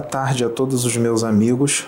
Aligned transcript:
Boa 0.00 0.08
tarde 0.08 0.42
a 0.46 0.48
todos 0.48 0.86
os 0.86 0.96
meus 0.96 1.22
amigos. 1.22 1.86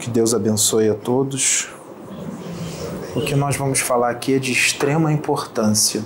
Que 0.00 0.10
Deus 0.10 0.34
abençoe 0.34 0.88
a 0.90 0.94
todos. 0.94 1.68
O 3.14 3.20
que 3.20 3.36
nós 3.36 3.56
vamos 3.56 3.78
falar 3.78 4.10
aqui 4.10 4.34
é 4.34 4.40
de 4.40 4.50
extrema 4.50 5.12
importância, 5.12 6.02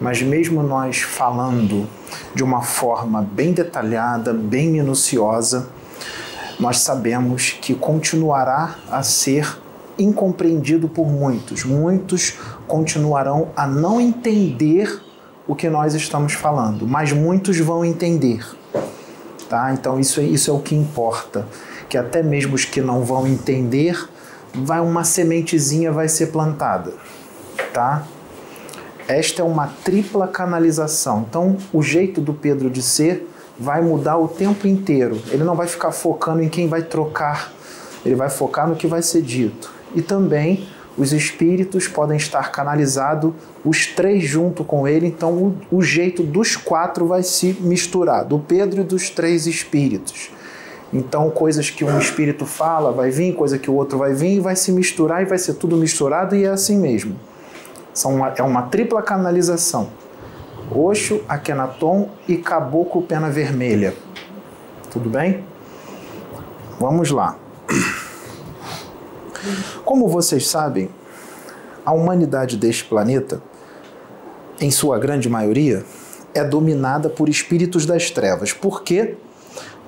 mas 0.00 0.22
mesmo 0.22 0.62
nós 0.62 1.00
falando 1.00 1.86
de 2.34 2.42
uma 2.42 2.62
forma 2.62 3.20
bem 3.20 3.52
detalhada, 3.52 4.32
bem 4.32 4.70
minuciosa, 4.70 5.68
nós 6.58 6.78
sabemos 6.78 7.58
que 7.60 7.74
continuará 7.74 8.76
a 8.90 9.02
ser 9.02 9.58
incompreendido 9.98 10.88
por 10.88 11.06
muitos. 11.06 11.62
Muitos 11.62 12.38
continuarão 12.66 13.50
a 13.54 13.66
não 13.66 14.00
entender 14.00 15.02
o 15.46 15.54
que 15.54 15.68
nós 15.68 15.94
estamos 15.94 16.32
falando, 16.32 16.88
mas 16.88 17.12
muitos 17.12 17.58
vão 17.58 17.84
entender. 17.84 18.57
Tá? 19.48 19.72
Então 19.72 19.98
isso, 19.98 20.20
é, 20.20 20.24
isso 20.24 20.50
é 20.50 20.54
o 20.54 20.58
que 20.58 20.74
importa, 20.74 21.46
que 21.88 21.96
até 21.96 22.22
mesmo 22.22 22.54
os 22.54 22.64
que 22.64 22.82
não 22.82 23.02
vão 23.02 23.26
entender, 23.26 23.98
vai 24.54 24.80
uma 24.80 25.04
sementezinha 25.04 25.90
vai 25.90 26.08
ser 26.08 26.26
plantada, 26.26 26.92
tá? 27.72 28.04
Esta 29.06 29.40
é 29.40 29.44
uma 29.44 29.68
tripla 29.82 30.28
canalização. 30.28 31.24
Então, 31.26 31.56
o 31.72 31.82
jeito 31.82 32.20
do 32.20 32.34
Pedro 32.34 32.68
de 32.68 32.82
ser 32.82 33.26
vai 33.58 33.80
mudar 33.80 34.18
o 34.18 34.28
tempo 34.28 34.68
inteiro. 34.68 35.18
Ele 35.30 35.42
não 35.44 35.54
vai 35.54 35.66
ficar 35.66 35.92
focando 35.92 36.42
em 36.42 36.48
quem 36.50 36.68
vai 36.68 36.82
trocar, 36.82 37.50
ele 38.04 38.14
vai 38.14 38.28
focar 38.28 38.68
no 38.68 38.76
que 38.76 38.86
vai 38.86 39.00
ser 39.00 39.22
dito. 39.22 39.72
E 39.94 40.02
também 40.02 40.68
os 40.98 41.12
espíritos 41.12 41.86
podem 41.86 42.16
estar 42.16 42.50
canalizados, 42.50 43.32
os 43.64 43.86
três 43.86 44.24
junto 44.24 44.64
com 44.64 44.86
ele, 44.88 45.06
então 45.06 45.32
o, 45.32 45.56
o, 45.70 45.82
jeito 45.82 46.24
dos 46.24 46.56
quatro 46.56 47.06
vai 47.06 47.22
se 47.22 47.56
misturar, 47.60 48.24
do 48.24 48.38
Pedro 48.38 48.80
e 48.80 48.84
dos 48.84 49.08
três 49.08 49.46
espíritos. 49.46 50.30
Então, 50.92 51.30
coisas 51.30 51.70
que 51.70 51.84
um 51.84 51.98
espírito 51.98 52.44
fala 52.44 52.90
vai 52.90 53.10
vir, 53.10 53.34
coisa 53.34 53.58
que 53.58 53.70
o 53.70 53.74
outro 53.74 53.98
vai 53.98 54.12
vir, 54.12 54.40
vai 54.40 54.56
se 54.56 54.72
misturar 54.72 55.22
e 55.22 55.26
vai 55.26 55.38
ser 55.38 55.54
tudo 55.54 55.76
misturado 55.76 56.34
e 56.34 56.44
é 56.44 56.48
assim 56.48 56.78
mesmo. 56.78 57.14
São 57.94 58.16
uma, 58.16 58.32
é 58.36 58.42
uma 58.42 58.62
tripla 58.62 59.02
canalização. 59.02 59.90
Oxo, 60.70 61.22
Akenaton 61.28 62.10
e 62.26 62.36
Caboclo 62.36 63.02
Pena 63.02 63.30
Vermelha. 63.30 63.94
Tudo 64.90 65.08
bem? 65.08 65.44
Vamos 66.80 67.10
lá. 67.10 67.36
Como 69.84 70.08
vocês 70.08 70.46
sabem, 70.46 70.88
a 71.84 71.92
humanidade 71.92 72.56
deste 72.56 72.84
planeta, 72.84 73.40
em 74.60 74.70
sua 74.70 74.98
grande 74.98 75.28
maioria, 75.28 75.84
é 76.34 76.44
dominada 76.44 77.08
por 77.08 77.28
espíritos 77.28 77.86
das 77.86 78.10
trevas. 78.10 78.52
Por 78.52 78.82
quê? 78.82 79.16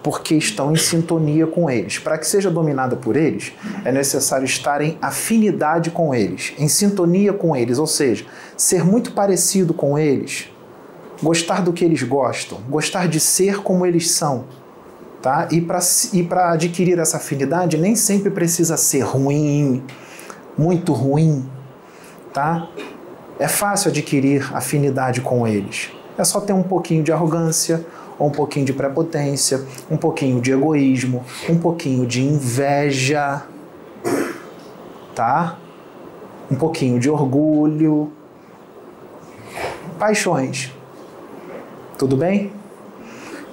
Porque 0.03 0.35
estão 0.35 0.73
em 0.73 0.77
sintonia 0.77 1.47
com 1.47 1.69
eles. 1.69 1.99
Para 1.99 2.17
que 2.17 2.27
seja 2.27 2.51
dominada 2.51 2.97
por 2.97 3.17
eles, 3.17 3.53
é 3.85 3.93
necessário 3.93 4.45
estar 4.45 4.81
em 4.81 4.97
afinidade 5.03 5.91
com 5.91 6.15
eles, 6.15 6.55
em 6.59 6.69
sintonia 6.69 7.33
com 7.33 7.55
eles, 7.55 7.79
ou 7.79 7.87
seja, 7.87 8.25
ser 8.57 8.85
muito 8.85 9.13
parecido 9.13 9.75
com 9.75 9.99
eles, 9.99 10.49
gostar 11.23 11.63
do 11.63 11.73
que 11.73 11.85
eles 11.85 12.03
gostam, 12.03 12.59
gostar 12.69 13.09
de 13.09 13.21
ser 13.21 13.63
como 13.63 13.85
eles 13.85 14.11
são 14.11 14.47
Tá? 15.23 15.49
E 15.53 15.61
para 15.61 16.53
adquirir 16.53 16.99
essa 16.99 17.19
afinidade, 17.19 17.77
nem 17.77 17.95
sempre 17.95 18.31
precisa 18.31 18.77
ser 18.77 19.01
ruim, 19.03 19.83
muito 20.57 20.93
ruim. 20.93 21.47
Tá? 22.33 22.69
É 23.39 23.47
fácil 23.49 23.91
adquirir 23.91 24.51
afinidade 24.55 25.21
com 25.21 25.47
eles. 25.47 25.91
É 26.17 26.25
só 26.25 26.41
ter 26.41 26.53
um 26.53 26.63
pouquinho 26.63 27.03
de 27.03 27.13
arrogância, 27.13 27.85
ou 28.19 28.29
um 28.29 28.31
pouquinho 28.31 28.67
de 28.67 28.73
prepotência, 28.75 29.65
um 29.91 29.97
pouquinho 29.97 30.41
de 30.43 30.53
egoísmo, 30.53 31.25
um 31.49 31.59
pouquinho 31.59 32.07
de 32.07 32.23
inveja, 32.23 33.43
tá? 35.15 35.57
Um 36.51 36.57
pouquinho 36.57 36.99
de 36.99 37.09
orgulho, 37.09 38.13
paixões. 39.99 40.71
Tudo 41.97 42.15
bem? 42.15 42.53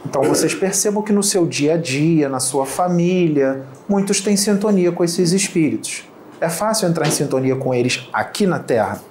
Então 0.07 0.23
vocês 0.23 0.56
percebam 0.56 1.03
que 1.03 1.12
no 1.12 1.22
seu 1.22 1.45
dia 1.45 1.73
a 1.73 1.78
dia, 1.78 2.29
na 2.29 2.40
sua 2.40 2.66
família, 2.66 3.63
muitos 3.90 4.22
têm 4.22 4.38
sintonia 4.38 4.90
com 4.90 5.03
esses 5.03 5.34
espíritos. 5.34 6.06
É 6.40 6.47
fácil 6.47 6.88
entrar 6.88 7.06
em 7.06 7.12
sintonia 7.12 7.57
com 7.57 7.73
eles 7.73 8.07
aqui 8.13 8.47
na 8.47 8.57
Terra, 8.57 9.01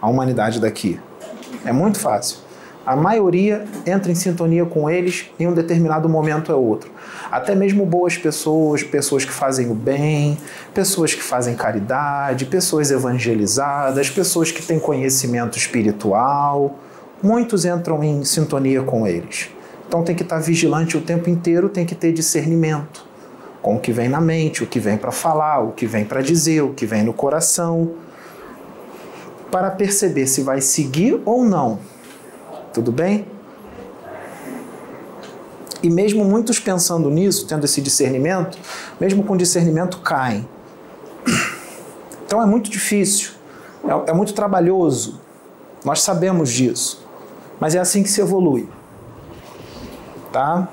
a 0.00 0.08
humanidade 0.08 0.60
daqui. 0.60 1.00
É 1.64 1.72
muito 1.72 1.98
fácil. 1.98 2.38
A 2.86 2.94
maioria 2.94 3.64
entra 3.84 4.12
em 4.12 4.14
sintonia 4.14 4.64
com 4.64 4.88
eles 4.88 5.28
em 5.40 5.48
um 5.48 5.52
determinado 5.52 6.08
momento 6.08 6.52
ou 6.52 6.64
outro. 6.64 6.88
Até 7.32 7.56
mesmo 7.56 7.84
boas 7.84 8.16
pessoas, 8.16 8.84
pessoas 8.84 9.24
que 9.24 9.32
fazem 9.32 9.72
o 9.72 9.74
bem, 9.74 10.38
pessoas 10.72 11.12
que 11.12 11.22
fazem 11.22 11.56
caridade, 11.56 12.44
pessoas 12.44 12.92
evangelizadas, 12.92 14.08
pessoas 14.08 14.52
que 14.52 14.62
têm 14.62 14.78
conhecimento 14.78 15.58
espiritual. 15.58 16.78
Muitos 17.20 17.64
entram 17.64 18.04
em 18.04 18.24
sintonia 18.24 18.82
com 18.82 19.04
eles. 19.04 19.48
Então 19.94 20.02
tem 20.02 20.16
que 20.16 20.24
estar 20.24 20.40
vigilante 20.40 20.96
o 20.96 21.00
tempo 21.00 21.30
inteiro, 21.30 21.68
tem 21.68 21.86
que 21.86 21.94
ter 21.94 22.12
discernimento 22.12 23.06
com 23.62 23.76
o 23.76 23.80
que 23.80 23.92
vem 23.92 24.08
na 24.08 24.20
mente, 24.20 24.64
o 24.64 24.66
que 24.66 24.80
vem 24.80 24.98
para 24.98 25.12
falar, 25.12 25.60
o 25.60 25.70
que 25.70 25.86
vem 25.86 26.04
para 26.04 26.20
dizer, 26.20 26.62
o 26.62 26.74
que 26.74 26.84
vem 26.84 27.04
no 27.04 27.12
coração, 27.12 27.92
para 29.52 29.70
perceber 29.70 30.26
se 30.26 30.42
vai 30.42 30.60
seguir 30.60 31.22
ou 31.24 31.44
não. 31.44 31.78
Tudo 32.72 32.90
bem? 32.90 33.24
E 35.80 35.88
mesmo 35.88 36.24
muitos 36.24 36.58
pensando 36.58 37.08
nisso, 37.08 37.46
tendo 37.46 37.64
esse 37.64 37.80
discernimento, 37.80 38.58
mesmo 38.98 39.22
com 39.22 39.36
discernimento 39.36 39.98
caem. 39.98 40.44
Então 42.26 42.42
é 42.42 42.46
muito 42.46 42.68
difícil, 42.68 43.30
é, 43.84 44.10
é 44.10 44.12
muito 44.12 44.34
trabalhoso. 44.34 45.20
Nós 45.84 46.02
sabemos 46.02 46.50
disso. 46.50 47.06
Mas 47.60 47.76
é 47.76 47.78
assim 47.78 48.02
que 48.02 48.08
se 48.08 48.20
evolui 48.20 48.68
tá? 50.34 50.68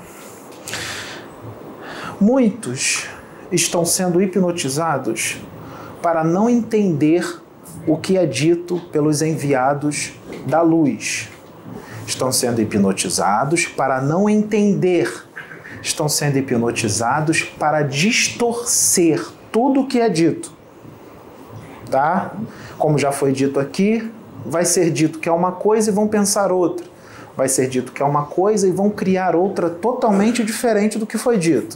Muitos 2.20 3.06
estão 3.52 3.86
sendo 3.86 4.20
hipnotizados 4.20 5.38
para 6.02 6.24
não 6.24 6.50
entender 6.50 7.40
o 7.86 7.96
que 7.96 8.18
é 8.18 8.26
dito 8.26 8.80
pelos 8.92 9.22
enviados 9.22 10.14
da 10.48 10.64
luz. 10.64 11.30
Estão 12.08 12.32
sendo 12.32 12.60
hipnotizados 12.60 13.68
para 13.68 14.02
não 14.02 14.28
entender. 14.28 15.26
Estão 15.80 16.10
sendo 16.10 16.38
hipnotizados 16.40 17.44
para 17.44 17.84
distorcer 17.84 19.24
tudo 19.52 19.82
o 19.82 19.88
que 19.88 20.00
é 20.00 20.10
dito. 20.10 20.52
Tá? 21.90 22.34
Como 22.80 22.98
já 22.98 23.12
foi 23.12 23.32
dito 23.32 23.60
aqui, 23.60 24.12
vai 24.44 24.66
ser 24.66 24.90
dito 24.90 25.20
que 25.20 25.30
é 25.30 25.32
uma 25.32 25.52
coisa 25.52 25.92
e 25.92 25.94
vão 25.94 26.08
pensar 26.08 26.52
outra 26.52 26.91
vai 27.42 27.50
ser 27.50 27.68
dito 27.68 27.92
que 27.92 28.04
é 28.04 28.06
uma 28.06 28.26
coisa 28.26 28.68
e 28.68 28.72
vão 28.72 28.88
criar 28.88 29.36
outra 29.36 29.68
totalmente 29.68 30.44
diferente 30.44 31.00
do 31.00 31.08
que 31.08 31.18
foi 31.18 31.40
dito. 31.40 31.76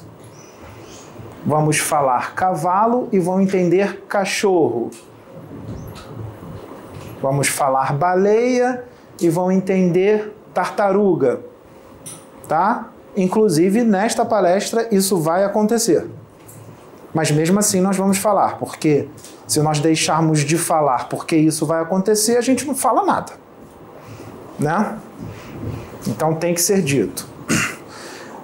Vamos 1.43 1.79
falar 1.79 2.35
cavalo 2.35 3.09
e 3.11 3.17
vão 3.17 3.41
entender 3.41 4.03
cachorro. 4.07 4.91
Vamos 7.19 7.47
falar 7.47 7.93
baleia 7.93 8.83
e 9.19 9.27
vão 9.27 9.51
entender 9.51 10.35
tartaruga. 10.53 11.39
Tá? 12.47 12.89
Inclusive, 13.17 13.83
nesta 13.83 14.23
palestra, 14.23 14.87
isso 14.91 15.17
vai 15.17 15.43
acontecer. 15.43 16.05
Mas 17.11 17.31
mesmo 17.31 17.57
assim, 17.57 17.81
nós 17.81 17.97
vamos 17.97 18.19
falar, 18.19 18.59
porque 18.59 19.09
se 19.47 19.59
nós 19.61 19.79
deixarmos 19.79 20.41
de 20.41 20.59
falar 20.59 21.09
porque 21.09 21.35
isso 21.35 21.65
vai 21.65 21.81
acontecer, 21.81 22.37
a 22.37 22.41
gente 22.41 22.67
não 22.67 22.75
fala 22.75 23.03
nada. 23.03 23.33
Né? 24.59 24.99
Então 26.07 26.35
tem 26.35 26.53
que 26.53 26.61
ser 26.61 26.81
dito. 26.81 27.27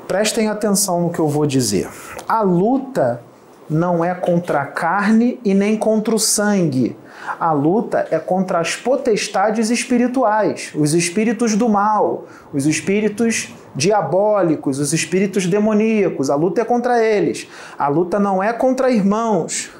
Prestem 0.07 0.49
atenção 0.49 1.01
no 1.01 1.09
que 1.09 1.19
eu 1.19 1.27
vou 1.27 1.45
dizer. 1.45 1.87
A 2.27 2.41
luta 2.41 3.21
não 3.69 4.03
é 4.03 4.13
contra 4.13 4.61
a 4.61 4.65
carne 4.65 5.39
e 5.45 5.53
nem 5.53 5.77
contra 5.77 6.13
o 6.13 6.19
sangue. 6.19 6.97
A 7.39 7.51
luta 7.51 8.07
é 8.11 8.19
contra 8.19 8.59
as 8.59 8.75
potestades 8.75 9.69
espirituais, 9.69 10.71
os 10.75 10.93
espíritos 10.93 11.55
do 11.55 11.69
mal, 11.69 12.25
os 12.51 12.65
espíritos 12.65 13.53
diabólicos, 13.75 14.79
os 14.79 14.91
espíritos 14.91 15.45
demoníacos. 15.45 16.29
A 16.29 16.35
luta 16.35 16.61
é 16.61 16.65
contra 16.65 17.01
eles. 17.01 17.47
A 17.77 17.87
luta 17.87 18.19
não 18.19 18.43
é 18.43 18.51
contra 18.51 18.91
irmãos. 18.91 19.71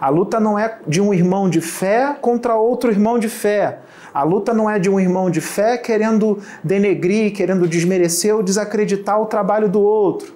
A 0.00 0.08
luta 0.08 0.40
não 0.40 0.58
é 0.58 0.78
de 0.86 1.00
um 1.00 1.12
irmão 1.12 1.48
de 1.50 1.60
fé 1.60 2.16
contra 2.20 2.54
outro 2.54 2.90
irmão 2.90 3.18
de 3.18 3.28
fé. 3.28 3.80
A 4.14 4.22
luta 4.22 4.54
não 4.54 4.70
é 4.70 4.78
de 4.78 4.88
um 4.88 5.00
irmão 5.00 5.28
de 5.28 5.40
fé 5.40 5.76
querendo 5.76 6.38
denegrir, 6.62 7.32
querendo 7.32 7.66
desmerecer 7.66 8.32
ou 8.32 8.44
desacreditar 8.44 9.20
o 9.20 9.26
trabalho 9.26 9.68
do 9.68 9.80
outro. 9.80 10.32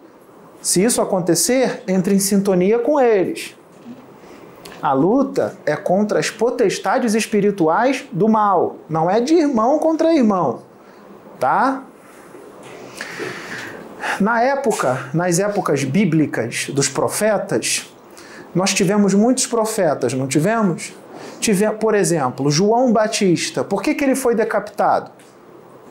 Se 0.61 0.83
isso 0.83 1.01
acontecer, 1.01 1.85
entre 1.87 2.13
em 2.13 2.19
sintonia 2.19 2.81
com 2.81 3.01
eles. 3.01 3.55
A 4.83 4.93
luta 4.93 5.57
é 5.65 5.77
contra 5.77 6.19
as 6.19 6.29
potestades 6.29 7.15
espirituais 7.15 8.05
do 8.11 8.29
mal, 8.29 8.77
não 8.89 9.09
é 9.09 9.21
de 9.21 9.35
irmão 9.35 9.79
contra 9.79 10.13
irmão, 10.13 10.63
tá? 11.39 11.85
Na 14.21 14.41
época, 14.41 15.09
nas 15.13 15.39
épocas 15.39 15.83
bíblicas 15.85 16.69
dos 16.73 16.89
profetas, 16.89 17.93
nós 18.55 18.73
tivemos 18.73 19.15
muitos 19.15 19.47
profetas, 19.47 20.15
não 20.15 20.27
tivemos? 20.27 20.93
Tive, 21.41 21.71
por 21.73 21.95
exemplo, 21.95 22.51
João 22.51 22.93
Batista. 22.93 23.63
Por 23.63 23.83
que, 23.83 23.95
que 23.95 24.05
ele 24.05 24.15
foi 24.15 24.35
decapitado? 24.35 25.11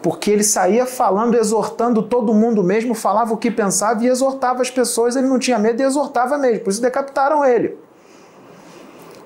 Porque 0.02 0.30
ele 0.30 0.44
saía 0.44 0.86
falando, 0.86 1.36
exortando 1.36 2.04
todo 2.04 2.34
mundo 2.34 2.64
mesmo, 2.64 2.94
falava 2.94 3.34
o 3.34 3.38
que 3.38 3.50
pensava 3.50 4.04
e 4.04 4.08
exortava 4.08 4.62
as 4.62 4.70
pessoas, 4.70 5.16
ele 5.16 5.28
não 5.28 5.40
tinha 5.40 5.58
medo 5.58 5.82
e 5.82 5.86
exortava 5.86 6.38
mesmo. 6.38 6.64
Por 6.64 6.70
isso 6.70 6.82
decapitaram 6.82 7.44
ele. 7.44 7.78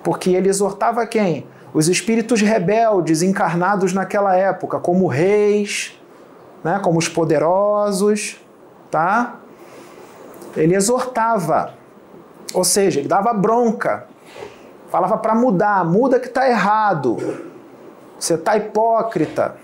Porque 0.03 0.31
ele 0.31 0.50
exortava 0.50 1.06
quem? 1.06 1.45
Os 1.73 1.88
espíritos 1.88 2.41
rebeldes 2.41 3.21
encarnados 3.21 3.94
naquela 3.94 4.35
época, 4.35 4.79
como 4.79 5.07
reis, 5.07 6.00
né, 6.63 6.79
como 6.83 7.00
os 7.00 7.07
poderosos, 7.07 8.39
tá? 8.89 9.39
Ele 10.56 10.75
exortava, 10.75 11.74
ou 12.53 12.63
seja, 12.63 13.00
ele 13.00 13.07
dava 13.07 13.33
bronca, 13.33 14.07
falava 14.91 15.17
para 15.17 15.33
mudar, 15.33 15.85
muda 15.85 16.19
que 16.19 16.27
está 16.27 16.49
errado, 16.49 17.17
você 18.19 18.33
está 18.33 18.57
hipócrita, 18.57 19.55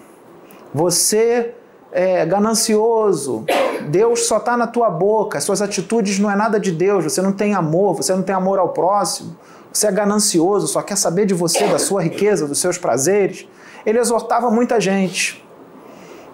você 0.74 1.54
é 1.92 2.26
ganancioso, 2.26 3.44
Deus 3.90 4.26
só 4.26 4.38
está 4.38 4.56
na 4.56 4.66
tua 4.66 4.90
boca, 4.90 5.42
suas 5.42 5.62
atitudes 5.62 6.18
não 6.18 6.32
é 6.32 6.36
nada 6.36 6.58
de 6.58 6.72
Deus, 6.72 7.04
você 7.04 7.22
não 7.22 7.34
tem 7.34 7.54
amor, 7.54 7.96
você 7.96 8.16
não 8.16 8.24
tem 8.24 8.34
amor 8.34 8.58
ao 8.58 8.70
próximo, 8.70 9.36
você 9.72 9.88
é 9.88 9.92
ganancioso, 9.92 10.66
só 10.66 10.82
quer 10.82 10.96
saber 10.96 11.26
de 11.26 11.34
você, 11.34 11.68
da 11.68 11.78
sua 11.78 12.02
riqueza, 12.02 12.48
dos 12.48 12.60
seus 12.60 12.78
prazeres. 12.78 13.48
Ele 13.86 14.00
exortava 14.00 14.50
muita 14.50 14.80
gente. 14.80 15.46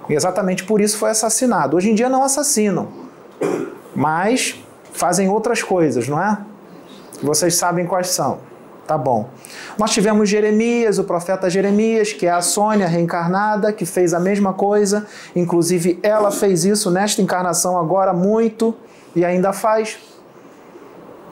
E 0.07 0.13
exatamente 0.13 0.63
por 0.63 0.79
isso 0.79 0.97
foi 0.97 1.09
assassinado. 1.09 1.75
Hoje 1.75 1.89
em 1.89 1.95
dia 1.95 2.09
não 2.09 2.23
assassinam, 2.23 2.89
mas 3.95 4.63
fazem 4.91 5.29
outras 5.29 5.63
coisas, 5.63 6.07
não 6.07 6.21
é? 6.21 6.37
Vocês 7.21 7.55
sabem 7.55 7.87
quais 7.87 8.09
são. 8.09 8.52
Tá 8.85 8.97
bom. 8.97 9.29
Nós 9.77 9.91
tivemos 9.91 10.27
Jeremias, 10.27 10.99
o 10.99 11.05
profeta 11.05 11.49
Jeremias, 11.49 12.11
que 12.11 12.25
é 12.25 12.31
a 12.31 12.41
Sônia 12.41 12.85
reencarnada, 12.85 13.71
que 13.71 13.85
fez 13.85 14.13
a 14.13 14.19
mesma 14.19 14.53
coisa. 14.53 15.05
Inclusive, 15.33 15.99
ela 16.03 16.31
fez 16.31 16.65
isso 16.65 16.91
nesta 16.91 17.21
encarnação 17.21 17.77
agora 17.77 18.11
muito 18.11 18.75
e 19.15 19.23
ainda 19.23 19.53
faz. 19.53 19.97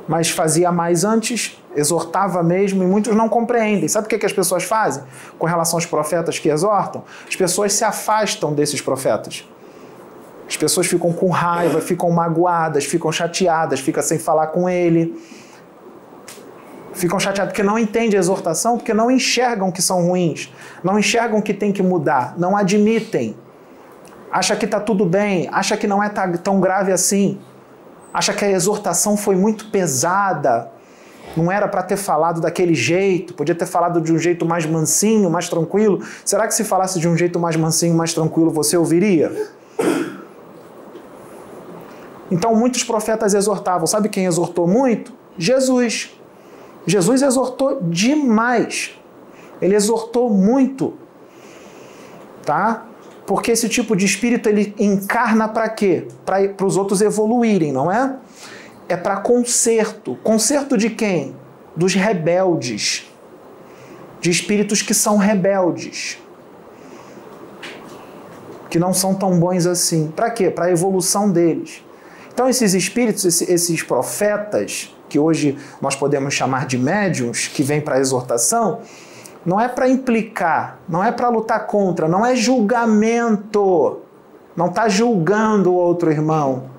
Mas 0.07 0.29
fazia 0.29 0.71
mais 0.71 1.03
antes, 1.03 1.61
exortava 1.75 2.41
mesmo, 2.41 2.83
e 2.83 2.87
muitos 2.87 3.13
não 3.15 3.27
compreendem. 3.27 3.87
Sabe 3.87 4.07
o 4.07 4.09
que, 4.09 4.17
que 4.17 4.25
as 4.25 4.33
pessoas 4.33 4.63
fazem 4.63 5.03
com 5.37 5.45
relação 5.45 5.77
aos 5.77 5.85
profetas 5.85 6.39
que 6.39 6.47
exortam? 6.47 7.03
As 7.27 7.35
pessoas 7.35 7.73
se 7.73 7.83
afastam 7.83 8.53
desses 8.53 8.79
profetas. 8.79 9.45
As 10.47 10.55
pessoas 10.55 10.87
ficam 10.87 11.11
com 11.11 11.29
raiva, 11.29 11.81
ficam 11.81 12.09
magoadas, 12.11 12.85
ficam 12.85 13.11
chateadas, 13.11 13.81
ficam 13.81 14.01
sem 14.01 14.17
falar 14.17 14.47
com 14.47 14.69
ele 14.69 15.17
ficam 17.01 17.19
chateados 17.19 17.51
porque 17.51 17.63
não 17.63 17.79
entendem 17.79 18.15
a 18.15 18.19
exortação, 18.19 18.77
porque 18.77 18.93
não 18.93 19.09
enxergam 19.09 19.71
que 19.71 19.81
são 19.81 20.05
ruins, 20.07 20.53
não 20.83 20.99
enxergam 20.99 21.41
que 21.41 21.53
tem 21.53 21.71
que 21.71 21.81
mudar, 21.81 22.35
não 22.37 22.55
admitem. 22.55 23.35
Acha 24.31 24.55
que 24.55 24.65
está 24.65 24.79
tudo 24.79 25.03
bem, 25.03 25.49
acha 25.51 25.75
que 25.75 25.87
não 25.87 26.01
é 26.01 26.09
tão 26.41 26.61
grave 26.61 26.91
assim, 26.91 27.39
acha 28.13 28.33
que 28.33 28.45
a 28.45 28.51
exortação 28.51 29.17
foi 29.17 29.35
muito 29.35 29.69
pesada, 29.71 30.71
não 31.35 31.51
era 31.51 31.67
para 31.67 31.81
ter 31.81 31.97
falado 31.97 32.39
daquele 32.39 32.75
jeito, 32.75 33.33
podia 33.33 33.55
ter 33.55 33.65
falado 33.65 33.99
de 33.99 34.13
um 34.13 34.19
jeito 34.19 34.45
mais 34.45 34.65
mansinho, 34.65 35.29
mais 35.29 35.49
tranquilo. 35.49 36.01
Será 36.23 36.47
que 36.47 36.53
se 36.53 36.63
falasse 36.63 36.99
de 36.99 37.07
um 37.09 37.17
jeito 37.17 37.39
mais 37.39 37.55
mansinho, 37.55 37.95
mais 37.95 38.13
tranquilo, 38.13 38.51
você 38.51 38.77
ouviria? 38.77 39.49
Então 42.29 42.55
muitos 42.55 42.83
profetas 42.83 43.33
exortavam. 43.33 43.87
Sabe 43.87 44.07
quem 44.07 44.25
exortou 44.25 44.67
muito? 44.67 45.11
Jesus. 45.37 46.20
Jesus 46.85 47.21
exortou 47.21 47.81
demais. 47.83 48.91
Ele 49.61 49.75
exortou 49.75 50.29
muito. 50.29 50.93
Tá? 52.43 52.85
Porque 53.25 53.51
esse 53.51 53.69
tipo 53.69 53.95
de 53.95 54.05
espírito 54.05 54.49
ele 54.49 54.73
encarna 54.79 55.47
para 55.47 55.69
quê? 55.69 56.07
Para 56.25 56.65
os 56.65 56.75
outros 56.75 57.01
evoluírem, 57.01 57.71
não 57.71 57.91
é? 57.91 58.17
É 58.89 58.97
para 58.97 59.17
conserto. 59.17 60.17
Conserto 60.23 60.77
de 60.77 60.89
quem? 60.89 61.35
Dos 61.75 61.93
rebeldes. 61.93 63.09
De 64.19 64.29
espíritos 64.29 64.81
que 64.81 64.93
são 64.93 65.17
rebeldes. 65.17 66.17
Que 68.69 68.79
não 68.79 68.93
são 68.93 69.13
tão 69.13 69.39
bons 69.39 69.65
assim. 69.65 70.11
Para 70.13 70.31
quê? 70.31 70.49
Para 70.49 70.65
a 70.65 70.71
evolução 70.71 71.31
deles. 71.31 71.83
Então, 72.33 72.49
esses 72.49 72.73
espíritos, 72.73 73.41
esses 73.41 73.83
profetas, 73.83 74.95
que 75.11 75.19
hoje 75.19 75.57
nós 75.81 75.93
podemos 75.93 76.33
chamar 76.33 76.65
de 76.65 76.77
médiums, 76.77 77.49
que 77.49 77.61
vêm 77.61 77.81
para 77.81 77.99
exortação, 77.99 78.79
não 79.45 79.59
é 79.59 79.67
para 79.67 79.89
implicar, 79.89 80.79
não 80.87 81.03
é 81.03 81.11
para 81.11 81.27
lutar 81.27 81.67
contra, 81.67 82.07
não 82.07 82.25
é 82.25 82.33
julgamento, 82.33 83.99
não 84.55 84.67
está 84.67 84.87
julgando 84.87 85.69
o 85.69 85.75
outro 85.75 86.09
irmão. 86.09 86.69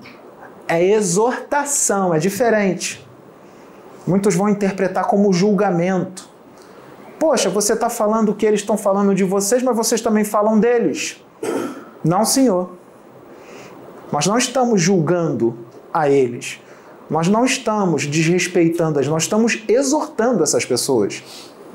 É 0.67 0.83
exortação, 0.83 2.11
é 2.11 2.17
diferente. 2.17 3.07
Muitos 4.07 4.33
vão 4.33 4.49
interpretar 4.49 5.05
como 5.05 5.31
julgamento. 5.31 6.27
Poxa, 7.19 7.51
você 7.51 7.73
está 7.73 7.87
falando 7.87 8.33
que 8.33 8.47
eles 8.47 8.61
estão 8.61 8.77
falando 8.77 9.13
de 9.13 9.23
vocês, 9.23 9.61
mas 9.61 9.77
vocês 9.77 10.01
também 10.01 10.23
falam 10.23 10.59
deles. 10.59 11.23
Não, 12.03 12.25
senhor. 12.25 12.71
Nós 14.11 14.25
não 14.25 14.39
estamos 14.39 14.81
julgando 14.81 15.55
a 15.93 16.09
eles. 16.09 16.62
Nós 17.09 17.27
não 17.27 17.45
estamos 17.45 18.05
desrespeitando-as, 18.05 19.07
nós 19.07 19.23
estamos 19.23 19.63
exortando 19.67 20.43
essas 20.43 20.65
pessoas. 20.65 21.21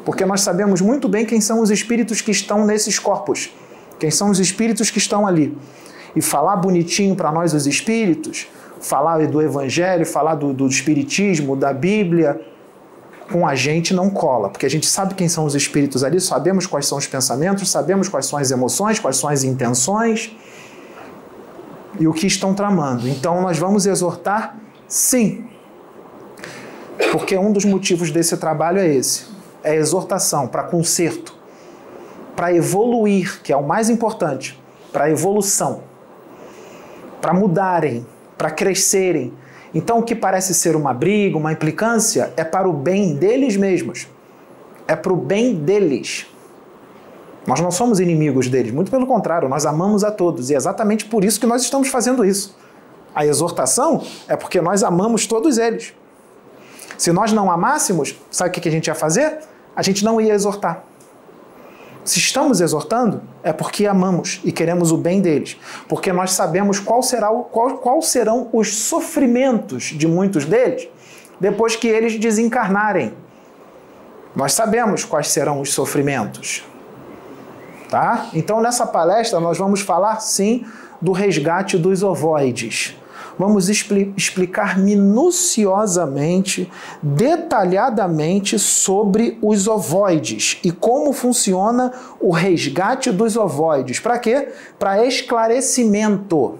Porque 0.05 0.25
nós 0.25 0.41
sabemos 0.41 0.81
muito 0.81 1.09
bem 1.09 1.27
quem 1.27 1.41
são 1.41 1.61
os 1.61 1.71
espíritos 1.71 2.21
que 2.21 2.31
estão 2.31 2.65
nesses 2.65 2.99
corpos, 2.99 3.51
quem 3.99 4.11
são 4.11 4.31
os 4.31 4.39
espíritos 4.39 4.91
que 4.91 4.99
estão 4.99 5.27
ali. 5.27 5.57
E 6.17 6.23
falar 6.23 6.57
bonitinho 6.57 7.15
para 7.15 7.31
nós, 7.31 7.53
os 7.53 7.67
espíritos, 7.67 8.49
falar 8.81 9.27
do 9.27 9.43
Evangelho, 9.43 10.06
falar 10.06 10.35
do, 10.35 10.53
do 10.55 10.67
Espiritismo, 10.67 11.55
da 11.55 11.73
Bíblia, 11.73 12.41
com 13.31 13.47
a 13.47 13.55
gente 13.55 13.93
não 13.93 14.08
cola, 14.08 14.49
porque 14.49 14.65
a 14.65 14.70
gente 14.70 14.87
sabe 14.87 15.15
quem 15.15 15.29
são 15.29 15.44
os 15.44 15.55
espíritos 15.55 16.03
ali, 16.03 16.19
sabemos 16.20 16.67
quais 16.67 16.87
são 16.87 16.97
os 16.97 17.06
pensamentos, 17.06 17.70
sabemos 17.70 18.08
quais 18.08 18.27
são 18.27 18.39
as 18.39 18.51
emoções, 18.51 18.99
quais 18.99 19.19
são 19.19 19.29
as 19.29 19.44
intenções 19.44 20.35
e 22.01 22.08
o 22.08 22.13
que 22.13 22.27
estão 22.27 22.55
tramando. 22.55 23.06
Então 23.06 23.43
nós 23.43 23.58
vamos 23.58 23.85
exortar 23.85 24.56
Sim. 24.89 25.45
Porque 27.13 27.37
um 27.37 27.53
dos 27.53 27.67
motivos 27.67 28.11
desse 28.11 28.37
trabalho 28.39 28.79
é 28.79 28.89
esse: 28.89 29.27
é 29.63 29.77
exortação 29.77 30.49
para 30.49 30.63
conserto, 30.63 31.37
para 32.35 32.53
evoluir, 32.55 33.43
que 33.43 33.53
é 33.53 33.57
o 33.57 33.63
mais 33.63 33.91
importante, 33.91 34.59
para 34.91 35.11
evolução, 35.11 35.83
para 37.21 37.35
mudarem, 37.35 38.07
para 38.39 38.51
crescerem. 38.51 39.33
Então, 39.75 39.99
o 39.99 40.03
que 40.03 40.15
parece 40.15 40.55
ser 40.55 40.75
uma 40.75 40.95
briga, 40.95 41.37
uma 41.37 41.53
implicância, 41.53 42.33
é 42.39 42.43
para 42.43 42.67
o 42.67 42.73
bem 42.73 43.15
deles 43.15 43.55
mesmos. 43.55 44.09
É 44.87 44.97
para 44.97 45.13
o 45.13 45.17
bem 45.17 45.55
deles. 45.55 46.27
Nós 47.47 47.61
não 47.61 47.71
somos 47.71 48.01
inimigos 48.01 48.49
deles, 48.49 48.73
muito 48.73 48.91
pelo 48.91 49.07
contrário, 49.07 49.49
nós 49.49 49.67
amamos 49.67 50.05
a 50.05 50.11
todos 50.11 50.51
e 50.51 50.55
é 50.55 50.57
exatamente 50.57 51.05
por 51.05 51.25
isso 51.25 51.39
que 51.39 51.47
nós 51.47 51.63
estamos 51.63 51.89
fazendo 51.89 52.25
isso 52.25 52.57
a 53.19 53.27
exortação 53.27 54.05
é 54.29 54.37
porque 54.37 54.60
nós 54.60 54.84
amamos 54.84 55.27
todos 55.27 55.58
eles. 55.58 55.93
Se 56.96 57.10
nós 57.10 57.32
não 57.32 57.51
amássemos, 57.51 58.15
sabe 58.31 58.51
o 58.51 58.53
que 58.53 58.69
a 58.69 58.70
gente 58.70 58.87
ia 58.87 58.94
fazer? 58.94 59.41
A 59.75 59.82
gente 59.82 60.05
não 60.05 60.20
ia 60.20 60.32
exortar. 60.32 60.84
Se 62.05 62.20
estamos 62.20 62.60
exortando, 62.60 63.20
é 63.43 63.53
porque 63.53 63.87
amamos 63.87 64.41
e 64.44 64.53
queremos 64.53 64.93
o 64.93 64.96
bem 64.96 65.20
deles. 65.20 65.56
Porque 65.89 66.13
nós 66.13 66.31
sabemos 66.31 66.79
qual, 66.79 67.03
será 67.03 67.29
o, 67.29 67.43
qual, 67.43 67.79
qual 67.79 68.01
serão 68.01 68.51
os 68.53 68.77
sofrimentos 68.77 69.87
de 69.87 70.06
muitos 70.06 70.44
deles 70.44 70.89
depois 71.41 71.75
que 71.75 71.89
eles 71.89 72.17
desencarnarem. 72.17 73.15
Nós 74.34 74.53
sabemos 74.53 75.05
quais 75.05 75.27
serão 75.27 75.60
os 75.60 75.72
sofrimentos. 75.75 76.63
Tá? 77.91 78.29
Então, 78.32 78.60
nessa 78.60 78.87
palestra, 78.87 79.41
nós 79.41 79.58
vamos 79.58 79.81
falar 79.81 80.20
sim 80.20 80.65
do 81.03 81.10
resgate 81.10 81.77
dos 81.77 82.05
ovoides 82.05 82.97
vamos 83.39 83.69
expli 83.69 84.13
explicar 84.17 84.79
minuciosamente, 84.79 86.71
detalhadamente 87.01 88.59
sobre 88.59 89.39
os 89.41 89.69
ovoides 89.69 90.59
e 90.65 90.73
como 90.73 91.13
funciona 91.13 91.93
o 92.21 92.33
resgate 92.33 93.13
dos 93.13 93.37
ovoides. 93.37 94.01
Para 94.01 94.19
quê? 94.19 94.49
Para 94.79 95.07
esclarecimento. 95.07 96.59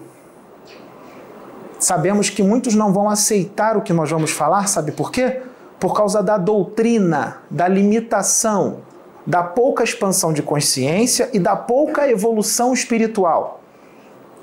Sabemos 1.79 2.31
que 2.31 2.43
muitos 2.43 2.75
não 2.75 2.93
vão 2.93 3.09
aceitar 3.09 3.77
o 3.77 3.83
que 3.83 3.93
nós 3.93 4.11
vamos 4.11 4.31
falar, 4.31 4.69
sabe 4.69 4.93
por 4.93 5.11
quê? 5.13 5.43
Por 5.79 5.95
causa 5.95 6.23
da 6.23 6.37
doutrina, 6.37 7.39
da 7.49 7.69
limitação, 7.69 8.79
da 9.25 9.43
pouca 9.43 9.85
expansão 9.85 10.33
de 10.33 10.43
consciência 10.43 11.31
e 11.33 11.39
da 11.39 11.55
pouca 11.55 12.11
evolução 12.11 12.73
espiritual. 12.73 13.58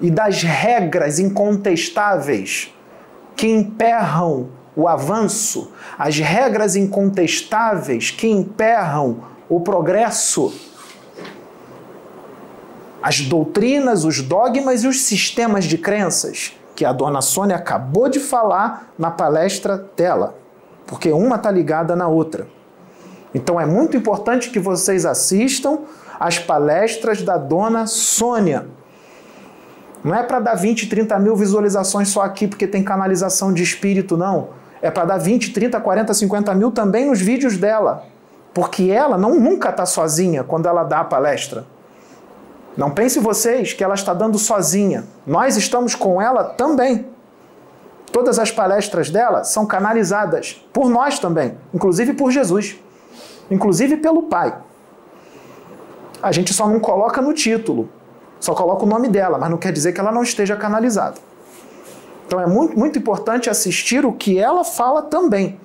E 0.01 0.09
das 0.09 0.43
regras 0.43 1.19
incontestáveis 1.19 2.73
que 3.35 3.47
emperram 3.47 4.49
o 4.75 4.87
avanço, 4.87 5.71
as 5.97 6.17
regras 6.17 6.75
incontestáveis 6.75 8.11
que 8.11 8.27
emperram 8.27 9.19
o 9.47 9.61
progresso, 9.61 10.53
as 13.01 13.21
doutrinas, 13.21 14.03
os 14.03 14.21
dogmas 14.21 14.83
e 14.83 14.87
os 14.87 15.03
sistemas 15.03 15.65
de 15.65 15.77
crenças 15.77 16.53
que 16.75 16.83
a 16.83 16.91
dona 16.91 17.21
Sônia 17.21 17.55
acabou 17.55 18.09
de 18.09 18.19
falar 18.19 18.93
na 18.97 19.09
palestra 19.09 19.89
dela, 19.95 20.35
porque 20.85 21.11
uma 21.11 21.37
está 21.37 21.49
ligada 21.49 21.95
na 21.95 22.07
outra. 22.07 22.47
Então 23.33 23.59
é 23.59 23.65
muito 23.65 23.95
importante 23.95 24.49
que 24.49 24.59
vocês 24.59 25.05
assistam 25.05 25.79
as 26.19 26.37
palestras 26.37 27.21
da 27.21 27.37
dona 27.37 27.87
Sônia. 27.87 28.67
Não 30.05 30.13
é 30.13 30.21
para 30.21 30.39
dar 30.39 30.53
20, 30.53 30.87
30 30.87 31.17
mil 31.17 31.35
visualizações 31.35 32.09
só 32.09 32.21
aqui 32.21 32.47
porque 32.47 32.67
tem 32.67 32.83
canalização 32.83 33.51
de 33.51 33.63
espírito, 33.63 34.15
não. 34.15 34.49
É 34.79 34.91
para 34.91 35.03
dar 35.03 35.17
20, 35.17 35.51
30, 35.51 35.81
40, 35.81 36.13
50 36.13 36.53
mil 36.53 36.69
também 36.69 37.07
nos 37.07 37.19
vídeos 37.19 37.57
dela. 37.57 38.03
Porque 38.53 38.91
ela 38.91 39.17
não 39.17 39.33
nunca 39.39 39.69
está 39.69 39.83
sozinha 39.83 40.43
quando 40.43 40.67
ela 40.67 40.83
dá 40.83 40.99
a 40.99 41.03
palestra. 41.03 41.65
Não 42.77 42.91
pense 42.91 43.19
vocês 43.19 43.73
que 43.73 43.83
ela 43.83 43.95
está 43.95 44.13
dando 44.13 44.37
sozinha. 44.37 45.05
Nós 45.25 45.57
estamos 45.57 45.95
com 45.95 46.21
ela 46.21 46.43
também. 46.43 47.07
Todas 48.11 48.37
as 48.37 48.51
palestras 48.51 49.09
dela 49.09 49.43
são 49.43 49.65
canalizadas 49.65 50.63
por 50.71 50.87
nós 50.87 51.17
também, 51.17 51.57
inclusive 51.73 52.13
por 52.13 52.29
Jesus, 52.29 52.75
inclusive 53.49 53.97
pelo 53.97 54.23
Pai. 54.23 54.55
A 56.21 56.31
gente 56.31 56.53
só 56.53 56.67
não 56.67 56.79
coloca 56.79 57.23
no 57.23 57.33
título, 57.33 57.89
só 58.39 58.53
coloca 58.53 58.83
o 58.83 58.87
nome 58.87 59.07
dela, 59.07 59.37
mas 59.37 59.49
não 59.49 59.57
quer 59.57 59.71
dizer 59.71 59.93
que 59.93 59.99
ela 59.99 60.11
não 60.11 60.23
esteja 60.23 60.55
canalizada. 60.55 61.15
Então 62.25 62.39
é 62.39 62.47
muito, 62.47 62.77
muito 62.77 62.97
importante 62.97 63.49
assistir 63.49 64.05
o 64.05 64.11
que 64.11 64.37
ela 64.39 64.63
fala 64.63 65.03
também. 65.03 65.59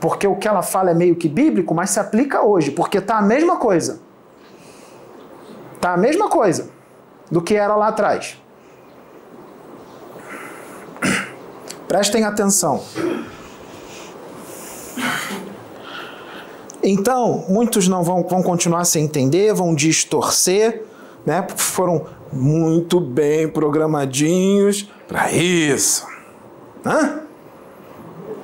Porque 0.00 0.26
o 0.26 0.36
que 0.36 0.46
ela 0.46 0.62
fala 0.62 0.90
é 0.90 0.94
meio 0.94 1.16
que 1.16 1.28
bíblico, 1.28 1.74
mas 1.74 1.90
se 1.90 2.00
aplica 2.00 2.42
hoje, 2.42 2.70
porque 2.70 2.98
está 2.98 3.18
a 3.18 3.22
mesma 3.22 3.56
coisa. 3.56 4.00
Está 5.74 5.94
a 5.94 5.96
mesma 5.96 6.28
coisa 6.28 6.70
do 7.30 7.42
que 7.42 7.54
era 7.54 7.74
lá 7.76 7.88
atrás. 7.88 8.40
Prestem 11.86 12.24
atenção. 12.24 12.82
Então, 16.82 17.44
muitos 17.48 17.88
não 17.88 18.02
vão, 18.02 18.22
vão 18.22 18.42
continuar 18.42 18.84
sem 18.84 19.04
entender, 19.04 19.52
vão 19.52 19.74
distorcer, 19.74 20.84
né? 21.28 21.42
Porque 21.42 21.60
foram 21.60 22.06
muito 22.32 22.98
bem 22.98 23.46
programadinhos 23.46 24.90
para 25.06 25.30
isso. 25.30 26.06
Hã? 26.84 27.20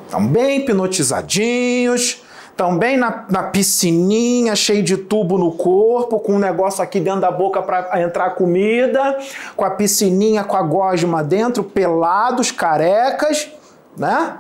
Estão 0.05 0.27
bem 0.27 0.61
hipnotizadinhos, 0.61 2.23
estão 2.51 2.77
bem 2.77 2.99
na, 2.99 3.25
na 3.31 3.45
piscininha, 3.45 4.55
cheio 4.55 4.83
de 4.83 4.99
tubo 4.99 5.39
no 5.39 5.53
corpo, 5.53 6.21
com 6.21 6.35
um 6.35 6.39
negócio 6.39 6.85
aqui 6.85 7.01
dentro 7.01 7.23
da 7.23 7.31
boca 7.31 7.63
para 7.63 8.03
entrar 8.03 8.35
comida, 8.35 9.19
com 9.57 9.65
a 9.65 9.71
piscininha 9.71 10.45
com 10.45 10.57
a 10.57 10.63
gosma 10.63 11.25
dentro, 11.25 11.65
pelados, 11.65 12.51
carecas, 12.51 13.51
né? 13.97 14.37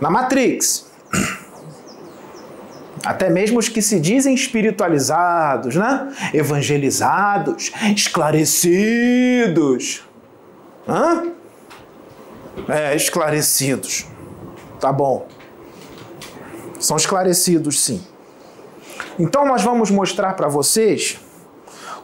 Na 0.00 0.10
Matrix. 0.10 0.85
Até 3.06 3.30
mesmo 3.30 3.60
os 3.60 3.68
que 3.68 3.80
se 3.80 4.00
dizem 4.00 4.34
espiritualizados, 4.34 5.76
né? 5.76 6.12
Evangelizados, 6.34 7.70
esclarecidos. 7.94 10.02
Hã? 10.88 11.28
É, 12.68 12.96
esclarecidos. 12.96 14.06
Tá 14.80 14.92
bom. 14.92 15.28
São 16.80 16.96
esclarecidos, 16.96 17.80
sim. 17.80 18.04
Então 19.16 19.46
nós 19.46 19.62
vamos 19.62 19.88
mostrar 19.88 20.34
para 20.34 20.48
vocês 20.48 21.20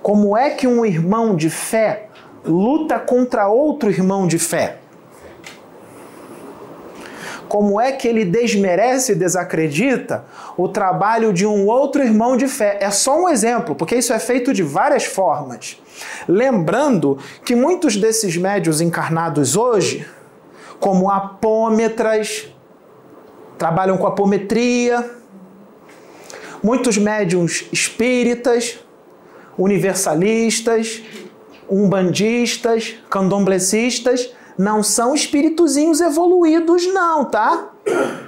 como 0.02 0.36
é 0.36 0.50
que 0.50 0.68
um 0.68 0.86
irmão 0.86 1.34
de 1.34 1.50
fé 1.50 2.10
luta 2.44 3.00
contra 3.00 3.48
outro 3.48 3.90
irmão 3.90 4.28
de 4.28 4.38
fé 4.38 4.78
como 7.52 7.78
é 7.78 7.92
que 7.92 8.08
ele 8.08 8.24
desmerece 8.24 9.12
e 9.12 9.14
desacredita 9.14 10.24
o 10.56 10.70
trabalho 10.70 11.34
de 11.34 11.46
um 11.46 11.66
outro 11.66 12.02
irmão 12.02 12.34
de 12.34 12.48
fé. 12.48 12.78
É 12.80 12.90
só 12.90 13.24
um 13.24 13.28
exemplo, 13.28 13.74
porque 13.74 13.94
isso 13.94 14.10
é 14.14 14.18
feito 14.18 14.54
de 14.54 14.62
várias 14.62 15.04
formas. 15.04 15.78
Lembrando 16.26 17.18
que 17.44 17.54
muitos 17.54 17.94
desses 17.94 18.38
médios 18.38 18.80
encarnados 18.80 19.54
hoje, 19.54 20.08
como 20.80 21.10
apômetras, 21.10 22.48
trabalham 23.58 23.98
com 23.98 24.06
apometria, 24.06 25.10
muitos 26.62 26.96
médiums 26.96 27.66
espíritas, 27.70 28.78
universalistas, 29.58 31.02
umbandistas, 31.70 32.94
candomblecistas, 33.10 34.30
não 34.56 34.82
são 34.82 35.14
espíritozinhos 35.14 36.00
evoluídos, 36.00 36.86
não, 36.86 37.24
tá? 37.24 37.70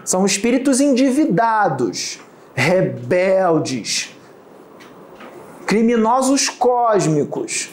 São 0.04 0.24
espíritos 0.24 0.80
endividados, 0.80 2.20
rebeldes, 2.54 4.14
criminosos 5.66 6.48
cósmicos. 6.48 7.70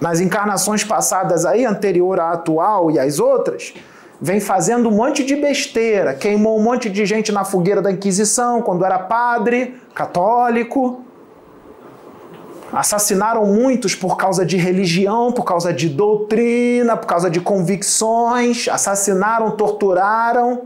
Nas 0.00 0.20
encarnações 0.20 0.82
passadas 0.82 1.44
aí, 1.44 1.64
anterior 1.64 2.18
à 2.18 2.32
atual 2.32 2.90
e 2.90 2.98
às 2.98 3.18
outras, 3.18 3.72
vem 4.20 4.40
fazendo 4.40 4.88
um 4.88 4.92
monte 4.92 5.24
de 5.24 5.36
besteira, 5.36 6.14
queimou 6.14 6.58
um 6.58 6.62
monte 6.62 6.90
de 6.90 7.06
gente 7.06 7.30
na 7.30 7.44
fogueira 7.44 7.80
da 7.80 7.90
Inquisição 7.90 8.62
quando 8.62 8.84
era 8.84 8.98
padre, 8.98 9.80
católico 9.94 11.04
Assassinaram 12.72 13.44
muitos 13.44 13.94
por 13.94 14.16
causa 14.16 14.46
de 14.46 14.56
religião, 14.56 15.30
por 15.30 15.44
causa 15.44 15.74
de 15.74 15.90
doutrina, 15.90 16.96
por 16.96 17.06
causa 17.06 17.28
de 17.28 17.38
convicções. 17.38 18.66
Assassinaram, 18.66 19.50
torturaram, 19.50 20.62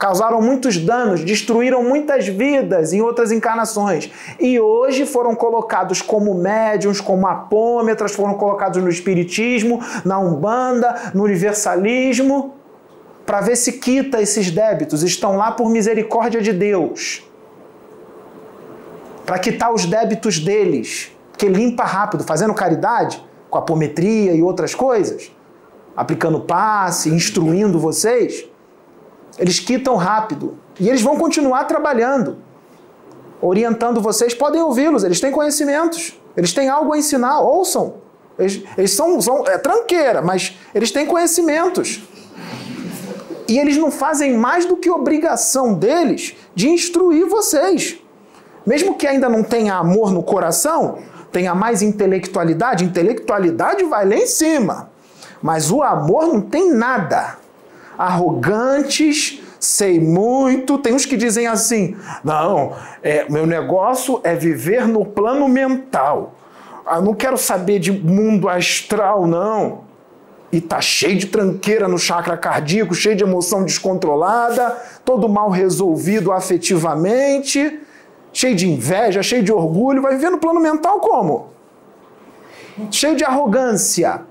causaram 0.00 0.42
muitos 0.42 0.76
danos, 0.78 1.22
destruíram 1.22 1.84
muitas 1.84 2.26
vidas 2.26 2.92
em 2.92 3.00
outras 3.00 3.30
encarnações. 3.30 4.10
E 4.40 4.58
hoje 4.58 5.06
foram 5.06 5.36
colocados 5.36 6.02
como 6.02 6.34
médiums, 6.34 7.00
como 7.00 7.24
apômetras, 7.28 8.12
foram 8.12 8.34
colocados 8.34 8.82
no 8.82 8.88
espiritismo, 8.88 9.80
na 10.04 10.18
umbanda, 10.18 11.12
no 11.14 11.22
universalismo, 11.22 12.56
para 13.24 13.40
ver 13.40 13.54
se 13.54 13.74
quita 13.74 14.20
esses 14.20 14.50
débitos. 14.50 15.04
Estão 15.04 15.36
lá 15.36 15.52
por 15.52 15.70
misericórdia 15.70 16.40
de 16.40 16.52
Deus. 16.52 17.22
Para 19.24 19.38
quitar 19.38 19.72
os 19.72 19.84
débitos 19.84 20.40
deles 20.40 21.12
que 21.38 21.48
limpa 21.48 21.84
rápido, 21.84 22.24
fazendo 22.24 22.52
caridade, 22.52 23.24
com 23.48 23.56
apometria 23.56 24.34
e 24.34 24.42
outras 24.42 24.74
coisas, 24.74 25.30
aplicando 25.96 26.40
passe, 26.40 27.08
instruindo 27.08 27.78
vocês, 27.78 28.44
eles 29.38 29.60
quitam 29.60 29.94
rápido. 29.96 30.58
E 30.78 30.88
eles 30.88 31.00
vão 31.00 31.16
continuar 31.16 31.64
trabalhando, 31.64 32.38
orientando 33.40 34.00
vocês. 34.00 34.34
Podem 34.34 34.60
ouvi-los, 34.60 35.04
eles 35.04 35.20
têm 35.20 35.30
conhecimentos, 35.30 36.20
eles 36.36 36.52
têm 36.52 36.68
algo 36.68 36.92
a 36.92 36.98
ensinar, 36.98 37.40
ouçam. 37.40 37.94
Eles, 38.38 38.62
eles 38.76 38.90
são, 38.92 39.20
são 39.20 39.44
é 39.46 39.58
tranqueira, 39.58 40.20
mas 40.20 40.56
eles 40.74 40.90
têm 40.90 41.06
conhecimentos. 41.06 42.02
E 43.48 43.58
eles 43.58 43.76
não 43.76 43.90
fazem 43.90 44.36
mais 44.36 44.66
do 44.66 44.76
que 44.76 44.90
obrigação 44.90 45.72
deles 45.72 46.36
de 46.54 46.68
instruir 46.68 47.26
vocês. 47.26 47.96
Mesmo 48.66 48.94
que 48.94 49.06
ainda 49.06 49.28
não 49.28 49.42
tenha 49.42 49.74
amor 49.74 50.12
no 50.12 50.22
coração, 50.22 50.98
tenha 51.32 51.54
mais 51.54 51.82
intelectualidade, 51.82 52.84
intelectualidade 52.84 53.84
vai 53.84 54.08
lá 54.08 54.14
em 54.16 54.26
cima. 54.26 54.90
Mas 55.42 55.70
o 55.70 55.82
amor 55.82 56.26
não 56.26 56.40
tem 56.40 56.72
nada. 56.72 57.36
Arrogantes, 57.96 59.40
sei 59.60 60.00
muito. 60.00 60.78
Tem 60.78 60.94
uns 60.94 61.04
que 61.04 61.16
dizem 61.16 61.46
assim: 61.46 61.96
não, 62.24 62.72
é, 63.02 63.26
meu 63.30 63.46
negócio 63.46 64.20
é 64.24 64.34
viver 64.34 64.86
no 64.86 65.04
plano 65.04 65.48
mental. 65.48 66.34
Ah, 66.86 67.00
não 67.00 67.14
quero 67.14 67.36
saber 67.36 67.78
de 67.78 67.92
mundo 67.92 68.48
astral, 68.48 69.26
não. 69.26 69.86
E 70.50 70.60
tá 70.60 70.80
cheio 70.80 71.18
de 71.18 71.26
tranqueira 71.26 71.86
no 71.86 71.98
chakra 71.98 72.36
cardíaco, 72.36 72.94
cheio 72.94 73.14
de 73.14 73.22
emoção 73.22 73.62
descontrolada, 73.62 74.74
todo 75.04 75.28
mal 75.28 75.50
resolvido 75.50 76.32
afetivamente 76.32 77.80
cheio 78.32 78.54
de 78.54 78.68
inveja, 78.68 79.22
cheio 79.22 79.42
de 79.42 79.52
orgulho, 79.52 80.02
vai 80.02 80.14
viver 80.14 80.30
no 80.30 80.38
plano 80.38 80.60
mental 80.60 81.00
como? 81.00 81.50
Cheio 82.90 83.16
de 83.16 83.24
arrogância. 83.24 84.22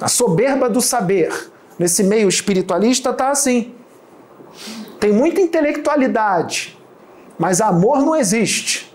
A 0.00 0.08
soberba 0.08 0.68
do 0.68 0.80
saber. 0.80 1.50
Nesse 1.78 2.02
meio 2.02 2.28
espiritualista 2.28 3.10
está 3.10 3.30
assim. 3.30 3.74
Tem 4.98 5.12
muita 5.12 5.40
intelectualidade, 5.40 6.78
Mas 7.38 7.62
amor 7.62 8.00
não 8.00 8.14
existe. 8.14 8.94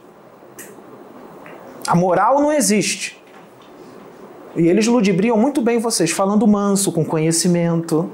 A 1.88 1.96
moral 1.96 2.42
não 2.42 2.52
existe. 2.52 3.20
E 4.56 4.68
eles 4.68 4.86
ludibriam 4.86 5.36
muito 5.36 5.62
bem 5.62 5.80
vocês, 5.80 6.12
falando 6.12 6.46
manso, 6.48 6.92
com 6.92 7.04
conhecimento. 7.04 8.10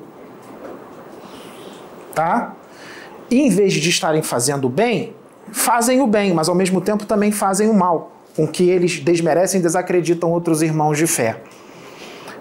Tá? 2.16 2.56
Em 3.32 3.50
vez 3.50 3.72
de 3.72 3.90
estarem 3.90 4.22
fazendo 4.22 4.66
o 4.66 4.70
bem, 4.70 5.16
fazem 5.54 6.02
o 6.02 6.08
bem, 6.08 6.34
mas 6.34 6.50
ao 6.50 6.56
mesmo 6.56 6.82
tempo 6.82 7.06
também 7.06 7.32
fazem 7.32 7.70
o 7.70 7.74
mal, 7.74 8.12
com 8.36 8.46
que 8.46 8.70
eles 8.70 9.00
desmerecem 9.00 9.62
e 9.62 9.64
desacreditam 9.64 10.30
outros 10.30 10.62
irmãos 10.62 10.98
de 10.98 11.08
fé. 11.08 11.42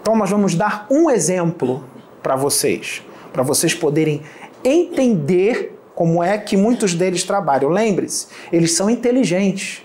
Então 0.03 0.17
nós 0.17 0.29
vamos 0.29 0.57
dar 0.57 0.89
um 0.91 1.09
exemplo 1.09 1.85
para 2.21 2.35
vocês, 2.35 3.03
para 3.33 3.45
vocês 3.45 3.73
poderem 3.73 4.23
entender 4.65 5.79
como 5.95 6.25
é 6.25 6.37
que 6.37 6.57
muitos 6.57 6.93
deles 6.93 7.23
trabalham. 7.23 7.71
Lembre-se, 7.71 8.27
eles 8.53 8.73
são 8.73 8.91
inteligentes, 8.91 9.83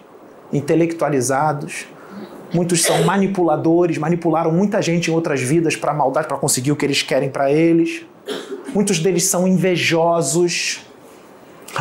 intelectualizados, 0.52 1.86
muitos 2.52 2.82
são 2.82 3.04
manipuladores, 3.04 4.00
manipularam 4.00 4.52
muita 4.52 4.82
gente 4.82 5.12
em 5.12 5.14
outras 5.14 5.40
vidas 5.40 5.76
para 5.76 5.94
maldade, 5.94 6.28
para 6.28 6.38
conseguir 6.38 6.72
o 6.72 6.76
que 6.76 6.84
eles 6.84 7.04
querem 7.04 7.30
para 7.30 7.52
eles. 7.52 8.04
Muitos 8.74 8.98
deles 8.98 9.26
são 9.26 9.48
invejosos, 9.48 10.84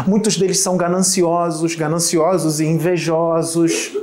muitos 0.03 0.37
deles 0.37 0.61
são 0.61 0.77
gananciosos, 0.77 1.75
gananciosos 1.75 2.61
e 2.61 2.65
invejosos. 2.65 3.97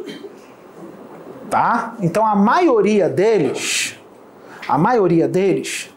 Tá? 1.49 1.95
Então 2.01 2.25
a 2.25 2.35
maioria 2.35 3.09
deles, 3.09 3.95
a 4.67 4.77
maioria 4.77 5.27
deles 5.27 5.89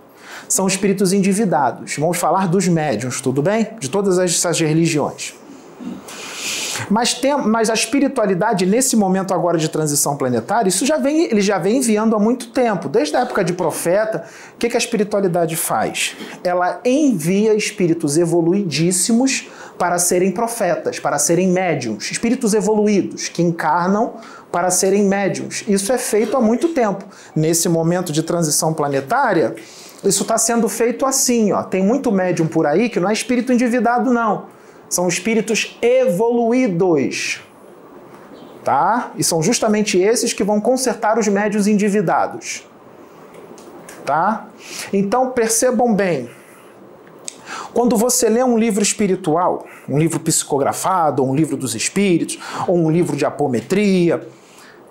são 0.49 0.67
espíritos 0.67 1.13
endividados. 1.13 1.97
Vamos 1.97 2.19
falar 2.19 2.49
dos 2.49 2.67
médiuns, 2.67 3.21
tudo 3.21 3.41
bem? 3.41 3.69
De 3.79 3.89
todas 3.89 4.19
essas 4.19 4.59
religiões. 4.61 5.35
Mas, 6.91 7.15
tem, 7.15 7.37
mas 7.37 7.71
a 7.71 7.75
espiritualidade, 7.75 8.67
nesse 8.67 8.97
momento 8.97 9.33
agora 9.33 9.59
de 9.59 9.69
transição 9.69 10.17
planetária, 10.17 10.69
isso 10.69 10.85
já 10.85 10.97
vem, 10.97 11.25
ele 11.25 11.41
já 11.41 11.59
vem 11.59 11.79
enviando 11.79 12.15
há 12.15 12.19
muito 12.19 12.49
tempo. 12.49 12.89
Desde 12.89 13.17
a 13.17 13.21
época 13.21 13.45
de 13.45 13.53
profeta, 13.53 14.25
o 14.55 14.59
que, 14.59 14.69
que 14.69 14.77
a 14.77 14.79
espiritualidade 14.79 15.57
faz? 15.57 16.17
Ela 16.43 16.81
envia 16.85 17.55
espíritos 17.55 18.17
evoluidíssimos 18.17 19.49
para 19.79 19.99
serem 19.99 20.31
profetas, 20.31 21.01
para 21.01 21.19
serem 21.19 21.49
médiums, 21.49 22.11
espíritos 22.11 22.55
evoluídos 22.55 23.29
que 23.29 23.43
encarnam 23.43 24.15
para 24.53 24.71
serem 24.71 25.05
médiums. 25.05 25.65
Isso 25.67 25.93
é 25.93 25.99
feito 25.99 26.37
há 26.37 26.41
muito 26.41 26.69
tempo. 26.69 27.05
Nesse 27.35 27.69
momento 27.69 28.13
de 28.13 28.23
transição 28.23 28.73
planetária, 28.73 29.57
isso 30.05 30.23
está 30.23 30.39
sendo 30.39 30.69
feito 30.69 31.05
assim, 31.05 31.53
ó. 31.53 31.63
Tem 31.63 31.83
muito 31.83 32.13
médium 32.13 32.47
por 32.47 32.67
aí 32.67 32.89
que 32.89 33.01
não 33.01 33.11
é 33.11 33.13
espírito 33.13 33.53
endividado, 33.53 34.13
não. 34.13 34.47
São 34.89 35.09
espíritos 35.09 35.79
evoluídos. 35.83 37.41
Tá? 38.63 39.13
E 39.17 39.25
são 39.25 39.43
justamente 39.43 39.99
esses 39.99 40.33
que 40.33 40.43
vão 40.43 40.61
consertar 40.61 41.19
os 41.19 41.29
médios 41.29 41.67
endividados. 41.67 42.65
Tá? 44.05 44.47
Então 44.93 45.31
percebam 45.31 45.95
bem. 45.95 46.31
Quando 47.73 47.97
você 47.97 48.29
lê 48.29 48.43
um 48.43 48.57
livro 48.57 48.83
espiritual, 48.83 49.67
um 49.89 49.99
livro 49.99 50.21
psicografado, 50.21 51.23
ou 51.23 51.31
um 51.31 51.35
livro 51.35 51.57
dos 51.57 51.75
espíritos, 51.75 52.39
ou 52.67 52.77
um 52.77 52.91
livro 52.91 53.17
de 53.17 53.27
apometria, 53.27 54.27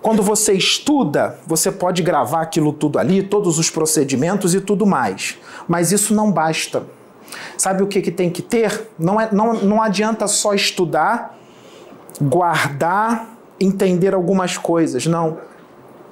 quando 0.04 0.22
você 0.22 0.52
estuda, 0.52 1.38
você 1.46 1.72
pode 1.72 2.02
gravar 2.02 2.42
aquilo 2.42 2.74
tudo 2.74 2.98
ali, 2.98 3.22
todos 3.22 3.58
os 3.58 3.70
procedimentos 3.70 4.54
e 4.54 4.60
tudo 4.60 4.84
mais. 4.84 5.38
Mas 5.66 5.92
isso 5.92 6.14
não 6.14 6.30
basta. 6.30 6.84
Sabe 7.56 7.82
o 7.82 7.86
que, 7.86 8.00
que 8.00 8.10
tem 8.10 8.30
que 8.30 8.42
ter? 8.42 8.88
Não, 8.98 9.20
é, 9.20 9.28
não, 9.32 9.54
não 9.54 9.82
adianta 9.82 10.26
só 10.26 10.54
estudar, 10.54 11.38
guardar, 12.20 13.36
entender 13.60 14.14
algumas 14.14 14.56
coisas. 14.56 15.06
Não. 15.06 15.38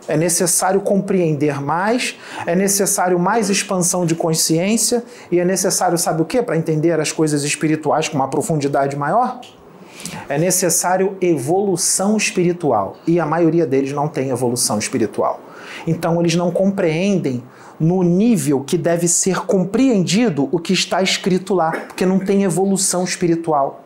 É 0.08 0.16
necessário 0.16 0.80
compreender 0.80 1.60
mais, 1.60 2.18
é 2.44 2.56
necessário 2.56 3.20
mais 3.20 3.48
expansão 3.48 4.04
de 4.04 4.16
consciência 4.16 5.04
e 5.30 5.38
é 5.38 5.44
necessário, 5.44 5.96
sabe 5.96 6.22
o 6.22 6.24
que, 6.24 6.42
para 6.42 6.56
entender 6.56 6.98
as 6.98 7.12
coisas 7.12 7.44
espirituais 7.44 8.08
com 8.08 8.16
uma 8.16 8.26
profundidade 8.26 8.96
maior? 8.96 9.40
É 10.28 10.36
necessário 10.36 11.16
evolução 11.20 12.16
espiritual 12.16 12.96
e 13.06 13.20
a 13.20 13.26
maioria 13.26 13.64
deles 13.64 13.92
não 13.92 14.08
tem 14.08 14.30
evolução 14.30 14.76
espiritual. 14.76 15.40
Então 15.86 16.20
eles 16.20 16.34
não 16.34 16.50
compreendem 16.50 17.42
no 17.82 18.02
nível 18.02 18.60
que 18.60 18.78
deve 18.78 19.08
ser 19.08 19.40
compreendido 19.40 20.48
o 20.52 20.58
que 20.58 20.72
está 20.72 21.02
escrito 21.02 21.54
lá, 21.54 21.72
porque 21.72 22.06
não 22.06 22.18
tem 22.18 22.44
evolução 22.44 23.04
espiritual. 23.04 23.84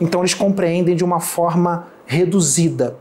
Então 0.00 0.20
eles 0.20 0.34
compreendem 0.34 0.96
de 0.96 1.04
uma 1.04 1.20
forma 1.20 1.86
reduzida. 2.06 2.96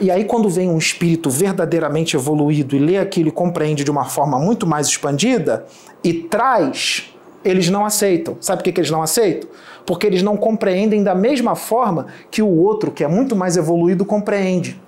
E 0.00 0.10
aí, 0.10 0.24
quando 0.24 0.50
vem 0.50 0.68
um 0.68 0.76
espírito 0.76 1.30
verdadeiramente 1.30 2.14
evoluído 2.14 2.76
e 2.76 2.78
lê 2.78 2.98
aquilo 2.98 3.28
e 3.28 3.32
compreende 3.32 3.84
de 3.84 3.90
uma 3.90 4.04
forma 4.04 4.38
muito 4.38 4.66
mais 4.66 4.86
expandida 4.86 5.64
e 6.04 6.12
traz, 6.12 7.14
eles 7.42 7.70
não 7.70 7.86
aceitam. 7.86 8.36
Sabe 8.40 8.58
por 8.58 8.64
que, 8.64 8.72
que 8.72 8.80
eles 8.80 8.90
não 8.90 9.02
aceitam? 9.02 9.48
porque 9.84 10.06
eles 10.06 10.22
não 10.22 10.36
compreendem 10.36 11.02
da 11.02 11.14
mesma 11.14 11.54
forma 11.54 12.06
que 12.30 12.42
o 12.42 12.48
outro, 12.48 12.90
que 12.90 13.04
é 13.04 13.08
muito 13.08 13.34
mais 13.34 13.56
evoluído, 13.56 14.04
compreende. 14.04 14.80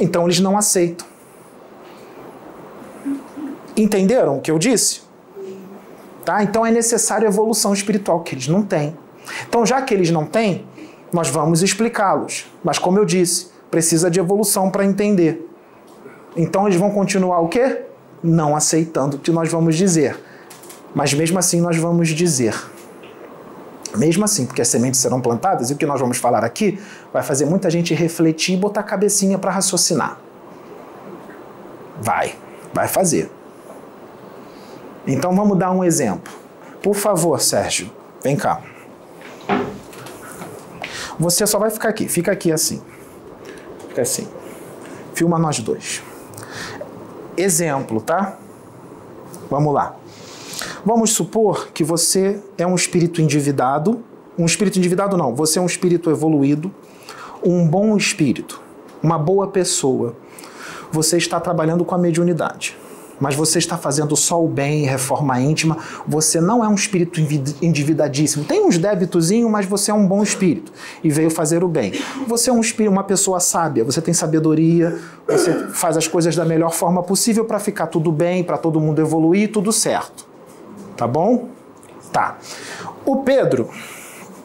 Então 0.00 0.24
eles 0.24 0.40
não 0.40 0.56
aceitam. 0.56 1.06
Entenderam 3.76 4.38
o 4.38 4.40
que 4.40 4.50
eu 4.50 4.58
disse? 4.58 5.02
Tá? 6.24 6.42
Então 6.42 6.64
é 6.64 6.70
necessário 6.70 7.26
evolução 7.26 7.72
espiritual, 7.72 8.20
que 8.20 8.34
eles 8.34 8.48
não 8.48 8.62
têm. 8.62 8.96
Então, 9.48 9.66
já 9.66 9.82
que 9.82 9.92
eles 9.92 10.10
não 10.10 10.24
têm, 10.24 10.66
nós 11.12 11.28
vamos 11.28 11.62
explicá-los. 11.62 12.46
Mas, 12.62 12.78
como 12.78 12.98
eu 12.98 13.04
disse, 13.04 13.48
precisa 13.70 14.10
de 14.10 14.18
evolução 14.18 14.70
para 14.70 14.84
entender. 14.84 15.48
Então, 16.36 16.66
eles 16.66 16.78
vão 16.78 16.90
continuar 16.90 17.40
o 17.40 17.48
quê? 17.48 17.82
Não 18.22 18.56
aceitando 18.56 19.16
o 19.16 19.20
que 19.20 19.30
nós 19.30 19.50
vamos 19.50 19.76
dizer. 19.76 20.18
Mas, 20.94 21.12
mesmo 21.14 21.38
assim, 21.38 21.60
nós 21.60 21.76
vamos 21.76 22.08
dizer. 22.08 22.54
Mesmo 23.96 24.24
assim, 24.24 24.46
porque 24.46 24.60
as 24.60 24.68
sementes 24.68 25.00
serão 25.00 25.20
plantadas, 25.20 25.70
e 25.70 25.74
o 25.74 25.76
que 25.76 25.86
nós 25.86 26.00
vamos 26.00 26.18
falar 26.18 26.44
aqui 26.44 26.78
vai 27.12 27.22
fazer 27.22 27.46
muita 27.46 27.70
gente 27.70 27.94
refletir 27.94 28.54
e 28.54 28.56
botar 28.56 28.80
a 28.80 28.84
cabecinha 28.84 29.38
para 29.38 29.50
raciocinar. 29.50 30.18
Vai, 32.00 32.34
vai 32.74 32.88
fazer. 32.88 33.30
Então 35.06 35.34
vamos 35.36 35.56
dar 35.56 35.70
um 35.70 35.84
exemplo. 35.84 36.32
Por 36.82 36.94
favor, 36.94 37.40
Sérgio, 37.40 37.90
vem 38.22 38.36
cá. 38.36 38.60
Você 41.18 41.46
só 41.46 41.58
vai 41.58 41.70
ficar 41.70 41.88
aqui, 41.88 42.08
fica 42.08 42.32
aqui 42.32 42.50
assim. 42.50 42.82
Fica 43.88 44.02
assim. 44.02 44.26
Filma 45.14 45.38
nós 45.38 45.60
dois. 45.60 46.02
Exemplo, 47.36 48.00
tá? 48.00 48.36
Vamos 49.48 49.72
lá. 49.72 49.94
Vamos 50.84 51.12
supor 51.12 51.68
que 51.68 51.84
você 51.84 52.42
é 52.58 52.66
um 52.66 52.74
espírito 52.74 53.22
endividado, 53.22 54.02
um 54.38 54.44
espírito 54.44 54.78
endividado 54.78 55.16
não, 55.16 55.34
você 55.34 55.58
é 55.58 55.62
um 55.62 55.66
espírito 55.66 56.10
evoluído, 56.10 56.72
um 57.42 57.66
bom 57.66 57.96
espírito, 57.96 58.60
uma 59.02 59.18
boa 59.18 59.48
pessoa. 59.48 60.16
Você 60.92 61.16
está 61.16 61.40
trabalhando 61.40 61.84
com 61.84 61.94
a 61.94 61.98
mediunidade 61.98 62.76
mas 63.20 63.34
você 63.34 63.58
está 63.58 63.76
fazendo 63.78 64.16
só 64.16 64.42
o 64.42 64.48
bem, 64.48 64.84
reforma 64.84 65.40
íntima, 65.40 65.78
você 66.06 66.40
não 66.40 66.64
é 66.64 66.68
um 66.68 66.74
espírito 66.74 67.20
endividadíssimo. 67.62 68.44
Tem 68.44 68.64
uns 68.64 68.78
débitozinhos, 68.78 69.50
mas 69.50 69.66
você 69.66 69.90
é 69.90 69.94
um 69.94 70.06
bom 70.06 70.22
espírito 70.22 70.72
e 71.02 71.10
veio 71.10 71.30
fazer 71.30 71.64
o 71.64 71.68
bem. 71.68 71.92
Você 72.26 72.50
é 72.50 72.52
um 72.52 72.60
espírito, 72.60 72.92
uma 72.92 73.04
pessoa 73.04 73.40
sábia, 73.40 73.84
você 73.84 74.00
tem 74.00 74.12
sabedoria, 74.12 74.98
você 75.26 75.68
faz 75.68 75.96
as 75.96 76.06
coisas 76.06 76.36
da 76.36 76.44
melhor 76.44 76.72
forma 76.72 77.02
possível 77.02 77.44
para 77.44 77.58
ficar 77.58 77.86
tudo 77.86 78.12
bem, 78.12 78.44
para 78.44 78.58
todo 78.58 78.80
mundo 78.80 79.00
evoluir, 79.00 79.50
tudo 79.50 79.72
certo. 79.72 80.26
Tá 80.96 81.06
bom? 81.06 81.48
Tá. 82.12 82.38
O 83.04 83.18
Pedro 83.18 83.68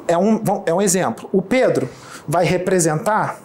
é 0.07 0.17
um, 0.17 0.41
é 0.65 0.73
um 0.73 0.81
exemplo. 0.81 1.29
O 1.31 1.41
Pedro 1.41 1.89
vai 2.27 2.45
representar 2.45 3.39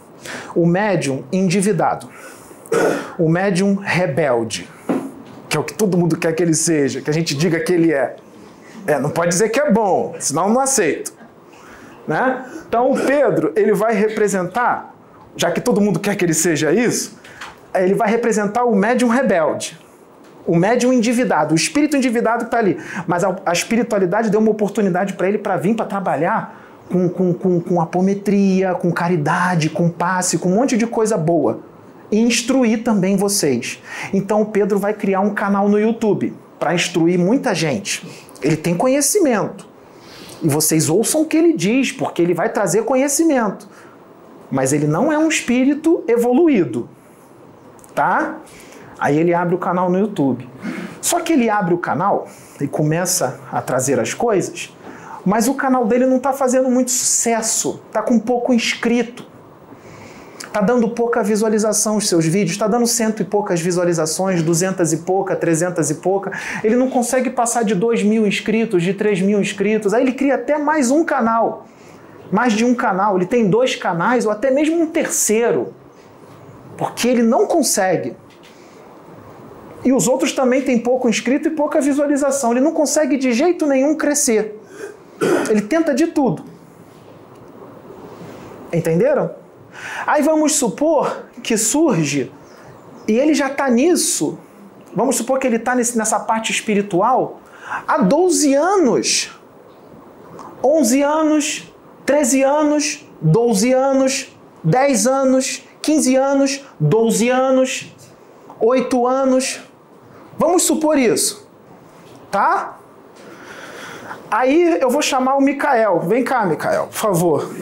o 0.55 0.67
médium 0.67 1.23
endividado, 1.33 2.09
o 3.19 3.29
médium 3.29 3.77
rebelde, 3.77 4.69
que 5.57 5.59
é 5.59 5.61
o 5.61 5.65
que 5.65 5.75
todo 5.75 5.97
mundo 5.97 6.17
quer 6.17 6.33
que 6.35 6.43
ele 6.43 6.55
seja, 6.55 7.01
que 7.01 7.09
a 7.09 7.13
gente 7.13 7.35
diga 7.35 7.59
que 7.61 7.73
ele 7.73 7.93
é. 7.93 8.17
É, 8.87 8.99
não 8.99 9.11
pode 9.11 9.31
dizer 9.31 9.49
que 9.49 9.59
é 9.59 9.71
bom, 9.71 10.15
senão 10.19 10.49
eu 10.49 10.55
não 10.55 10.61
aceito. 10.61 11.13
Né? 12.07 12.45
Então 12.69 12.95
Pedro, 12.95 13.53
ele 13.57 13.73
vai 13.73 13.95
representar, 13.95 14.95
já 15.35 15.51
que 15.51 15.61
todo 15.61 15.81
mundo 15.81 15.99
quer 15.99 16.15
que 16.15 16.25
ele 16.25 16.35
seja 16.35 16.73
isso, 16.73 17.19
ele 17.75 17.95
vai 17.95 18.09
representar 18.09 18.65
o 18.65 18.75
médium 18.75 19.09
rebelde 19.09 19.79
o 20.47 20.55
médium 20.55 20.93
endividado, 20.93 21.55
o 21.55 21.57
espírito 21.57 21.97
endividado 21.97 22.45
que 22.45 22.45
está 22.45 22.59
ali. 22.59 22.79
Mas 23.05 23.25
a, 23.25 23.35
a, 23.45 23.53
espiritualidade 23.53 24.31
deu 24.31 24.39
uma 24.39 24.53
oportunidade 24.53 25.15
para 25.15 25.27
ele 25.27 25.39
para 25.39 25.57
vir 25.57 25.75
para 25.75 25.85
trabalhar 25.85 26.85
com, 26.89 27.09
com, 27.09 27.35
com, 27.35 27.61
com 27.61 27.81
apometria, 27.81 28.73
com 28.73 28.93
caridade, 28.93 29.69
com 29.69 29.89
passe, 29.89 30.39
com 30.39 30.49
um 30.51 30.55
monte 30.55 30.77
de 30.77 30.87
coisa 30.87 31.19
boa. 31.19 31.59
Instruir 32.11 32.85
também 32.85 33.17
vocês. 33.17 33.83
Então 34.13 34.43
o 34.43 34.47
Pedro 34.47 34.79
vai 34.79 34.95
criar 34.95 35.21
um 35.21 35.35
canal 35.35 35.69
no 35.69 35.79
YouTube 35.79 36.35
para 36.59 36.75
instruir 36.75 37.19
muita 37.19 37.55
gente. 37.55 38.07
Ele 38.43 38.57
tem 38.57 38.77
conhecimento. 38.77 39.69
E 40.43 40.49
vocês 40.49 40.89
ouçam 40.89 41.23
o 41.23 41.27
que 41.27 41.37
ele 41.37 41.55
diz, 41.55 41.93
porque 41.93 42.23
ele 42.23 42.35
vai 42.35 42.49
trazer 42.49 42.85
conhecimento. 42.85 43.69
Mas 44.51 44.73
ele 44.73 44.87
não 44.87 45.13
é 45.13 45.19
um 45.19 45.29
espírito 45.29 46.05
evoluído. 46.07 46.89
Tá? 47.95 48.39
Aí 48.99 49.19
ele 49.19 49.35
abre 49.35 49.55
o 49.55 49.59
canal 49.59 49.91
no 49.91 49.99
YouTube. 49.99 50.49
Só 51.01 51.21
que 51.21 51.33
ele 51.33 51.49
abre 51.49 51.75
o 51.75 51.79
canal 51.79 52.29
e 52.61 52.67
começa 52.67 53.41
a 53.53 53.61
trazer 53.61 54.01
as 54.01 54.15
coisas, 54.15 54.75
mas 55.25 55.49
o 55.49 55.55
canal 55.55 55.85
dele 55.85 56.07
não 56.07 56.17
está 56.17 56.33
fazendo 56.33 56.71
muito 56.71 56.91
sucesso, 56.91 57.81
está 57.87 58.03
com 58.03 58.19
pouco 58.19 58.53
inscrito. 58.53 59.27
Está 60.57 60.65
dando 60.65 60.89
pouca 60.89 61.23
visualização 61.23 61.99
os 61.99 62.09
seus 62.09 62.25
vídeos, 62.25 62.53
está 62.53 62.67
dando 62.67 62.87
cento 62.87 63.21
e 63.21 63.27
poucas 63.27 63.61
visualizações, 63.61 64.43
duzentas 64.43 64.91
e 64.91 64.97
pouca, 64.97 65.37
trezentas 65.37 65.91
e 65.91 65.97
pouca. 65.97 66.33
Ele 66.65 66.75
não 66.75 66.89
consegue 66.89 67.29
passar 67.29 67.63
de 67.63 67.75
dois 67.75 68.03
mil 68.03 68.27
inscritos, 68.27 68.83
de 68.83 68.95
três 68.95 69.21
mil 69.21 69.39
inscritos. 69.39 69.93
Aí 69.93 70.03
ele 70.03 70.13
cria 70.13 70.37
até 70.37 70.57
mais 70.57 70.91
um 70.91 71.05
canal, 71.05 71.67
mais 72.33 72.55
de 72.55 72.65
um 72.65 72.75
canal. 72.75 73.17
Ele 73.17 73.27
tem 73.27 73.51
dois 73.51 73.77
canais 73.77 74.25
ou 74.25 74.33
até 74.33 74.51
mesmo 74.51 74.81
um 74.81 74.87
terceiro, 74.87 75.75
porque 76.79 77.07
ele 77.07 77.23
não 77.23 77.47
consegue. 77.47 78.17
E 79.85 79.93
os 79.93 80.09
outros 80.09 80.33
também 80.33 80.63
têm 80.63 80.79
pouco 80.79 81.07
inscrito 81.07 81.49
e 81.49 81.51
pouca 81.51 81.83
visualização. 81.83 82.53
Ele 82.53 82.63
não 82.63 82.73
consegue 82.73 83.19
de 83.19 83.31
jeito 83.35 83.67
nenhum 83.67 83.95
crescer. 83.95 84.59
Ele 85.51 85.61
tenta 85.61 85.95
de 85.95 86.07
tudo. 86.07 86.45
Entenderam? 88.73 89.45
Aí 90.07 90.23
vamos 90.23 90.55
supor 90.55 91.27
que 91.43 91.57
surge 91.57 92.33
e 93.09 93.13
ele 93.13 93.35
já 93.35 93.49
está 93.49 93.69
nisso. 93.69 94.39
Vamos 94.95 95.17
supor 95.17 95.39
que 95.39 95.47
ele 95.47 95.57
está 95.57 95.75
nessa 95.75 96.21
parte 96.21 96.51
espiritual 96.51 97.41
há 97.87 97.99
12 97.99 98.55
anos. 98.55 99.31
11 100.63 101.03
anos, 101.03 101.73
13 102.05 102.43
anos, 102.43 103.07
12 103.21 103.73
anos, 103.73 104.37
10 104.65 105.07
anos, 105.07 105.63
15 105.83 106.17
anos, 106.17 106.65
12 106.81 107.29
anos, 107.29 107.95
8 108.59 109.07
anos. 109.07 109.61
Vamos 110.39 110.63
supor 110.65 110.99
isso. 110.99 111.47
Tá? 112.31 112.76
Aí 114.31 114.79
eu 114.81 114.91
vou 114.91 115.03
chamar 115.03 115.37
o 115.37 115.41
Micael. 115.41 116.01
Vem 116.01 116.25
cá, 116.25 116.45
Micael, 116.45 116.87
por 116.87 116.97
favor. 116.97 117.55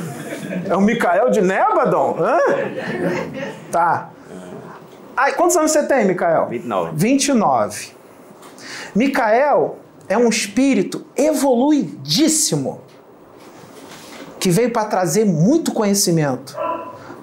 É 0.69 0.77
o 0.77 0.81
Micael 0.81 1.31
de 1.31 1.41
Nebadon? 1.41 2.17
Hã? 2.19 2.39
Tá. 3.71 4.11
Aí, 5.17 5.33
quantos 5.33 5.57
anos 5.57 5.71
você 5.71 5.85
tem, 5.85 6.05
Micael? 6.05 6.49
29. 6.49 6.93
29. 6.95 7.89
Micael 8.95 9.79
é 10.09 10.17
um 10.19 10.29
espírito 10.29 11.05
evoluidíssimo 11.17 12.81
que 14.39 14.51
veio 14.51 14.71
para 14.71 14.85
trazer 14.85 15.25
muito 15.25 15.73
conhecimento 15.73 16.57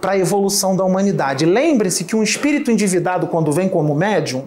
para 0.02 0.14
a 0.14 0.18
evolução 0.18 0.76
da 0.76 0.84
humanidade. 0.84 1.46
Lembre-se 1.46 2.04
que 2.04 2.16
um 2.16 2.24
espírito 2.24 2.72
endividado, 2.72 3.28
quando 3.28 3.52
vem 3.52 3.70
como 3.70 3.94
médium, 3.94 4.46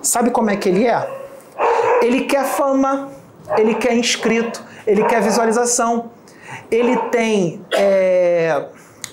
sabe 0.00 0.30
como 0.30 0.50
é 0.50 0.56
que 0.56 0.68
ele 0.68 0.86
é? 0.86 1.06
Ele 2.00 2.22
quer 2.22 2.44
fama, 2.44 3.10
ele 3.56 3.74
quer 3.74 3.94
inscrito, 3.94 4.62
ele 4.86 5.04
quer 5.04 5.22
visualização, 5.22 6.10
ele 6.70 6.96
tem. 7.10 7.60
É, 7.72 8.66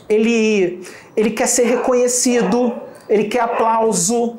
ele, 0.10 0.82
ele 1.15 1.32
quer 1.32 1.47
ser 1.47 1.65
reconhecido, 1.65 2.73
ele 3.10 3.26
quer 3.26 3.41
aplauso, 3.41 4.38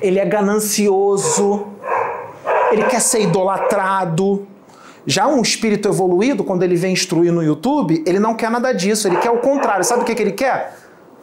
ele 0.00 0.18
é 0.18 0.24
ganancioso, 0.24 1.66
ele 2.72 2.84
quer 2.84 3.00
ser 3.00 3.22
idolatrado. 3.22 4.46
Já 5.06 5.26
um 5.26 5.40
espírito 5.40 5.88
evoluído, 5.88 6.44
quando 6.44 6.62
ele 6.62 6.76
vem 6.76 6.92
instruir 6.92 7.32
no 7.32 7.42
YouTube, 7.42 8.02
ele 8.06 8.18
não 8.18 8.34
quer 8.34 8.50
nada 8.50 8.72
disso, 8.72 9.08
ele 9.08 9.16
quer 9.16 9.30
o 9.30 9.38
contrário. 9.38 9.84
Sabe 9.84 10.02
o 10.02 10.04
que, 10.04 10.14
que 10.14 10.22
ele 10.22 10.32
quer? 10.32 10.76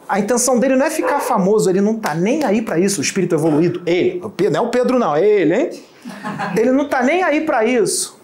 A 0.08 0.18
intenção 0.18 0.58
dele 0.58 0.74
não 0.74 0.86
é 0.86 0.90
ficar 0.90 1.20
famoso, 1.20 1.68
ele 1.68 1.80
não 1.80 1.96
tá 1.96 2.14
nem 2.14 2.42
aí 2.42 2.62
para 2.62 2.78
isso, 2.78 3.00
o 3.00 3.04
espírito 3.04 3.34
evoluído. 3.34 3.82
Ele, 3.84 4.22
não 4.50 4.60
é 4.64 4.66
o 4.66 4.70
Pedro 4.70 4.98
não, 4.98 5.14
é 5.14 5.22
ele, 5.22 5.54
hein? 5.54 5.70
Ele 6.56 6.72
não 6.72 6.88
tá 6.88 7.02
nem 7.02 7.22
aí 7.22 7.42
para 7.42 7.64
isso. 7.64 8.18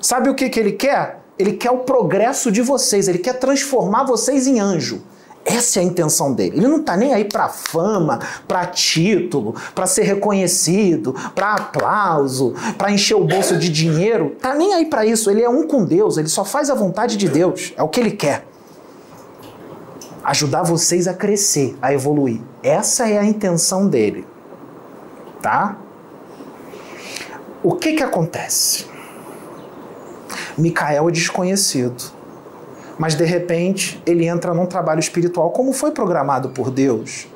Sabe 0.00 0.28
o 0.28 0.34
que, 0.34 0.48
que 0.48 0.60
ele 0.60 0.72
quer? 0.72 1.20
Ele 1.38 1.54
quer 1.54 1.70
o 1.70 1.78
progresso 1.78 2.52
de 2.52 2.62
vocês, 2.62 3.08
ele 3.08 3.18
quer 3.18 3.34
transformar 3.34 4.04
vocês 4.04 4.46
em 4.46 4.60
anjo. 4.60 5.02
Essa 5.44 5.80
é 5.80 5.82
a 5.82 5.84
intenção 5.84 6.32
dele. 6.32 6.58
Ele 6.58 6.68
não 6.68 6.78
está 6.78 6.96
nem 6.96 7.12
aí 7.12 7.24
para 7.24 7.48
fama, 7.48 8.20
para 8.46 8.64
título, 8.66 9.56
para 9.74 9.86
ser 9.86 10.02
reconhecido, 10.02 11.12
para 11.34 11.54
aplauso, 11.54 12.54
para 12.78 12.92
encher 12.92 13.16
o 13.16 13.24
bolso 13.24 13.56
de 13.56 13.68
dinheiro. 13.68 14.36
Tá 14.40 14.54
nem 14.54 14.72
aí 14.74 14.86
para 14.86 15.04
isso. 15.04 15.28
Ele 15.28 15.42
é 15.42 15.48
um 15.48 15.66
com 15.66 15.84
Deus. 15.84 16.16
Ele 16.16 16.28
só 16.28 16.44
faz 16.44 16.70
a 16.70 16.74
vontade 16.74 17.16
de 17.16 17.28
Deus. 17.28 17.72
É 17.76 17.82
o 17.82 17.88
que 17.88 17.98
ele 17.98 18.12
quer. 18.12 18.46
Ajudar 20.24 20.62
vocês 20.62 21.08
a 21.08 21.14
crescer, 21.14 21.76
a 21.82 21.92
evoluir. 21.92 22.40
Essa 22.62 23.08
é 23.08 23.18
a 23.18 23.24
intenção 23.24 23.88
dele. 23.88 24.26
Tá? 25.40 25.76
O 27.62 27.74
que 27.74 27.94
que 27.94 28.02
acontece? 28.02 28.86
Micael 30.56 31.08
é 31.08 31.12
desconhecido. 31.12 32.12
Mas 32.98 33.14
de 33.14 33.24
repente 33.24 34.02
ele 34.06 34.26
entra 34.26 34.54
num 34.54 34.66
trabalho 34.66 35.00
espiritual 35.00 35.50
como 35.50 35.72
foi 35.72 35.90
programado 35.90 36.50
por 36.50 36.70
Deus. 36.70 37.26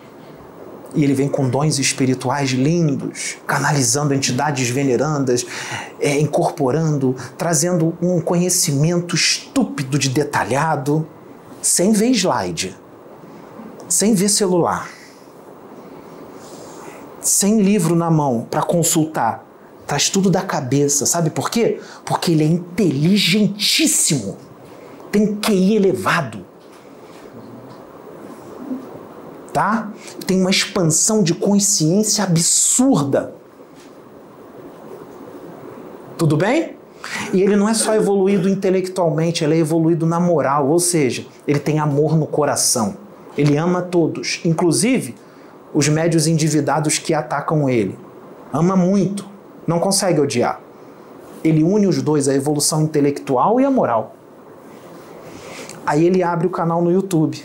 E 0.95 1.05
ele 1.05 1.13
vem 1.13 1.29
com 1.29 1.49
dons 1.49 1.79
espirituais 1.79 2.51
lindos, 2.51 3.37
canalizando 3.47 4.15
entidades 4.15 4.71
venerandas, 4.71 5.45
é, 6.01 6.19
incorporando, 6.19 7.15
trazendo 7.37 7.97
um 8.01 8.21
conhecimento 8.21 9.15
estúpido 9.15 9.99
de 9.99 10.09
detalhado, 10.09 11.07
sem 11.67 11.93
ver 11.93 12.11
slide, 12.11 12.77
sem 13.89 14.15
ver 14.15 14.29
celular, 14.29 14.89
sem 17.21 17.61
livro 17.61 17.95
na 17.95 18.11
mão 18.11 18.47
para 18.51 18.63
consultar, 18.63 19.47
Traz 19.87 20.11
tudo 20.11 20.29
da 20.29 20.43
cabeça, 20.43 21.07
sabe 21.07 21.31
por 21.31 21.49
quê? 21.49 21.81
Porque 22.05 22.33
ele 22.33 22.43
é 22.43 22.47
inteligentíssimo. 22.47 24.37
Tem 25.13 25.37
QI 25.37 25.77
elevado. 25.77 26.45
Tá? 29.53 29.93
Tem 30.27 30.41
uma 30.41 30.51
expansão 30.51 31.23
de 31.23 31.35
consciência 31.35 32.25
absurda. 32.25 33.33
Tudo 36.19 36.37
bem? 36.37 36.76
E 37.33 37.43
ele 37.43 37.57
não 37.57 37.69
é 37.69 37.75
só 37.75 37.95
evoluído 37.95 38.49
intelectualmente, 38.49 39.45
ele 39.45 39.55
é 39.55 39.59
evoluído 39.59 40.07
na 40.07 40.21
moral, 40.21 40.69
ou 40.69 40.79
seja, 40.79 41.27
ele 41.47 41.59
tem 41.59 41.79
amor 41.79 42.17
no 42.17 42.27
coração. 42.27 42.97
Ele 43.37 43.57
ama 43.57 43.83
todos, 43.83 44.41
inclusive 44.45 45.15
os 45.75 45.89
médios 45.89 46.27
endividados 46.27 46.99
que 46.99 47.13
atacam 47.13 47.69
ele. 47.69 47.99
Ama 48.53 48.75
muito. 48.75 49.27
Não 49.67 49.79
consegue 49.79 50.21
odiar. 50.21 50.61
Ele 51.45 51.63
une 51.63 51.87
os 51.87 52.01
dois, 52.01 52.29
a 52.29 52.35
evolução 52.35 52.83
intelectual 52.83 53.61
e 53.61 53.65
a 53.65 53.71
moral. 53.71 54.15
Aí 55.85 56.07
ele 56.07 56.23
abre 56.23 56.47
o 56.47 56.51
canal 56.51 56.81
no 56.81 56.91
YouTube. 56.91 57.45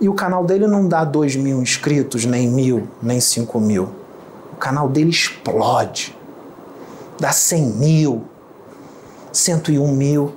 E 0.00 0.08
o 0.08 0.14
canal 0.14 0.44
dele 0.44 0.66
não 0.66 0.88
dá 0.88 1.04
dois 1.04 1.36
mil 1.36 1.62
inscritos, 1.62 2.24
nem 2.24 2.48
mil, 2.48 2.88
nem 3.00 3.20
cinco 3.20 3.60
mil. 3.60 3.88
O 4.52 4.56
canal 4.56 4.88
dele 4.88 5.10
explode. 5.10 6.15
Dá 7.18 7.32
cem 7.32 7.66
mil, 7.66 8.24
cento 9.32 9.70
e 9.70 9.78
um 9.78 9.92
mil. 9.92 10.34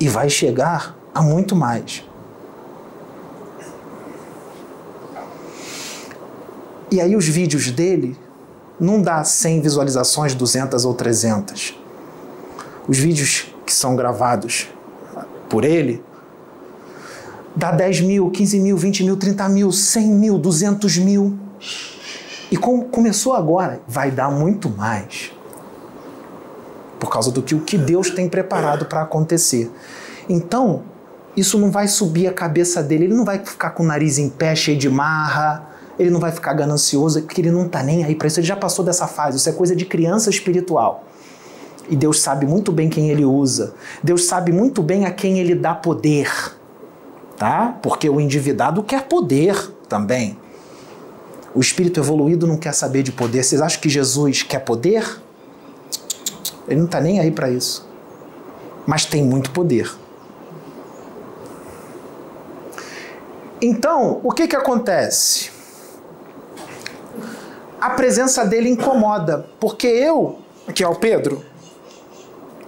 E 0.00 0.08
vai 0.08 0.28
chegar 0.28 0.96
a 1.14 1.22
muito 1.22 1.56
mais. 1.56 2.04
E 6.90 7.00
aí 7.00 7.14
os 7.14 7.28
vídeos 7.28 7.70
dele 7.70 8.16
não 8.80 9.02
dá 9.02 9.22
100 9.22 9.60
visualizações, 9.60 10.34
200 10.34 10.84
ou 10.84 10.94
300. 10.94 11.78
Os 12.88 12.98
vídeos 12.98 13.52
que 13.66 13.72
são 13.72 13.94
gravados 13.94 14.68
por 15.48 15.64
ele 15.64 16.02
dá 17.54 17.72
10 17.72 18.00
mil, 18.02 18.30
15 18.30 18.60
mil, 18.60 18.76
20 18.76 19.04
mil, 19.04 19.16
30 19.16 19.48
mil, 19.48 19.72
100 19.72 20.06
mil, 20.08 20.38
200 20.38 20.98
mil. 20.98 21.36
E 22.50 22.56
como 22.56 22.86
começou 22.86 23.34
agora, 23.34 23.80
vai 23.86 24.10
dar 24.10 24.30
muito 24.30 24.68
mais. 24.70 25.32
Por 26.98 27.10
causa 27.10 27.30
do 27.30 27.42
que 27.42 27.54
o 27.54 27.60
que 27.60 27.76
Deus 27.76 28.10
tem 28.10 28.28
preparado 28.28 28.86
para 28.86 29.02
acontecer. 29.02 29.70
Então, 30.28 30.82
isso 31.36 31.58
não 31.58 31.70
vai 31.70 31.86
subir 31.86 32.26
a 32.26 32.32
cabeça 32.32 32.82
dele, 32.82 33.04
ele 33.04 33.14
não 33.14 33.24
vai 33.24 33.38
ficar 33.38 33.70
com 33.70 33.82
o 33.82 33.86
nariz 33.86 34.18
em 34.18 34.28
pé, 34.28 34.56
cheio 34.56 34.76
de 34.76 34.88
marra, 34.88 35.68
ele 35.98 36.10
não 36.10 36.20
vai 36.20 36.32
ficar 36.32 36.52
ganancioso, 36.54 37.22
porque 37.22 37.40
ele 37.40 37.50
não 37.50 37.66
está 37.66 37.82
nem 37.82 38.04
aí 38.04 38.14
para 38.14 38.26
isso, 38.26 38.40
ele 38.40 38.46
já 38.46 38.56
passou 38.56 38.84
dessa 38.84 39.06
fase, 39.06 39.36
isso 39.36 39.48
é 39.48 39.52
coisa 39.52 39.76
de 39.76 39.84
criança 39.84 40.30
espiritual. 40.30 41.04
E 41.88 41.96
Deus 41.96 42.20
sabe 42.20 42.46
muito 42.46 42.70
bem 42.70 42.88
quem 42.88 43.10
ele 43.10 43.24
usa. 43.24 43.74
Deus 44.02 44.26
sabe 44.26 44.52
muito 44.52 44.82
bem 44.82 45.06
a 45.06 45.10
quem 45.10 45.38
ele 45.38 45.54
dá 45.54 45.74
poder. 45.74 46.30
Tá? 47.36 47.78
Porque 47.82 48.08
o 48.10 48.20
endividado 48.20 48.82
quer 48.82 49.04
poder 49.04 49.56
também. 49.88 50.36
O 51.58 51.60
espírito 51.60 51.98
evoluído 51.98 52.46
não 52.46 52.56
quer 52.56 52.72
saber 52.72 53.02
de 53.02 53.10
poder. 53.10 53.42
Vocês 53.42 53.60
acham 53.60 53.80
que 53.80 53.88
Jesus 53.88 54.44
quer 54.44 54.60
poder? 54.60 55.04
Ele 56.68 56.78
não 56.78 56.86
está 56.86 57.00
nem 57.00 57.18
aí 57.18 57.32
para 57.32 57.50
isso. 57.50 57.84
Mas 58.86 59.04
tem 59.04 59.24
muito 59.24 59.50
poder. 59.50 59.90
Então, 63.60 64.20
o 64.22 64.30
que, 64.30 64.46
que 64.46 64.54
acontece? 64.54 65.50
A 67.80 67.90
presença 67.90 68.44
dele 68.44 68.68
incomoda, 68.68 69.44
porque 69.58 69.88
eu, 69.88 70.38
que 70.72 70.84
é 70.84 70.88
o 70.88 70.94
Pedro, 70.94 71.44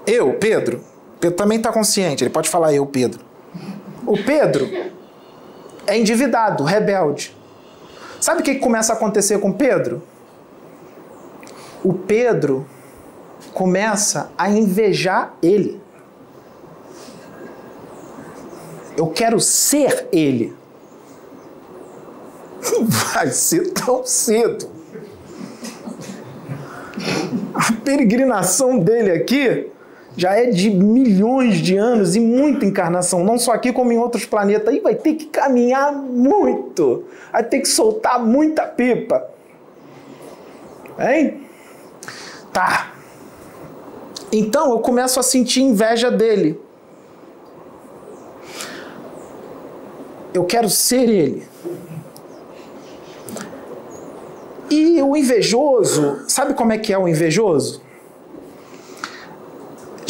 eu, 0.05 0.35
Pedro, 0.35 0.81
Pedro 1.21 1.37
também 1.37 1.59
está 1.59 1.73
consciente, 1.73 2.25
ele 2.25 2.31
pode 2.31 2.49
falar 2.49 2.73
eu, 2.73 2.85
Pedro. 2.87 3.21
O 4.05 4.19
Pedro 4.21 4.69
é 5.87 5.97
endividado, 5.97 6.65
rebelde. 6.65 7.39
Sabe 8.21 8.41
o 8.41 8.45
que 8.45 8.57
começa 8.57 8.93
a 8.93 8.97
acontecer 8.97 9.39
com 9.39 9.51
Pedro? 9.51 10.03
O 11.83 11.95
Pedro 11.95 12.67
começa 13.55 14.31
a 14.37 14.51
invejar 14.51 15.35
ele. 15.43 15.81
Eu 18.97 19.07
quero 19.07 19.41
ser 19.41 20.07
ele. 20.13 20.55
Não 22.73 22.85
vai 23.15 23.29
ser 23.29 23.73
tão 23.73 24.05
cedo. 24.05 24.69
A 27.55 27.73
peregrinação 27.83 28.79
dele 28.79 29.13
aqui 29.13 29.73
já 30.21 30.35
é 30.35 30.51
de 30.51 30.69
milhões 30.69 31.57
de 31.57 31.79
anos 31.79 32.15
e 32.15 32.21
muita 32.21 32.67
encarnação, 32.67 33.25
não 33.25 33.39
só 33.39 33.53
aqui 33.53 33.73
como 33.73 33.91
em 33.91 33.97
outros 33.97 34.27
planetas. 34.27 34.69
Aí 34.69 34.79
vai 34.79 34.95
ter 34.95 35.15
que 35.15 35.25
caminhar 35.25 35.91
muito, 35.93 37.05
vai 37.33 37.43
ter 37.43 37.61
que 37.61 37.69
soltar 37.69 38.23
muita 38.23 38.65
pipa. 38.67 39.27
Hein? 40.99 41.41
Tá. 42.53 42.93
Então 44.31 44.71
eu 44.73 44.81
começo 44.81 45.19
a 45.19 45.23
sentir 45.23 45.63
inveja 45.63 46.11
dele. 46.11 46.61
Eu 50.35 50.45
quero 50.45 50.69
ser 50.69 51.09
ele. 51.09 51.49
E 54.69 55.01
o 55.01 55.17
invejoso, 55.17 56.25
sabe 56.29 56.53
como 56.53 56.75
é 56.75 56.79
que 56.79 56.93
é 56.93 56.99
o 56.99 57.09
invejoso? 57.09 57.81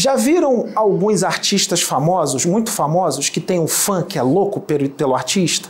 Já 0.01 0.17
viram 0.17 0.71
alguns 0.75 1.23
artistas 1.23 1.83
famosos, 1.83 2.47
muito 2.47 2.71
famosos, 2.71 3.29
que 3.29 3.39
tem 3.39 3.61
um 3.61 3.69
fã 3.69 4.03
que 4.03 4.19
é 4.19 4.23
louco 4.23 4.59
pelo 4.59 5.15
artista? 5.15 5.69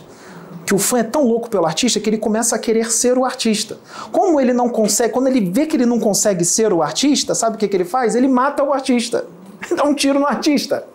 Que 0.65 0.73
o 0.73 0.79
fã 0.79 0.99
é 0.99 1.03
tão 1.03 1.27
louco 1.27 1.49
pelo 1.49 1.65
artista 1.65 1.99
que 1.99 2.09
ele 2.09 2.17
começa 2.17 2.55
a 2.55 2.59
querer 2.59 2.89
ser 2.93 3.17
o 3.17 3.25
artista. 3.25 3.77
Como 4.09 4.39
ele 4.39 4.53
não 4.53 4.69
consegue, 4.69 5.11
quando 5.11 5.27
ele 5.27 5.51
vê 5.51 5.65
que 5.65 5.75
ele 5.75 5.85
não 5.85 5.99
consegue 5.99 6.45
ser 6.45 6.71
o 6.71 6.81
artista, 6.81 7.35
sabe 7.35 7.57
o 7.57 7.59
que, 7.59 7.67
que 7.67 7.75
ele 7.75 7.83
faz? 7.83 8.15
Ele 8.15 8.29
mata 8.29 8.63
o 8.63 8.71
artista. 8.71 9.25
Dá 9.75 9.83
um 9.83 9.93
tiro 9.93 10.17
no 10.17 10.25
artista. 10.25 10.87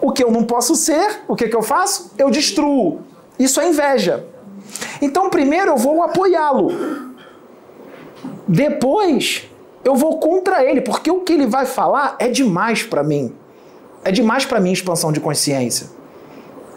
O 0.00 0.10
que 0.10 0.24
eu 0.24 0.32
não 0.32 0.42
posso 0.42 0.74
ser, 0.74 1.22
o 1.28 1.36
que, 1.36 1.46
que 1.46 1.54
eu 1.54 1.62
faço? 1.62 2.10
Eu 2.18 2.28
destruo. 2.28 3.02
Isso 3.38 3.60
é 3.60 3.68
inveja. 3.68 4.26
Então, 5.00 5.30
primeiro 5.30 5.70
eu 5.70 5.76
vou 5.76 6.02
apoiá-lo. 6.02 6.72
Depois, 8.48 9.48
eu 9.84 9.96
vou 9.96 10.18
contra 10.18 10.64
ele, 10.64 10.80
porque 10.80 11.10
o 11.10 11.20
que 11.20 11.32
ele 11.32 11.46
vai 11.46 11.66
falar 11.66 12.16
é 12.18 12.28
demais 12.28 12.82
para 12.82 13.02
mim. 13.02 13.32
É 14.04 14.12
demais 14.12 14.44
para 14.44 14.60
mim 14.60 14.72
expansão 14.72 15.12
de 15.12 15.20
consciência. 15.20 15.88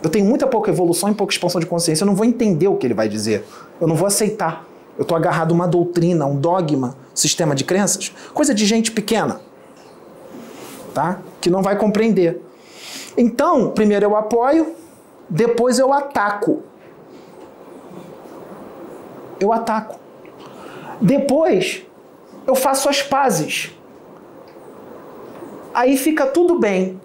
Eu 0.02 0.10
tenho 0.10 0.26
muita 0.26 0.46
pouca 0.46 0.70
evolução 0.70 1.10
e 1.10 1.16
pouca 1.16 1.34
expansão 1.34 1.60
de 1.60 1.68
consciência, 1.68 2.04
eu 2.04 2.08
não 2.08 2.16
vou 2.16 2.26
entender 2.26 2.68
o 2.68 2.76
que 2.76 2.86
ele 2.86 2.94
vai 2.94 3.08
dizer. 3.08 3.46
Eu 3.80 3.88
não 3.88 3.96
vou 3.96 4.08
aceitar. 4.08 4.66
Eu 4.98 5.02
estou 5.02 5.18
agarrado 5.18 5.52
a 5.52 5.54
uma 5.54 5.68
doutrina, 5.68 6.26
um 6.26 6.36
dogma, 6.36 6.96
sistema 7.14 7.54
de 7.54 7.64
crenças, 7.64 8.14
coisa 8.34 8.54
de 8.54 8.66
gente 8.66 8.92
pequena, 8.92 9.42
tá? 10.94 11.20
Que 11.42 11.50
não 11.50 11.62
vai 11.62 11.78
compreender. 11.78 12.42
Então, 13.18 13.72
primeiro 13.72 14.06
eu 14.06 14.16
apoio, 14.16 14.74
depois 15.30 15.80
eu 15.80 15.92
ataco. 15.92 16.64
Eu 19.40 19.52
ataco. 19.52 20.00
Depois 21.02 21.86
eu 22.46 22.56
faço 22.56 22.88
as 22.90 23.02
pazes. 23.02 23.72
Aí 25.74 25.98
fica 25.98 26.26
tudo 26.26 26.60
bem. 26.60 27.00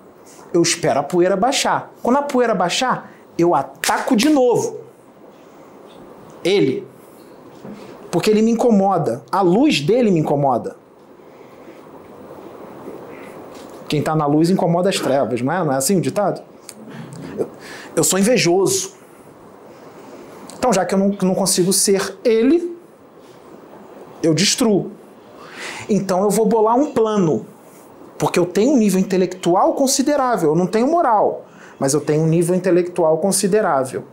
Eu 0.53 0.63
espero 0.63 1.01
a 1.01 1.03
poeira 1.03 1.37
baixar. 1.37 1.93
Quando 2.03 2.19
a 2.19 2.23
poeira 2.23 2.55
baixar, 2.55 3.13
eu 3.39 3.55
ataco 3.55 4.15
de 4.15 4.29
novo. 4.29 4.81
Ele. 6.45 6.87
Porque 8.11 8.31
ele 8.31 8.43
me 8.43 8.51
incomoda. 8.51 9.23
A 9.31 9.41
luz 9.41 9.81
dele 9.81 10.11
me 10.11 10.21
incomoda. 10.21 10.77
Quem 13.89 14.01
está 14.01 14.15
na 14.15 14.27
luz 14.27 14.51
incomoda 14.51 14.89
as 14.89 15.01
trevas, 15.01 15.41
não 15.41 15.53
é? 15.53 15.65
Não 15.65 15.73
é 15.73 15.77
assim 15.77 15.97
o 15.97 16.01
ditado? 16.01 16.43
Eu, 17.37 17.49
eu 17.97 18.05
sou 18.05 18.19
invejoso. 18.19 18.95
Então, 20.57 20.73
já 20.73 20.85
que 20.85 20.95
eu 20.95 20.99
não, 20.99 21.17
não 21.23 21.35
consigo 21.35 21.73
ser 21.73 22.17
ele, 22.23 22.77
eu 24.23 24.35
destruo. 24.35 24.93
Então 25.93 26.23
eu 26.23 26.31
vou 26.31 26.47
bolar 26.47 26.77
um 26.77 26.93
plano, 26.93 27.45
porque 28.17 28.39
eu 28.39 28.47
tenho 28.47 28.75
um 28.75 28.77
nível 28.77 29.01
intelectual 29.01 29.75
considerável, 29.75 30.51
eu 30.51 30.55
não 30.55 30.69
tenho 30.69 30.87
moral, 30.87 31.47
mas 31.81 31.95
eu 31.95 32.01
tenho 32.01 32.23
um 32.23 32.29
nível 32.29 32.55
intelectual 32.55 33.19
considerável. 33.19 34.05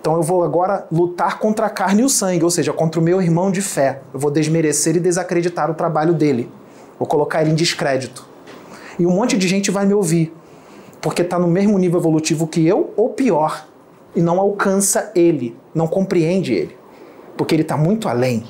Então 0.00 0.14
eu 0.14 0.22
vou 0.22 0.44
agora 0.44 0.86
lutar 0.90 1.40
contra 1.40 1.66
a 1.66 1.68
carne 1.68 2.02
e 2.02 2.04
o 2.04 2.08
sangue, 2.08 2.44
ou 2.44 2.50
seja, 2.50 2.72
contra 2.72 3.00
o 3.00 3.02
meu 3.02 3.20
irmão 3.20 3.50
de 3.50 3.60
fé. 3.60 4.02
Eu 4.14 4.20
vou 4.20 4.30
desmerecer 4.30 4.94
e 4.94 5.00
desacreditar 5.00 5.68
o 5.68 5.74
trabalho 5.74 6.14
dele. 6.14 6.48
Vou 6.96 7.08
colocar 7.08 7.42
ele 7.42 7.50
em 7.50 7.56
descrédito. 7.56 8.24
E 8.96 9.04
um 9.04 9.10
monte 9.10 9.36
de 9.36 9.48
gente 9.48 9.68
vai 9.68 9.84
me 9.84 9.94
ouvir, 9.94 10.32
porque 11.00 11.22
está 11.22 11.40
no 11.40 11.48
mesmo 11.48 11.76
nível 11.76 11.98
evolutivo 11.98 12.46
que 12.46 12.64
eu, 12.64 12.94
ou 12.96 13.08
pior, 13.08 13.66
e 14.14 14.22
não 14.22 14.38
alcança 14.38 15.10
ele, 15.12 15.56
não 15.74 15.88
compreende 15.88 16.54
ele, 16.54 16.76
porque 17.36 17.52
ele 17.52 17.62
está 17.62 17.76
muito 17.76 18.08
além 18.08 18.44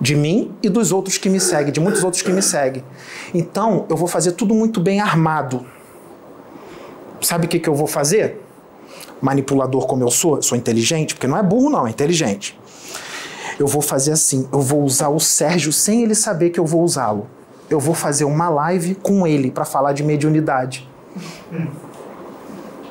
de 0.00 0.16
mim 0.16 0.54
e 0.62 0.68
dos 0.68 0.92
outros 0.92 1.18
que 1.18 1.28
me 1.28 1.38
seguem, 1.38 1.72
de 1.72 1.80
muitos 1.80 2.02
outros 2.02 2.22
que 2.22 2.30
me 2.30 2.40
seguem. 2.40 2.82
Então, 3.34 3.84
eu 3.88 3.96
vou 3.96 4.08
fazer 4.08 4.32
tudo 4.32 4.54
muito 4.54 4.80
bem 4.80 5.00
armado. 5.00 5.66
Sabe 7.20 7.46
o 7.46 7.48
que, 7.48 7.58
que 7.58 7.68
eu 7.68 7.74
vou 7.74 7.86
fazer? 7.86 8.40
Manipulador 9.20 9.86
como 9.86 10.02
eu 10.02 10.10
sou, 10.10 10.40
sou 10.42 10.56
inteligente, 10.56 11.14
porque 11.14 11.26
não 11.26 11.36
é 11.36 11.42
burro, 11.42 11.68
não, 11.68 11.86
é 11.86 11.90
inteligente. 11.90 12.58
Eu 13.58 13.66
vou 13.66 13.82
fazer 13.82 14.12
assim: 14.12 14.48
eu 14.50 14.62
vou 14.62 14.82
usar 14.82 15.10
o 15.10 15.20
Sérgio 15.20 15.70
sem 15.70 16.02
ele 16.02 16.14
saber 16.14 16.48
que 16.48 16.58
eu 16.58 16.64
vou 16.64 16.82
usá-lo. 16.82 17.28
Eu 17.68 17.78
vou 17.78 17.94
fazer 17.94 18.24
uma 18.24 18.48
live 18.48 18.94
com 18.94 19.26
ele 19.26 19.50
para 19.50 19.66
falar 19.66 19.92
de 19.92 20.02
mediunidade. 20.02 20.88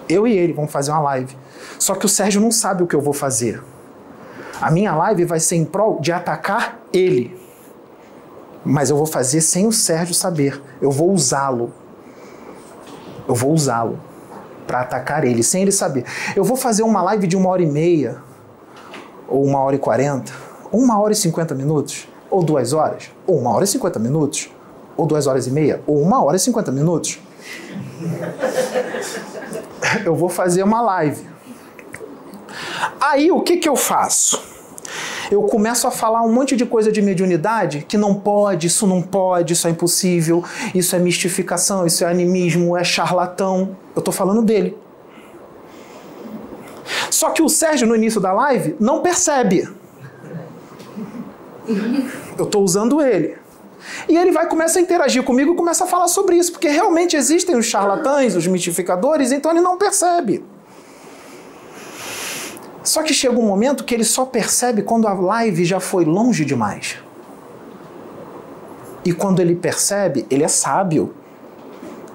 Eu 0.08 0.28
e 0.28 0.38
ele 0.38 0.54
vamos 0.54 0.72
fazer 0.72 0.92
uma 0.92 1.02
live. 1.02 1.36
Só 1.80 1.96
que 1.96 2.06
o 2.06 2.10
Sérgio 2.10 2.40
não 2.40 2.52
sabe 2.52 2.84
o 2.84 2.88
que 2.88 2.96
eu 2.96 3.02
vou 3.02 3.14
fazer. 3.14 3.62
A 4.62 4.70
minha 4.70 4.94
live 4.94 5.26
vai 5.26 5.40
ser 5.40 5.56
em 5.56 5.66
prol 5.66 6.00
de 6.02 6.12
atacar 6.12 6.80
ele. 6.92 7.40
Mas 8.66 8.90
eu 8.90 8.98
vou 8.98 9.06
fazer 9.06 9.42
sem 9.42 9.66
o 9.66 9.72
Sérgio 9.72 10.14
saber. 10.14 10.62
Eu 10.82 10.92
vou 10.92 11.12
usá-lo. 11.12 11.72
Eu 13.28 13.36
vou 13.36 13.54
usá-lo 13.54 14.00
para 14.68 14.82
atacar 14.82 15.24
ele, 15.24 15.44
sem 15.44 15.62
ele 15.62 15.72
saber. 15.72 16.06
Eu 16.36 16.44
vou 16.44 16.58
fazer 16.58 16.84
uma 16.84 17.02
live 17.02 17.26
de 17.26 17.38
uma 17.38 17.50
hora 17.50 17.64
e 17.64 17.66
meia, 17.66 18.18
ou 19.28 19.44
uma 19.44 19.60
hora 19.60 19.76
e 19.76 19.80
quarenta, 19.80 20.32
ou 20.72 20.80
uma 20.80 21.00
hora 21.00 21.14
e 21.14 21.16
cinquenta 21.16 21.56
minutos, 21.56 22.08
ou 22.30 22.44
duas 22.44 22.74
horas, 22.74 23.10
ou 23.26 23.38
uma 23.38 23.52
hora 23.52 23.64
e 23.64 23.68
cinquenta 23.68 23.98
minutos, 23.98 24.52
ou 24.96 25.08
duas 25.08 25.26
horas 25.26 25.48
e 25.48 25.52
meia, 25.52 25.82
ou 25.88 26.00
uma 26.00 26.24
hora 26.24 26.38
e 26.38 26.40
cinquenta 26.40 26.72
minutos. 26.72 27.20
Eu 30.06 30.16
vou 30.16 30.30
fazer 30.30 30.62
uma 30.62 30.82
live. 30.82 31.28
Aí 33.00 33.32
o 33.32 33.42
que, 33.42 33.58
que 33.58 33.68
eu 33.68 33.76
faço? 33.76 34.49
Eu 35.32 35.44
começo 35.44 35.88
a 35.88 35.92
falar 35.92 36.24
um 36.24 36.32
monte 36.32 36.56
de 36.56 36.66
coisa 36.66 36.92
de 36.92 37.02
mediunidade 37.02 37.86
que 37.88 37.98
não 37.98 38.16
pode, 38.16 38.66
isso 38.66 38.88
não 38.88 39.02
pode, 39.02 39.54
isso 39.54 39.68
é 39.68 39.72
impossível, 39.72 40.44
isso 40.74 40.96
é 40.96 41.00
mistificação, 41.00 41.86
isso 41.86 42.04
é 42.04 42.08
animismo, 42.08 42.76
é 42.76 42.84
charlatão. 42.84 43.78
Eu 43.96 44.00
estou 44.00 44.14
falando 44.14 44.42
dele. 44.42 44.76
Só 47.12 47.30
que 47.30 47.44
o 47.44 47.50
Sérgio, 47.50 47.88
no 47.88 47.96
início 47.96 48.20
da 48.20 48.34
live, 48.34 48.76
não 48.80 49.02
percebe. 49.02 49.70
Eu 52.38 52.46
estou 52.46 52.64
usando 52.64 53.00
ele. 53.00 53.38
E 54.08 54.18
ele 54.18 54.32
vai 54.32 54.48
começar 54.48 54.80
a 54.80 54.82
interagir 54.82 55.24
comigo 55.24 55.54
e 55.54 55.56
começa 55.56 55.84
a 55.84 55.88
falar 55.88 56.08
sobre 56.08 56.36
isso, 56.38 56.52
porque 56.52 56.68
realmente 56.68 57.16
existem 57.16 57.56
os 57.56 57.68
charlatães, 57.68 58.36
os 58.36 58.48
mistificadores, 58.48 59.32
então 59.32 59.52
ele 59.52 59.62
não 59.62 59.78
percebe. 59.78 60.44
Só 62.84 63.04
que 63.04 63.14
chega 63.14 63.38
um 63.38 63.46
momento 63.46 63.84
que 63.84 63.94
ele 63.94 64.04
só 64.04 64.26
percebe 64.26 64.82
quando 64.82 65.08
a 65.08 65.14
live 65.14 65.66
já 65.66 65.80
foi 65.80 66.06
longe 66.06 66.46
demais. 66.46 66.98
E 69.04 69.14
quando 69.14 69.40
ele 69.40 69.56
percebe, 69.56 70.26
ele 70.30 70.44
é 70.44 70.48
sábio. 70.48 71.14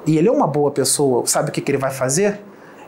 E 0.07 0.18
ele 0.18 0.29
é 0.29 0.33
uma 0.33 0.46
boa 0.46 0.70
pessoa. 0.70 1.27
Sabe 1.27 1.50
o 1.50 1.53
que, 1.53 1.61
que 1.61 1.70
ele 1.70 1.79
vai 1.79 1.90
fazer? 1.90 2.40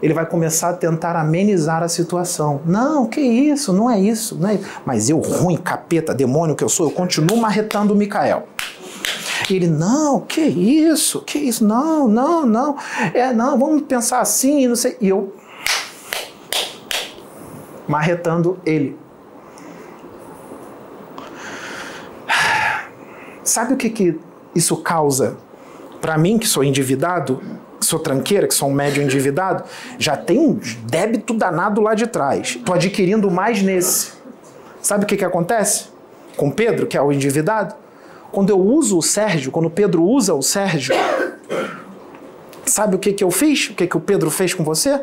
Ele 0.03 0.12
vai 0.12 0.27
começar 0.27 0.71
a 0.71 0.73
tentar 0.75 1.17
amenizar 1.17 1.83
a 1.83 1.89
situação. 1.89 2.61
Não, 2.67 3.07
que 3.07 3.21
isso, 3.21 3.73
não 3.73 3.91
é 3.91 3.99
isso. 3.99 4.37
Não 4.37 4.49
é 4.51 4.55
isso. 4.55 4.67
Mas 4.85 5.09
eu, 5.09 5.19
ruim, 5.19 5.57
capeta, 5.57 6.15
demônio 6.15 6.55
que 6.55 6.62
eu 6.62 6.69
sou, 6.69 6.87
eu 6.87 6.93
continuo 6.93 7.39
marretando 7.39 7.95
o 7.95 7.97
Mikael. 7.97 8.47
E 9.49 9.55
ele, 9.55 9.69
não, 9.69 10.21
que 10.21 10.41
isso? 10.41 11.23
Que 11.23 11.39
isso? 11.39 11.65
Não, 11.65 12.07
não, 12.09 12.45
não. 12.45 12.77
É, 13.15 13.33
não, 13.33 13.59
vamos 13.59 13.83
pensar 13.83 14.21
assim, 14.21 14.67
não 14.67 14.77
sei. 14.77 14.97
E 15.01 15.09
eu 15.09 15.33
marretando 17.88 18.59
ele. 18.64 18.96
Sabe 23.42 23.75
o 23.75 23.77
que, 23.77 23.88
que 23.88 24.18
isso 24.55 24.77
causa? 24.79 25.37
Para 26.01 26.18
mim, 26.18 26.38
que 26.38 26.46
sou 26.46 26.64
endividado, 26.64 27.40
que 27.79 27.87
sou 27.87 27.99
tranqueira, 27.99 28.49
que 28.49 28.55
sou 28.55 28.68
um 28.68 28.72
médio 28.72 29.03
endividado, 29.03 29.64
já 29.99 30.16
tem 30.16 30.38
um 30.38 30.59
débito 30.85 31.33
danado 31.33 31.81
lá 31.81 31.94
de 31.94 32.07
trás. 32.07 32.59
Tô 32.64 32.72
adquirindo 32.72 33.31
mais 33.31 33.62
nesse. 33.62 34.12
Sabe 34.83 35.05
o 35.05 35.07
que, 35.07 35.16
que 35.16 35.25
acontece? 35.25 35.87
Com 36.37 36.51
Pedro, 36.51 36.87
que 36.87 36.96
é 36.96 37.03
o 37.03 37.12
endividado? 37.12 37.75
Quando 38.33 38.51
eu 38.51 38.61
uso 38.61 38.99
o 38.99 39.03
Sérgio, 39.03 39.51
quando 39.51 39.70
Pedro 39.70 40.03
usa 40.03 40.35
o 40.35 40.42
Sérgio, 40.42 40.94
sabe 42.64 42.96
o 42.96 42.99
que, 42.99 43.12
que 43.12 43.25
eu 43.25 43.31
fiz? 43.31 43.70
O 43.70 43.75
que, 43.75 43.87
que 43.87 43.96
o 43.96 44.01
Pedro 44.01 44.31
fez 44.31 44.53
com 44.53 44.64
você? 44.64 45.01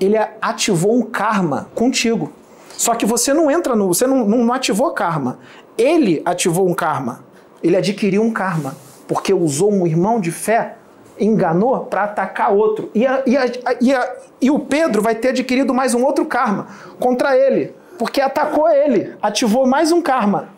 Ele 0.00 0.16
ativou 0.40 0.96
um 0.96 1.02
karma 1.02 1.68
contigo. 1.74 2.32
Só 2.70 2.94
que 2.94 3.04
você 3.04 3.34
não 3.34 3.50
entra 3.50 3.74
no. 3.74 3.88
Você 3.88 4.06
não, 4.06 4.24
não, 4.24 4.38
não 4.38 4.54
ativou 4.54 4.92
karma. 4.92 5.38
Ele 5.76 6.22
ativou 6.24 6.68
um 6.68 6.74
karma. 6.74 7.24
Ele 7.62 7.76
adquiriu 7.76 8.22
um 8.22 8.30
karma. 8.30 8.76
Porque 9.06 9.32
usou 9.32 9.72
um 9.72 9.86
irmão 9.86 10.20
de 10.20 10.30
fé, 10.30 10.76
enganou 11.18 11.80
para 11.86 12.04
atacar 12.04 12.52
outro. 12.52 12.90
E, 12.94 13.06
a, 13.06 13.22
e, 13.26 13.36
a, 13.36 13.46
e, 13.80 13.94
a, 13.94 14.16
e 14.40 14.50
o 14.50 14.58
Pedro 14.58 15.02
vai 15.02 15.14
ter 15.14 15.30
adquirido 15.30 15.74
mais 15.74 15.94
um 15.94 16.04
outro 16.04 16.24
karma 16.24 16.68
contra 17.00 17.36
ele. 17.36 17.74
Porque 17.98 18.20
atacou 18.20 18.68
ele, 18.70 19.14
ativou 19.20 19.66
mais 19.66 19.90
um 19.90 20.00
karma. 20.00 20.50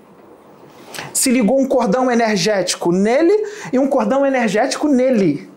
Se 1.12 1.30
ligou 1.30 1.58
um 1.58 1.66
cordão 1.66 2.10
energético 2.10 2.92
nele 2.92 3.32
e 3.72 3.78
um 3.78 3.86
cordão 3.86 4.26
energético 4.26 4.88
nele. 4.88 5.49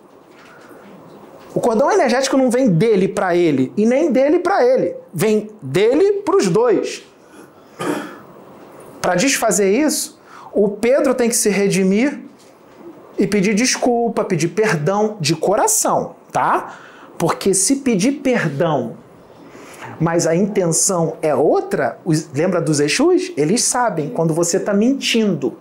O 1.56 1.60
cordão 1.60 1.92
energético 1.92 2.36
não 2.36 2.50
vem 2.50 2.70
dele 2.70 3.08
para 3.08 3.36
ele 3.36 3.72
e 3.78 3.86
nem 3.86 4.12
dele 4.12 4.40
para 4.40 4.66
ele. 4.66 4.96
Vem 5.14 5.50
dele 5.62 6.22
para 6.24 6.38
os 6.38 6.48
dois. 6.48 7.04
Para 9.00 9.16
desfazer 9.16 9.72
isso, 9.72 10.20
o 10.52 10.70
Pedro 10.70 11.14
tem 11.14 11.30
que 11.30 11.36
se 11.36 11.50
redimir 11.50 12.20
e 13.18 13.28
pedir 13.28 13.54
desculpa, 13.54 14.24
pedir 14.24 14.48
perdão 14.50 15.18
de 15.20 15.36
coração, 15.36 16.16
tá? 16.32 16.80
Porque 17.18 17.54
se 17.54 17.78
pedir 17.78 18.14
perdão, 18.14 18.98
mas 20.00 20.26
a 20.26 20.36
intenção 20.36 21.18
é 21.22 21.36
outra, 21.36 22.00
lembra 22.34 22.60
dos 22.60 22.80
Exus? 22.80 23.32
Eles 23.38 23.62
sabem 23.64 24.10
quando 24.10 24.34
você 24.34 24.58
está 24.58 24.74
mentindo. 24.74 25.56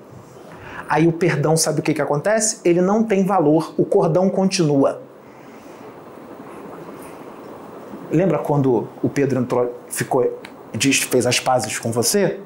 Aí 0.89 1.07
o 1.07 1.13
perdão, 1.13 1.57
sabe 1.57 1.81
o 1.81 1.83
que, 1.83 1.95
que 1.95 2.03
acontece? 2.03 2.61
Ele 2.65 2.81
não 2.81 3.03
tem 3.03 3.25
valor, 3.25 3.75
o 3.77 3.85
cordão 3.85 4.31
continua. 4.31 5.01
Lembra 8.13 8.39
quando 8.39 8.89
o 9.03 9.09
Pedro 9.09 9.41
entrou, 9.41 9.75
ficou, 9.89 10.39
disse, 10.75 11.07
fez 11.07 11.27
as 11.27 11.41
pazes 11.41 11.79
com 11.79 11.91
você? 11.91 12.41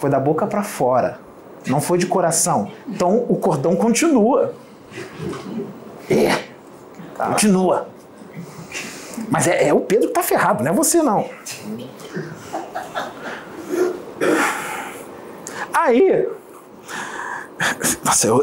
Foi 0.00 0.10
da 0.10 0.18
boca 0.18 0.44
para 0.46 0.64
fora, 0.64 1.20
não 1.66 1.80
foi 1.80 1.98
de 1.98 2.06
coração. 2.06 2.70
Então 2.88 3.24
o 3.28 3.36
cordão 3.36 3.76
continua. 3.76 4.52
É, 6.10 6.36
continua. 7.16 7.88
Mas 9.30 9.46
é, 9.46 9.68
é 9.68 9.72
o 9.72 9.80
Pedro 9.80 10.08
que 10.08 10.14
tá 10.14 10.22
ferrado, 10.22 10.64
não 10.64 10.72
é 10.72 10.74
você 10.74 11.00
não. 11.00 11.28
Aí, 15.72 16.28
nossa, 18.04 18.26
eu, 18.26 18.42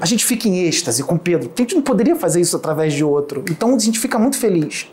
a 0.00 0.06
gente 0.06 0.24
fica 0.24 0.48
em 0.48 0.64
êxtase 0.66 1.02
com 1.02 1.18
Pedro. 1.18 1.50
A 1.54 1.60
gente 1.60 1.74
não 1.74 1.82
poderia 1.82 2.16
fazer 2.16 2.40
isso 2.40 2.56
através 2.56 2.92
de 2.92 3.04
outro. 3.04 3.44
Então 3.50 3.74
a 3.74 3.78
gente 3.78 3.98
fica 3.98 4.18
muito 4.18 4.38
feliz. 4.38 4.90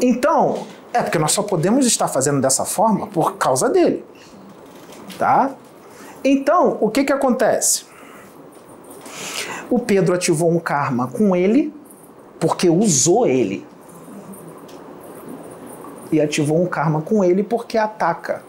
Então, 0.00 0.66
é 0.92 1.02
porque 1.02 1.18
nós 1.18 1.32
só 1.32 1.42
podemos 1.42 1.86
estar 1.86 2.08
fazendo 2.08 2.40
dessa 2.40 2.64
forma 2.64 3.06
por 3.06 3.36
causa 3.36 3.68
dele. 3.68 4.04
Tá? 5.18 5.54
Então, 6.24 6.78
o 6.80 6.90
que 6.90 7.04
que 7.04 7.12
acontece? 7.12 7.84
O 9.68 9.78
Pedro 9.78 10.14
ativou 10.14 10.50
um 10.50 10.58
karma 10.58 11.06
com 11.06 11.36
ele 11.36 11.72
porque 12.38 12.68
usou 12.68 13.26
ele. 13.26 13.66
E 16.10 16.20
ativou 16.20 16.60
um 16.60 16.66
karma 16.66 17.02
com 17.02 17.22
ele 17.22 17.42
porque 17.42 17.78
ataca 17.78 18.42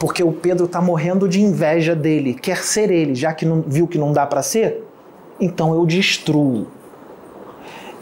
porque 0.00 0.24
o 0.24 0.32
Pedro 0.32 0.64
está 0.64 0.80
morrendo 0.80 1.28
de 1.28 1.42
inveja 1.42 1.94
dele, 1.94 2.32
quer 2.32 2.64
ser 2.64 2.90
ele, 2.90 3.14
já 3.14 3.34
que 3.34 3.44
não, 3.44 3.60
viu 3.60 3.86
que 3.86 3.98
não 3.98 4.14
dá 4.14 4.26
para 4.26 4.42
ser, 4.42 4.82
então 5.38 5.74
eu 5.74 5.84
destruo. 5.84 6.66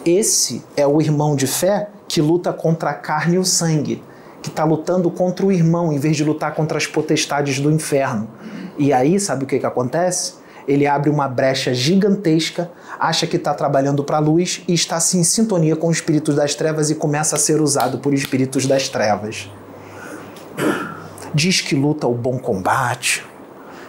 Esse 0.06 0.62
é 0.76 0.87
o 0.87 1.02
irmão 1.02 1.34
de 1.34 1.48
fé 1.48 1.88
que 2.06 2.22
luta 2.22 2.52
contra 2.52 2.90
a 2.90 2.94
carne 2.94 3.34
e 3.34 3.38
o 3.38 3.44
sangue, 3.44 4.00
que 4.40 4.48
está 4.48 4.62
lutando 4.62 5.11
contra 5.11 5.44
o 5.44 5.50
irmão 5.50 5.92
em 5.92 5.98
vez 5.98 6.16
de 6.16 6.22
lutar 6.22 6.54
contra 6.54 6.78
as 6.78 6.87
potestades 6.87 7.58
do 7.58 7.68
inferno. 7.68 8.28
E 8.78 8.92
aí, 8.92 9.18
sabe 9.18 9.42
o 9.42 9.46
que, 9.46 9.58
que 9.58 9.66
acontece? 9.66 10.34
Ele 10.68 10.87
abre 10.87 11.11
uma 11.11 11.26
brecha 11.26 11.74
gigantesca, 11.74 12.70
acha 13.00 13.26
que 13.26 13.34
está 13.34 13.52
trabalhando 13.52 14.04
para 14.04 14.18
a 14.18 14.20
luz 14.20 14.62
e 14.68 14.72
está 14.72 14.96
assim, 14.96 15.18
em 15.18 15.24
sintonia 15.24 15.74
com 15.74 15.88
os 15.88 15.96
espíritos 15.96 16.37
das 16.37 16.54
trevas 16.54 16.90
e 16.90 16.94
começa 16.94 17.34
a 17.34 17.38
ser 17.40 17.61
usado 17.61 17.98
por 17.98 18.14
espíritos 18.14 18.66
das 18.66 18.88
trevas 18.88 19.50
diz 21.35 21.61
que 21.61 21.75
luta 21.75 22.07
o 22.07 22.14
bom 22.14 22.38
combate, 22.38 23.25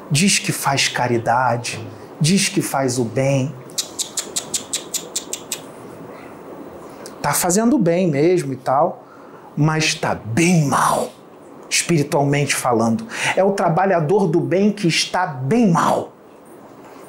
diz 0.09 0.39
que 0.39 0.51
faz 0.51 0.87
caridade, 0.87 1.79
diz 2.19 2.49
que 2.49 2.61
faz 2.61 2.97
o 2.97 3.03
bem. 3.03 3.53
Tá 7.21 7.33
fazendo 7.33 7.77
bem 7.77 8.07
mesmo 8.07 8.53
e 8.53 8.55
tal, 8.55 9.03
mas 9.55 9.85
está 9.85 10.15
bem 10.15 10.65
mal, 10.65 11.09
espiritualmente 11.69 12.55
falando. 12.55 13.05
É 13.35 13.43
o 13.43 13.51
trabalhador 13.51 14.27
do 14.27 14.39
bem 14.39 14.71
que 14.71 14.87
está 14.87 15.27
bem 15.27 15.69
mal. 15.69 16.13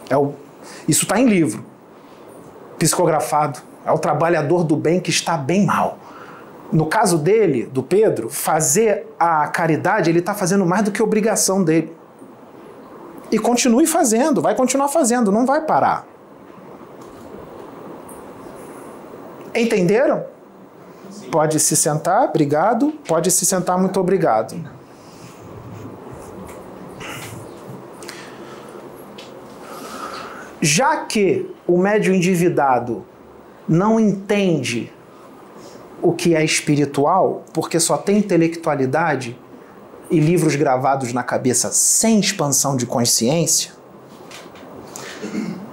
É 0.08 0.16
o, 0.16 0.34
isso 0.86 1.04
está 1.04 1.18
em 1.18 1.26
livro, 1.26 1.64
psicografado. 2.78 3.60
É 3.84 3.92
o 3.92 3.98
trabalhador 3.98 4.64
do 4.64 4.76
bem 4.76 5.00
que 5.00 5.10
está 5.10 5.36
bem 5.36 5.64
mal 5.64 5.98
no 6.72 6.86
caso 6.86 7.18
dele, 7.18 7.66
do 7.66 7.82
Pedro, 7.82 8.28
fazer 8.28 9.06
a 9.18 9.48
caridade, 9.48 10.08
ele 10.08 10.20
está 10.20 10.34
fazendo 10.34 10.64
mais 10.64 10.84
do 10.84 10.92
que 10.92 11.02
obrigação 11.02 11.64
dele. 11.64 11.92
E 13.30 13.38
continue 13.38 13.86
fazendo, 13.86 14.40
vai 14.40 14.54
continuar 14.54 14.88
fazendo, 14.88 15.32
não 15.32 15.46
vai 15.46 15.62
parar. 15.62 16.06
Entenderam? 19.54 20.24
Pode 21.30 21.58
se 21.58 21.76
sentar, 21.76 22.28
obrigado. 22.28 22.92
Pode 23.06 23.30
se 23.30 23.44
sentar, 23.44 23.78
muito 23.78 23.98
obrigado. 23.98 24.56
Já 30.60 31.04
que 31.04 31.50
o 31.66 31.78
médio 31.78 32.14
endividado 32.14 33.04
não 33.68 33.98
entende 33.98 34.92
o 36.02 36.12
que 36.12 36.34
é 36.34 36.44
espiritual, 36.44 37.44
porque 37.52 37.78
só 37.78 37.96
tem 37.96 38.18
intelectualidade 38.18 39.36
e 40.10 40.18
livros 40.18 40.56
gravados 40.56 41.12
na 41.12 41.22
cabeça 41.22 41.70
sem 41.70 42.18
expansão 42.18 42.76
de 42.76 42.86
consciência, 42.86 43.72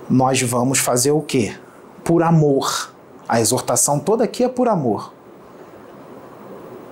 nós 0.09 0.41
vamos 0.41 0.79
fazer 0.79 1.11
o 1.11 1.21
quê? 1.21 1.55
Por 2.03 2.23
amor. 2.23 2.93
A 3.27 3.41
exortação 3.41 3.99
toda 3.99 4.23
aqui 4.23 4.43
é 4.43 4.49
por 4.49 4.67
amor. 4.67 5.13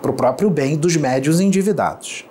Para 0.02 0.12
o 0.12 0.14
próprio 0.14 0.50
bem 0.50 0.76
dos 0.76 0.98
médios 0.98 1.40
endividados. 1.40 2.26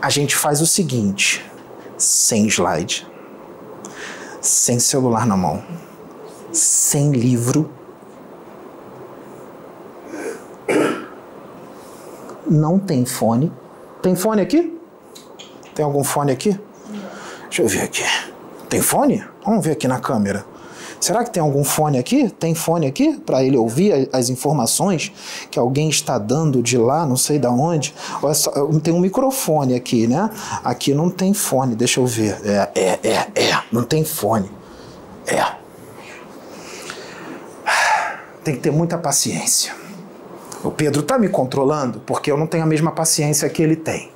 A 0.00 0.10
gente 0.10 0.36
faz 0.36 0.60
o 0.60 0.66
seguinte, 0.66 1.44
sem 1.96 2.46
slide, 2.46 3.06
sem 4.40 4.78
celular 4.78 5.26
na 5.26 5.36
mão, 5.36 5.62
sem 6.52 7.12
livro 7.12 7.70
não 12.54 12.78
tem 12.78 13.04
fone. 13.04 13.52
Tem 14.00 14.14
fone 14.14 14.40
aqui? 14.40 14.78
Tem 15.74 15.84
algum 15.84 16.04
fone 16.04 16.32
aqui? 16.32 16.58
Deixa 17.44 17.62
eu 17.62 17.68
ver 17.68 17.82
aqui. 17.82 18.04
Tem 18.68 18.80
fone? 18.80 19.24
Vamos 19.44 19.64
ver 19.64 19.72
aqui 19.72 19.88
na 19.88 19.98
câmera. 19.98 20.44
Será 21.00 21.22
que 21.22 21.30
tem 21.30 21.42
algum 21.42 21.64
fone 21.64 21.98
aqui? 21.98 22.30
Tem 22.30 22.54
fone 22.54 22.86
aqui 22.86 23.18
para 23.18 23.44
ele 23.44 23.58
ouvir 23.58 24.08
as 24.12 24.30
informações 24.30 25.12
que 25.50 25.58
alguém 25.58 25.90
está 25.90 26.16
dando 26.16 26.62
de 26.62 26.78
lá, 26.78 27.04
não 27.04 27.16
sei 27.16 27.38
da 27.38 27.50
onde? 27.50 27.94
Olha 28.22 28.32
só, 28.32 28.50
tem 28.82 28.94
um 28.94 29.00
microfone 29.00 29.74
aqui, 29.74 30.06
né? 30.06 30.30
Aqui 30.64 30.94
não 30.94 31.10
tem 31.10 31.34
fone, 31.34 31.74
deixa 31.74 32.00
eu 32.00 32.06
ver. 32.06 32.40
É, 32.44 32.70
é, 32.74 32.98
é, 33.02 33.16
é, 33.34 33.62
não 33.70 33.82
tem 33.82 34.02
fone. 34.02 34.50
É. 35.26 35.44
Tem 38.42 38.54
que 38.54 38.60
ter 38.60 38.70
muita 38.70 38.96
paciência. 38.96 39.83
O 40.64 40.70
Pedro 40.70 41.02
está 41.02 41.18
me 41.18 41.28
controlando 41.28 42.00
porque 42.00 42.32
eu 42.32 42.38
não 42.38 42.46
tenho 42.46 42.64
a 42.64 42.66
mesma 42.66 42.90
paciência 42.90 43.48
que 43.50 43.62
ele 43.62 43.76
tem. 43.76 44.10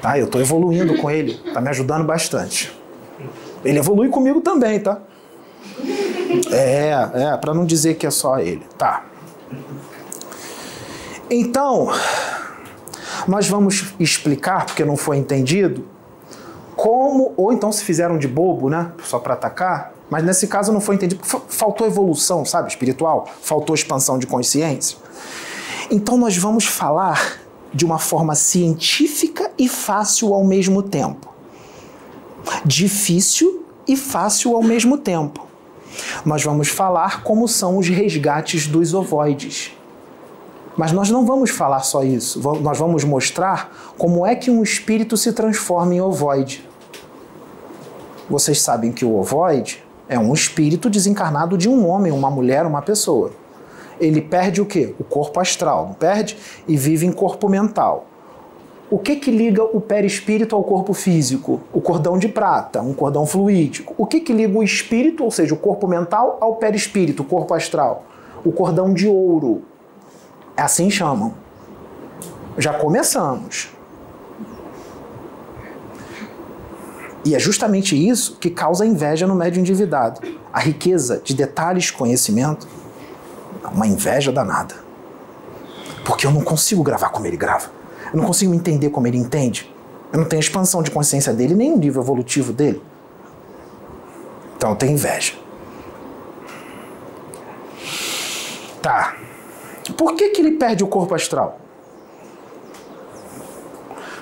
Tá? 0.00 0.18
Eu 0.18 0.24
estou 0.24 0.40
evoluindo 0.40 0.96
com 0.96 1.10
ele, 1.10 1.40
está 1.46 1.60
me 1.60 1.68
ajudando 1.68 2.04
bastante. 2.04 2.74
Ele 3.64 3.78
evolui 3.78 4.08
comigo 4.08 4.40
também, 4.40 4.80
tá? 4.80 5.00
É, 6.50 6.90
é, 7.14 7.36
para 7.36 7.54
não 7.54 7.64
dizer 7.64 7.94
que 7.94 8.06
é 8.06 8.10
só 8.10 8.38
ele. 8.38 8.62
Tá. 8.76 9.04
Então, 11.30 11.90
nós 13.26 13.48
vamos 13.48 13.94
explicar, 13.98 14.66
porque 14.66 14.84
não 14.84 14.96
foi 14.96 15.16
entendido, 15.16 15.86
como, 16.76 17.32
ou 17.36 17.52
então 17.52 17.72
se 17.72 17.82
fizeram 17.84 18.18
de 18.18 18.28
bobo, 18.28 18.68
né? 18.68 18.92
Só 19.02 19.18
para 19.18 19.34
atacar, 19.34 19.93
mas 20.14 20.22
nesse 20.22 20.46
caso 20.46 20.72
não 20.72 20.80
foi 20.80 20.94
entendido, 20.94 21.20
porque 21.20 21.46
faltou 21.48 21.84
evolução, 21.84 22.44
sabe? 22.44 22.68
Espiritual, 22.68 23.28
faltou 23.42 23.74
expansão 23.74 24.16
de 24.16 24.28
consciência. 24.28 24.96
Então 25.90 26.16
nós 26.16 26.36
vamos 26.36 26.66
falar 26.66 27.40
de 27.72 27.84
uma 27.84 27.98
forma 27.98 28.36
científica 28.36 29.50
e 29.58 29.68
fácil 29.68 30.32
ao 30.32 30.44
mesmo 30.44 30.84
tempo. 30.84 31.34
Difícil 32.64 33.66
e 33.88 33.96
fácil 33.96 34.54
ao 34.54 34.62
mesmo 34.62 34.98
tempo. 34.98 35.48
Nós 36.24 36.44
vamos 36.44 36.68
falar 36.68 37.24
como 37.24 37.48
são 37.48 37.76
os 37.76 37.88
resgates 37.88 38.68
dos 38.68 38.94
ovoides. 38.94 39.72
Mas 40.76 40.92
nós 40.92 41.10
não 41.10 41.26
vamos 41.26 41.50
falar 41.50 41.80
só 41.80 42.04
isso. 42.04 42.40
Nós 42.60 42.78
vamos 42.78 43.02
mostrar 43.02 43.92
como 43.98 44.24
é 44.24 44.36
que 44.36 44.48
um 44.48 44.62
espírito 44.62 45.16
se 45.16 45.32
transforma 45.32 45.92
em 45.92 46.00
ovoide. 46.00 46.64
Vocês 48.30 48.60
sabem 48.60 48.92
que 48.92 49.04
o 49.04 49.16
ovoide 49.16 49.83
é 50.08 50.18
um 50.18 50.32
espírito 50.32 50.90
desencarnado 50.90 51.56
de 51.56 51.68
um 51.68 51.88
homem, 51.88 52.12
uma 52.12 52.30
mulher, 52.30 52.66
uma 52.66 52.82
pessoa. 52.82 53.32
Ele 54.00 54.20
perde 54.20 54.60
o 54.60 54.66
quê? 54.66 54.94
O 54.98 55.04
corpo 55.04 55.40
astral, 55.40 55.86
não 55.86 55.94
perde? 55.94 56.36
E 56.66 56.76
vive 56.76 57.06
em 57.06 57.12
corpo 57.12 57.48
mental. 57.48 58.06
O 58.90 58.98
que 58.98 59.16
que 59.16 59.30
liga 59.30 59.64
o 59.64 59.80
perispírito 59.80 60.54
ao 60.54 60.62
corpo 60.62 60.92
físico? 60.92 61.60
O 61.72 61.80
cordão 61.80 62.18
de 62.18 62.28
prata, 62.28 62.82
um 62.82 62.92
cordão 62.92 63.24
fluídico. 63.24 63.94
O 63.96 64.04
que 64.04 64.20
que 64.20 64.32
liga 64.32 64.56
o 64.58 64.62
espírito, 64.62 65.24
ou 65.24 65.30
seja, 65.30 65.54
o 65.54 65.56
corpo 65.56 65.88
mental, 65.88 66.38
ao 66.40 66.56
perispírito, 66.56 67.22
o 67.22 67.26
corpo 67.26 67.54
astral? 67.54 68.04
O 68.44 68.52
cordão 68.52 68.92
de 68.92 69.08
ouro. 69.08 69.62
É 70.56 70.62
assim 70.62 70.90
chamam. 70.90 71.34
Já 72.58 72.74
começamos. 72.74 73.73
E 77.24 77.34
é 77.34 77.38
justamente 77.38 77.96
isso 77.96 78.36
que 78.38 78.50
causa 78.50 78.84
inveja 78.84 79.26
no 79.26 79.34
médio 79.34 79.58
endividado. 79.58 80.20
A 80.52 80.60
riqueza 80.60 81.22
de 81.24 81.34
detalhes, 81.34 81.90
conhecimento, 81.90 82.68
uma 83.72 83.86
inveja 83.86 84.30
danada. 84.30 84.74
Porque 86.04 86.26
eu 86.26 86.30
não 86.30 86.42
consigo 86.42 86.82
gravar 86.82 87.08
como 87.08 87.26
ele 87.26 87.36
grava. 87.36 87.70
Eu 88.12 88.18
não 88.18 88.26
consigo 88.26 88.54
entender 88.54 88.90
como 88.90 89.06
ele 89.06 89.16
entende. 89.16 89.72
Eu 90.12 90.18
não 90.18 90.26
tenho 90.26 90.40
expansão 90.40 90.82
de 90.82 90.90
consciência 90.90 91.32
dele, 91.32 91.54
nem 91.54 91.72
o 91.72 91.78
nível 91.78 92.02
evolutivo 92.02 92.52
dele. 92.52 92.82
Então 94.56 94.70
eu 94.70 94.76
tenho 94.76 94.92
inveja. 94.92 95.32
Tá. 98.82 99.16
Por 99.96 100.14
que, 100.14 100.28
que 100.28 100.42
ele 100.42 100.52
perde 100.52 100.84
o 100.84 100.86
corpo 100.86 101.14
astral? 101.14 101.58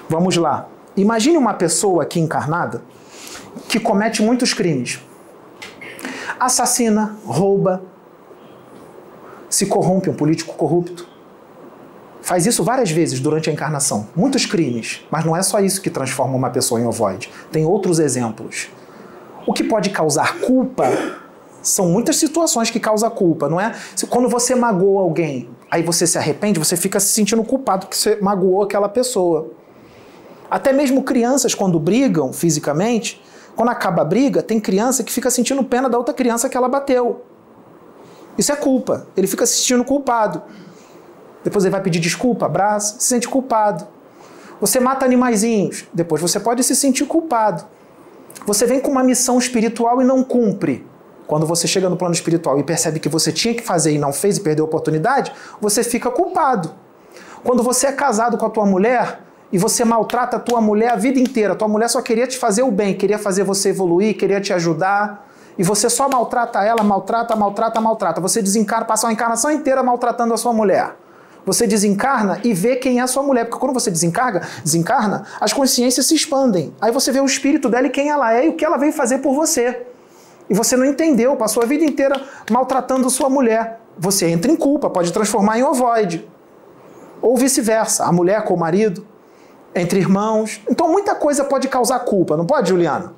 Vamos 0.09 0.36
lá. 0.36 0.68
Imagine 0.96 1.36
uma 1.36 1.55
pessoa 1.55 2.05
aqui 2.05 2.20
encarnada 2.20 2.82
que 3.68 3.78
comete 3.80 4.22
muitos 4.22 4.53
crimes. 4.53 5.00
Assassina, 6.38 7.16
rouba, 7.24 7.82
se 9.48 9.66
corrompe, 9.66 10.11
um 10.11 10.14
político 10.14 10.55
corrupto. 10.55 11.07
Faz 12.22 12.46
isso 12.46 12.62
várias 12.62 12.90
vezes 12.90 13.20
durante 13.20 13.50
a 13.50 13.53
encarnação. 13.53 14.09
Muitos 14.14 14.46
crimes, 14.46 15.03
mas 15.11 15.24
não 15.24 15.36
é 15.36 15.42
só 15.42 15.61
isso 15.61 15.82
que 15.82 15.90
transforma 15.90 16.34
uma 16.34 16.50
pessoa 16.50 16.80
em 16.80 16.86
ovoide. 16.86 17.30
Tem 17.50 17.64
outros 17.64 17.98
exemplos. 17.98 18.68
O 19.46 19.53
que 19.53 19.64
pode 19.64 19.90
causar 19.90 20.38
culpa 20.38 20.88
são 21.61 21.88
muitas 21.88 22.16
situações 22.16 22.70
que 22.70 22.80
causam 22.80 23.11
culpa, 23.11 23.48
não 23.48 23.61
é? 23.61 23.74
Quando 24.09 24.28
você 24.28 24.55
magoou 24.55 24.98
alguém, 24.98 25.48
aí 25.70 25.82
você 25.82 26.07
se 26.07 26.16
arrepende, 26.16 26.59
você 26.59 26.76
fica 26.76 27.00
se 27.00 27.09
sentindo 27.09 27.42
culpado 27.44 27.86
que 27.86 27.96
você 27.96 28.16
magoou 28.20 28.62
aquela 28.62 28.88
pessoa. 28.88 29.50
Até 30.50 30.72
mesmo 30.72 31.03
crianças, 31.03 31.55
quando 31.55 31.78
brigam 31.78 32.32
fisicamente, 32.32 33.20
quando 33.55 33.68
acaba 33.68 34.03
a 34.03 34.05
briga, 34.05 34.42
tem 34.42 34.59
criança 34.59 35.03
que 35.03 35.12
fica 35.12 35.30
sentindo 35.30 35.62
pena 35.62 35.88
da 35.88 35.98
outra 35.98 36.14
criança 36.14 36.48
que 36.48 36.57
ela 36.57 36.68
bateu. 36.68 37.24
Isso 38.36 38.50
é 38.50 38.57
culpa. 38.57 39.07
Ele 39.16 39.26
fica 39.26 39.44
se 39.44 39.59
sentindo 39.59 39.84
culpado. 39.84 40.42
Depois 41.44 41.64
ele 41.64 41.72
vai 41.72 41.82
pedir 41.82 42.00
desculpa, 42.00 42.46
abraça, 42.46 42.98
se 42.98 43.07
sente 43.09 43.28
culpado. 43.28 43.86
Você 44.61 44.78
mata 44.78 45.05
animaizinhos, 45.05 45.84
depois 45.92 46.22
você 46.22 46.38
pode 46.38 46.62
se 46.62 46.76
sentir 46.76 47.05
culpado. 47.05 47.64
Você 48.46 48.64
vem 48.64 48.80
com 48.80 48.90
uma 48.90 49.03
missão 49.03 49.36
espiritual 49.38 50.00
e 50.00 50.05
não 50.05 50.22
cumpre. 50.22 50.86
Quando 51.26 51.46
você 51.46 51.66
chega 51.66 51.88
no 51.88 51.96
plano 51.96 52.14
espiritual 52.14 52.59
e 52.59 52.62
percebe 52.62 53.00
que 53.00 53.09
você 53.09 53.32
tinha 53.32 53.55
que 53.55 53.62
fazer 53.62 53.92
e 53.92 53.98
não 53.98 54.12
fez 54.12 54.36
e 54.36 54.40
perdeu 54.40 54.64
a 54.64 54.68
oportunidade, 54.68 55.32
você 55.61 55.82
fica 55.82 56.11
culpado. 56.11 56.72
Quando 57.42 57.62
você 57.62 57.88
é 57.88 57.92
casado 57.92 58.38
com 58.38 58.46
a 58.46 58.50
tua 58.50 58.64
mulher 58.64 59.20
e 59.53 59.59
você 59.59 59.84
maltrata 59.84 60.38
a 60.38 60.40
tua 60.40 60.61
mulher 60.61 60.92
a 60.92 60.96
vida 60.96 61.20
inteira, 61.20 61.55
tua 61.55 61.68
mulher 61.68 61.88
só 61.88 62.00
queria 62.00 62.26
te 62.26 62.38
fazer 62.38 62.62
o 62.62 62.70
bem, 62.70 62.94
queria 62.94 63.18
fazer 63.18 63.44
você 63.44 63.68
evoluir, 63.68 64.16
queria 64.16 64.40
te 64.40 64.53
ajudar, 64.53 65.28
e 65.59 65.62
você 65.62 65.90
só 65.90 66.09
maltrata 66.09 66.64
ela, 66.64 66.82
maltrata, 66.82 67.36
maltrata, 67.36 67.80
maltrata. 67.80 68.20
Você 68.20 68.40
desencarna, 68.40 68.86
passa 68.86 69.07
uma 69.07 69.12
encarnação 69.12 69.50
inteira 69.50 69.82
maltratando 69.82 70.32
a 70.32 70.36
sua 70.36 70.53
mulher. 70.53 70.96
Você 71.44 71.66
desencarna 71.66 72.40
e 72.44 72.55
vê 72.55 72.76
quem 72.76 73.00
é 73.00 73.03
a 73.03 73.07
sua 73.07 73.22
mulher, 73.22 73.44
porque 73.44 73.59
quando 73.59 73.74
você 73.74 73.90
desencarga, 73.90 74.42
desencarna, 74.64 75.24
as 75.40 75.53
consciências 75.53 76.07
se 76.07 76.14
expandem. 76.14 76.72
Aí 76.80 76.92
você 76.92 77.11
vê 77.11 77.20
o 77.20 77.26
espírito 77.26 77.68
dela 77.68 77.88
e 77.88 77.90
quem 77.90 78.09
ela 78.09 78.32
é 78.32 78.46
e 78.46 78.48
o 78.50 78.53
que 78.55 78.64
ela 78.64 78.78
veio 78.78 78.92
fazer 78.92 79.18
por 79.18 79.34
você. 79.34 79.86
E 80.48 80.55
você 80.55 80.76
não 80.76 80.86
entendeu, 80.86 81.36
passou 81.36 81.62
a 81.62 81.66
vida 81.66 81.84
inteira 81.84 82.20
maltratando 82.50 83.11
sua 83.11 83.28
mulher. 83.28 83.80
Você 83.98 84.26
entra 84.26 84.50
em 84.50 84.57
culpa, 84.57 84.88
pode 84.88 85.12
transformar 85.12 85.59
em 85.59 85.62
ovoide. 85.62 86.28
Ou 87.20 87.36
vice-versa, 87.36 88.05
a 88.05 88.12
mulher 88.12 88.44
com 88.44 88.55
o 88.55 88.59
marido, 88.59 89.07
entre 89.75 90.01
irmãos. 90.01 90.61
Então 90.68 90.91
muita 90.91 91.14
coisa 91.14 91.45
pode 91.45 91.68
causar 91.68 92.01
culpa, 92.01 92.37
não 92.37 92.47
pode, 92.47 92.68
Juliana? 92.68 93.12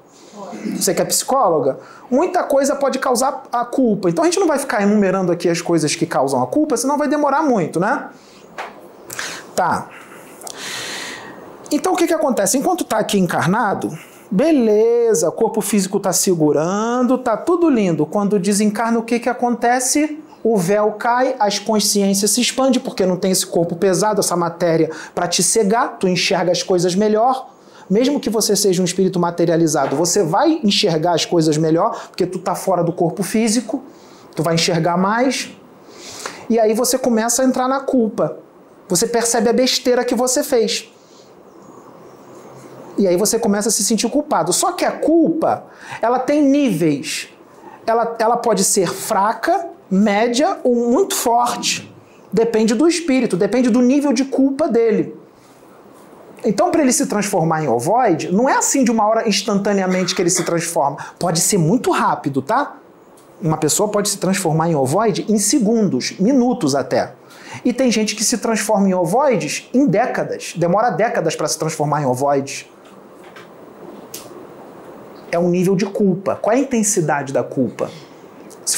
Você 0.77 0.95
que 0.95 1.03
é 1.03 1.05
psicóloga, 1.05 1.79
muita 2.11 2.43
coisa 2.43 2.77
pode 2.77 2.99
causar 2.99 3.45
a 3.53 3.65
culpa. 3.65 4.09
Então 4.09 4.23
a 4.23 4.27
gente 4.27 4.39
não 4.39 4.47
vai 4.47 4.59
ficar 4.59 4.83
enumerando 4.83 5.33
aqui 5.33 5.49
as 5.49 5.61
coisas 5.61 5.95
que 5.95 6.07
causam 6.07 6.43
a 6.43 6.47
culpa, 6.47 6.77
senão 6.77 6.97
vai 6.97 7.09
demorar 7.09 7.43
muito, 7.43 7.81
né? 7.81 8.09
Tá. 9.55 9.89
Então 11.71 11.93
o 11.93 11.97
que, 11.97 12.07
que 12.07 12.15
acontece? 12.15 12.57
Enquanto 12.57 12.83
está 12.83 12.99
aqui 12.99 13.19
encarnado, 13.19 13.97
beleza, 14.31 15.29
o 15.29 15.33
corpo 15.33 15.61
físico 15.61 15.99
está 15.99 16.13
segurando, 16.13 17.19
tá 17.19 17.37
tudo 17.37 17.69
lindo. 17.69 18.07
Quando 18.07 18.39
desencarna, 18.39 18.99
o 18.99 19.03
que, 19.03 19.19
que 19.19 19.29
acontece? 19.29 20.21
O 20.45 20.57
véu 20.57 20.93
cai, 20.93 21.35
as 21.41 21.59
consciências 21.59 22.31
se 22.31 22.41
expandem, 22.41 22.79
porque 22.79 23.05
não 23.05 23.17
tem 23.17 23.33
esse 23.33 23.47
corpo 23.47 23.75
pesado, 23.75 24.21
essa 24.21 24.37
matéria 24.37 24.91
para 25.15 25.27
te 25.27 25.43
cegar, 25.43 25.97
tu 25.99 26.07
enxerga 26.07 26.53
as 26.53 26.63
coisas 26.63 26.95
melhor 26.95 27.55
mesmo 27.89 28.19
que 28.19 28.31
você 28.31 28.57
seja 28.57 28.81
um 28.81 28.85
espírito 28.85 29.19
materializado, 29.19 29.95
você 29.95 30.23
vai 30.23 30.61
enxergar 30.65 31.13
as 31.13 31.25
coisas 31.25 31.57
melhor, 31.57 32.09
porque 32.09 32.27
tu 32.27 32.39
tá 32.39 32.55
fora 32.55 32.83
do 32.83 32.93
corpo 32.93 33.23
físico, 33.23 33.83
tu 34.35 34.43
vai 34.43 34.55
enxergar 34.55 34.97
mais. 34.97 35.51
E 36.49 36.59
aí 36.59 36.75
você 36.75 36.99
começa 36.99 37.43
a 37.43 37.45
entrar 37.45 37.69
na 37.69 37.81
culpa. 37.81 38.39
Você 38.89 39.07
percebe 39.07 39.49
a 39.49 39.53
besteira 39.53 40.05
que 40.05 40.15
você 40.15 40.43
fez. 40.43 40.91
E 42.97 43.07
aí 43.07 43.17
você 43.17 43.39
começa 43.39 43.69
a 43.69 43.73
se 43.73 43.83
sentir 43.83 44.09
culpado. 44.09 44.53
Só 44.53 44.73
que 44.73 44.85
a 44.85 44.93
culpa, 44.93 45.65
ela 46.01 46.19
tem 46.19 46.43
níveis. 46.43 47.29
Ela, 47.87 48.17
ela 48.19 48.37
pode 48.37 48.65
ser 48.65 48.89
fraca, 48.89 49.69
média 49.95 50.59
ou 50.63 50.75
muito 50.91 51.15
forte. 51.15 51.93
Depende 52.33 52.75
do 52.75 52.89
espírito, 52.89 53.37
depende 53.37 53.71
do 53.71 53.81
nível 53.81 54.13
de 54.13 54.25
culpa 54.25 54.69
dele. 54.69 55.17
Então, 56.45 56.71
para 56.71 56.83
ele 56.83 56.93
se 56.93 57.07
transformar 57.07 57.65
em 57.65 57.69
ovoide, 57.69 58.31
não 58.31 58.49
é 58.49 58.57
assim 58.57 58.85
de 58.85 58.91
uma 58.91 59.07
hora 59.07 59.27
instantaneamente 59.27 60.15
que 60.15 60.21
ele 60.21 60.29
se 60.29 60.45
transforma. 60.45 60.99
Pode 61.19 61.41
ser 61.41 61.57
muito 61.57 61.91
rápido, 61.91 62.43
tá? 62.43 62.77
Uma 63.41 63.57
pessoa 63.57 63.89
pode 63.89 64.11
se 64.11 64.19
transformar 64.19 64.69
em 64.69 64.75
ovoide 64.75 65.25
em 65.29 65.39
segundos, 65.39 66.19
minutos 66.19 66.75
até. 66.75 67.15
E 67.65 67.73
tem 67.73 67.91
gente 67.91 68.15
que 68.15 68.25
se 68.25 68.39
transforma 68.39 68.89
em 68.89 68.95
ovoides 68.95 69.69
em 69.73 69.87
décadas. 69.87 70.55
Demora 70.57 70.91
décadas 70.91 71.35
para 71.35 71.49
se 71.49 71.59
transformar 71.59 72.03
em 72.03 72.07
ovoides. 72.07 72.67
É 75.31 75.39
um 75.39 75.49
nível 75.49 75.75
de 75.75 75.87
culpa. 75.87 76.37
Qual 76.37 76.55
é 76.55 76.59
a 76.59 76.61
intensidade 76.61 77.33
da 77.33 77.43
culpa? 77.43 77.91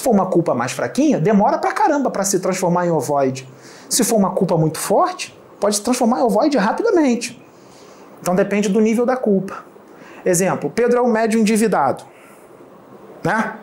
For 0.06 0.12
uma 0.12 0.26
culpa 0.26 0.54
mais 0.54 0.70
fraquinha, 0.70 1.18
demora 1.18 1.58
pra 1.58 1.72
caramba 1.72 2.12
para 2.12 2.22
se 2.22 2.38
transformar 2.38 2.86
em 2.86 2.92
ovoide. 2.92 3.44
Se 3.88 4.04
for 4.04 4.14
uma 4.14 4.30
culpa 4.30 4.56
muito 4.56 4.78
forte, 4.78 5.36
pode 5.58 5.74
se 5.74 5.82
transformar 5.82 6.20
em 6.20 6.22
ovoide 6.22 6.56
rapidamente. 6.56 7.44
Então 8.20 8.32
depende 8.32 8.68
do 8.68 8.80
nível 8.80 9.04
da 9.04 9.16
culpa. 9.16 9.64
Exemplo, 10.24 10.70
Pedro 10.70 10.98
é 10.98 11.00
o 11.00 11.08
médium 11.08 11.40
endividado. 11.40 12.04
Né? 13.24 13.56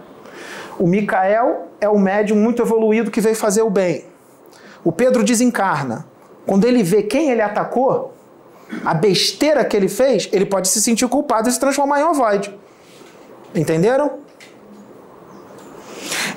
O 0.78 0.86
Micael 0.86 1.70
é 1.80 1.88
o 1.88 1.98
médium 1.98 2.36
muito 2.36 2.62
evoluído 2.62 3.10
que 3.10 3.22
veio 3.22 3.38
fazer 3.38 3.62
o 3.62 3.70
bem. 3.70 4.04
O 4.84 4.92
Pedro 4.92 5.24
desencarna. 5.24 6.06
Quando 6.46 6.66
ele 6.66 6.84
vê 6.84 7.04
quem 7.04 7.32
ele 7.32 7.42
atacou, 7.42 8.14
a 8.84 8.94
besteira 8.94 9.64
que 9.64 9.78
ele 9.78 9.88
fez, 9.88 10.28
ele 10.34 10.46
pode 10.46 10.68
se 10.68 10.82
sentir 10.82 11.08
culpado 11.08 11.48
e 11.48 11.54
se 11.54 11.60
transformar 11.62 12.02
em 12.02 12.04
ovoide. 12.04 12.54
Entenderam? 13.56 14.23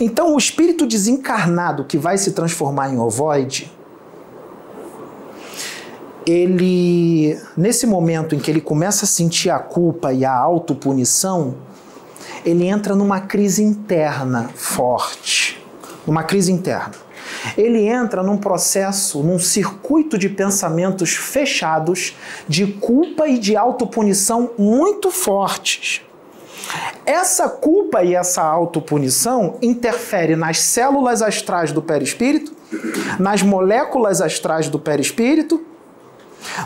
Então, 0.00 0.34
o 0.34 0.38
espírito 0.38 0.86
desencarnado 0.86 1.84
que 1.84 1.96
vai 1.96 2.18
se 2.18 2.32
transformar 2.32 2.92
em 2.92 2.98
ovoide, 2.98 3.72
ele, 6.26 7.40
nesse 7.56 7.86
momento 7.86 8.34
em 8.34 8.38
que 8.38 8.50
ele 8.50 8.60
começa 8.60 9.04
a 9.04 9.08
sentir 9.08 9.48
a 9.48 9.58
culpa 9.58 10.12
e 10.12 10.24
a 10.24 10.34
autopunição, 10.34 11.54
ele 12.44 12.66
entra 12.66 12.94
numa 12.94 13.20
crise 13.20 13.62
interna 13.62 14.50
forte. 14.54 15.64
Numa 16.06 16.22
crise 16.22 16.52
interna. 16.52 16.94
Ele 17.56 17.86
entra 17.86 18.22
num 18.22 18.36
processo, 18.36 19.22
num 19.22 19.38
circuito 19.38 20.18
de 20.18 20.28
pensamentos 20.28 21.14
fechados, 21.14 22.16
de 22.48 22.66
culpa 22.66 23.28
e 23.28 23.38
de 23.38 23.56
autopunição 23.56 24.50
muito 24.58 25.10
fortes. 25.10 26.02
Essa 27.04 27.48
culpa 27.48 28.02
e 28.02 28.14
essa 28.14 28.42
autopunição 28.42 29.58
interfere 29.62 30.34
nas 30.34 30.60
células 30.60 31.22
astrais 31.22 31.72
do 31.72 31.80
perispírito, 31.80 32.52
nas 33.18 33.42
moléculas 33.42 34.20
astrais 34.20 34.68
do 34.68 34.78
perispírito, 34.78 35.64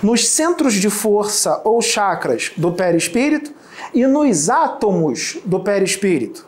nos 0.02 0.28
centros 0.28 0.74
de 0.74 0.90
força 0.90 1.60
ou 1.64 1.80
chakras 1.80 2.52
do 2.56 2.72
perispírito 2.72 3.52
e 3.94 4.06
nos 4.06 4.48
átomos 4.48 5.38
do 5.44 5.60
perispírito. 5.60 6.46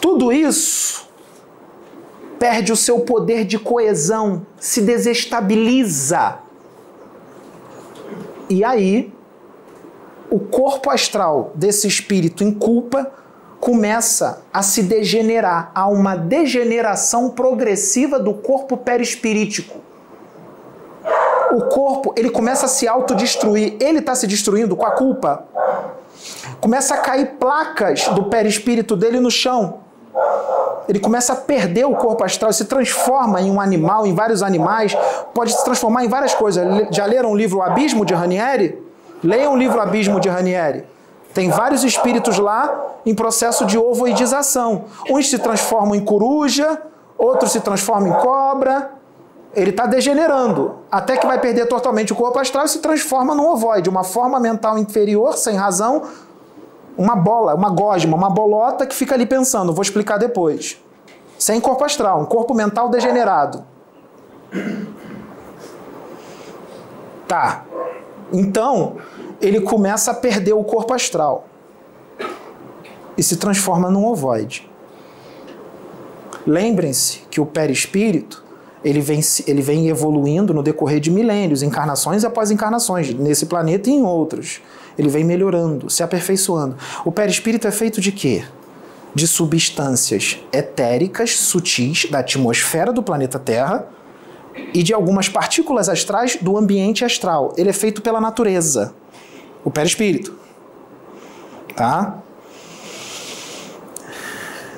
Tudo 0.00 0.32
isso 0.32 1.08
perde 2.38 2.72
o 2.72 2.76
seu 2.76 3.00
poder 3.00 3.44
de 3.44 3.58
coesão, 3.58 4.46
se 4.58 4.80
desestabiliza. 4.80 6.38
E 8.48 8.64
aí, 8.64 9.12
o 10.30 10.38
corpo 10.38 10.90
astral 10.90 11.50
desse 11.54 11.88
espírito 11.88 12.44
em 12.44 12.52
culpa 12.52 13.10
começa 13.58 14.42
a 14.52 14.62
se 14.62 14.82
degenerar. 14.82 15.70
Há 15.74 15.88
uma 15.88 16.16
degeneração 16.16 17.30
progressiva 17.30 18.18
do 18.18 18.32
corpo 18.32 18.76
perispirítico. 18.76 19.78
O 21.52 21.62
corpo, 21.62 22.14
ele 22.16 22.30
começa 22.30 22.66
a 22.66 22.68
se 22.68 22.86
autodestruir. 22.86 23.76
Ele 23.80 23.98
está 23.98 24.14
se 24.14 24.26
destruindo 24.26 24.76
com 24.76 24.86
a 24.86 24.92
culpa. 24.92 25.44
Começa 26.60 26.94
a 26.94 26.98
cair 26.98 27.32
placas 27.38 28.06
do 28.08 28.24
perispírito 28.24 28.94
dele 28.96 29.18
no 29.18 29.30
chão. 29.30 29.80
Ele 30.88 31.00
começa 31.00 31.32
a 31.32 31.36
perder 31.36 31.84
o 31.84 31.94
corpo 31.94 32.24
astral, 32.24 32.52
se 32.52 32.64
transforma 32.64 33.40
em 33.40 33.50
um 33.50 33.60
animal, 33.60 34.06
em 34.06 34.14
vários 34.14 34.42
animais, 34.42 34.96
pode 35.32 35.52
se 35.52 35.64
transformar 35.64 36.04
em 36.04 36.08
várias 36.08 36.34
coisas. 36.34 36.64
Já 36.90 37.04
leram 37.04 37.32
o 37.32 37.36
livro 37.36 37.58
O 37.58 37.62
Abismo 37.62 38.04
de 38.04 38.12
Ranieri? 38.12 38.89
Leiam 39.22 39.52
o 39.52 39.56
livro 39.56 39.80
Abismo 39.80 40.18
de 40.20 40.28
Ranieri. 40.28 40.84
Tem 41.34 41.48
vários 41.48 41.84
espíritos 41.84 42.38
lá 42.38 42.96
em 43.06 43.14
processo 43.14 43.64
de 43.64 43.78
ovoidização. 43.78 44.86
Uns 45.08 45.30
se 45.30 45.38
transformam 45.38 45.94
em 45.94 46.04
coruja, 46.04 46.80
outros 47.16 47.52
se 47.52 47.60
transformam 47.60 48.08
em 48.08 48.20
cobra. 48.20 48.92
Ele 49.54 49.70
está 49.70 49.86
degenerando, 49.86 50.76
até 50.90 51.16
que 51.16 51.26
vai 51.26 51.40
perder 51.40 51.66
totalmente 51.66 52.12
o 52.12 52.16
corpo 52.16 52.38
astral 52.38 52.64
e 52.64 52.68
se 52.68 52.78
transforma 52.78 53.34
num 53.34 53.48
ovoide, 53.48 53.88
uma 53.88 54.04
forma 54.04 54.38
mental 54.38 54.78
inferior, 54.78 55.36
sem 55.36 55.56
razão, 55.56 56.04
uma 56.96 57.16
bola, 57.16 57.54
uma 57.54 57.68
gosma, 57.68 58.16
uma 58.16 58.30
bolota 58.30 58.86
que 58.86 58.94
fica 58.94 59.14
ali 59.14 59.26
pensando, 59.26 59.72
vou 59.72 59.82
explicar 59.82 60.18
depois. 60.18 60.80
Sem 61.36 61.60
corpo 61.60 61.82
astral, 61.82 62.20
um 62.20 62.26
corpo 62.26 62.54
mental 62.54 62.88
degenerado. 62.88 63.64
Tá. 67.26 67.64
Então, 68.32 68.96
ele 69.40 69.60
começa 69.60 70.10
a 70.10 70.14
perder 70.14 70.52
o 70.52 70.64
corpo 70.64 70.94
astral 70.94 71.46
e 73.16 73.22
se 73.22 73.36
transforma 73.36 73.90
num 73.90 74.06
ovoide. 74.06 74.68
Lembrem-se 76.46 77.20
que 77.30 77.40
o 77.40 77.46
perispírito 77.46 78.44
ele 78.82 79.00
vem, 79.00 79.20
ele 79.46 79.60
vem 79.60 79.88
evoluindo 79.88 80.54
no 80.54 80.62
decorrer 80.62 81.00
de 81.00 81.10
milênios, 81.10 81.62
encarnações 81.62 82.24
após 82.24 82.50
encarnações, 82.50 83.12
nesse 83.12 83.46
planeta 83.46 83.90
e 83.90 83.92
em 83.92 84.02
outros. 84.02 84.60
Ele 84.98 85.08
vem 85.08 85.22
melhorando, 85.22 85.90
se 85.90 86.02
aperfeiçoando. 86.02 86.76
O 87.04 87.12
perispírito 87.12 87.66
é 87.68 87.70
feito 87.70 88.00
de 88.00 88.10
quê? 88.10 88.42
De 89.14 89.26
substâncias 89.26 90.38
etéricas, 90.52 91.36
sutis, 91.36 92.06
da 92.10 92.20
atmosfera 92.20 92.92
do 92.92 93.02
planeta 93.02 93.38
Terra, 93.38 93.86
e 94.72 94.82
de 94.82 94.92
algumas 94.92 95.28
partículas 95.28 95.88
astrais 95.88 96.36
do 96.40 96.56
ambiente 96.56 97.04
astral. 97.04 97.52
Ele 97.56 97.70
é 97.70 97.72
feito 97.72 98.02
pela 98.02 98.20
natureza, 98.20 98.94
o 99.64 99.70
perispírito. 99.70 100.38
Tá? 101.74 102.18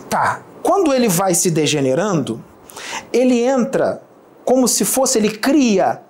Tá. 0.08 0.42
Quando 0.62 0.92
ele 0.92 1.08
vai 1.08 1.34
se 1.34 1.50
degenerando, 1.50 2.42
ele 3.12 3.42
entra 3.42 4.02
como 4.44 4.68
se 4.68 4.84
fosse, 4.84 5.18
ele 5.18 5.30
cria 5.30 6.02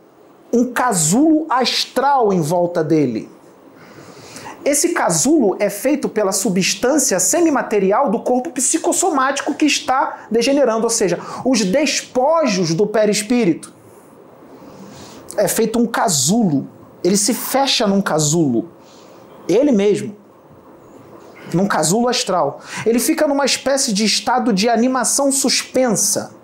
um 0.53 0.73
casulo 0.73 1.47
astral 1.49 2.33
em 2.33 2.41
volta 2.41 2.85
dele. 2.85 3.31
Esse 4.65 4.91
casulo 4.91 5.57
é 5.59 5.69
feito 5.69 6.09
pela 6.09 6.31
substância 6.31 7.19
semimaterial 7.19 8.11
do 8.11 8.21
corpo 8.21 8.51
psicossomático 8.51 9.55
que 9.55 9.67
está 9.67 10.27
degenerando, 10.31 10.85
ou 10.85 10.91
seja, 10.91 11.19
os 11.45 11.65
despojos 11.65 12.73
do 12.73 12.87
perispírito. 12.87 13.73
É 15.37 15.49
feito 15.49 15.79
um 15.79 15.87
casulo. 15.87 16.69
Ele 17.03 17.17
se 17.17 17.35
fecha 17.35 17.87
num 17.87 18.01
casulo. 18.01 18.71
Ele 19.49 19.73
mesmo. 19.73 20.15
Num 21.53 21.67
casulo 21.67 22.09
astral. 22.09 22.61
Ele 22.87 23.01
fica 23.01 23.27
numa 23.27 23.45
espécie 23.45 23.93
de 23.93 24.05
estado 24.05 24.53
de 24.53 24.69
animação 24.69 25.33
suspensa. 25.33 26.42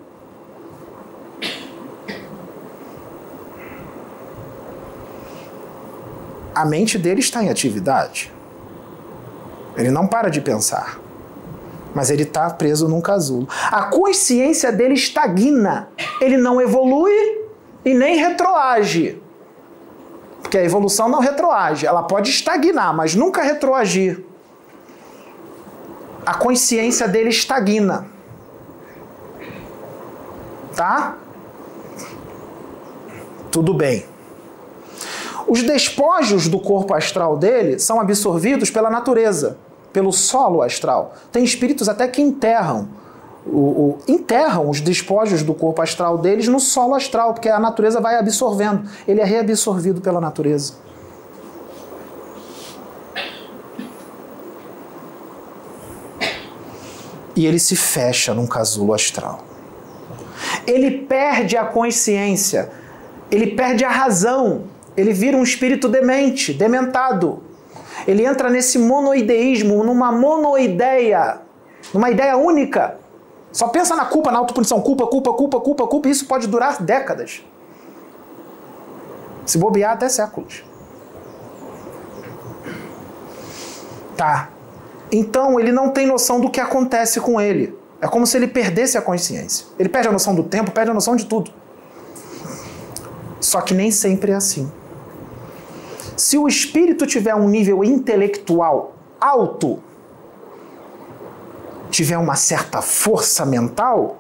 A 6.59 6.65
mente 6.65 6.99
dele 6.99 7.21
está 7.21 7.41
em 7.41 7.51
atividade. 7.51 8.33
Ele 9.77 9.93
não 9.93 10.09
para 10.09 10.29
de 10.29 10.41
pensar. 10.41 10.99
Mas 11.95 12.11
ele 12.11 12.25
está 12.25 12.51
preso 12.51 12.89
num 12.89 13.01
casulo. 13.01 13.49
A 13.71 13.85
consciência 13.85 14.73
dele 14.73 14.95
estagna. 14.95 15.89
Ele 16.21 16.37
não 16.37 16.61
evolui 16.61 17.13
e 17.85 17.95
nem 17.95 18.17
retroage. 18.17 19.23
Porque 20.43 20.59
a 20.59 20.65
evolução 20.65 21.09
não 21.09 21.21
retroage. 21.21 21.87
Ela 21.87 22.03
pode 22.03 22.29
estagnar, 22.29 22.93
mas 22.93 23.15
nunca 23.15 23.41
retroagir. 23.41 24.25
A 26.27 26.35
consciência 26.35 27.07
dele 27.07 27.29
estagna. 27.29 28.09
Tá? 30.75 31.17
Tudo 33.49 33.73
bem. 33.73 34.18
Os 35.49 35.63
despojos 35.63 36.47
do 36.47 36.61
corpo 36.61 36.93
astral 36.93 37.37
dele 37.39 37.79
são 37.79 37.99
absorvidos 37.99 38.71
pela 38.71 38.91
natureza, 38.91 39.57
pelo 39.95 40.13
solo 40.13 40.61
astral. 40.61 41.15
Tem 41.33 41.43
espíritos 41.43 41.89
até 41.89 42.07
que 42.07 42.21
enterram 42.21 42.89
o, 43.47 43.57
o, 43.57 43.99
enterram 44.07 44.69
os 44.69 44.79
despojos 44.83 45.43
do 45.43 45.55
corpo 45.55 45.81
astral 45.81 46.19
deles 46.19 46.47
no 46.49 46.61
solo 46.61 46.95
astral, 46.95 47.33
porque 47.33 47.49
a 47.49 47.59
natureza 47.59 47.99
vai 47.99 48.17
absorvendo. 48.17 48.87
Ele 49.07 49.23
é 49.23 49.25
reabsorvido 49.25 50.03
pela 50.03 50.21
natureza. 50.21 50.75
E 57.35 57.47
ele 57.47 57.59
se 57.59 57.75
fecha 57.75 58.35
num 58.35 58.47
casulo 58.47 58.93
astral. 58.93 59.45
Ele 60.67 60.91
perde 61.07 61.57
a 61.57 61.65
consciência, 61.65 62.71
ele 63.31 63.55
perde 63.55 63.83
a 63.85 63.91
razão 63.91 64.65
ele 64.99 65.13
vira 65.13 65.37
um 65.37 65.45
espírito 65.45 65.89
demente, 65.89 66.53
dementado. 66.53 67.41
Ele 68.05 68.27
entra 68.27 68.51
nesse 68.51 68.81
monoideísmo, 68.81 69.85
numa 69.85 70.11
monoideia, 70.11 71.41
numa 71.95 72.11
ideia 72.11 72.37
única. 72.37 72.99
Só 73.53 73.69
pensa 73.69 73.95
na 73.95 74.07
culpa, 74.07 74.33
na 74.33 74.39
autopunição. 74.39 74.81
Culpa, 74.81 75.07
culpa, 75.07 75.33
culpa, 75.33 75.61
culpa, 75.61 75.87
culpa. 75.87 76.09
E 76.09 76.11
isso 76.11 76.27
pode 76.27 76.49
durar 76.49 76.83
décadas. 76.83 77.45
Se 79.47 79.57
bobear 79.57 79.93
até 79.93 80.09
séculos. 80.09 80.65
Tá. 84.17 84.51
Então 85.13 85.61
ele 85.61 85.71
não 85.71 85.91
tem 85.91 86.09
noção 86.09 86.41
do 86.41 86.51
que 86.51 86.61
acontece 86.61 87.21
com 87.21 87.41
ele. 87.41 87.79
É 88.01 88.09
como 88.09 88.27
se 88.27 88.37
ele 88.37 88.49
perdesse 88.49 88.99
a 88.99 89.03
consciência. 89.03 89.67
Ele 89.79 89.89
perde 89.89 90.09
a 90.09 90.13
noção 90.13 90.35
do 90.35 90.43
tempo, 90.43 90.73
perde 90.73 90.91
a 90.91 90.95
noção 90.95 91.15
de 91.15 91.25
tudo. 91.25 91.53
Só 93.41 93.61
que 93.61 93.73
nem 93.73 93.93
sempre 93.93 94.33
é 94.33 94.35
assim. 94.35 94.71
Se 96.19 96.37
o 96.37 96.49
espírito 96.49 97.07
tiver 97.07 97.35
um 97.37 97.49
nível 97.49 97.85
intelectual 97.85 98.97
alto, 99.21 99.79
tiver 101.91 102.19
uma 102.19 102.35
certa 102.35 102.83
força 102.83 103.47
mental, 103.47 104.19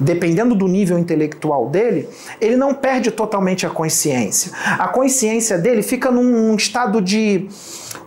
dependendo 0.00 0.56
do 0.56 0.66
nível 0.66 0.98
intelectual 0.98 1.68
dele, 1.68 2.08
ele 2.40 2.56
não 2.56 2.74
perde 2.74 3.12
totalmente 3.12 3.64
a 3.64 3.70
consciência. 3.70 4.50
A 4.78 4.88
consciência 4.88 5.56
dele 5.56 5.80
fica 5.80 6.10
num 6.10 6.56
estado 6.56 7.00
de 7.00 7.48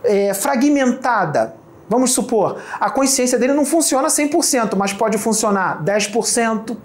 é, 0.04 0.34
fragmentada. 0.34 1.56
Vamos 1.88 2.12
supor, 2.12 2.60
a 2.80 2.90
consciência 2.90 3.40
dele 3.40 3.54
não 3.54 3.64
funciona 3.64 4.10
100%, 4.10 4.76
mas 4.76 4.92
pode 4.92 5.18
funcionar 5.18 5.82
10%, 5.86 6.76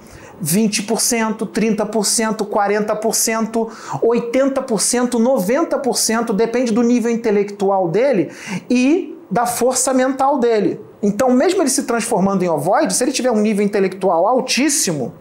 20%, 0.42 1.46
30%, 1.46 2.46
40%, 2.46 3.68
80%, 4.02 5.10
90%, 5.10 6.32
depende 6.32 6.72
do 6.72 6.82
nível 6.82 7.10
intelectual 7.10 7.88
dele 7.88 8.30
e 8.68 9.16
da 9.30 9.46
força 9.46 9.94
mental 9.94 10.38
dele. 10.38 10.80
Então, 11.02 11.30
mesmo 11.30 11.62
ele 11.62 11.70
se 11.70 11.84
transformando 11.84 12.42
em 12.42 12.48
ovoide, 12.48 12.94
se 12.94 13.04
ele 13.04 13.12
tiver 13.12 13.30
um 13.30 13.40
nível 13.40 13.64
intelectual 13.64 14.26
altíssimo 14.26 15.14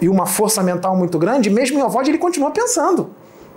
e 0.00 0.08
uma 0.08 0.26
força 0.26 0.62
mental 0.62 0.96
muito 0.96 1.18
grande, 1.18 1.48
mesmo 1.48 1.78
em 1.78 1.82
ovoide 1.82 2.10
ele 2.10 2.18
continua 2.18 2.50
pensando, 2.50 3.10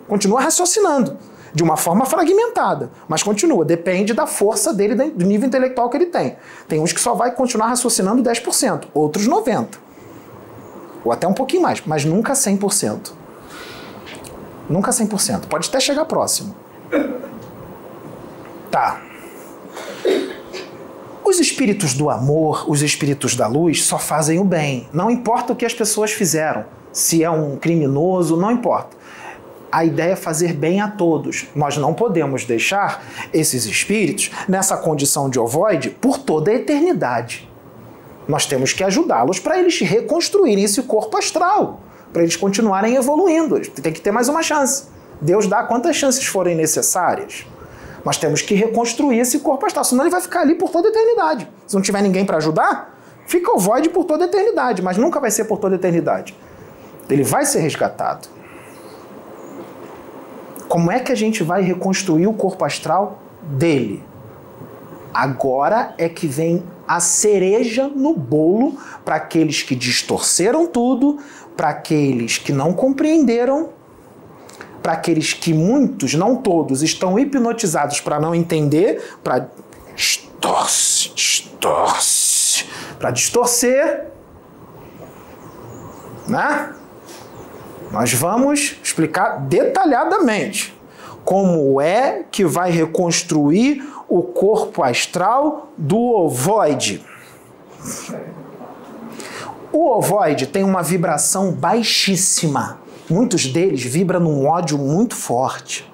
continua 0.08 0.42
raciocinando 0.42 1.18
de 1.54 1.64
uma 1.64 1.76
forma 1.76 2.06
fragmentada, 2.06 2.92
mas 3.08 3.24
continua, 3.24 3.66
depende 3.66 4.14
da 4.14 4.28
força 4.28 4.74
dele, 4.74 4.96
do 5.10 5.26
nível 5.26 5.48
intelectual 5.48 5.90
que 5.90 5.98
ele 5.98 6.06
tem. 6.06 6.38
Tem 6.68 6.80
uns 6.80 6.94
que 6.94 7.02
só 7.02 7.14
vai 7.14 7.32
continuar 7.32 7.68
raciocinando 7.68 8.22
10%, 8.22 8.86
outros 8.94 9.28
90%, 9.28 9.89
ou 11.04 11.12
até 11.12 11.28
um 11.28 11.34
pouquinho 11.34 11.64
mais, 11.64 11.82
mas 11.86 12.06
nunca 12.06 12.34
100%. 12.34 13.12
Nunca 14.70 14.92
100%, 14.92 15.48
pode 15.48 15.68
até 15.68 15.80
chegar 15.80 16.06
próximo. 16.06 16.56
Tá. 18.70 19.02
Os 21.26 21.40
espíritos 21.40 21.94
do 21.94 22.10
amor, 22.10 22.70
os 22.70 22.82
espíritos 22.82 23.36
da 23.36 23.48
luz, 23.48 23.84
só 23.84 23.98
fazem 23.98 24.40
o 24.40 24.44
bem. 24.44 24.88
Não 24.94 25.10
importa 25.10 25.54
o 25.54 25.56
que 25.56 25.66
as 25.66 25.74
pessoas 25.74 26.12
fizeram. 26.12 26.66
Se 26.92 27.24
é 27.24 27.30
um 27.30 27.56
criminoso, 27.56 28.38
não 28.38 28.52
importa. 28.52 28.98
A 29.72 29.86
ideia 29.86 30.14
é 30.14 30.16
fazer 30.16 30.54
bem 30.54 30.82
a 30.82 30.88
todos. 30.88 31.48
Nós 31.56 31.78
não 31.78 31.94
podemos 31.94 32.46
deixar 32.46 33.04
esses 33.32 33.66
espíritos 33.66 34.32
nessa 34.48 34.78
condição 34.78 35.30
de 35.30 35.40
ovoide 35.40 35.90
por 35.90 36.18
toda 36.18 36.52
a 36.52 36.56
eternidade. 36.56 37.49
Nós 38.30 38.46
temos 38.46 38.74
que 38.74 38.84
ajudá-los 38.84 39.40
para 39.40 39.58
eles 39.58 39.80
reconstruírem 39.80 40.64
esse 40.64 40.84
corpo 40.84 41.18
astral, 41.18 41.80
para 42.14 42.22
eles 42.22 42.36
continuarem 42.36 42.96
evoluindo. 42.96 43.60
Tem 43.60 43.92
que 43.92 44.00
ter 44.00 44.12
mais 44.12 44.30
uma 44.30 44.44
chance. 44.44 44.84
Deus 45.20 45.48
dá 45.48 45.64
quantas 45.64 45.96
chances 45.96 46.24
forem 46.28 46.56
necessárias. 46.56 47.48
Nós 48.06 48.18
temos 48.18 48.44
que 48.44 48.54
reconstruir 48.54 49.18
esse 49.18 49.40
corpo 49.40 49.66
astral, 49.66 49.84
senão 49.84 50.04
ele 50.04 50.12
vai 50.12 50.22
ficar 50.22 50.42
ali 50.42 50.54
por 50.54 50.70
toda 50.70 50.90
a 50.90 50.92
eternidade. 50.92 51.50
Se 51.66 51.74
não 51.74 51.82
tiver 51.82 52.04
ninguém 52.04 52.24
para 52.24 52.38
ajudar, 52.38 52.96
fica 53.26 53.52
o 53.52 53.58
void 53.58 53.90
por 53.90 54.06
toda 54.06 54.26
a 54.26 54.28
eternidade, 54.28 54.84
mas 54.84 54.96
nunca 54.96 55.20
vai 55.20 55.32
ser 55.32 55.46
por 55.46 55.58
toda 55.58 55.74
a 55.74 55.78
eternidade. 55.78 56.38
Ele 57.10 57.24
vai 57.24 57.46
ser 57.46 57.62
resgatado. 57.62 58.28
Como 60.68 60.92
é 60.92 61.00
que 61.00 61.12
a 61.12 61.16
gente 61.16 61.42
vai 61.42 61.64
reconstruir 61.64 62.28
o 62.28 62.34
corpo 62.34 62.64
astral 62.64 63.24
dele? 63.42 64.04
Agora 65.12 65.96
é 65.98 66.08
que 66.08 66.28
vem 66.28 66.64
a 66.90 67.00
cereja 67.00 67.88
no 67.88 68.16
bolo 68.16 68.76
para 69.06 69.14
aqueles 69.14 69.62
que 69.62 69.76
distorceram 69.76 70.66
tudo, 70.66 71.20
para 71.56 71.70
aqueles 71.70 72.40
que 72.40 72.52
não 72.52 72.74
compreenderam 72.74 73.70
para 74.82 74.94
aqueles 74.94 75.34
que 75.34 75.54
muitos, 75.54 76.14
não 76.14 76.38
todos, 76.38 76.82
estão 76.82 77.20
hipnotizados 77.20 78.00
para 78.00 78.20
não 78.20 78.34
entender, 78.34 79.18
para 79.22 79.48
distorce, 79.94 81.12
distorce, 81.14 82.66
para 82.98 83.12
distorcer, 83.12 84.06
né? 86.28 86.74
Nós 87.92 88.14
vamos 88.14 88.78
explicar 88.82 89.42
detalhadamente 89.42 90.74
como 91.26 91.82
é 91.82 92.24
que 92.32 92.46
vai 92.46 92.72
reconstruir 92.72 93.84
o 94.10 94.24
corpo 94.24 94.84
astral 94.84 95.72
do 95.78 96.00
ovoide. 96.00 97.06
O 99.72 99.92
ovoide 99.92 100.48
tem 100.48 100.64
uma 100.64 100.82
vibração 100.82 101.52
baixíssima 101.52 102.80
Muitos 103.10 103.48
deles 103.48 103.84
vibram 103.84 104.20
num 104.20 104.46
ódio 104.46 104.78
muito 104.78 105.16
forte. 105.16 105.92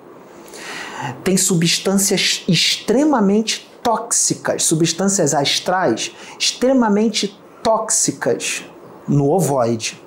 Tem 1.23 1.37
substâncias 1.37 2.43
extremamente 2.45 3.71
tóxicas, 3.81 4.63
substâncias 4.63 5.33
astrais 5.33 6.11
extremamente 6.37 7.39
tóxicas 7.63 8.65
no 9.07 9.31
ovoide. 9.31 10.01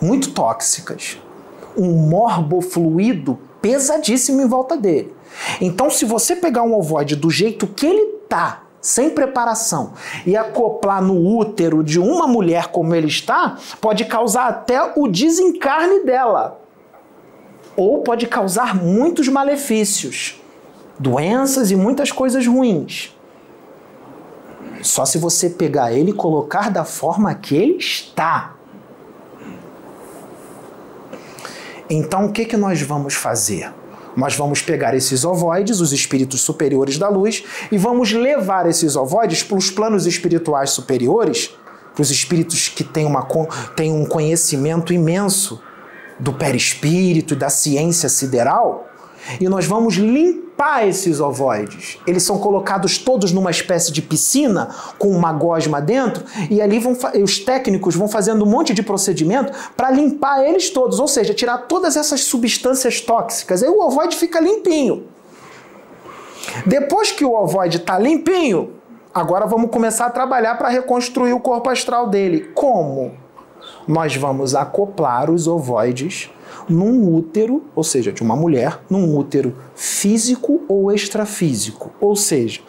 Muito 0.00 0.30
tóxicas. 0.30 1.18
Um 1.76 1.92
morbofluido 1.92 3.38
pesadíssimo 3.60 4.40
em 4.40 4.48
volta 4.48 4.78
dele. 4.78 5.14
Então, 5.60 5.90
se 5.90 6.04
você 6.04 6.36
pegar 6.36 6.62
um 6.62 6.74
ovoide 6.74 7.16
do 7.16 7.30
jeito 7.30 7.66
que 7.66 7.86
ele 7.86 8.06
tá, 8.28 8.62
sem 8.80 9.10
preparação 9.10 9.92
e 10.24 10.36
acoplar 10.36 11.02
no 11.02 11.36
útero 11.36 11.82
de 11.82 11.98
uma 11.98 12.26
mulher 12.26 12.68
como 12.68 12.94
ele 12.94 13.08
está, 13.08 13.58
pode 13.80 14.04
causar 14.04 14.48
até 14.48 14.92
o 14.96 15.08
desencarne 15.08 16.04
dela. 16.04 16.60
Ou 17.76 18.02
pode 18.02 18.26
causar 18.26 18.74
muitos 18.74 19.28
malefícios, 19.28 20.40
doenças 20.98 21.70
e 21.70 21.76
muitas 21.76 22.10
coisas 22.10 22.46
ruins. 22.46 23.14
Só 24.82 25.04
se 25.04 25.18
você 25.18 25.50
pegar 25.50 25.92
ele 25.92 26.10
e 26.10 26.14
colocar 26.14 26.70
da 26.70 26.84
forma 26.84 27.34
que 27.34 27.56
ele 27.56 27.76
está. 27.76 28.54
Então, 31.90 32.26
o 32.26 32.32
que, 32.32 32.44
que 32.44 32.56
nós 32.56 32.80
vamos 32.82 33.14
fazer? 33.14 33.72
Nós 34.18 34.34
vamos 34.34 34.60
pegar 34.60 34.96
esses 34.96 35.24
ovoides, 35.24 35.78
os 35.78 35.92
espíritos 35.92 36.40
superiores 36.40 36.98
da 36.98 37.08
luz, 37.08 37.44
e 37.70 37.78
vamos 37.78 38.12
levar 38.12 38.68
esses 38.68 38.96
ovoides 38.96 39.44
para 39.44 39.56
os 39.56 39.70
planos 39.70 40.06
espirituais 40.06 40.70
superiores, 40.70 41.54
para 41.94 42.02
os 42.02 42.10
espíritos 42.10 42.66
que 42.68 42.82
têm, 42.82 43.06
uma, 43.06 43.24
têm 43.76 43.92
um 43.92 44.04
conhecimento 44.04 44.92
imenso 44.92 45.62
do 46.18 46.32
perispírito 46.32 47.34
e 47.34 47.36
da 47.36 47.48
ciência 47.48 48.08
sideral, 48.08 48.88
e 49.40 49.48
nós 49.48 49.66
vamos 49.66 49.94
limpar 49.94 50.86
esses 50.86 51.20
ovoides. 51.20 51.98
Eles 52.06 52.22
são 52.22 52.38
colocados 52.38 52.98
todos 52.98 53.32
numa 53.32 53.50
espécie 53.50 53.92
de 53.92 54.02
piscina 54.02 54.68
com 54.98 55.08
uma 55.08 55.32
gosma 55.32 55.80
dentro 55.80 56.24
e 56.50 56.60
ali 56.60 56.78
vão 56.78 56.96
os 57.22 57.38
técnicos 57.38 57.94
vão 57.94 58.08
fazendo 58.08 58.44
um 58.44 58.48
monte 58.48 58.74
de 58.74 58.82
procedimento 58.82 59.52
para 59.76 59.90
limpar 59.90 60.44
eles 60.44 60.70
todos, 60.70 60.98
ou 60.98 61.08
seja, 61.08 61.34
tirar 61.34 61.58
todas 61.58 61.96
essas 61.96 62.22
substâncias 62.22 63.00
tóxicas. 63.00 63.62
Aí 63.62 63.68
o 63.68 63.80
ovoide 63.80 64.16
fica 64.16 64.40
limpinho. 64.40 65.04
Depois 66.66 67.12
que 67.12 67.24
o 67.24 67.32
ovoide 67.32 67.76
está 67.76 67.98
limpinho, 67.98 68.72
agora 69.14 69.46
vamos 69.46 69.70
começar 69.70 70.06
a 70.06 70.10
trabalhar 70.10 70.56
para 70.56 70.68
reconstruir 70.68 71.32
o 71.32 71.40
corpo 71.40 71.68
astral 71.68 72.08
dele. 72.08 72.50
Como? 72.54 73.27
Nós 73.86 74.16
vamos 74.16 74.54
acoplar 74.54 75.30
os 75.30 75.46
ovoides 75.46 76.30
num 76.68 77.14
útero, 77.14 77.62
ou 77.74 77.82
seja, 77.82 78.12
de 78.12 78.22
uma 78.22 78.36
mulher, 78.36 78.80
num 78.90 79.16
útero 79.16 79.56
físico 79.74 80.62
ou 80.68 80.92
extrafísico, 80.92 81.90
ou 82.00 82.14
seja, 82.14 82.60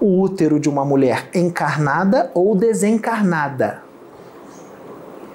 o 0.00 0.20
útero 0.20 0.60
de 0.60 0.68
uma 0.68 0.84
mulher 0.84 1.30
encarnada 1.34 2.30
ou 2.34 2.54
desencarnada, 2.54 3.82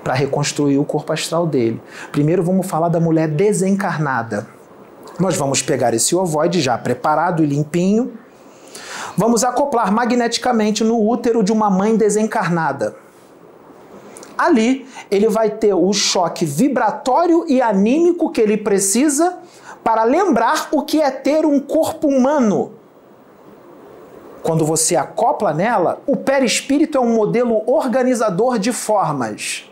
para 0.04 0.14
reconstruir 0.14 0.78
o 0.78 0.86
corpo 0.86 1.14
astral 1.14 1.48
dele. 1.48 1.82
Primeiro 2.12 2.44
vamos 2.44 2.68
falar 2.68 2.90
da 2.90 3.00
mulher 3.00 3.28
desencarnada. 3.28 4.48
Nós 5.20 5.36
vamos 5.36 5.62
pegar 5.62 5.94
esse 5.94 6.16
ovoide 6.16 6.62
já 6.62 6.78
preparado 6.78 7.44
e 7.44 7.48
limpinho, 7.48 8.14
vamos 9.18 9.44
acoplar 9.44 9.92
magneticamente 9.92 10.84
no 10.84 11.08
útero 11.08 11.44
de 11.44 11.52
uma 11.52 11.70
mãe 11.70 11.96
desencarnada 11.96 13.01
ali 14.38 14.86
ele 15.10 15.28
vai 15.28 15.50
ter 15.50 15.74
o 15.74 15.92
choque 15.94 16.46
vibratório 16.46 17.46
e 17.48 17.62
anímico 17.62 18.32
que 18.32 18.42
ele 18.42 18.58
precisa 18.58 19.38
para 19.84 20.04
lembrar 20.04 20.70
o 20.72 20.84
que 20.84 21.02
é 21.02 21.10
ter 21.10 21.46
um 21.46 21.60
corpo 21.60 22.08
humano. 22.08 22.74
Quando 24.44 24.66
você 24.66 24.96
acopla 24.96 25.54
nela, 25.54 26.02
o 26.08 26.18
perispírito 26.18 26.98
é 26.98 27.02
um 27.02 27.14
modelo 27.14 27.62
organizador 27.68 28.58
de 28.58 28.72
formas. 28.72 29.70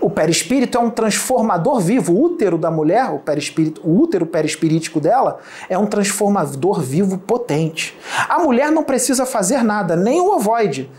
O 0.00 0.10
perispírito 0.10 0.76
é 0.76 0.80
um 0.80 0.90
transformador 0.90 1.80
vivo. 1.80 2.12
O 2.12 2.22
útero 2.22 2.58
da 2.58 2.70
mulher, 2.70 3.10
o, 3.10 3.20
perispírito, 3.20 3.80
o 3.84 4.00
útero 4.00 4.26
perispirítico 4.26 5.00
dela, 5.00 5.38
é 5.68 5.78
um 5.78 5.86
transformador 5.86 6.80
vivo 6.80 7.18
potente. 7.18 7.96
A 8.28 8.40
mulher 8.40 8.70
não 8.70 8.82
precisa 8.82 9.24
fazer 9.24 9.62
nada, 9.62 9.94
nem 9.94 10.20
o 10.20 10.34
ovoide 10.34 10.90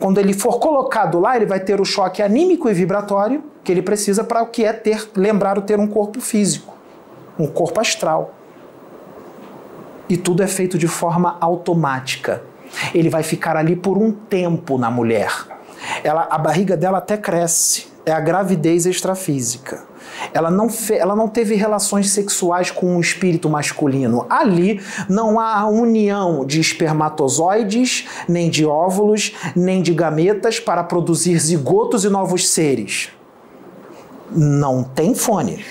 quando 0.00 0.18
ele 0.18 0.32
for 0.32 0.58
colocado 0.58 1.20
lá, 1.20 1.36
ele 1.36 1.44
vai 1.44 1.60
ter 1.60 1.78
o 1.78 1.84
choque 1.84 2.22
anímico 2.22 2.70
e 2.70 2.72
vibratório 2.72 3.44
que 3.62 3.70
ele 3.70 3.82
precisa 3.82 4.24
para 4.24 4.42
o 4.42 4.46
que 4.46 4.64
é 4.64 4.72
ter, 4.72 5.10
lembrar 5.14 5.58
o 5.58 5.62
ter 5.62 5.78
um 5.78 5.86
corpo 5.86 6.22
físico, 6.22 6.74
um 7.38 7.46
corpo 7.46 7.78
astral. 7.78 8.32
E 10.08 10.16
tudo 10.16 10.42
é 10.42 10.46
feito 10.46 10.78
de 10.78 10.88
forma 10.88 11.36
automática. 11.38 12.42
Ele 12.94 13.10
vai 13.10 13.22
ficar 13.22 13.56
ali 13.56 13.76
por 13.76 13.98
um 13.98 14.10
tempo 14.10 14.78
na 14.78 14.90
mulher. 14.90 15.30
Ela, 16.02 16.26
a 16.30 16.38
barriga 16.38 16.78
dela 16.78 16.98
até 16.98 17.18
cresce. 17.18 17.88
É 18.06 18.12
a 18.12 18.20
gravidez 18.20 18.86
extrafísica. 18.86 19.84
Ela 20.32 20.50
não, 20.50 20.68
ela 20.90 21.16
não 21.16 21.28
teve 21.28 21.54
relações 21.54 22.10
sexuais 22.10 22.70
com 22.70 22.96
um 22.96 23.00
espírito 23.00 23.48
masculino. 23.48 24.26
Ali 24.28 24.80
não 25.08 25.38
há 25.38 25.66
união 25.66 26.44
de 26.44 26.60
espermatozoides, 26.60 28.06
nem 28.28 28.50
de 28.50 28.64
óvulos, 28.64 29.34
nem 29.54 29.82
de 29.82 29.92
gametas 29.92 30.60
para 30.60 30.82
produzir 30.82 31.38
zigotos 31.38 32.04
e 32.04 32.08
novos 32.08 32.48
seres. 32.48 33.10
Não 34.30 34.82
tem 34.82 35.14
fone. 35.14 35.64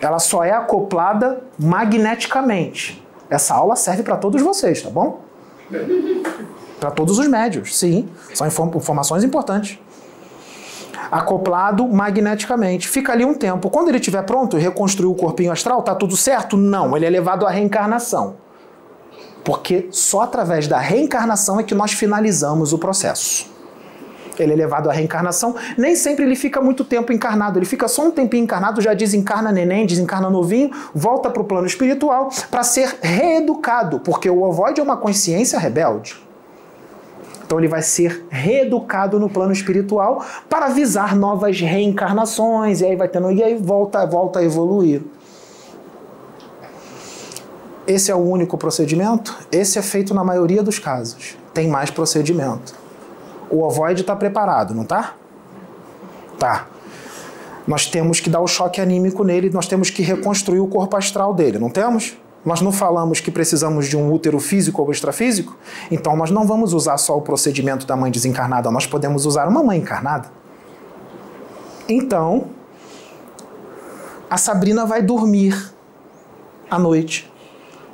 Ela 0.00 0.18
só 0.18 0.44
é 0.44 0.52
acoplada 0.52 1.42
magneticamente. 1.58 3.02
Essa 3.28 3.54
aula 3.54 3.74
serve 3.74 4.02
para 4.02 4.16
todos 4.16 4.40
vocês, 4.42 4.82
tá 4.82 4.90
bom? 4.90 5.22
Para 6.84 6.90
todos 6.90 7.18
os 7.18 7.26
médios, 7.26 7.78
sim. 7.78 8.06
São 8.34 8.46
informações 8.46 9.24
importantes. 9.24 9.78
Acoplado 11.10 11.88
magneticamente. 11.88 12.86
Fica 12.86 13.10
ali 13.10 13.24
um 13.24 13.32
tempo. 13.32 13.70
Quando 13.70 13.88
ele 13.88 13.96
estiver 13.96 14.20
pronto 14.24 14.58
e 14.58 14.60
reconstruir 14.60 15.10
o 15.10 15.14
corpinho 15.14 15.50
astral, 15.50 15.82
tá 15.82 15.94
tudo 15.94 16.14
certo? 16.14 16.58
Não, 16.58 16.94
ele 16.94 17.06
é 17.06 17.08
levado 17.08 17.46
à 17.46 17.50
reencarnação. 17.50 18.36
Porque 19.42 19.88
só 19.90 20.20
através 20.20 20.68
da 20.68 20.78
reencarnação 20.78 21.58
é 21.58 21.62
que 21.62 21.74
nós 21.74 21.92
finalizamos 21.92 22.74
o 22.74 22.78
processo. 22.78 23.50
Ele 24.38 24.52
é 24.52 24.56
levado 24.56 24.90
à 24.90 24.92
reencarnação, 24.92 25.54
nem 25.78 25.96
sempre 25.96 26.26
ele 26.26 26.36
fica 26.36 26.60
muito 26.60 26.84
tempo 26.84 27.14
encarnado, 27.14 27.58
ele 27.58 27.64
fica 27.64 27.88
só 27.88 28.02
um 28.02 28.10
tempinho 28.10 28.44
encarnado, 28.44 28.82
já 28.82 28.92
desencarna 28.92 29.50
neném, 29.50 29.86
desencarna 29.86 30.28
novinho, 30.28 30.70
volta 30.92 31.30
para 31.30 31.40
o 31.40 31.44
plano 31.44 31.66
espiritual 31.66 32.28
para 32.50 32.62
ser 32.62 32.98
reeducado, 33.00 34.00
porque 34.00 34.28
o 34.28 34.42
ovoide 34.42 34.80
é 34.80 34.82
uma 34.82 34.98
consciência 34.98 35.58
rebelde. 35.58 36.23
Então 37.54 37.60
ele 37.60 37.68
vai 37.68 37.82
ser 37.82 38.26
reeducado 38.30 39.20
no 39.20 39.30
plano 39.30 39.52
espiritual 39.52 40.24
para 40.50 40.70
visar 40.70 41.14
novas 41.14 41.60
reencarnações, 41.60 42.80
e 42.80 42.84
aí 42.84 42.96
vai 42.96 43.06
tendo, 43.06 43.30
e 43.30 43.44
aí 43.44 43.54
volta, 43.54 44.04
volta 44.04 44.40
a 44.40 44.44
evoluir. 44.44 45.02
Esse 47.86 48.10
é 48.10 48.14
o 48.14 48.18
único 48.18 48.58
procedimento? 48.58 49.38
Esse 49.52 49.78
é 49.78 49.82
feito 49.82 50.12
na 50.12 50.24
maioria 50.24 50.64
dos 50.64 50.80
casos. 50.80 51.36
Tem 51.52 51.68
mais 51.68 51.92
procedimento. 51.92 52.74
O 53.48 53.62
ovoide 53.62 54.00
está 54.00 54.16
preparado, 54.16 54.74
não 54.74 54.84
tá? 54.84 55.14
Tá. 56.36 56.66
Nós 57.68 57.86
temos 57.86 58.18
que 58.18 58.28
dar 58.28 58.40
o 58.40 58.48
choque 58.48 58.80
anímico 58.80 59.22
nele, 59.22 59.48
nós 59.50 59.68
temos 59.68 59.90
que 59.90 60.02
reconstruir 60.02 60.58
o 60.58 60.66
corpo 60.66 60.96
astral 60.96 61.32
dele, 61.32 61.60
não 61.60 61.70
temos? 61.70 62.16
Nós 62.44 62.60
não 62.60 62.70
falamos 62.70 63.20
que 63.20 63.30
precisamos 63.30 63.86
de 63.88 63.96
um 63.96 64.12
útero 64.12 64.38
físico 64.38 64.82
ou 64.82 64.90
extrafísico? 64.90 65.56
Então 65.90 66.16
nós 66.16 66.30
não 66.30 66.46
vamos 66.46 66.72
usar 66.72 66.98
só 66.98 67.16
o 67.16 67.22
procedimento 67.22 67.86
da 67.86 67.96
mãe 67.96 68.10
desencarnada, 68.10 68.70
nós 68.70 68.86
podemos 68.86 69.24
usar 69.24 69.48
uma 69.48 69.62
mãe 69.62 69.78
encarnada. 69.78 70.30
Então, 71.88 72.46
a 74.28 74.36
Sabrina 74.36 74.86
vai 74.86 75.02
dormir 75.02 75.72
à 76.70 76.78
noite. 76.78 77.30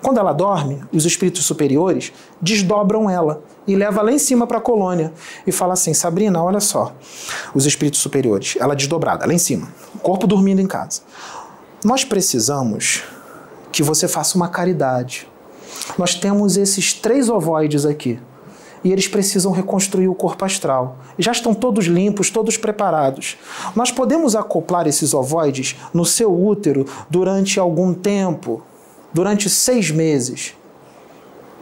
Quando 0.03 0.19
ela 0.19 0.33
dorme, 0.33 0.83
os 0.93 1.05
espíritos 1.05 1.45
superiores 1.45 2.13
desdobram 2.41 3.11
ela 3.11 3.43
e 3.67 3.77
leva 3.77 4.01
lá 4.01 4.11
em 4.11 4.19
cima 4.19 4.47
para 4.47 4.59
a 4.59 4.61
colônia 4.61 5.13
e 5.47 5.53
fala 5.53 5.75
assim: 5.75 5.93
Sabrina, 5.93 6.43
olha 6.43 6.61
só, 6.61 6.95
os 7.55 7.67
espíritos 7.67 8.01
superiores, 8.01 8.57
ela 8.59 8.75
desdobrada 8.75 9.27
lá 9.27 9.35
em 9.35 9.39
cima, 9.39 9.69
corpo 10.03 10.27
dormindo 10.27 10.61
em 10.61 10.67
casa. 10.67 11.03
Nós 11.85 12.05
precisamos 12.05 13.03
que 13.73 13.83
você 13.83 14.09
faça 14.09 14.37
uma 14.37 14.49
caridade. 14.49 15.27
Nós 15.99 16.15
temos 16.15 16.57
esses 16.57 16.93
três 16.93 17.29
ovoides 17.29 17.85
aqui 17.85 18.19
e 18.83 18.93
eles 18.93 19.07
precisam 19.07 19.53
reconstruir 19.53 20.09
o 20.09 20.15
corpo 20.15 20.45
astral. 20.45 20.99
Já 21.19 21.33
estão 21.33 21.55
todos 21.55 21.87
limpos, 21.87 22.31
todos 22.31 22.57
preparados. 22.57 23.37
Nós 23.75 23.91
podemos 23.91 24.35
acoplar 24.35 24.87
esses 24.87 25.13
ovoides 25.13 25.77
no 25.93 26.05
seu 26.05 26.33
útero 26.33 26.87
durante 27.09 27.61
algum 27.61 27.93
tempo, 27.93 28.63
durante 29.13 29.51
seis 29.51 29.91
meses. 29.91 30.55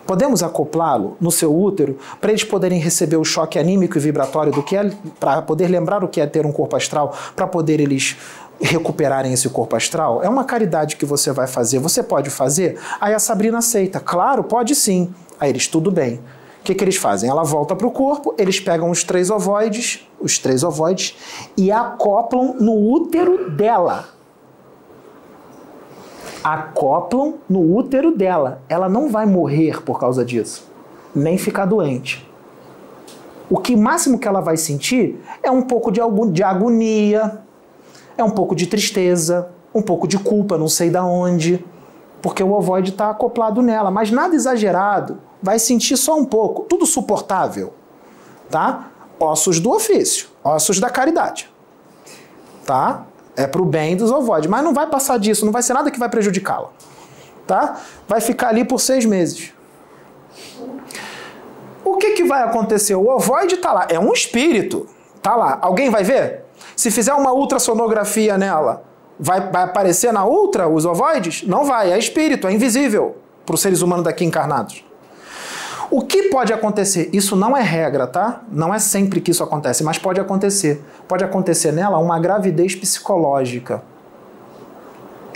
Podemos 0.06 0.42
acoplá-lo 0.42 1.18
no 1.20 1.30
seu 1.30 1.54
útero 1.54 1.98
para 2.18 2.30
eles 2.30 2.42
poderem 2.42 2.80
receber 2.80 3.18
o 3.18 3.24
choque 3.24 3.58
anímico 3.58 3.98
e 3.98 4.00
vibratório 4.00 4.50
do 4.50 4.62
que 4.62 4.74
é, 4.74 4.90
para 5.20 5.42
poder 5.42 5.68
lembrar 5.68 6.02
o 6.02 6.08
que 6.08 6.18
é 6.18 6.26
ter 6.26 6.46
um 6.46 6.52
corpo 6.52 6.76
astral, 6.76 7.14
para 7.36 7.46
poder 7.46 7.78
eles 7.78 8.16
recuperarem 8.60 9.32
esse 9.32 9.48
corpo 9.48 9.76
astral? 9.76 10.22
É 10.22 10.28
uma 10.28 10.44
caridade 10.44 10.96
que 10.96 11.04
você 11.04 11.32
vai 11.32 11.46
fazer. 11.46 11.78
Você 11.78 12.02
pode 12.02 12.30
fazer? 12.30 12.78
Aí 13.00 13.14
a 13.14 13.18
Sabrina 13.18 13.58
aceita. 13.58 14.00
Claro, 14.00 14.44
pode 14.44 14.74
sim. 14.74 15.12
Aí 15.38 15.50
eles, 15.50 15.66
tudo 15.66 15.90
bem. 15.90 16.20
O 16.60 16.64
que, 16.64 16.74
que 16.74 16.84
eles 16.84 16.96
fazem? 16.96 17.30
Ela 17.30 17.44
volta 17.44 17.74
para 17.74 17.86
o 17.86 17.90
corpo, 17.90 18.34
eles 18.36 18.60
pegam 18.60 18.90
os 18.90 19.02
três 19.02 19.30
ovoides, 19.30 20.06
os 20.20 20.38
três 20.38 20.62
ovoides, 20.62 21.16
e 21.56 21.72
acoplam 21.72 22.56
no 22.58 22.74
útero 22.74 23.50
dela 23.50 24.18
acoplam 26.42 27.34
no 27.48 27.60
útero 27.76 28.16
dela. 28.16 28.62
Ela 28.68 28.88
não 28.88 29.10
vai 29.10 29.26
morrer 29.26 29.82
por 29.82 29.98
causa 29.98 30.24
disso, 30.24 30.68
nem 31.14 31.36
ficar 31.36 31.66
doente. 31.66 32.26
O 33.50 33.58
que 33.58 33.74
máximo 33.76 34.18
que 34.18 34.28
ela 34.28 34.40
vai 34.40 34.56
sentir 34.56 35.18
é 35.42 35.50
um 35.50 35.62
pouco 35.62 35.90
de, 35.90 36.00
de 36.32 36.42
agonia, 36.42 37.42
é 38.18 38.24
um 38.24 38.30
pouco 38.30 38.54
de 38.54 38.66
tristeza, 38.66 39.48
um 39.72 39.80
pouco 39.80 40.06
de 40.06 40.18
culpa, 40.18 40.58
não 40.58 40.68
sei 40.68 40.90
da 40.90 41.04
onde, 41.04 41.64
porque 42.20 42.42
o 42.42 42.52
ovoide 42.52 42.90
está 42.90 43.10
acoplado 43.10 43.62
nela, 43.62 43.90
mas 43.90 44.10
nada 44.10 44.34
exagerado. 44.34 45.20
Vai 45.40 45.58
sentir 45.60 45.96
só 45.96 46.18
um 46.18 46.24
pouco, 46.24 46.64
tudo 46.64 46.84
suportável, 46.84 47.72
tá? 48.50 48.90
Ossos 49.20 49.60
do 49.60 49.70
ofício, 49.70 50.28
ossos 50.42 50.80
da 50.80 50.90
caridade, 50.90 51.48
tá? 52.66 53.06
É 53.36 53.46
para 53.46 53.62
o 53.62 53.64
bem 53.64 53.96
dos 53.96 54.10
ovoides. 54.10 54.50
Mas 54.50 54.64
não 54.64 54.74
vai 54.74 54.88
passar 54.88 55.16
disso, 55.16 55.44
não 55.44 55.52
vai 55.52 55.62
ser 55.62 55.72
nada 55.72 55.92
que 55.92 55.98
vai 55.98 56.08
prejudicá-la. 56.08 56.70
Tá? 57.46 57.80
Vai 58.06 58.20
ficar 58.20 58.48
ali 58.48 58.64
por 58.64 58.80
seis 58.80 59.06
meses. 59.06 59.52
O 61.84 61.96
que, 61.96 62.14
que 62.14 62.24
vai 62.24 62.42
acontecer? 62.42 62.96
O 62.96 63.08
ovoide 63.08 63.54
está 63.54 63.72
lá. 63.72 63.86
É 63.88 63.98
um 63.98 64.12
espírito. 64.12 64.88
Tá 65.22 65.36
lá. 65.36 65.56
Alguém 65.62 65.88
vai 65.88 66.02
ver? 66.02 66.47
Se 66.78 66.92
fizer 66.92 67.12
uma 67.12 67.32
ultrassonografia 67.32 68.38
nela, 68.38 68.84
vai, 69.18 69.50
vai 69.50 69.64
aparecer 69.64 70.12
na 70.12 70.24
ultra 70.24 70.68
os 70.68 70.86
ovoides? 70.86 71.42
Não 71.42 71.64
vai. 71.64 71.90
É 71.90 71.98
espírito, 71.98 72.46
é 72.46 72.52
invisível 72.52 73.16
para 73.44 73.56
os 73.56 73.60
seres 73.60 73.82
humanos 73.82 74.04
daqui 74.04 74.24
encarnados. 74.24 74.84
O 75.90 76.02
que 76.02 76.28
pode 76.28 76.52
acontecer? 76.52 77.10
Isso 77.12 77.34
não 77.34 77.56
é 77.56 77.62
regra, 77.62 78.06
tá? 78.06 78.42
Não 78.48 78.72
é 78.72 78.78
sempre 78.78 79.20
que 79.20 79.32
isso 79.32 79.42
acontece, 79.42 79.82
mas 79.82 79.98
pode 79.98 80.20
acontecer. 80.20 80.80
Pode 81.08 81.24
acontecer 81.24 81.72
nela 81.72 81.98
uma 81.98 82.16
gravidez 82.20 82.76
psicológica. 82.76 83.82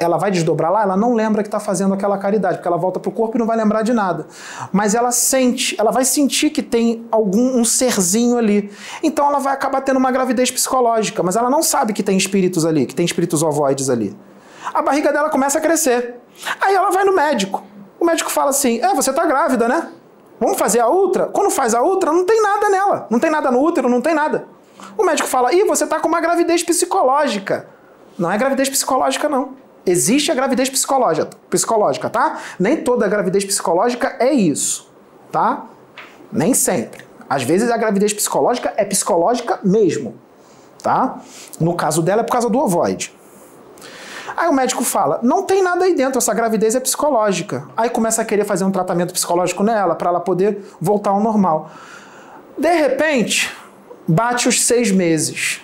Ela 0.03 0.19
vai 0.19 0.31
desdobrar 0.31 0.73
lá, 0.73 0.83
ela 0.83 0.97
não 0.97 1.15
lembra 1.15 1.43
que 1.43 1.49
está 1.49 1.61
fazendo 1.61 1.95
aquela 1.95 2.19
caridade, 2.19 2.57
porque 2.57 2.69
ela 2.69 2.77
volta 2.77 2.99
para 2.99 3.09
o 3.09 3.13
corpo 3.13 3.37
e 3.37 3.39
não 3.39 3.47
vai 3.47 3.57
lembrar 3.57 3.83
de 3.83 3.93
nada. 3.93 4.27
Mas 4.73 4.95
ela 4.95 5.13
sente, 5.13 5.77
ela 5.79 5.91
vai 5.91 6.05
sentir 6.05 6.51
que 6.51 6.63
tem 6.63 7.07
algum 7.11 7.59
um 7.59 7.65
serzinho 7.65 8.39
ali. 8.39 8.71
Então 9.03 9.27
ela 9.27 9.39
vai 9.39 9.53
acabar 9.53 9.81
tendo 9.81 9.99
uma 9.99 10.11
gravidez 10.11 10.51
psicológica, 10.51 11.23
mas 11.23 11.37
ela 11.37 11.51
não 11.51 11.63
sabe 11.63 11.93
que 11.93 12.03
tem 12.03 12.17
espíritos 12.17 12.65
ali, 12.67 12.87
que 12.87 12.95
tem 12.95 13.05
espíritos 13.05 13.43
ovoides 13.43 13.89
ali. 13.89 14.17
A 14.73 14.83
barriga 14.83 15.13
dela 15.13 15.31
começa 15.31 15.59
a 15.59 15.61
crescer. 15.61 16.17
Aí 16.61 16.75
ela 16.75 16.91
vai 16.91 17.05
no 17.05 17.15
médico. 17.15 17.63
O 18.01 18.05
médico 18.05 18.31
fala 18.31 18.51
assim: 18.51 18.81
É, 18.81 18.95
você 18.95 19.11
está 19.11 19.25
grávida, 19.27 19.69
né? 19.69 19.89
Vamos 20.41 20.59
fazer 20.59 20.81
a 20.81 20.89
ultra? 20.89 21.27
Quando 21.27 21.51
faz 21.51 21.75
a 21.75 21.83
ultra, 21.83 22.13
não 22.13 22.25
tem 22.25 22.43
nada 22.43 22.69
nela. 22.69 23.07
Não 23.09 23.21
tem 23.21 23.31
nada 23.31 23.51
no 23.51 23.63
útero, 23.63 23.89
não 23.89 24.01
tem 24.01 24.15
nada. 24.15 24.47
O 24.97 25.05
médico 25.05 25.29
fala: 25.29 25.53
ih, 25.55 25.65
você 25.65 25.85
está 25.85 26.01
com 26.01 26.09
uma 26.09 26.21
gravidez 26.21 26.63
psicológica. 26.63 27.69
Não 28.19 28.31
é 28.31 28.37
gravidez 28.37 28.69
psicológica, 28.69 29.29
não. 29.29 29.55
Existe 29.85 30.31
a 30.31 30.35
gravidez 30.35 30.71
psicológica, 30.71 31.31
psicológica, 31.51 32.09
tá? 32.09 32.39
Nem 32.59 32.77
toda 32.77 33.09
gravidez 33.09 33.45
psicológica 33.45 34.17
é 34.21 34.33
isso, 34.33 34.89
tá? 35.31 35.67
Nem 36.33 36.55
sempre. 36.55 37.05
Às 37.29 37.43
vezes 37.43 37.71
a 37.71 37.77
gravidez 37.77 38.13
psicológica 38.13 38.73
é 38.77 38.85
psicológica 38.85 39.59
mesmo, 39.65 40.15
tá? 40.83 41.21
No 41.59 41.75
caso 41.75 42.01
dela 42.03 42.21
é 42.21 42.25
por 42.25 42.33
causa 42.33 42.49
do 42.49 42.59
ovoide. 42.59 43.13
Aí 44.37 44.49
o 44.49 44.53
médico 44.53 44.85
fala: 44.85 45.19
não 45.23 45.43
tem 45.43 45.63
nada 45.63 45.85
aí 45.85 45.95
dentro, 45.95 46.19
essa 46.19 46.33
gravidez 46.33 46.75
é 46.75 46.81
psicológica. 46.81 47.67
Aí 47.77 47.91
começa 47.91 48.23
a 48.23 48.25
querer 48.25 48.45
fazer 48.45 48.65
um 48.65 48.71
tratamento 48.71 49.13
psicológico 49.13 49.63
nela 49.63 49.95
para 49.95 50.11
ela 50.11 50.21
poder 50.21 50.63
voltar 50.81 51.11
ao 51.11 51.21
normal. 51.21 51.71
De 52.57 52.73
repente, 52.73 53.53
bate 54.07 54.49
os 54.49 54.65
seis 54.65 54.91
meses. 54.91 55.61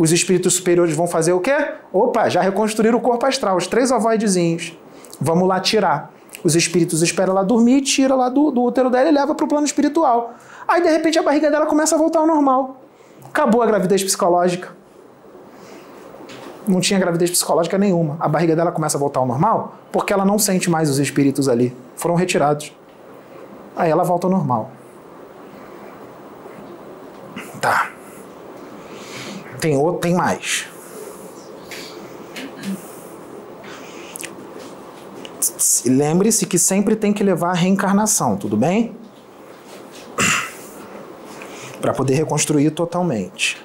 Os 0.00 0.12
espíritos 0.12 0.54
superiores 0.54 0.96
vão 0.96 1.06
fazer 1.06 1.34
o 1.34 1.40
quê? 1.40 1.54
Opa, 1.92 2.30
já 2.30 2.40
reconstruíram 2.40 2.96
o 2.96 3.02
corpo 3.02 3.26
astral, 3.26 3.58
os 3.58 3.66
três 3.66 3.90
ovoidezinhos. 3.90 4.74
Vamos 5.20 5.46
lá 5.46 5.60
tirar. 5.60 6.10
Os 6.42 6.56
espíritos 6.56 7.02
esperam 7.02 7.34
ela 7.34 7.44
dormir, 7.44 7.82
tira 7.82 8.14
lá 8.14 8.30
do, 8.30 8.50
do 8.50 8.62
útero 8.62 8.88
dela 8.88 9.10
e 9.10 9.12
leva 9.12 9.34
para 9.34 9.44
o 9.44 9.48
plano 9.48 9.66
espiritual. 9.66 10.32
Aí, 10.66 10.82
de 10.82 10.88
repente, 10.88 11.18
a 11.18 11.22
barriga 11.22 11.50
dela 11.50 11.66
começa 11.66 11.96
a 11.96 11.98
voltar 11.98 12.20
ao 12.20 12.26
normal. 12.26 12.80
Acabou 13.26 13.60
a 13.60 13.66
gravidez 13.66 14.02
psicológica 14.02 14.80
não 16.68 16.80
tinha 16.80 17.00
gravidez 17.00 17.30
psicológica 17.30 17.76
nenhuma. 17.76 18.16
A 18.20 18.28
barriga 18.28 18.54
dela 18.54 18.70
começa 18.70 18.96
a 18.96 19.00
voltar 19.00 19.18
ao 19.18 19.26
normal 19.26 19.74
porque 19.90 20.12
ela 20.12 20.24
não 20.24 20.38
sente 20.38 20.70
mais 20.70 20.88
os 20.88 20.98
espíritos 20.98 21.48
ali. 21.48 21.76
Foram 21.96 22.14
retirados. 22.14 22.72
Aí 23.76 23.90
ela 23.90 24.04
volta 24.04 24.26
ao 24.28 24.30
normal. 24.30 24.70
Tá. 27.60 27.90
Tem 29.60 29.76
outro, 29.76 30.00
tem 30.00 30.14
mais. 30.14 30.66
Lembre-se 35.84 36.46
que 36.46 36.58
sempre 36.58 36.96
tem 36.96 37.12
que 37.12 37.22
levar 37.22 37.50
a 37.50 37.54
reencarnação, 37.54 38.36
tudo 38.36 38.56
bem? 38.56 38.96
Para 41.80 41.92
poder 41.92 42.14
reconstruir 42.14 42.70
totalmente. 42.70 43.62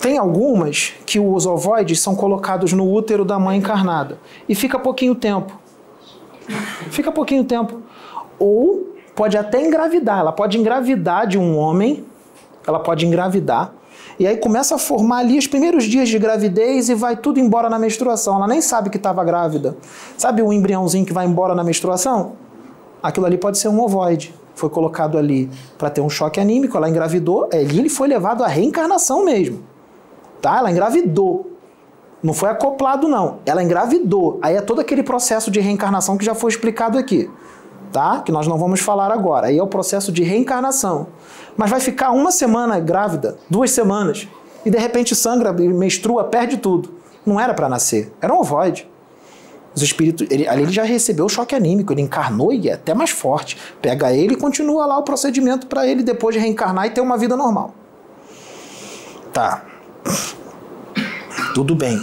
Tem 0.00 0.18
algumas 0.18 0.94
que 1.04 1.18
os 1.18 1.46
ovoides 1.46 2.00
são 2.00 2.14
colocados 2.14 2.72
no 2.72 2.90
útero 2.90 3.24
da 3.24 3.38
mãe 3.38 3.58
encarnada 3.58 4.18
e 4.48 4.54
fica 4.54 4.78
pouquinho 4.78 5.14
tempo. 5.14 5.58
Fica 6.90 7.10
pouquinho 7.10 7.44
tempo. 7.44 7.82
Ou 8.38 8.94
pode 9.14 9.36
até 9.36 9.60
engravidar. 9.60 10.20
Ela 10.20 10.32
pode 10.32 10.58
engravidar 10.58 11.26
de 11.26 11.38
um 11.38 11.58
homem, 11.58 12.04
ela 12.66 12.78
pode 12.78 13.04
engravidar, 13.04 13.72
e 14.18 14.26
aí 14.26 14.36
começa 14.36 14.74
a 14.74 14.78
formar 14.78 15.18
ali 15.18 15.38
os 15.38 15.46
primeiros 15.46 15.84
dias 15.84 16.08
de 16.08 16.18
gravidez 16.18 16.88
e 16.88 16.94
vai 16.94 17.16
tudo 17.16 17.38
embora 17.38 17.68
na 17.68 17.78
menstruação. 17.78 18.36
Ela 18.36 18.46
nem 18.46 18.60
sabe 18.60 18.88
que 18.88 18.96
estava 18.96 19.22
grávida. 19.22 19.76
Sabe 20.16 20.42
o 20.42 20.52
embriãozinho 20.52 21.04
que 21.04 21.12
vai 21.12 21.26
embora 21.26 21.54
na 21.54 21.62
menstruação? 21.62 22.32
Aquilo 23.02 23.26
ali 23.26 23.36
pode 23.36 23.58
ser 23.58 23.68
um 23.68 23.80
ovoide. 23.80 24.34
Foi 24.54 24.70
colocado 24.70 25.18
ali 25.18 25.50
para 25.76 25.90
ter 25.90 26.00
um 26.00 26.08
choque 26.08 26.40
anímico, 26.40 26.78
ela 26.78 26.88
engravidou, 26.88 27.46
ali 27.52 27.78
ele 27.78 27.90
foi 27.90 28.08
levado 28.08 28.42
à 28.42 28.46
reencarnação 28.46 29.22
mesmo. 29.22 29.62
Tá? 30.40 30.58
Ela 30.58 30.70
engravidou. 30.70 31.50
Não 32.22 32.32
foi 32.32 32.48
acoplado, 32.48 33.06
não. 33.06 33.38
Ela 33.44 33.62
engravidou. 33.62 34.38
Aí 34.40 34.56
é 34.56 34.62
todo 34.62 34.80
aquele 34.80 35.02
processo 35.02 35.50
de 35.50 35.60
reencarnação 35.60 36.16
que 36.16 36.24
já 36.24 36.34
foi 36.34 36.50
explicado 36.50 36.96
aqui. 36.96 37.30
Tá? 37.92 38.20
Que 38.20 38.32
nós 38.32 38.46
não 38.46 38.56
vamos 38.56 38.80
falar 38.80 39.12
agora. 39.12 39.48
Aí 39.48 39.58
é 39.58 39.62
o 39.62 39.66
processo 39.66 40.10
de 40.10 40.22
reencarnação. 40.22 41.08
Mas 41.56 41.70
vai 41.70 41.80
ficar 41.80 42.10
uma 42.10 42.30
semana 42.30 42.78
grávida, 42.78 43.38
duas 43.48 43.70
semanas, 43.70 44.28
e 44.64 44.70
de 44.70 44.78
repente 44.78 45.14
sangra, 45.14 45.52
menstrua, 45.52 46.24
perde 46.24 46.56
tudo. 46.56 46.94
Não 47.24 47.40
era 47.40 47.54
para 47.54 47.68
nascer. 47.68 48.12
Era 48.20 48.34
um 48.34 48.40
ovoide. 48.40 48.88
Os 49.74 49.82
espíritos, 49.82 50.26
ele, 50.30 50.48
ali 50.48 50.62
ele 50.62 50.72
já 50.72 50.84
recebeu 50.84 51.26
o 51.26 51.28
choque 51.28 51.54
anímico, 51.54 51.92
ele 51.92 52.00
encarnou 52.00 52.52
e 52.52 52.68
é 52.68 52.72
até 52.72 52.94
mais 52.94 53.10
forte. 53.10 53.58
Pega 53.82 54.12
ele 54.12 54.34
e 54.34 54.36
continua 54.36 54.86
lá 54.86 54.98
o 54.98 55.02
procedimento 55.02 55.66
para 55.66 55.86
ele 55.86 56.02
depois 56.02 56.34
de 56.34 56.40
reencarnar 56.40 56.86
e 56.86 56.90
ter 56.90 57.00
uma 57.00 57.18
vida 57.18 57.36
normal. 57.36 57.74
Tá. 59.32 59.64
Tudo 61.54 61.74
bem. 61.74 62.02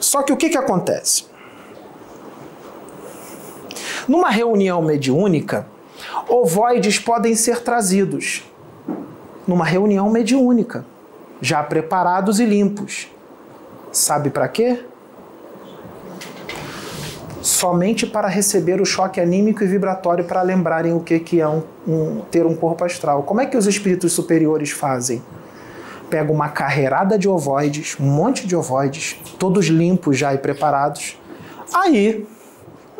Só 0.00 0.22
que 0.22 0.32
o 0.32 0.36
que, 0.36 0.48
que 0.48 0.56
acontece? 0.56 1.26
Numa 4.08 4.30
reunião 4.30 4.80
mediúnica, 4.80 5.66
ovoides 6.28 6.98
podem 6.98 7.34
ser 7.34 7.60
trazidos. 7.60 8.44
Numa 9.46 9.64
reunião 9.64 10.08
mediúnica, 10.10 10.84
já 11.40 11.62
preparados 11.62 12.40
e 12.40 12.44
limpos. 12.44 13.08
Sabe 13.92 14.30
para 14.30 14.48
quê? 14.48 14.84
Somente 17.42 18.06
para 18.06 18.26
receber 18.26 18.80
o 18.80 18.86
choque 18.86 19.20
anímico 19.20 19.62
e 19.62 19.66
vibratório 19.66 20.24
para 20.24 20.40
lembrarem 20.40 20.94
o 20.94 21.00
que, 21.00 21.20
que 21.20 21.40
é 21.40 21.48
um, 21.48 21.62
um, 21.86 22.20
ter 22.30 22.46
um 22.46 22.56
corpo 22.56 22.84
astral. 22.84 23.22
Como 23.22 23.40
é 23.40 23.46
que 23.46 23.56
os 23.56 23.66
espíritos 23.66 24.12
superiores 24.12 24.70
fazem? 24.70 25.22
pega 26.14 26.30
uma 26.30 26.48
carreirada 26.48 27.18
de 27.18 27.28
ovoides, 27.28 27.96
um 27.98 28.04
monte 28.04 28.46
de 28.46 28.54
ovoides, 28.54 29.18
todos 29.36 29.66
limpos 29.66 30.16
já 30.16 30.32
e 30.32 30.38
preparados. 30.38 31.18
Aí, 31.72 32.24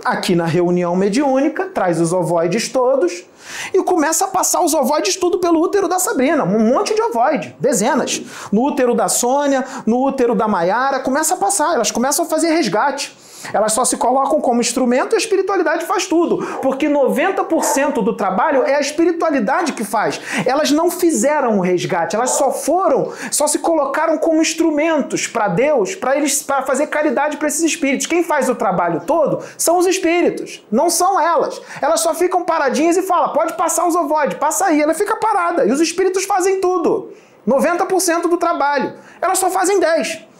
aqui 0.04 0.34
na 0.34 0.44
reunião 0.44 0.94
mediúnica, 0.94 1.66
traz 1.66 2.00
os 2.00 2.12
ovoides 2.12 2.68
todos 2.68 3.24
e 3.72 3.82
começa 3.82 4.24
a 4.24 4.28
passar 4.28 4.62
os 4.62 4.74
ovoides 4.74 5.16
tudo 5.16 5.38
pelo 5.38 5.60
útero 5.60 5.88
da 5.88 5.98
Sabrina, 5.98 6.44
um 6.44 6.72
monte 6.72 6.94
de 6.94 7.02
ovoide, 7.02 7.54
dezenas. 7.58 8.22
No 8.52 8.62
útero 8.62 8.94
da 8.94 9.08
Sônia, 9.08 9.64
no 9.86 10.02
útero 10.02 10.34
da 10.34 10.46
Maiara, 10.46 11.00
começa 11.00 11.34
a 11.34 11.36
passar, 11.36 11.74
elas 11.74 11.90
começam 11.90 12.24
a 12.24 12.28
fazer 12.28 12.48
resgate. 12.48 13.16
Elas 13.52 13.72
só 13.72 13.84
se 13.84 13.96
colocam 13.96 14.40
como 14.40 14.60
instrumento 14.60 15.12
e 15.12 15.16
a 15.16 15.18
espiritualidade 15.18 15.84
faz 15.84 16.06
tudo. 16.06 16.38
Porque 16.60 16.88
90% 16.88 18.02
do 18.02 18.16
trabalho 18.16 18.62
é 18.64 18.76
a 18.76 18.80
espiritualidade 18.80 19.72
que 19.72 19.84
faz. 19.84 20.20
Elas 20.46 20.70
não 20.70 20.90
fizeram 20.90 21.58
o 21.58 21.60
resgate, 21.60 22.16
elas 22.16 22.30
só 22.30 22.50
foram, 22.50 23.12
só 23.30 23.46
se 23.46 23.58
colocaram 23.58 24.18
como 24.18 24.40
instrumentos 24.40 25.26
para 25.26 25.48
Deus, 25.48 25.94
para 25.94 26.16
eles 26.16 26.42
para 26.42 26.62
fazer 26.62 26.86
caridade 26.86 27.36
para 27.36 27.48
esses 27.48 27.62
espíritos. 27.62 28.06
Quem 28.06 28.22
faz 28.22 28.48
o 28.48 28.54
trabalho 28.54 29.02
todo 29.06 29.42
são 29.56 29.78
os 29.78 29.86
espíritos, 29.86 30.64
não 30.70 30.88
são 30.90 31.20
elas. 31.20 31.60
Elas 31.80 32.00
só 32.00 32.14
ficam 32.14 32.42
paradinhas 32.42 32.96
e 32.96 33.02
falam: 33.02 33.32
pode 33.32 33.54
passar 33.56 33.86
os 33.86 33.94
ovoides, 33.94 34.38
passa 34.38 34.66
aí. 34.66 34.80
Ela 34.80 34.94
fica 34.94 35.16
parada. 35.16 35.64
E 35.66 35.72
os 35.72 35.80
espíritos 35.80 36.24
fazem 36.24 36.60
tudo. 36.60 37.12
90% 37.46 38.22
do 38.22 38.36
trabalho. 38.36 38.94
Elas 39.20 39.38
só 39.38 39.50
fazem 39.50 39.80
10%. 39.80 40.33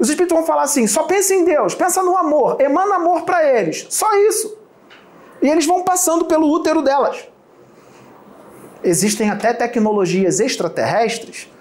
Os 0.00 0.08
espíritos 0.08 0.34
vão 0.34 0.46
falar 0.46 0.62
assim: 0.62 0.86
só 0.86 1.02
pensa 1.02 1.34
em 1.34 1.44
Deus, 1.44 1.74
pensa 1.74 2.02
no 2.02 2.16
amor, 2.16 2.58
emana 2.58 2.96
amor 2.96 3.22
para 3.22 3.46
eles. 3.46 3.86
Só 3.90 4.08
isso. 4.26 4.58
E 5.42 5.48
eles 5.48 5.66
vão 5.66 5.84
passando 5.84 6.24
pelo 6.24 6.50
útero 6.50 6.80
delas. 6.80 7.28
Existem 8.82 9.28
até 9.28 9.52
tecnologias 9.52 10.40
extraterrestres 10.40 11.52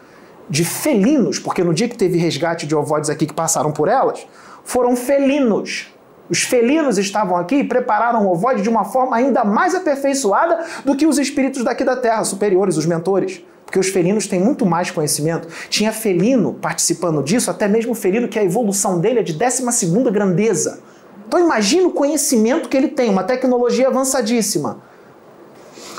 de 0.49 0.63
felinos, 0.63 1.37
porque 1.37 1.63
no 1.63 1.73
dia 1.73 1.89
que 1.89 1.97
teve 1.97 2.17
resgate 2.17 2.65
de 2.65 2.73
ovoides 2.73 3.09
aqui 3.09 3.25
que 3.25 3.33
passaram 3.33 3.73
por 3.73 3.89
elas, 3.89 4.25
foram 4.63 4.95
felinos. 4.95 5.93
Os 6.29 6.43
felinos 6.43 6.97
estavam 6.97 7.35
aqui 7.35 7.55
e 7.55 7.63
prepararam 7.63 8.25
o 8.25 8.31
ovoide 8.31 8.61
de 8.61 8.69
uma 8.69 8.85
forma 8.85 9.17
ainda 9.17 9.43
mais 9.43 9.75
aperfeiçoada 9.75 10.63
do 10.85 10.95
que 10.95 11.05
os 11.05 11.17
espíritos 11.17 11.63
daqui 11.63 11.83
da 11.83 11.95
Terra, 11.95 12.23
superiores, 12.23 12.77
os 12.77 12.85
mentores 12.85 13.43
porque 13.69 13.77
os 13.77 13.89
felinos 13.89 14.25
têm 14.25 14.39
muito 14.39 14.65
mais 14.65 14.89
conhecimento. 14.89 15.47
Tinha 15.69 15.93
felino 15.93 16.55
participando 16.55 17.21
disso, 17.21 17.51
até 17.51 17.67
mesmo 17.67 17.93
felino 17.93 18.27
que 18.27 18.39
a 18.39 18.43
evolução 18.43 18.99
dele 18.99 19.19
é 19.19 19.21
de 19.21 19.33
12 19.33 19.63
grandeza. 20.11 20.81
Então 21.27 21.39
imagina 21.39 21.87
o 21.87 21.91
conhecimento 21.91 22.67
que 22.67 22.75
ele 22.75 22.87
tem, 22.87 23.11
uma 23.11 23.23
tecnologia 23.23 23.87
avançadíssima. 23.87 24.81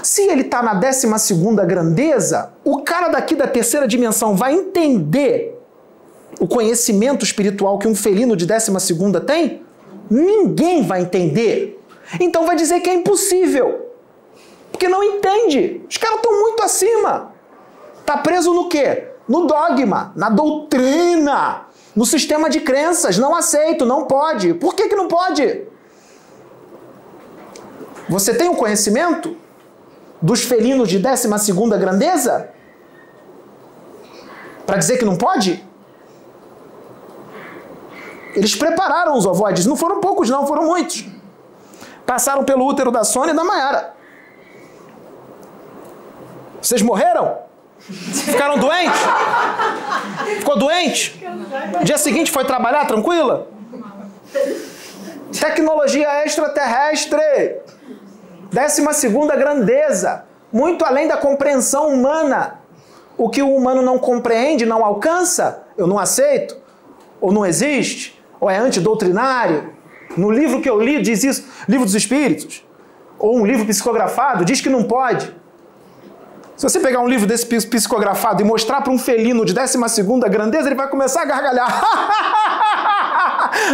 Se 0.02 0.22
ele 0.22 0.40
está 0.40 0.60
na 0.64 0.74
12 0.74 1.06
grandeza, 1.64 2.52
o 2.64 2.82
cara 2.82 3.06
daqui 3.06 3.36
da 3.36 3.46
terceira 3.46 3.86
dimensão 3.86 4.34
vai 4.34 4.52
entender 4.52 5.56
o 6.40 6.48
conhecimento 6.48 7.24
espiritual 7.24 7.78
que 7.78 7.86
um 7.86 7.94
felino 7.94 8.34
de 8.34 8.46
12 8.46 8.72
tem? 9.24 9.62
Ninguém 10.10 10.82
vai 10.82 11.02
entender. 11.02 11.80
Então 12.18 12.44
vai 12.44 12.56
dizer 12.56 12.80
que 12.80 12.90
é 12.90 12.94
impossível. 12.94 13.92
Porque 14.72 14.88
não 14.88 15.04
entende. 15.04 15.82
Os 15.88 15.96
caras 15.98 16.16
estão 16.16 16.32
muito 16.40 16.64
acima. 16.64 17.38
Está 18.10 18.22
preso 18.22 18.52
no 18.52 18.68
quê? 18.68 19.06
No 19.28 19.46
dogma, 19.46 20.12
na 20.16 20.28
doutrina, 20.28 21.66
no 21.94 22.04
sistema 22.04 22.50
de 22.50 22.60
crenças. 22.60 23.16
Não 23.16 23.36
aceito, 23.36 23.86
não 23.86 24.04
pode. 24.04 24.52
Por 24.54 24.74
que, 24.74 24.88
que 24.88 24.96
não 24.96 25.06
pode? 25.06 25.64
Você 28.08 28.34
tem 28.34 28.48
o 28.48 28.52
um 28.52 28.56
conhecimento 28.56 29.36
dos 30.20 30.42
felinos 30.42 30.88
de 30.88 30.98
12 30.98 31.28
grandeza? 31.78 32.50
Para 34.66 34.78
dizer 34.78 34.98
que 34.98 35.04
não 35.04 35.14
pode? 35.14 35.64
Eles 38.34 38.56
prepararam 38.56 39.16
os 39.16 39.24
ovoides, 39.24 39.66
não 39.66 39.76
foram 39.76 40.00
poucos, 40.00 40.28
não, 40.28 40.48
foram 40.48 40.64
muitos. 40.64 41.06
Passaram 42.04 42.42
pelo 42.42 42.66
útero 42.66 42.90
da 42.90 43.04
Sônia 43.04 43.32
e 43.32 43.36
da 43.36 43.44
Maiara. 43.44 43.94
Vocês 46.60 46.82
morreram? 46.82 47.49
Ficaram 47.90 48.58
doentes? 48.58 49.00
Ficou 50.38 50.56
doente? 50.56 51.20
Dia 51.82 51.98
seguinte 51.98 52.30
foi 52.30 52.44
trabalhar 52.44 52.86
tranquila? 52.86 53.48
Tecnologia 55.38 56.24
extraterrestre. 56.24 57.56
Décima 58.52 58.92
segunda 58.92 59.34
grandeza. 59.34 60.24
Muito 60.52 60.84
além 60.84 61.08
da 61.08 61.16
compreensão 61.16 61.88
humana. 61.88 62.60
O 63.16 63.28
que 63.28 63.42
o 63.42 63.54
humano 63.54 63.82
não 63.82 63.98
compreende, 63.98 64.64
não 64.64 64.84
alcança, 64.84 65.64
eu 65.76 65.86
não 65.86 65.98
aceito. 65.98 66.56
Ou 67.20 67.32
não 67.32 67.44
existe. 67.44 68.20
Ou 68.40 68.48
é 68.48 68.56
antidoutrinário. 68.56 69.74
No 70.16 70.30
livro 70.30 70.60
que 70.60 70.70
eu 70.70 70.80
li 70.80 71.02
diz 71.02 71.22
isso, 71.22 71.46
livro 71.68 71.84
dos 71.84 71.94
espíritos. 71.94 72.64
Ou 73.18 73.38
um 73.38 73.44
livro 73.44 73.66
psicografado, 73.66 74.44
diz 74.44 74.60
que 74.60 74.68
não 74.68 74.84
pode. 74.84 75.39
Se 76.60 76.68
você 76.68 76.78
pegar 76.78 77.00
um 77.00 77.08
livro 77.08 77.26
desse 77.26 77.46
psicografado 77.46 78.42
e 78.42 78.44
mostrar 78.44 78.82
para 78.82 78.92
um 78.92 78.98
felino 78.98 79.46
de 79.46 79.54
12 79.54 79.78
grandeza, 80.28 80.68
ele 80.68 80.74
vai 80.74 80.90
começar 80.90 81.22
a 81.22 81.24
gargalhar. 81.24 81.82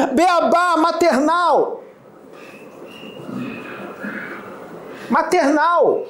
Beabá, 0.14 0.76
maternal. 0.76 1.82
Maternal. 5.10 6.06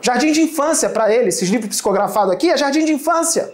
Jardim 0.00 0.30
de 0.30 0.42
infância 0.42 0.88
para 0.88 1.12
ele, 1.12 1.30
esses 1.30 1.48
livros 1.48 1.70
psicografados 1.70 2.32
aqui 2.32 2.48
é 2.48 2.56
jardim 2.56 2.84
de 2.84 2.92
infância. 2.92 3.52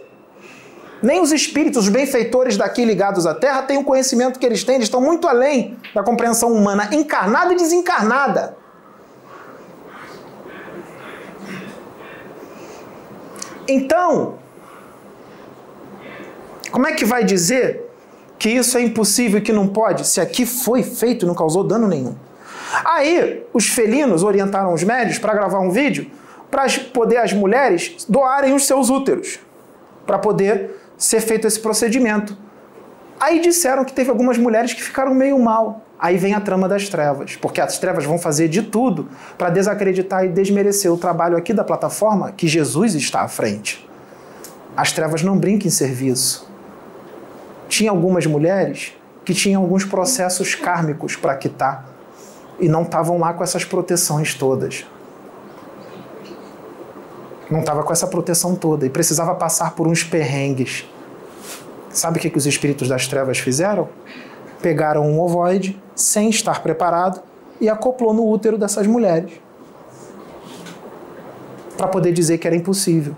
Nem 1.01 1.19
os 1.19 1.31
espíritos, 1.31 1.85
os 1.85 1.89
benfeitores 1.89 2.57
daqui 2.57 2.85
ligados 2.85 3.25
à 3.25 3.33
Terra 3.33 3.63
têm 3.63 3.79
o 3.79 3.83
conhecimento 3.83 4.37
que 4.37 4.45
eles 4.45 4.63
têm, 4.63 4.75
eles 4.75 4.85
estão 4.85 5.01
muito 5.01 5.27
além 5.27 5.79
da 5.95 6.03
compreensão 6.03 6.53
humana, 6.53 6.89
encarnada 6.91 7.53
e 7.53 7.57
desencarnada. 7.57 8.60
Então, 13.71 14.35
como 16.71 16.87
é 16.87 16.91
que 16.91 17.05
vai 17.05 17.23
dizer 17.23 17.89
que 18.37 18.49
isso 18.49 18.77
é 18.77 18.81
impossível 18.81 19.39
e 19.39 19.41
que 19.41 19.53
não 19.53 19.67
pode, 19.67 20.05
se 20.05 20.19
aqui 20.19 20.45
foi 20.45 20.83
feito 20.83 21.25
e 21.25 21.27
não 21.27 21.33
causou 21.33 21.63
dano 21.63 21.87
nenhum? 21.87 22.15
Aí, 22.83 23.45
os 23.53 23.67
felinos 23.67 24.23
orientaram 24.23 24.73
os 24.73 24.83
médios 24.83 25.19
para 25.19 25.33
gravar 25.33 25.59
um 25.59 25.71
vídeo 25.71 26.11
para 26.49 26.65
poder 26.93 27.17
as 27.17 27.31
mulheres 27.31 28.05
doarem 28.09 28.53
os 28.53 28.65
seus 28.67 28.89
úteros, 28.89 29.39
para 30.05 30.19
poder 30.19 30.77
ser 30.97 31.21
feito 31.21 31.47
esse 31.47 31.59
procedimento. 31.59 32.37
Aí 33.21 33.39
disseram 33.39 33.85
que 33.85 33.93
teve 33.93 34.09
algumas 34.09 34.35
mulheres 34.39 34.73
que 34.73 34.81
ficaram 34.81 35.13
meio 35.13 35.37
mal. 35.37 35.85
Aí 35.99 36.17
vem 36.17 36.33
a 36.33 36.41
trama 36.41 36.67
das 36.67 36.89
trevas, 36.89 37.35
porque 37.35 37.61
as 37.61 37.77
trevas 37.77 38.03
vão 38.03 38.17
fazer 38.17 38.47
de 38.47 38.63
tudo 38.63 39.09
para 39.37 39.51
desacreditar 39.51 40.25
e 40.25 40.27
desmerecer 40.27 40.91
o 40.91 40.97
trabalho 40.97 41.37
aqui 41.37 41.53
da 41.53 41.63
plataforma 41.63 42.31
que 42.31 42.47
Jesus 42.47 42.95
está 42.95 43.21
à 43.21 43.27
frente. 43.27 43.87
As 44.75 44.91
trevas 44.91 45.21
não 45.21 45.37
brincam 45.37 45.67
em 45.67 45.69
serviço. 45.69 46.49
Tinha 47.69 47.91
algumas 47.91 48.25
mulheres 48.25 48.93
que 49.23 49.35
tinham 49.35 49.61
alguns 49.61 49.85
processos 49.85 50.55
kármicos 50.55 51.15
para 51.15 51.35
quitar 51.35 51.85
e 52.59 52.67
não 52.67 52.81
estavam 52.81 53.19
lá 53.19 53.33
com 53.33 53.43
essas 53.43 53.63
proteções 53.63 54.33
todas. 54.33 54.83
Não 57.51 57.59
estava 57.59 57.83
com 57.83 57.93
essa 57.93 58.07
proteção 58.07 58.55
toda 58.55 58.83
e 58.83 58.89
precisava 58.89 59.35
passar 59.35 59.75
por 59.75 59.87
uns 59.87 60.03
perrengues. 60.03 60.85
Sabe 61.93 62.17
o 62.17 62.21
que, 62.21 62.29
que 62.29 62.37
os 62.37 62.45
espíritos 62.45 62.87
das 62.87 63.07
trevas 63.07 63.37
fizeram? 63.37 63.89
Pegaram 64.61 65.05
um 65.05 65.19
ovoide 65.19 65.81
sem 65.95 66.29
estar 66.29 66.61
preparado 66.63 67.21
e 67.59 67.69
acoplou 67.69 68.13
no 68.13 68.27
útero 68.27 68.57
dessas 68.57 68.87
mulheres 68.87 69.31
para 71.77 71.87
poder 71.87 72.11
dizer 72.11 72.37
que 72.37 72.47
era 72.47 72.55
impossível. 72.55 73.15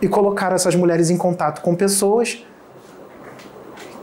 E 0.00 0.08
colocaram 0.08 0.54
essas 0.54 0.76
mulheres 0.76 1.10
em 1.10 1.16
contato 1.16 1.60
com 1.60 1.74
pessoas 1.74 2.44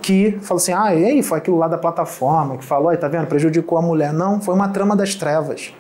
que 0.02 0.38
falou 0.42 0.58
assim: 0.58 0.74
ah, 0.74 0.94
e 0.94 1.06
aí, 1.06 1.24
foi 1.24 1.38
aquilo 1.38 1.58
lá 1.58 1.68
da 1.68 1.78
plataforma 1.78 2.58
que 2.58 2.66
falou, 2.66 2.96
tá 2.98 3.08
vendo, 3.08 3.28
prejudicou 3.28 3.78
a 3.78 3.82
mulher. 3.82 4.14
Não, 4.14 4.42
foi 4.42 4.54
uma 4.54 4.68
trama 4.68 4.96
das 4.96 5.16
trevas. 5.16 5.74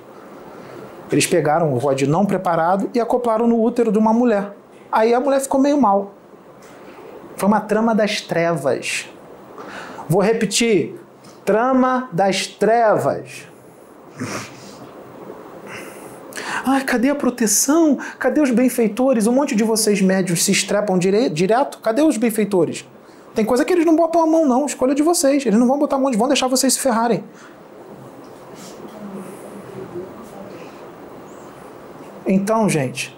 Eles 1.12 1.28
pegaram 1.28 1.72
o 1.74 1.78
rod 1.78 2.01
não 2.03 2.26
preparado 2.26 2.89
e 2.93 2.99
acoplaram 2.99 3.45
no 3.45 3.62
útero 3.62 3.91
de 3.91 3.99
uma 3.99 4.12
mulher. 4.12 4.53
Aí 4.91 5.14
a 5.14 5.20
mulher 5.20 5.39
ficou 5.41 5.60
meio 5.60 5.80
mal. 5.80 6.14
Foi 7.36 7.48
uma 7.48 7.62
trama 7.62 7.94
das 7.94 8.22
trevas. 8.22 9.08
Vou 10.08 10.22
repetir: 10.22 10.96
trama 11.44 12.10
das 12.12 12.48
trevas. 12.48 13.48
Ah, 16.66 16.82
cadê 16.82 17.10
a 17.10 17.16
proteção? 17.16 17.98
Cadê 18.18 18.42
os 18.42 18.50
benfeitores? 18.50 19.28
Um 19.28 19.34
monte 19.34 19.56
de 19.56 19.64
vocês 19.64 20.02
médios 20.02 20.44
se 20.44 20.52
estrepam 20.52 20.98
dire 20.98 21.30
direto. 21.30 21.80
Cadê 21.80 22.02
os 22.02 22.18
benfeitores? 22.18 22.86
Tem 23.36 23.46
coisa 23.46 23.66
que 23.66 23.74
eles 23.74 23.86
não 23.86 23.96
botam 23.96 24.22
a 24.22 24.26
mão, 24.26 24.48
não. 24.48 24.66
Escolha 24.66 24.96
de 24.96 25.04
vocês. 25.04 25.46
Eles 25.46 25.60
não 25.60 25.68
vão 25.68 25.78
botar 25.78 25.98
a 25.98 26.00
mão, 26.00 26.12
vão 26.14 26.28
deixar 26.28 26.48
vocês 26.48 26.74
se 26.74 26.80
ferrarem. 26.80 27.24
Então, 32.26 32.68
gente, 32.68 33.16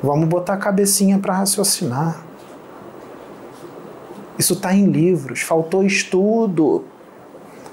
vamos 0.00 0.28
botar 0.28 0.52
a 0.52 0.56
cabecinha 0.56 1.18
para 1.18 1.34
raciocinar. 1.34 2.22
Isso 4.38 4.54
está 4.54 4.74
em 4.74 4.86
livros. 4.86 5.40
Faltou 5.40 5.84
estudo. 5.84 6.84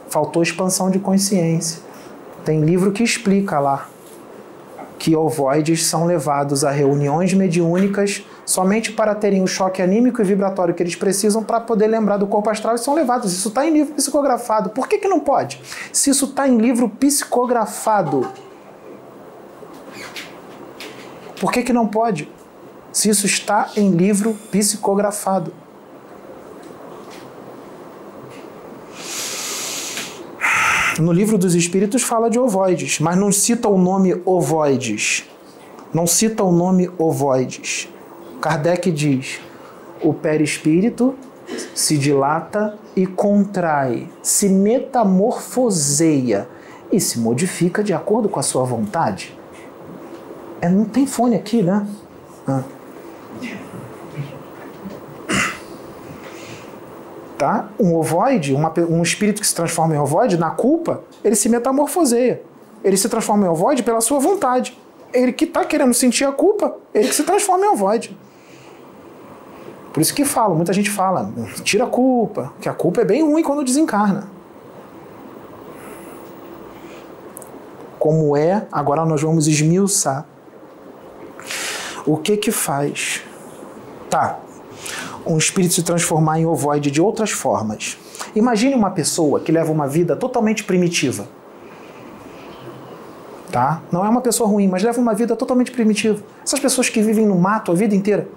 Faltou 0.09 0.43
expansão 0.43 0.91
de 0.91 0.99
consciência. 0.99 1.81
Tem 2.43 2.61
livro 2.61 2.91
que 2.91 3.03
explica 3.03 3.59
lá 3.59 3.87
que 5.01 5.15
ovoides 5.15 5.87
são 5.87 6.05
levados 6.05 6.63
a 6.63 6.69
reuniões 6.69 7.33
mediúnicas 7.33 8.23
somente 8.45 8.91
para 8.91 9.15
terem 9.15 9.41
o 9.41 9.47
choque 9.47 9.81
anímico 9.81 10.21
e 10.21 10.23
vibratório 10.23 10.75
que 10.75 10.83
eles 10.83 10.95
precisam 10.95 11.43
para 11.43 11.59
poder 11.59 11.87
lembrar 11.87 12.17
do 12.17 12.27
corpo 12.27 12.51
astral 12.51 12.75
e 12.75 12.77
são 12.77 12.93
levados. 12.93 13.33
Isso 13.33 13.49
está 13.49 13.65
em 13.65 13.73
livro 13.73 13.95
psicografado. 13.95 14.69
Por 14.69 14.87
que, 14.87 14.99
que 14.99 15.07
não 15.07 15.19
pode? 15.19 15.59
Se 15.91 16.11
isso 16.11 16.25
está 16.25 16.47
em 16.47 16.55
livro 16.57 16.87
psicografado, 16.87 18.27
por 21.39 21.51
que, 21.51 21.63
que 21.63 21.73
não 21.73 21.87
pode? 21.87 22.29
Se 22.91 23.09
isso 23.09 23.25
está 23.25 23.69
em 23.75 23.89
livro 23.89 24.37
psicografado. 24.51 25.51
No 30.99 31.11
livro 31.13 31.37
dos 31.37 31.55
Espíritos 31.55 32.03
fala 32.03 32.29
de 32.29 32.37
ovoides, 32.37 32.99
mas 32.99 33.17
não 33.17 33.31
cita 33.31 33.69
o 33.69 33.77
nome 33.77 34.21
ovoides. 34.25 35.23
Não 35.93 36.05
cita 36.05 36.43
o 36.43 36.51
nome 36.51 36.89
ovoides. 36.97 37.87
Kardec 38.41 38.91
diz: 38.91 39.39
o 40.01 40.13
perispírito 40.13 41.15
se 41.73 41.97
dilata 41.97 42.77
e 42.95 43.05
contrai, 43.05 44.09
se 44.21 44.49
metamorfoseia 44.49 46.47
e 46.91 46.99
se 46.99 47.19
modifica 47.19 47.83
de 47.83 47.93
acordo 47.93 48.27
com 48.27 48.39
a 48.39 48.43
sua 48.43 48.63
vontade. 48.63 49.33
É, 50.59 50.67
não 50.69 50.85
tem 50.85 51.07
fone 51.07 51.35
aqui, 51.35 51.63
né? 51.63 51.87
Ah. 52.47 52.63
Tá? 57.41 57.69
Um 57.79 57.95
ovoide, 57.95 58.53
uma, 58.53 58.71
um 58.87 59.01
espírito 59.01 59.41
que 59.41 59.47
se 59.47 59.55
transforma 59.55 59.95
em 59.95 59.97
ovoide, 59.97 60.37
na 60.37 60.51
culpa, 60.51 61.01
ele 61.23 61.33
se 61.33 61.49
metamorfoseia. 61.49 62.39
Ele 62.83 62.95
se 62.95 63.09
transforma 63.09 63.47
em 63.47 63.49
ovoide 63.49 63.81
pela 63.81 63.99
sua 63.99 64.19
vontade. 64.19 64.79
Ele 65.11 65.33
que 65.33 65.45
está 65.45 65.65
querendo 65.65 65.91
sentir 65.91 66.23
a 66.23 66.31
culpa, 66.31 66.77
ele 66.93 67.07
que 67.07 67.15
se 67.15 67.23
transforma 67.23 67.65
em 67.65 67.69
ovoide. 67.69 68.15
Por 69.91 70.01
isso 70.01 70.13
que 70.13 70.23
falo, 70.23 70.53
muita 70.53 70.71
gente 70.71 70.91
fala, 70.91 71.33
tira 71.63 71.85
a 71.85 71.87
culpa, 71.87 72.53
que 72.61 72.69
a 72.69 72.73
culpa 72.73 73.01
é 73.01 73.05
bem 73.05 73.23
ruim 73.23 73.41
quando 73.41 73.63
desencarna. 73.63 74.27
Como 77.97 78.37
é, 78.37 78.67
agora 78.71 79.03
nós 79.03 79.19
vamos 79.19 79.47
esmiuçar. 79.47 80.27
O 82.05 82.17
que 82.17 82.37
que 82.37 82.51
faz? 82.51 83.23
Tá, 84.11 84.37
um 85.25 85.37
espírito 85.37 85.73
se 85.73 85.83
transformar 85.83 86.39
em 86.39 86.45
ovoide 86.45 86.89
de 86.89 87.01
outras 87.01 87.31
formas. 87.31 87.97
Imagine 88.35 88.75
uma 88.75 88.91
pessoa 88.91 89.39
que 89.39 89.51
leva 89.51 89.71
uma 89.71 89.87
vida 89.87 90.15
totalmente 90.15 90.63
primitiva. 90.63 91.27
Tá? 93.51 93.81
Não 93.91 94.05
é 94.05 94.09
uma 94.09 94.21
pessoa 94.21 94.47
ruim, 94.47 94.67
mas 94.67 94.81
leva 94.81 94.99
uma 94.99 95.13
vida 95.13 95.35
totalmente 95.35 95.71
primitiva. 95.71 96.23
Essas 96.43 96.59
pessoas 96.59 96.89
que 96.89 97.01
vivem 97.01 97.25
no 97.25 97.35
mato 97.35 97.71
a 97.71 97.75
vida 97.75 97.93
inteira. 97.93 98.27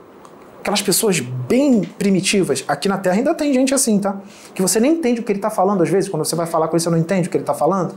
Aquelas 0.61 0.83
pessoas 0.83 1.21
bem 1.21 1.83
primitivas. 1.83 2.65
Aqui 2.67 2.89
na 2.89 2.99
Terra 2.99 3.17
ainda 3.17 3.35
tem 3.35 3.53
gente 3.53 3.75
assim, 3.75 3.99
tá? 3.99 4.17
Que 4.55 4.63
você 4.63 4.81
nem 4.81 4.93
entende 4.93 5.21
o 5.21 5.23
que 5.23 5.31
ele 5.31 5.39
está 5.39 5.51
falando 5.51 5.83
às 5.83 5.91
vezes. 5.91 6.09
Quando 6.09 6.25
você 6.25 6.35
vai 6.35 6.47
falar 6.47 6.69
com 6.69 6.77
ele, 6.77 6.83
você 6.83 6.91
não 6.91 6.99
entende 6.99 7.29
o 7.29 7.31
que 7.31 7.37
ele 7.37 7.43
está 7.43 7.55
falando. 7.55 7.95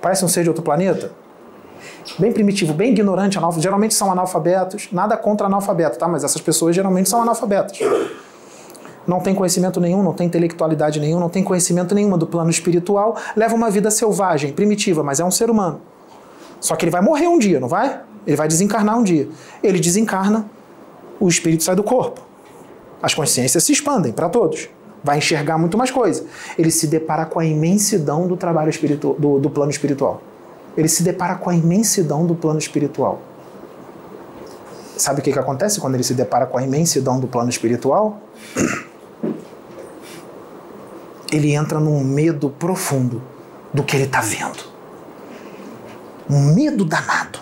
Parece 0.00 0.24
um 0.24 0.28
ser 0.28 0.42
de 0.42 0.48
outro 0.48 0.64
planeta. 0.64 1.12
Bem 2.18 2.32
primitivo, 2.32 2.72
bem 2.72 2.92
ignorante, 2.92 3.38
geralmente 3.58 3.94
são 3.94 4.10
analfabetos. 4.12 4.88
Nada 4.92 5.16
contra 5.16 5.46
analfabeto, 5.46 5.98
tá? 5.98 6.06
Mas 6.06 6.22
essas 6.22 6.40
pessoas 6.40 6.74
geralmente 6.74 7.08
são 7.08 7.20
analfabetas 7.22 7.78
não 9.08 9.20
tem 9.20 9.34
conhecimento 9.34 9.80
nenhum, 9.80 10.02
não 10.02 10.12
tem 10.12 10.26
intelectualidade 10.26 11.00
nenhum, 11.00 11.18
não 11.18 11.30
tem 11.30 11.42
conhecimento 11.42 11.94
nenhuma 11.94 12.18
do 12.18 12.26
plano 12.26 12.50
espiritual, 12.50 13.16
leva 13.34 13.54
uma 13.54 13.70
vida 13.70 13.90
selvagem, 13.90 14.52
primitiva, 14.52 15.02
mas 15.02 15.18
é 15.18 15.24
um 15.24 15.30
ser 15.30 15.48
humano. 15.48 15.80
Só 16.60 16.76
que 16.76 16.84
ele 16.84 16.90
vai 16.90 17.00
morrer 17.00 17.26
um 17.26 17.38
dia, 17.38 17.58
não 17.58 17.68
vai? 17.68 18.02
Ele 18.26 18.36
vai 18.36 18.46
desencarnar 18.46 18.98
um 18.98 19.02
dia. 19.02 19.26
Ele 19.62 19.80
desencarna, 19.80 20.44
o 21.18 21.26
espírito 21.26 21.64
sai 21.64 21.74
do 21.74 21.82
corpo. 21.82 22.20
As 23.02 23.14
consciências 23.14 23.64
se 23.64 23.72
expandem 23.72 24.12
para 24.12 24.28
todos. 24.28 24.68
Vai 25.02 25.18
enxergar 25.18 25.56
muito 25.56 25.78
mais 25.78 25.90
coisa. 25.90 26.26
Ele 26.58 26.70
se 26.70 26.86
depara 26.86 27.24
com 27.24 27.38
a 27.38 27.46
imensidão 27.46 28.26
do 28.26 28.36
trabalho 28.36 28.68
espiritual, 28.68 29.14
do, 29.14 29.38
do 29.38 29.48
plano 29.48 29.70
espiritual. 29.70 30.20
Ele 30.78 30.88
se 30.88 31.02
depara 31.02 31.34
com 31.34 31.50
a 31.50 31.54
imensidão 31.56 32.24
do 32.24 32.36
plano 32.36 32.60
espiritual. 32.60 33.20
Sabe 34.96 35.18
o 35.18 35.22
que, 35.24 35.32
que 35.32 35.38
acontece 35.38 35.80
quando 35.80 35.96
ele 35.96 36.04
se 36.04 36.14
depara 36.14 36.46
com 36.46 36.56
a 36.56 36.62
imensidão 36.62 37.18
do 37.18 37.26
plano 37.26 37.50
espiritual? 37.50 38.20
ele 41.32 41.52
entra 41.52 41.80
num 41.80 42.04
medo 42.04 42.48
profundo 42.48 43.20
do 43.74 43.82
que 43.82 43.96
ele 43.96 44.04
está 44.04 44.20
vendo. 44.20 44.62
Um 46.30 46.54
medo 46.54 46.84
danado. 46.84 47.40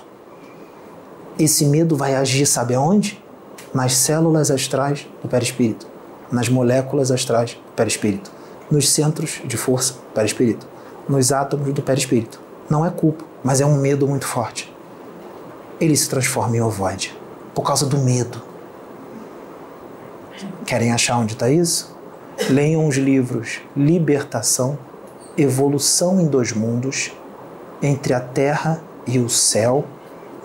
Esse 1.39 1.67
medo 1.67 1.95
vai 1.95 2.15
agir, 2.15 2.47
sabe 2.47 2.75
aonde? 2.75 3.23
Nas 3.75 3.93
células 3.93 4.51
astrais 4.51 5.07
do 5.23 5.29
perispírito, 5.29 5.87
nas 6.33 6.49
moléculas 6.49 7.11
astrais 7.11 7.53
do 7.53 7.73
perispírito, 7.77 8.33
nos 8.71 8.89
centros 8.89 9.43
de 9.45 9.59
força 9.59 9.93
do 9.93 10.01
perispírito, 10.15 10.67
nos 11.07 11.33
átomos 11.33 11.75
do 11.75 11.83
perispírito. 11.83 12.46
Não 12.69 12.85
é 12.85 12.91
culpa, 12.91 13.25
mas 13.45 13.61
é 13.61 13.67
um 13.67 13.77
medo 13.77 14.09
muito 14.09 14.27
forte. 14.27 14.75
Ele 15.81 15.97
se 15.97 16.09
transforma 16.09 16.57
em 16.57 16.61
ovoide 16.61 17.17
por 17.55 17.63
causa 17.63 17.87
do 17.87 17.99
medo. 17.99 18.43
Querem 20.67 20.93
achar 20.93 21.17
onde 21.17 21.35
está 21.35 21.49
isso? 21.49 21.97
Leiam 22.51 22.87
os 22.87 22.97
livros 22.97 23.61
Libertação, 23.77 24.79
Evolução 25.39 26.21
em 26.21 26.27
Dois 26.27 26.53
Mundos, 26.53 27.13
Entre 27.81 28.13
a 28.13 28.21
Terra 28.21 28.83
e 29.07 29.19
o 29.19 29.29
Céu, 29.29 29.85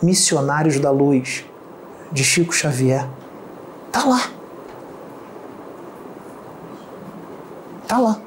Missionários 0.01 0.79
da 0.79 0.91
Luz, 0.91 1.45
de 2.11 2.23
Chico 2.23 2.53
Xavier. 2.53 3.07
Tá 3.91 4.05
lá. 4.05 4.29
Tá 7.87 7.97
lá. 7.97 8.21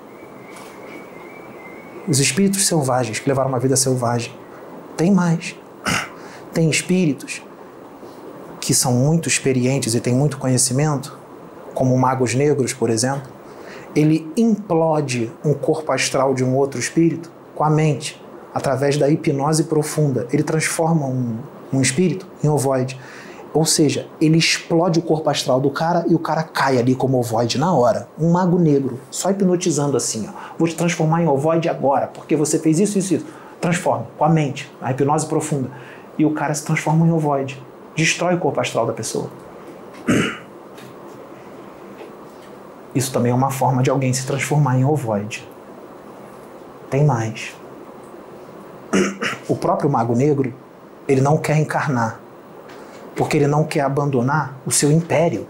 Os 2.07 2.21
espíritos 2.21 2.67
selvagens 2.67 3.19
que 3.19 3.29
levaram 3.29 3.49
uma 3.49 3.59
vida 3.59 3.77
selvagem. 3.77 4.33
Tem 4.97 5.11
mais. 5.11 5.57
Tem 6.53 6.69
espíritos 6.69 7.43
que 8.61 8.75
são 8.75 8.93
muito 8.93 9.29
experientes 9.29 9.95
e 9.95 10.01
têm 10.01 10.15
muito 10.15 10.39
conhecimento, 10.39 11.17
como 11.75 11.97
magos 11.97 12.35
negros, 12.35 12.73
por 12.73 12.91
exemplo. 12.91 13.33
Ele 13.97 14.31
implode 14.37 15.33
um 15.45 15.55
corpo 15.55 15.93
astral 15.93 16.35
de 16.35 16.45
um 16.45 16.55
outro 16.55 16.79
espírito 16.79 17.31
com 17.55 17.65
a 17.65 17.71
mente, 17.71 18.23
através 18.53 18.99
da 18.99 19.09
hipnose 19.09 19.65
profunda. 19.65 20.27
Ele 20.31 20.43
transforma 20.43 21.07
um, 21.07 21.39
um 21.73 21.81
espírito 21.81 22.27
em 22.43 22.49
ovoide. 22.49 23.01
Ou 23.55 23.65
seja, 23.65 24.09
ele 24.21 24.37
explode 24.37 24.99
o 24.99 25.03
corpo 25.03 25.31
astral 25.31 25.61
do 25.61 25.71
cara 25.71 26.05
e 26.09 26.15
o 26.15 26.19
cara 26.19 26.43
cai 26.43 26.77
ali 26.77 26.93
como 26.93 27.21
ovoide 27.21 27.57
na 27.57 27.73
hora. 27.73 28.09
Um 28.19 28.33
mago 28.33 28.59
negro, 28.59 28.99
só 29.13 29.31
hipnotizando 29.31 29.97
assim, 29.97 30.29
ó. 30.29 30.33
Vou 30.59 30.67
te 30.67 30.75
transformar 30.75 31.23
em 31.23 31.29
ovoide 31.29 31.69
agora, 31.69 32.09
porque 32.09 32.35
você 32.35 32.59
fez 32.59 32.81
isso, 32.81 32.99
isso, 32.99 33.15
isso. 33.15 33.27
Transforma, 33.61 34.09
com 34.19 34.25
a 34.25 34.29
mente, 34.29 34.69
a 34.83 34.91
hipnose 34.91 35.27
profunda. 35.27 35.71
E 36.19 36.27
o 36.27 36.33
cara 36.35 36.53
se 36.53 36.65
transforma 36.65 37.07
em 37.07 37.13
ovoide. 37.13 37.63
Destrói 37.95 38.35
o 38.35 38.41
corpo 38.41 38.61
astral 38.61 38.87
da 38.87 38.93
pessoa. 38.93 39.31
Isso 42.93 43.13
também 43.13 43.33
é 43.33 43.35
uma 43.35 43.51
forma 43.51 43.83
de 43.83 43.91
alguém 43.91 44.13
se 44.13 44.25
transformar 44.25 44.79
em 44.79 44.85
ovoide. 44.85 45.49
Tem 46.91 47.05
mais. 47.05 47.55
O 49.49 49.55
próprio 49.57 49.91
mago 49.91 50.15
negro, 50.15 50.55
ele 51.07 51.21
não 51.21 51.37
quer 51.37 51.59
encarnar 51.59 52.19
porque 53.15 53.37
ele 53.37 53.47
não 53.47 53.65
quer 53.65 53.81
abandonar 53.81 54.57
o 54.67 54.71
seu 54.71 54.91
império 54.91 55.47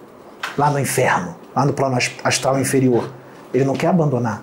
lá 0.57 0.71
no 0.71 0.79
inferno, 0.79 1.35
lá 1.55 1.65
no 1.65 1.73
plano 1.73 1.97
astral 2.23 2.59
inferior. 2.59 3.11
Ele 3.53 3.65
não 3.65 3.75
quer 3.75 3.89
abandonar. 3.89 4.43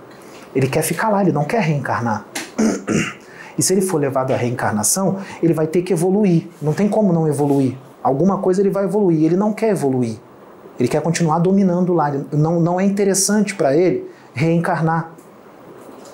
Ele 0.55 0.67
quer 0.67 0.81
ficar 0.81 1.09
lá, 1.09 1.21
ele 1.21 1.31
não 1.31 1.45
quer 1.45 1.61
reencarnar. 1.61 2.25
E 3.57 3.61
se 3.61 3.73
ele 3.73 3.81
for 3.81 3.99
levado 3.99 4.31
à 4.31 4.37
reencarnação, 4.37 5.17
ele 5.43 5.53
vai 5.53 5.67
ter 5.67 5.81
que 5.81 5.91
evoluir. 5.91 6.47
Não 6.61 6.73
tem 6.73 6.87
como 6.87 7.11
não 7.11 7.27
evoluir. 7.27 7.75
Alguma 8.01 8.37
coisa 8.37 8.61
ele 8.61 8.69
vai 8.69 8.85
evoluir. 8.85 9.25
Ele 9.25 9.35
não 9.35 9.51
quer 9.53 9.69
evoluir. 9.69 10.15
Ele 10.79 10.87
quer 10.87 11.01
continuar 11.01 11.37
dominando 11.39 11.93
lá. 11.93 12.11
Não, 12.31 12.59
não 12.59 12.79
é 12.79 12.85
interessante 12.85 13.53
para 13.53 13.75
ele 13.75 14.09
reencarnar. 14.33 15.11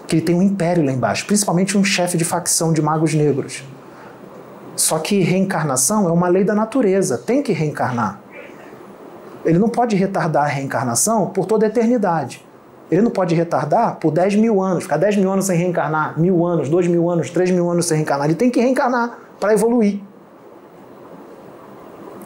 Que 0.07 0.15
ele 0.15 0.23
tem 0.23 0.35
um 0.35 0.41
império 0.41 0.83
lá 0.83 0.91
embaixo, 0.91 1.25
principalmente 1.25 1.77
um 1.77 1.83
chefe 1.83 2.17
de 2.17 2.25
facção 2.25 2.73
de 2.73 2.81
magos 2.81 3.13
negros. 3.13 3.63
Só 4.77 4.99
que 4.99 5.21
reencarnação 5.21 6.07
é 6.07 6.11
uma 6.11 6.27
lei 6.27 6.43
da 6.43 6.53
natureza, 6.53 7.17
tem 7.17 7.41
que 7.41 7.51
reencarnar. 7.51 8.19
Ele 9.43 9.57
não 9.57 9.69
pode 9.69 9.95
retardar 9.95 10.43
a 10.43 10.47
reencarnação 10.47 11.31
por 11.31 11.47
toda 11.47 11.65
a 11.65 11.67
eternidade. 11.67 12.45
Ele 12.91 13.01
não 13.01 13.09
pode 13.09 13.33
retardar 13.33 13.95
por 13.95 14.11
10 14.11 14.35
mil 14.35 14.61
anos, 14.61 14.83
ficar 14.83 14.97
10 14.97 15.17
mil 15.17 15.31
anos 15.31 15.45
sem 15.45 15.57
reencarnar, 15.57 16.19
mil 16.19 16.45
anos, 16.45 16.69
2 16.69 16.87
mil 16.87 17.09
anos, 17.09 17.31
3 17.31 17.49
mil 17.49 17.67
anos 17.69 17.87
sem 17.87 17.97
reencarnar. 17.97 18.27
Ele 18.27 18.35
tem 18.35 18.51
que 18.51 18.61
reencarnar 18.61 19.17
para 19.39 19.51
evoluir. 19.51 19.99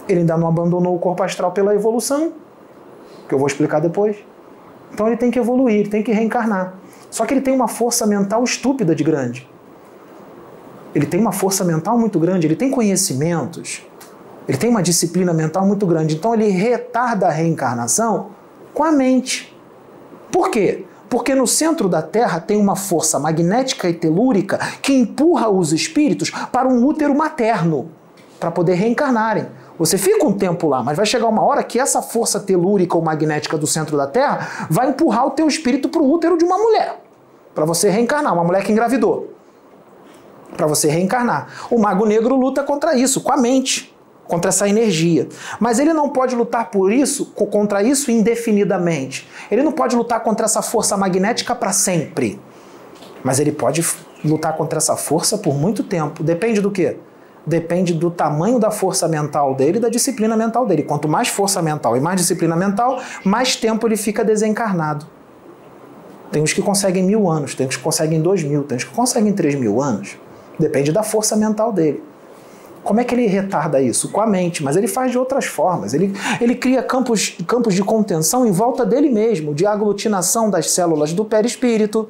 Ele 0.10 0.20
ainda 0.20 0.36
não 0.36 0.50
abandonou 0.50 0.94
o 0.94 1.00
corpo 1.00 1.24
astral 1.24 1.54
pela 1.54 1.74
evolução, 1.74 2.34
que 3.30 3.34
eu 3.34 3.40
vou 3.40 3.48
explicar 3.48 3.80
depois. 3.80 4.18
Então 4.94 5.08
ele 5.08 5.16
tem 5.16 5.32
que 5.32 5.40
evoluir, 5.40 5.80
ele 5.80 5.90
tem 5.90 6.04
que 6.04 6.12
reencarnar. 6.12 6.74
Só 7.10 7.26
que 7.26 7.34
ele 7.34 7.42
tem 7.42 7.56
uma 7.56 7.70
força 7.70 8.06
mental 8.06 8.44
estúpida 8.44 8.94
de 8.94 9.06
grande 9.06 9.50
ele 10.94 11.06
tem 11.06 11.20
uma 11.20 11.32
força 11.32 11.64
mental 11.64 11.98
muito 11.98 12.20
grande, 12.20 12.48
ele 12.48 12.56
tem 12.56 12.70
conhecimentos, 12.70 13.82
ele 14.48 14.58
tem 14.58 14.70
uma 14.70 14.84
disciplina 14.84 15.34
mental 15.34 15.66
muito 15.66 15.86
grande. 15.86 16.16
Então 16.16 16.34
ele 16.34 16.50
retarda 16.50 17.28
a 17.28 17.32
reencarnação 17.32 18.30
com 18.74 18.84
a 18.84 18.92
mente. 18.92 19.56
Por 20.32 20.50
quê? 20.50 20.86
Porque 21.10 21.36
no 21.36 21.46
centro 21.46 21.90
da 21.90 22.02
Terra 22.02 22.40
tem 22.40 22.60
uma 22.60 22.76
força 22.76 23.20
magnética 23.20 23.90
e 23.90 23.94
telúrica 23.94 24.58
que 24.82 24.94
empurra 24.94 25.50
os 25.50 25.74
espíritos 25.74 26.30
para 26.52 26.68
um 26.68 26.86
útero 26.86 27.16
materno 27.16 27.90
para 28.40 28.50
poder 28.50 28.74
reencarnarem. 28.74 29.48
Você 29.78 29.98
fica 29.98 30.26
um 30.26 30.34
tempo 30.34 30.68
lá, 30.68 30.84
mas 30.84 30.96
vai 30.96 31.06
chegar 31.06 31.28
uma 31.28 31.44
hora 31.44 31.64
que 31.64 31.80
essa 31.80 32.02
força 32.02 32.40
telúrica 32.40 32.96
ou 32.96 33.04
magnética 33.04 33.58
do 33.58 33.68
centro 33.68 33.98
da 33.98 34.08
Terra 34.08 34.68
vai 34.70 34.90
empurrar 34.90 35.28
o 35.28 35.32
teu 35.32 35.48
espírito 35.48 35.90
para 35.90 36.02
o 36.02 36.12
útero 36.12 36.38
de 36.38 36.46
uma 36.46 36.58
mulher, 36.58 37.02
para 37.54 37.66
você 37.66 37.90
reencarnar, 37.90 38.34
uma 38.34 38.44
mulher 38.44 38.64
que 38.64 38.72
engravidou 38.72 39.31
para 40.56 40.68
você 40.68 40.90
reencarnar. 40.90 41.48
O 41.70 41.80
mago 41.80 42.06
negro 42.06 42.36
luta 42.36 42.64
contra 42.64 42.96
isso, 42.96 43.22
com 43.22 43.32
a 43.32 43.38
mente, 43.38 43.96
contra 44.28 44.50
essa 44.50 44.68
energia. 44.68 45.28
Mas 45.60 45.80
ele 45.80 45.94
não 45.94 46.10
pode 46.10 46.36
lutar 46.36 46.72
por 46.72 46.92
isso, 46.92 47.28
contra 47.28 47.84
isso 47.84 48.10
indefinidamente. 48.12 49.28
Ele 49.50 49.64
não 49.64 49.72
pode 49.72 49.96
lutar 49.96 50.22
contra 50.22 50.46
essa 50.46 50.62
força 50.62 50.96
magnética 50.96 51.54
para 51.54 51.72
sempre. 51.72 52.40
Mas 53.24 53.40
ele 53.40 53.52
pode 53.52 53.86
lutar 54.24 54.56
contra 54.56 54.78
essa 54.78 54.96
força 54.96 55.38
por 55.38 55.56
muito 55.56 55.84
tempo. 55.84 56.24
Depende 56.24 56.62
do 56.62 56.72
quê? 56.72 56.98
Depende 57.46 57.94
do 57.94 58.12
tamanho 58.12 58.60
da 58.60 58.70
força 58.70 59.08
mental 59.08 59.56
dele 59.56 59.80
e 59.80 59.82
da 59.82 59.90
disciplina 59.90 60.38
mental 60.38 60.66
dele. 60.66 60.84
Quanto 60.84 61.08
mais 61.08 61.28
força 61.28 61.62
mental 61.62 61.98
e 61.98 62.00
mais 62.00 62.22
disciplina 62.22 62.56
mental, 62.56 63.02
mais 63.24 63.56
tempo 63.56 63.88
ele 63.88 63.98
fica 63.98 64.24
desencarnado. 64.24 65.06
Tem 66.32 66.42
uns 66.42 66.54
que 66.54 66.62
conseguem 66.62 67.04
mil 67.04 67.30
anos, 67.30 67.56
tem 67.56 67.68
uns 67.68 67.76
que 67.76 67.84
conseguem 67.84 68.22
dois 68.22 68.44
mil, 68.44 68.64
tem 68.64 68.78
uns 68.78 68.84
que 68.84 68.94
conseguem 68.94 69.34
três 69.34 69.56
mil 69.56 69.82
anos. 69.82 70.18
Depende 70.62 70.92
da 70.92 71.02
força 71.02 71.36
mental 71.36 71.74
dele. 71.74 72.04
Como 72.84 73.00
é 73.00 73.04
que 73.04 73.16
ele 73.16 73.26
retarda 73.26 73.82
isso? 73.82 74.10
Com 74.10 74.22
a 74.22 74.28
mente, 74.28 74.64
mas 74.64 74.76
ele 74.76 74.88
faz 74.88 75.12
de 75.12 75.18
outras 75.18 75.46
formas. 75.46 75.94
Ele, 75.94 76.14
ele 76.40 76.56
cria 76.56 76.84
campos, 76.84 77.36
campos 77.48 77.74
de 77.74 77.84
contenção 77.84 78.46
em 78.46 78.52
volta 78.52 78.86
dele 78.86 79.10
mesmo, 79.10 79.54
de 79.54 79.66
aglutinação 79.66 80.50
das 80.50 80.72
células 80.72 81.14
do 81.14 81.26
perispírito, 81.26 82.08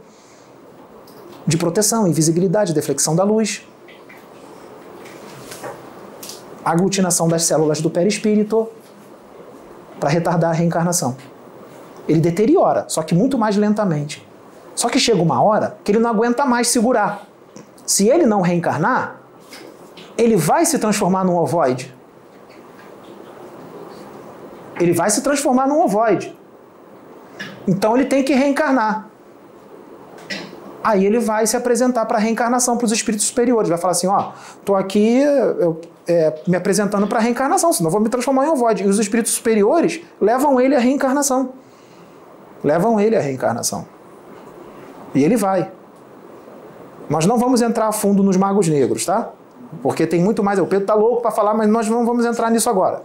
de 1.48 1.58
proteção, 1.58 2.08
invisibilidade, 2.08 2.74
deflexão 2.74 3.16
da 3.16 3.24
luz. 3.24 3.66
Aglutinação 6.64 7.28
das 7.28 7.44
células 7.44 7.82
do 7.82 7.90
perispírito 7.90 8.68
para 10.00 10.10
retardar 10.10 10.52
a 10.52 10.54
reencarnação. 10.54 11.16
Ele 12.08 12.20
deteriora, 12.20 12.86
só 12.88 13.02
que 13.02 13.16
muito 13.16 13.38
mais 13.38 13.56
lentamente. 13.56 14.26
Só 14.76 14.90
que 14.90 15.00
chega 15.00 15.22
uma 15.22 15.42
hora 15.42 15.78
que 15.84 15.92
ele 15.92 16.00
não 16.00 16.10
aguenta 16.10 16.46
mais 16.46 16.68
segurar 16.68 17.31
se 17.92 18.08
ele 18.08 18.26
não 18.26 18.40
reencarnar, 18.40 19.18
ele 20.18 20.38
vai 20.38 20.66
se 20.66 20.80
transformar 20.80 21.26
num 21.26 21.36
ovoide. 21.36 21.94
Ele 24.80 24.94
vai 24.94 25.10
se 25.10 25.22
transformar 25.22 25.68
num 25.68 25.82
ovoide. 25.82 26.34
Então 27.68 27.98
ele 27.98 28.06
tem 28.06 28.24
que 28.24 28.34
reencarnar. 28.34 29.10
Aí 30.82 31.06
ele 31.06 31.20
vai 31.20 31.46
se 31.46 31.58
apresentar 31.58 32.06
para 32.06 32.16
a 32.18 32.20
reencarnação 32.22 32.78
para 32.78 32.86
os 32.86 32.94
espíritos 32.94 33.28
superiores. 33.28 33.68
Vai 33.68 33.78
falar 33.78 33.92
assim: 33.92 34.08
ó, 34.08 34.32
tô 34.64 34.74
aqui 34.74 35.18
eu, 35.18 35.82
é, 36.08 36.42
me 36.48 36.56
apresentando 36.56 37.06
para 37.08 37.20
a 37.20 37.22
reencarnação, 37.22 37.74
senão 37.74 37.92
vou 37.92 38.00
me 38.00 38.08
transformar 38.08 38.46
em 38.46 38.50
ovoide. 38.50 38.84
E 38.84 38.88
os 38.88 39.00
espíritos 39.00 39.34
superiores 39.34 40.00
levam 40.20 40.62
ele 40.62 40.76
à 40.76 40.80
reencarnação. 40.80 41.52
Levam 42.64 42.98
ele 43.02 43.18
à 43.18 43.20
reencarnação. 43.20 43.86
E 45.14 45.22
ele 45.22 45.36
vai. 45.36 45.81
Nós 47.12 47.26
não 47.26 47.38
vamos 47.38 47.62
entrar 47.62 47.90
a 47.90 47.92
fundo 47.92 48.24
nos 48.24 48.38
magos 48.38 48.70
negros, 48.70 49.06
tá? 49.06 49.34
Porque 49.84 50.08
tem 50.08 50.22
muito 50.22 50.42
mais. 50.42 50.58
O 50.60 50.66
Pedro 50.66 50.86
tá 50.86 50.94
louco 50.94 51.22
para 51.22 51.30
falar, 51.30 51.54
mas 51.54 51.68
nós 51.68 51.90
não 51.90 52.06
vamos 52.06 52.26
entrar 52.26 52.50
nisso 52.50 52.70
agora. 52.70 53.04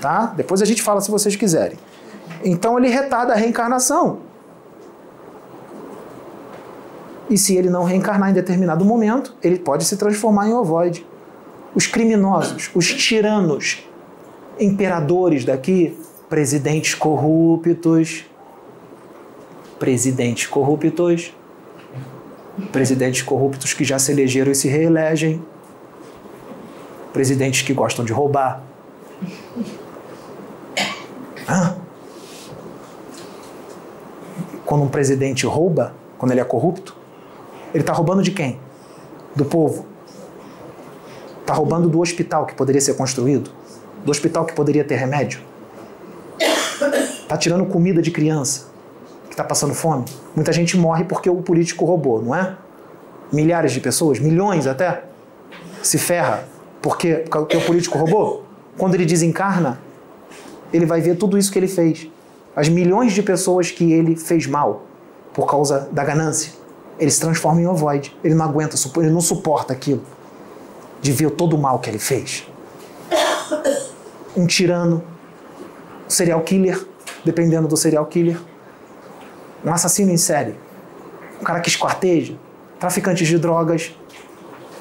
Tá? 0.00 0.26
Depois 0.36 0.62
a 0.62 0.64
gente 0.64 0.80
fala 0.80 1.00
se 1.00 1.10
vocês 1.10 1.34
quiserem. 1.34 1.76
Então 2.44 2.78
ele 2.78 2.88
retarda 2.88 3.32
a 3.32 3.36
reencarnação. 3.36 4.18
E 7.28 7.36
se 7.36 7.56
ele 7.56 7.68
não 7.68 7.82
reencarnar 7.82 8.30
em 8.30 8.32
determinado 8.32 8.84
momento, 8.84 9.34
ele 9.42 9.58
pode 9.58 9.84
se 9.84 9.96
transformar 9.96 10.48
em 10.48 10.54
ovoide. 10.54 11.04
Os 11.74 11.88
criminosos, 11.88 12.70
os 12.72 12.86
tiranos, 12.86 13.84
imperadores 14.60 15.44
daqui, 15.44 15.98
presidentes 16.28 16.94
corruptos, 16.94 18.24
presidentes 19.80 20.46
corruptos, 20.46 21.34
presidentes 22.72 23.22
corruptos 23.22 23.72
que 23.72 23.84
já 23.84 23.98
se 23.98 24.12
elegeram 24.12 24.52
e 24.52 24.54
se 24.54 24.68
reelegem, 24.68 25.42
presidentes 27.12 27.62
que 27.62 27.72
gostam 27.72 28.04
de 28.04 28.12
roubar. 28.12 28.62
Hã? 31.48 31.76
Quando 34.64 34.84
um 34.84 34.88
presidente 34.88 35.46
rouba, 35.46 35.94
quando 36.18 36.32
ele 36.32 36.40
é 36.40 36.44
corrupto, 36.44 36.96
ele 37.72 37.82
está 37.82 37.92
roubando 37.92 38.22
de 38.22 38.30
quem? 38.30 38.58
Do 39.34 39.44
povo. 39.44 39.86
Está 41.40 41.54
roubando 41.54 41.88
do 41.88 42.00
hospital 42.00 42.46
que 42.46 42.54
poderia 42.54 42.80
ser 42.80 42.94
construído, 42.94 43.50
do 44.04 44.10
hospital 44.10 44.44
que 44.44 44.54
poderia 44.54 44.84
ter 44.84 44.96
remédio. 44.96 45.40
Tá 47.28 47.36
tirando 47.36 47.66
comida 47.66 48.00
de 48.00 48.10
criança 48.10 48.73
que 49.34 49.40
está 49.40 49.42
passando 49.44 49.74
fome. 49.74 50.04
Muita 50.34 50.52
gente 50.52 50.76
morre 50.76 51.02
porque 51.02 51.28
o 51.28 51.42
político 51.42 51.84
roubou, 51.84 52.22
não 52.22 52.32
é? 52.32 52.56
Milhares 53.32 53.72
de 53.72 53.80
pessoas, 53.80 54.20
milhões 54.20 54.64
até, 54.64 55.02
se 55.82 55.98
ferra 55.98 56.46
porque, 56.80 57.24
porque 57.28 57.56
o 57.56 57.66
político 57.66 57.98
roubou. 57.98 58.44
Quando 58.78 58.94
ele 58.94 59.04
desencarna, 59.04 59.80
ele 60.72 60.86
vai 60.86 61.00
ver 61.00 61.16
tudo 61.16 61.36
isso 61.36 61.50
que 61.50 61.58
ele 61.58 61.66
fez. 61.66 62.08
As 62.54 62.68
milhões 62.68 63.12
de 63.12 63.24
pessoas 63.24 63.72
que 63.72 63.92
ele 63.92 64.14
fez 64.14 64.46
mal 64.46 64.82
por 65.32 65.46
causa 65.46 65.88
da 65.90 66.04
ganância. 66.04 66.52
Ele 66.96 67.10
se 67.10 67.18
transforma 67.18 67.60
em 67.60 67.66
ovoide. 67.66 68.16
Ele 68.22 68.34
não 68.34 68.44
aguenta, 68.44 68.76
ele 68.98 69.10
não 69.10 69.20
suporta 69.20 69.72
aquilo. 69.72 70.02
De 71.02 71.10
ver 71.10 71.32
todo 71.32 71.56
o 71.56 71.58
mal 71.58 71.80
que 71.80 71.90
ele 71.90 71.98
fez. 71.98 72.46
Um 74.36 74.46
tirano, 74.46 75.02
um 76.06 76.10
serial 76.10 76.40
killer, 76.42 76.86
dependendo 77.24 77.66
do 77.66 77.76
serial 77.76 78.06
killer. 78.06 78.38
Um 79.64 79.72
assassino 79.72 80.10
em 80.10 80.16
série. 80.16 80.54
Um 81.40 81.44
cara 81.44 81.60
que 81.60 81.68
esquarteja. 81.68 82.34
Traficantes 82.78 83.26
de 83.26 83.38
drogas. 83.38 83.94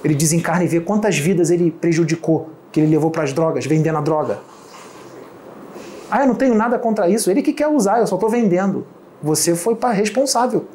Ele 0.04 0.14
desencarna 0.14 0.66
e 0.66 0.68
vê 0.68 0.82
quantas 0.82 1.18
vidas 1.18 1.50
ele 1.50 1.72
prejudicou, 1.72 2.50
que 2.72 2.80
ele 2.82 2.92
levou 2.92 3.10
para 3.10 3.24
as 3.24 3.32
drogas, 3.32 3.66
vendendo 3.66 3.98
a 3.98 4.02
droga. 4.02 4.40
Ah, 6.12 6.22
eu 6.22 6.28
não 6.28 6.36
tenho 6.36 6.54
nada 6.54 6.78
contra 6.78 7.10
isso. 7.10 7.32
Ele 7.32 7.42
que 7.42 7.54
quer 7.54 7.68
usar, 7.68 8.00
eu 8.00 8.08
só 8.08 8.16
estou 8.16 8.30
vendendo. 8.30 8.86
Você 9.22 9.56
foi 9.56 9.78
responsável 9.94 10.68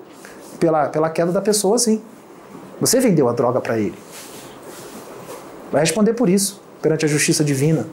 pela, 0.59 0.89
pela 0.89 1.10
queda 1.10 1.30
da 1.30 1.43
pessoa, 1.43 1.78
sim. 1.78 2.01
Você 2.80 2.98
vendeu 3.01 3.28
a 3.28 3.32
droga 3.32 3.60
para 3.60 3.78
ele. 3.78 3.94
Vai 5.70 5.82
responder 5.82 6.14
por 6.14 6.28
isso, 6.28 6.62
perante 6.80 7.05
a 7.05 7.09
justiça 7.09 7.44
divina. 7.44 7.86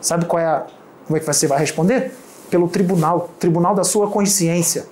Sabe 0.00 0.26
qual 0.26 0.40
é 0.40 0.46
a, 0.46 0.66
como 1.06 1.16
é 1.16 1.20
que 1.20 1.26
você 1.26 1.46
vai 1.46 1.58
responder? 1.58 2.12
Pelo 2.48 2.68
tribunal, 2.68 3.30
tribunal 3.40 3.74
da 3.74 3.82
sua 3.82 4.08
consciência. 4.08 4.86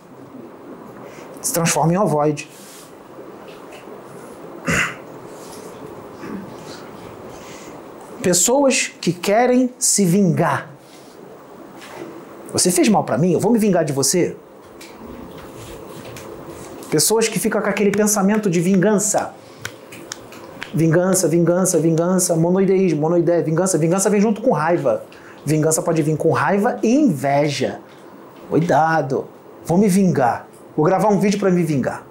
Se 1.44 1.52
transforma 1.52 1.92
em 1.92 1.96
ovoide. 1.98 2.48
Pessoas 8.22 8.90
que 8.98 9.12
querem 9.12 9.68
se 9.78 10.06
vingar. 10.06 10.70
Você 12.50 12.70
fez 12.70 12.88
mal 12.88 13.04
para 13.04 13.18
mim, 13.18 13.32
eu 13.32 13.40
vou 13.40 13.52
me 13.52 13.58
vingar 13.58 13.84
de 13.84 13.92
você. 13.92 14.34
Pessoas 16.90 17.28
que 17.28 17.38
ficam 17.38 17.60
com 17.60 17.68
aquele 17.68 17.90
pensamento 17.90 18.48
de 18.48 18.60
vingança. 18.60 19.34
Vingança, 20.72 21.28
vingança, 21.28 21.78
vingança, 21.78 22.34
monoideísmo, 22.34 23.02
monoideia, 23.02 23.42
vingança. 23.42 23.76
Vingança 23.76 24.08
vem 24.08 24.20
junto 24.20 24.40
com 24.40 24.52
raiva. 24.52 25.04
Vingança 25.44 25.82
pode 25.82 26.00
vir 26.00 26.16
com 26.16 26.30
raiva 26.30 26.78
e 26.82 26.94
inveja. 26.94 27.80
Cuidado, 28.48 29.26
vou 29.66 29.76
me 29.76 29.88
vingar. 29.88 30.48
Vou 30.76 30.84
gravar 30.84 31.08
um 31.08 31.20
vídeo 31.20 31.38
para 31.38 31.50
me 31.50 31.62
vingar. 31.62 32.04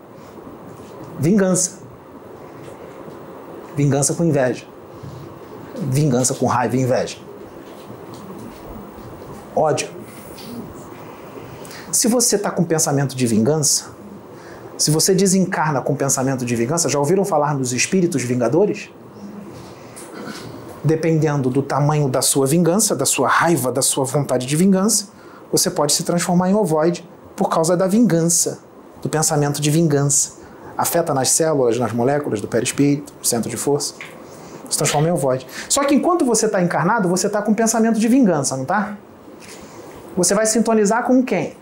Vingança. 1.20 1.80
Vingança 3.76 4.14
com 4.14 4.24
inveja. 4.24 4.66
Vingança 5.92 6.34
com 6.34 6.46
raiva 6.46 6.78
e 6.78 6.82
inveja. 6.82 7.18
Ódio. 9.56 9.90
Se 11.92 12.08
você 12.08 12.38
está 12.38 12.50
com 12.50 12.64
pensamento 12.64 13.16
de 13.16 13.28
vingança, 13.28 13.86
se 14.78 14.90
você 14.90 15.14
desencarna 15.14 15.82
com 15.82 15.96
pensamento 15.96 16.46
de 16.46 16.56
vingança, 16.56 16.90
já 16.90 16.98
ouviram 16.98 17.24
falar 17.24 17.56
dos 17.56 17.74
espíritos 17.74 18.24
vingadores? 18.24 18.90
Dependendo 20.84 21.50
do 21.50 21.62
tamanho 21.62 22.10
da 22.10 22.22
sua 22.22 22.48
vingança, 22.48 22.96
da 22.96 23.06
sua 23.06 23.28
raiva, 23.28 23.72
da 23.72 23.82
sua 23.82 24.06
vontade 24.06 24.46
de 24.48 24.56
vingança, 24.56 25.10
você 25.52 25.70
pode 25.70 25.94
se 25.94 26.04
transformar 26.04 26.50
em 26.50 26.56
ovoide 26.56 27.08
por 27.36 27.50
causa 27.50 27.76
da 27.76 27.88
vingança, 27.88 28.60
do 29.02 29.10
pensamento 29.10 29.62
de 29.62 29.70
vingança. 29.70 30.34
Afeta 30.78 31.14
nas 31.14 31.30
células, 31.30 31.78
nas 31.78 31.92
moléculas 31.92 32.42
do 32.42 32.48
perispírito, 32.48 33.14
no 33.20 33.26
centro 33.26 33.50
de 33.50 33.58
força. 33.58 33.94
Se 34.70 34.78
transforma 34.78 35.08
em 35.08 35.12
ovoide. 35.12 35.46
Só 35.70 35.84
que 35.84 35.94
enquanto 35.94 36.26
você 36.26 36.48
está 36.48 36.62
encarnado, 36.62 37.08
você 37.08 37.28
está 37.28 37.42
com 37.42 37.54
pensamento 37.54 38.00
de 38.00 38.08
vingança, 38.08 38.56
não 38.56 38.64
está? 38.64 38.98
Você 40.16 40.34
vai 40.34 40.46
sintonizar 40.46 41.04
com 41.04 41.24
quem? 41.24 41.56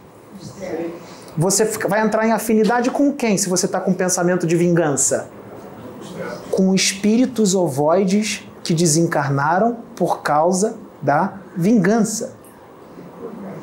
Você 1.37 1.65
vai 1.87 2.01
entrar 2.01 2.27
em 2.27 2.31
afinidade 2.31 2.89
com 2.89 3.11
quem 3.11 3.37
se 3.37 3.49
você 3.49 3.65
está 3.65 3.79
com 3.79 3.93
pensamento 3.93 4.45
de 4.45 4.55
vingança? 4.55 5.29
Com 6.51 6.73
espíritos 6.73 7.55
ovoides 7.55 8.45
que 8.63 8.73
desencarnaram 8.73 9.77
por 9.95 10.21
causa 10.21 10.75
da 11.01 11.33
vingança. 11.55 12.40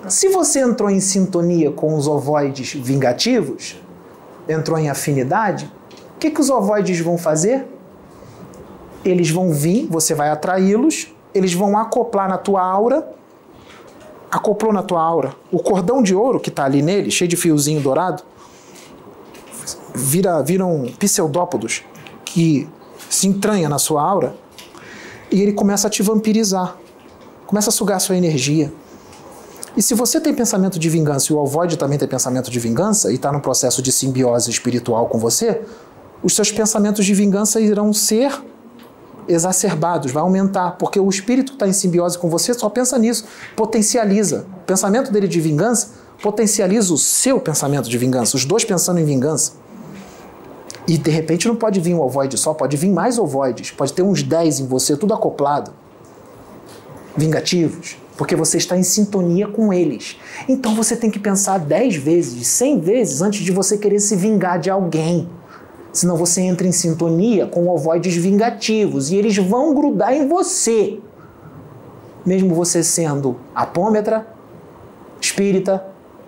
Se 0.08 0.28
você 0.28 0.60
entrou 0.60 0.90
em 0.90 1.00
sintonia 1.00 1.70
com 1.70 1.96
os 1.96 2.06
ovoides 2.06 2.72
vingativos, 2.74 3.76
entrou 4.48 4.78
em 4.78 4.88
afinidade, 4.88 5.70
o 6.16 6.18
que, 6.18 6.30
que 6.30 6.40
os 6.40 6.50
ovoides 6.50 7.00
vão 7.00 7.18
fazer? 7.18 7.66
Eles 9.04 9.30
vão 9.30 9.52
vir, 9.52 9.86
você 9.86 10.14
vai 10.14 10.30
atraí-los, 10.30 11.12
eles 11.34 11.54
vão 11.54 11.76
acoplar 11.76 12.28
na 12.28 12.38
tua 12.38 12.62
aura 12.62 13.18
acoplou 14.30 14.72
na 14.72 14.82
tua 14.82 15.02
aura. 15.02 15.34
O 15.50 15.58
cordão 15.58 16.02
de 16.02 16.14
ouro 16.14 16.38
que 16.38 16.50
está 16.50 16.64
ali 16.64 16.82
nele, 16.82 17.10
cheio 17.10 17.28
de 17.28 17.36
fiozinho 17.36 17.80
dourado, 17.80 18.22
vira, 19.94 20.42
viram 20.42 20.86
pseudópodos 20.98 21.82
que 22.24 22.68
se 23.08 23.26
entranha 23.26 23.68
na 23.68 23.78
sua 23.78 24.02
aura 24.02 24.34
e 25.30 25.42
ele 25.42 25.52
começa 25.52 25.88
a 25.88 25.90
te 25.90 26.02
vampirizar, 26.02 26.76
começa 27.46 27.70
a 27.70 27.72
sugar 27.72 27.96
a 27.96 28.00
sua 28.00 28.16
energia. 28.16 28.72
E 29.76 29.82
se 29.82 29.94
você 29.94 30.20
tem 30.20 30.34
pensamento 30.34 30.78
de 30.78 30.88
vingança 30.88 31.32
e 31.32 31.36
o 31.36 31.38
ovoide 31.38 31.76
também 31.76 31.98
tem 31.98 32.08
pensamento 32.08 32.50
de 32.50 32.58
vingança 32.58 33.10
e 33.10 33.14
está 33.14 33.32
num 33.32 33.40
processo 33.40 33.82
de 33.82 33.92
simbiose 33.92 34.50
espiritual 34.50 35.06
com 35.06 35.18
você, 35.18 35.62
os 36.22 36.34
seus 36.34 36.50
pensamentos 36.50 37.04
de 37.04 37.14
vingança 37.14 37.60
irão 37.60 37.92
ser 37.92 38.32
exacerbados, 39.28 40.10
vai 40.10 40.22
aumentar, 40.22 40.72
porque 40.72 40.98
o 40.98 41.08
espírito 41.08 41.52
que 41.52 41.56
está 41.56 41.68
em 41.68 41.72
simbiose 41.72 42.18
com 42.18 42.30
você 42.30 42.54
só 42.54 42.68
pensa 42.68 42.98
nisso, 42.98 43.26
potencializa. 43.54 44.46
O 44.62 44.64
pensamento 44.64 45.12
dele 45.12 45.28
de 45.28 45.40
vingança 45.40 45.90
potencializa 46.22 46.92
o 46.92 46.98
seu 46.98 47.38
pensamento 47.38 47.88
de 47.88 47.98
vingança, 47.98 48.36
os 48.36 48.44
dois 48.44 48.64
pensando 48.64 48.98
em 48.98 49.04
vingança. 49.04 49.52
E 50.86 50.96
de 50.96 51.10
repente 51.10 51.46
não 51.46 51.54
pode 51.54 51.78
vir 51.80 51.94
um 51.94 52.00
ovoide 52.00 52.38
só, 52.38 52.54
pode 52.54 52.76
vir 52.76 52.90
mais 52.90 53.18
ovoides, 53.18 53.70
pode 53.70 53.92
ter 53.92 54.02
uns 54.02 54.22
10 54.22 54.60
em 54.60 54.66
você, 54.66 54.96
tudo 54.96 55.12
acoplado. 55.12 55.70
Vingativos, 57.14 57.98
porque 58.18 58.34
você 58.34 58.58
está 58.58 58.76
em 58.76 58.82
sintonia 58.82 59.46
com 59.46 59.72
eles. 59.72 60.18
Então 60.48 60.74
você 60.74 60.96
tem 60.96 61.08
que 61.08 61.20
pensar 61.20 61.56
10 61.58 61.96
vezes, 61.96 62.48
100 62.48 62.80
vezes 62.80 63.22
antes 63.22 63.40
de 63.44 63.52
você 63.52 63.78
querer 63.78 64.00
se 64.00 64.16
vingar 64.16 64.58
de 64.58 64.68
alguém. 64.68 65.30
Senão 65.92 66.16
você 66.16 66.40
entra 66.40 66.66
em 66.66 66.72
sintonia 66.72 67.46
com 67.46 67.68
ovoides 67.68 68.16
vingativos 68.16 69.10
e 69.10 69.16
eles 69.16 69.36
vão 69.38 69.72
grudar 69.72 70.12
em 70.12 70.26
você. 70.26 70.98
Mesmo 72.26 72.54
você 72.56 72.82
sendo 72.82 73.36
apômetra, 73.54 74.26
espírita, 75.20 75.86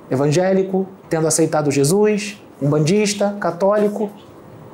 evangélico, 0.09 0.87
tendo 1.09 1.27
aceitado 1.27 1.73
Jesus, 1.73 2.41
umbandista, 2.63 3.37
católico, 3.41 4.11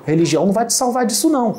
religião 0.04 0.44
não 0.44 0.52
vai 0.52 0.66
te 0.66 0.74
salvar 0.74 1.06
disso 1.06 1.30
não. 1.30 1.56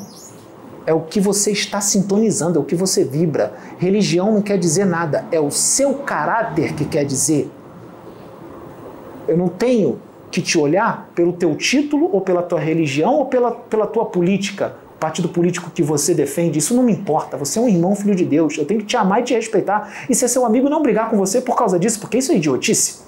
É 0.88 0.94
o 0.94 1.02
que 1.02 1.20
você 1.20 1.52
está 1.52 1.82
sintonizando, 1.82 2.58
é 2.58 2.62
o 2.62 2.64
que 2.64 2.74
você 2.74 3.04
vibra. 3.04 3.52
Religião 3.76 4.32
não 4.32 4.40
quer 4.40 4.56
dizer 4.56 4.86
nada, 4.86 5.26
é 5.30 5.38
o 5.38 5.50
seu 5.50 5.96
caráter 5.96 6.72
que 6.72 6.86
quer 6.86 7.04
dizer. 7.04 7.50
Eu 9.28 9.36
não 9.36 9.48
tenho 9.48 10.00
que 10.30 10.40
te 10.40 10.56
olhar 10.56 11.10
pelo 11.14 11.34
teu 11.34 11.54
título 11.56 12.08
ou 12.10 12.22
pela 12.22 12.42
tua 12.42 12.58
religião 12.58 13.16
ou 13.16 13.26
pela, 13.26 13.50
pela 13.50 13.86
tua 13.86 14.06
política, 14.06 14.76
partido 14.98 15.28
político 15.28 15.70
que 15.70 15.82
você 15.82 16.14
defende. 16.14 16.58
Isso 16.58 16.74
não 16.74 16.82
me 16.82 16.92
importa. 16.92 17.36
Você 17.36 17.58
é 17.58 17.62
um 17.62 17.68
irmão, 17.68 17.94
filho 17.94 18.14
de 18.14 18.24
Deus. 18.24 18.56
Eu 18.56 18.64
tenho 18.64 18.80
que 18.80 18.86
te 18.86 18.96
amar 18.96 19.20
e 19.20 19.24
te 19.24 19.34
respeitar 19.34 20.06
e 20.08 20.14
ser 20.14 20.26
seu 20.26 20.46
amigo 20.46 20.70
não 20.70 20.80
brigar 20.80 21.10
com 21.10 21.18
você 21.18 21.42
por 21.42 21.54
causa 21.54 21.78
disso, 21.78 22.00
porque 22.00 22.16
isso 22.16 22.32
é 22.32 22.36
idiotice. 22.36 23.00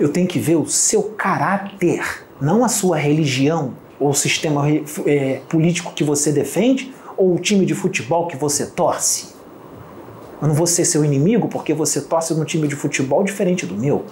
Eu 0.00 0.08
tenho 0.08 0.26
que 0.26 0.38
ver 0.38 0.56
o 0.56 0.66
seu 0.66 1.02
caráter, 1.02 2.24
não 2.40 2.64
a 2.64 2.68
sua 2.68 2.96
religião 2.96 3.74
o 4.00 4.12
sistema 4.12 4.64
é, 5.06 5.40
político 5.48 5.92
que 5.92 6.04
você 6.04 6.32
defende 6.32 6.92
ou 7.16 7.34
o 7.34 7.38
time 7.38 7.66
de 7.66 7.74
futebol 7.74 8.26
que 8.26 8.36
você 8.36 8.66
torce. 8.66 9.34
Eu 10.40 10.48
não 10.48 10.54
vou 10.54 10.66
ser 10.66 10.84
seu 10.84 11.04
inimigo 11.04 11.48
porque 11.48 11.74
você 11.74 12.00
torce 12.00 12.32
no 12.34 12.44
time 12.44 12.68
de 12.68 12.76
futebol 12.76 13.24
diferente 13.24 13.66
do 13.66 13.74
meu 13.74 14.04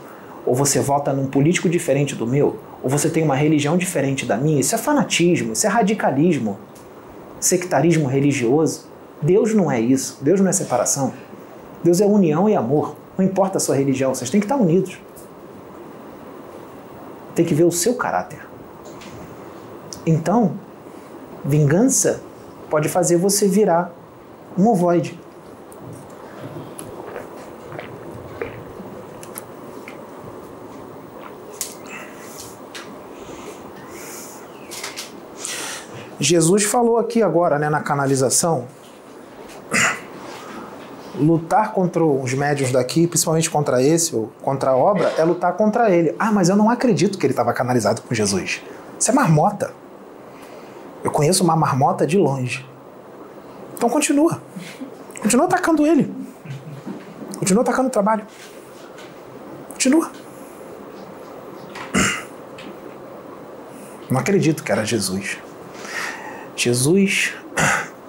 ou 0.46 0.54
você 0.54 0.80
vota 0.80 1.12
num 1.12 1.26
político 1.26 1.68
diferente 1.68 2.14
do 2.14 2.24
meu, 2.24 2.56
ou 2.82 2.88
você 2.88 3.10
tem 3.10 3.24
uma 3.24 3.34
religião 3.34 3.76
diferente 3.76 4.24
da 4.24 4.36
minha, 4.36 4.60
isso 4.60 4.76
é 4.76 4.78
fanatismo, 4.78 5.52
isso 5.52 5.66
é 5.66 5.68
radicalismo, 5.68 6.56
sectarismo 7.40 8.06
religioso. 8.06 8.86
Deus 9.20 9.52
não 9.52 9.70
é 9.70 9.80
isso, 9.80 10.18
Deus 10.22 10.40
não 10.40 10.48
é 10.48 10.52
separação. 10.52 11.12
Deus 11.82 12.00
é 12.00 12.06
união 12.06 12.48
e 12.48 12.54
amor. 12.54 12.94
Não 13.18 13.24
importa 13.24 13.56
a 13.58 13.60
sua 13.60 13.74
religião, 13.74 14.14
vocês 14.14 14.30
têm 14.30 14.38
que 14.38 14.46
estar 14.46 14.56
unidos. 14.56 14.98
Tem 17.34 17.44
que 17.44 17.54
ver 17.54 17.64
o 17.64 17.72
seu 17.72 17.94
caráter. 17.94 18.46
Então, 20.06 20.52
vingança 21.44 22.20
pode 22.70 22.88
fazer 22.88 23.16
você 23.16 23.48
virar 23.48 23.90
um 24.56 24.68
ovoide. 24.68 25.18
Jesus 36.20 36.64
falou 36.64 36.98
aqui 36.98 37.20
agora, 37.20 37.58
né, 37.58 37.68
na 37.68 37.80
canalização, 37.80 38.66
lutar 41.18 41.72
contra 41.72 42.04
os 42.04 42.32
médios 42.32 42.70
daqui, 42.70 43.08
principalmente 43.08 43.50
contra 43.50 43.82
esse 43.82 44.14
ou 44.14 44.32
contra 44.40 44.70
a 44.70 44.76
obra, 44.76 45.12
é 45.18 45.24
lutar 45.24 45.52
contra 45.54 45.90
ele. 45.90 46.14
Ah, 46.16 46.30
mas 46.30 46.48
eu 46.48 46.56
não 46.56 46.70
acredito 46.70 47.18
que 47.18 47.26
ele 47.26 47.32
estava 47.32 47.52
canalizado 47.52 48.02
com 48.02 48.14
Jesus. 48.14 48.62
Isso 48.98 49.10
é 49.10 49.14
marmota. 49.14 49.85
Eu 51.06 51.12
conheço 51.12 51.44
uma 51.44 51.54
marmota 51.54 52.04
de 52.04 52.18
longe. 52.18 52.66
Então 53.76 53.88
continua. 53.88 54.42
Continua 55.22 55.46
atacando 55.46 55.86
ele. 55.86 56.12
Continua 57.38 57.62
atacando 57.62 57.86
o 57.86 57.92
trabalho. 57.92 58.26
Continua. 59.68 60.10
Não 64.10 64.18
acredito 64.18 64.64
que 64.64 64.72
era 64.72 64.84
Jesus. 64.84 65.38
Jesus, 66.56 67.32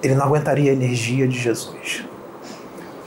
ele 0.01 0.15
não 0.15 0.25
aguentaria 0.25 0.71
a 0.71 0.73
energia 0.73 1.27
de 1.27 1.37
Jesus. 1.37 2.03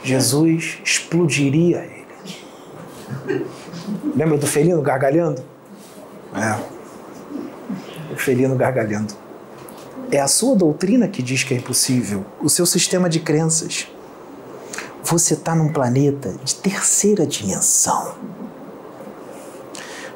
Jesus 0.01 0.79
explodiria 0.85 1.79
ele. 1.83 3.43
Lembra 4.15 4.37
do 4.37 4.47
felino 4.47 4.81
gargalhando? 4.81 5.43
É. 6.33 8.13
O 8.13 8.15
felino 8.15 8.55
gargalhando. 8.55 9.20
É 10.11 10.19
a 10.19 10.27
sua 10.27 10.57
doutrina 10.57 11.07
que 11.07 11.23
diz 11.23 11.43
que 11.43 11.53
é 11.53 11.57
impossível, 11.57 12.25
o 12.41 12.49
seu 12.49 12.65
sistema 12.65 13.07
de 13.07 13.21
crenças. 13.21 13.87
Você 15.01 15.35
está 15.35 15.55
num 15.55 15.71
planeta 15.71 16.35
de 16.43 16.55
terceira 16.55 17.25
dimensão. 17.25 18.15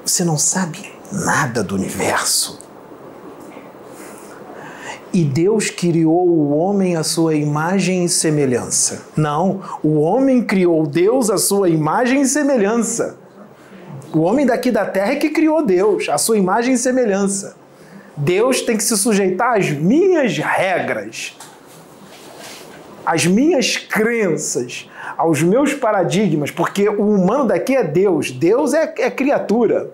Você 0.05 0.25
não 0.25 0.37
sabe 0.37 0.91
nada 1.11 1.63
do 1.63 1.75
universo. 1.75 2.59
E 5.13 5.23
Deus 5.23 5.69
criou 5.69 6.27
o 6.27 6.49
homem 6.57 6.97
à 6.97 7.03
sua 7.03 7.33
imagem 7.35 8.03
e 8.03 8.09
semelhança. 8.09 9.03
Não, 9.15 9.61
o 9.81 10.01
homem 10.01 10.43
criou 10.43 10.85
Deus 10.85 11.29
à 11.29 11.37
sua 11.37 11.69
imagem 11.69 12.21
e 12.21 12.27
semelhança. 12.27 13.17
O 14.13 14.19
homem 14.19 14.45
daqui 14.45 14.71
da 14.71 14.85
terra 14.85 15.13
é 15.13 15.15
que 15.15 15.29
criou 15.29 15.65
Deus, 15.65 16.09
à 16.09 16.17
sua 16.17 16.37
imagem 16.37 16.73
e 16.73 16.77
semelhança. 16.77 17.54
Deus 18.17 18.61
tem 18.61 18.77
que 18.77 18.83
se 18.83 18.97
sujeitar 18.97 19.57
às 19.57 19.69
minhas 19.69 20.37
regras, 20.37 21.35
às 23.05 23.25
minhas 23.25 23.77
crenças, 23.77 24.89
aos 25.17 25.41
meus 25.43 25.73
paradigmas, 25.73 26.49
porque 26.49 26.87
o 26.89 27.13
humano 27.13 27.45
daqui 27.45 27.75
é 27.75 27.83
Deus, 27.83 28.31
Deus 28.31 28.73
é, 28.73 28.93
é 28.97 29.11
criatura. 29.11 29.91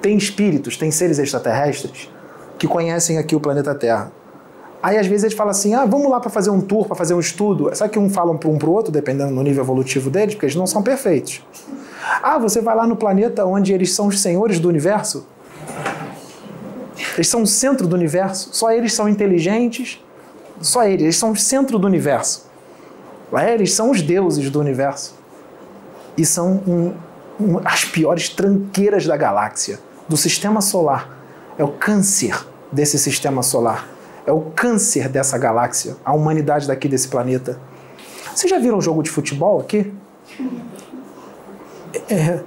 Tem 0.00 0.16
espíritos, 0.16 0.76
tem 0.76 0.90
seres 0.90 1.18
extraterrestres 1.18 2.10
que 2.58 2.66
conhecem 2.66 3.18
aqui 3.18 3.34
o 3.34 3.40
planeta 3.40 3.74
Terra. 3.74 4.12
Aí 4.82 4.96
às 4.96 5.06
vezes 5.06 5.24
eles 5.24 5.36
falam 5.36 5.50
assim: 5.50 5.74
ah, 5.74 5.84
vamos 5.84 6.10
lá 6.10 6.20
para 6.20 6.30
fazer 6.30 6.50
um 6.50 6.60
tour, 6.60 6.86
para 6.86 6.96
fazer 6.96 7.14
um 7.14 7.20
estudo. 7.20 7.74
Sabe 7.74 7.92
que 7.92 7.98
um 7.98 8.08
falam 8.08 8.36
para 8.36 8.48
um 8.48 8.56
para 8.56 8.68
o 8.68 8.72
outro, 8.72 8.90
dependendo 8.90 9.34
do 9.34 9.42
nível 9.42 9.62
evolutivo 9.62 10.08
deles, 10.08 10.34
porque 10.34 10.46
eles 10.46 10.56
não 10.56 10.66
são 10.66 10.82
perfeitos. 10.82 11.42
Ah, 12.22 12.38
você 12.38 12.60
vai 12.60 12.74
lá 12.74 12.86
no 12.86 12.96
planeta 12.96 13.44
onde 13.44 13.72
eles 13.72 13.92
são 13.92 14.08
os 14.08 14.20
senhores 14.20 14.58
do 14.58 14.68
universo? 14.68 15.26
Eles 17.14 17.28
são 17.28 17.42
o 17.42 17.46
centro 17.46 17.86
do 17.86 17.94
universo, 17.94 18.50
só 18.52 18.72
eles 18.72 18.92
são 18.92 19.08
inteligentes, 19.08 20.02
só 20.60 20.84
eles, 20.84 21.02
eles 21.02 21.16
são 21.16 21.32
o 21.32 21.36
centro 21.36 21.78
do 21.78 21.86
universo. 21.86 22.50
Lá 23.30 23.48
eles 23.48 23.72
são 23.72 23.90
os 23.90 24.02
deuses 24.02 24.50
do 24.50 24.58
universo. 24.58 25.14
E 26.16 26.26
são 26.26 26.62
um, 26.66 26.94
um, 27.40 27.60
as 27.64 27.84
piores 27.84 28.28
tranqueiras 28.28 29.06
da 29.06 29.16
galáxia, 29.16 29.78
do 30.08 30.16
sistema 30.16 30.60
solar. 30.60 31.16
É 31.56 31.64
o 31.64 31.68
câncer 31.68 32.34
desse 32.72 32.98
sistema 32.98 33.42
solar. 33.42 33.88
É 34.26 34.32
o 34.32 34.40
câncer 34.40 35.08
dessa 35.08 35.38
galáxia, 35.38 35.96
a 36.04 36.12
humanidade 36.12 36.66
daqui 36.66 36.88
desse 36.88 37.08
planeta. 37.08 37.58
Vocês 38.34 38.50
já 38.50 38.58
viram 38.58 38.78
um 38.78 38.82
jogo 38.82 39.02
de 39.02 39.10
futebol 39.10 39.60
aqui? 39.60 39.92
É, 42.08 42.40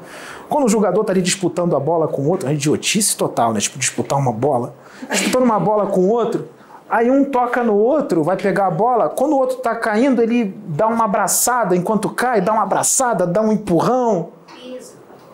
quando 0.49 0.65
o 0.65 0.69
jogador 0.69 1.01
está 1.01 1.13
ali 1.13 1.21
disputando 1.21 1.75
a 1.75 1.79
bola 1.79 2.07
com 2.07 2.27
outro, 2.27 2.47
é 2.49 2.53
idiotice 2.53 3.17
total, 3.17 3.53
né? 3.53 3.59
Tipo, 3.59 3.79
disputar 3.79 4.19
uma 4.19 4.31
bola. 4.31 4.75
Disputando 5.09 5.43
uma 5.43 5.59
bola 5.59 5.87
com 5.87 6.07
outro, 6.07 6.47
aí 6.89 7.09
um 7.09 7.25
toca 7.25 7.63
no 7.63 7.75
outro, 7.75 8.23
vai 8.23 8.37
pegar 8.37 8.67
a 8.67 8.71
bola. 8.71 9.09
Quando 9.09 9.33
o 9.33 9.37
outro 9.37 9.57
está 9.57 9.75
caindo, 9.75 10.21
ele 10.21 10.55
dá 10.67 10.87
uma 10.87 11.05
abraçada 11.05 11.75
enquanto 11.75 12.09
cai, 12.09 12.39
dá 12.39 12.53
uma 12.53 12.63
abraçada, 12.63 13.25
dá 13.25 13.41
um 13.41 13.51
empurrão. 13.51 14.29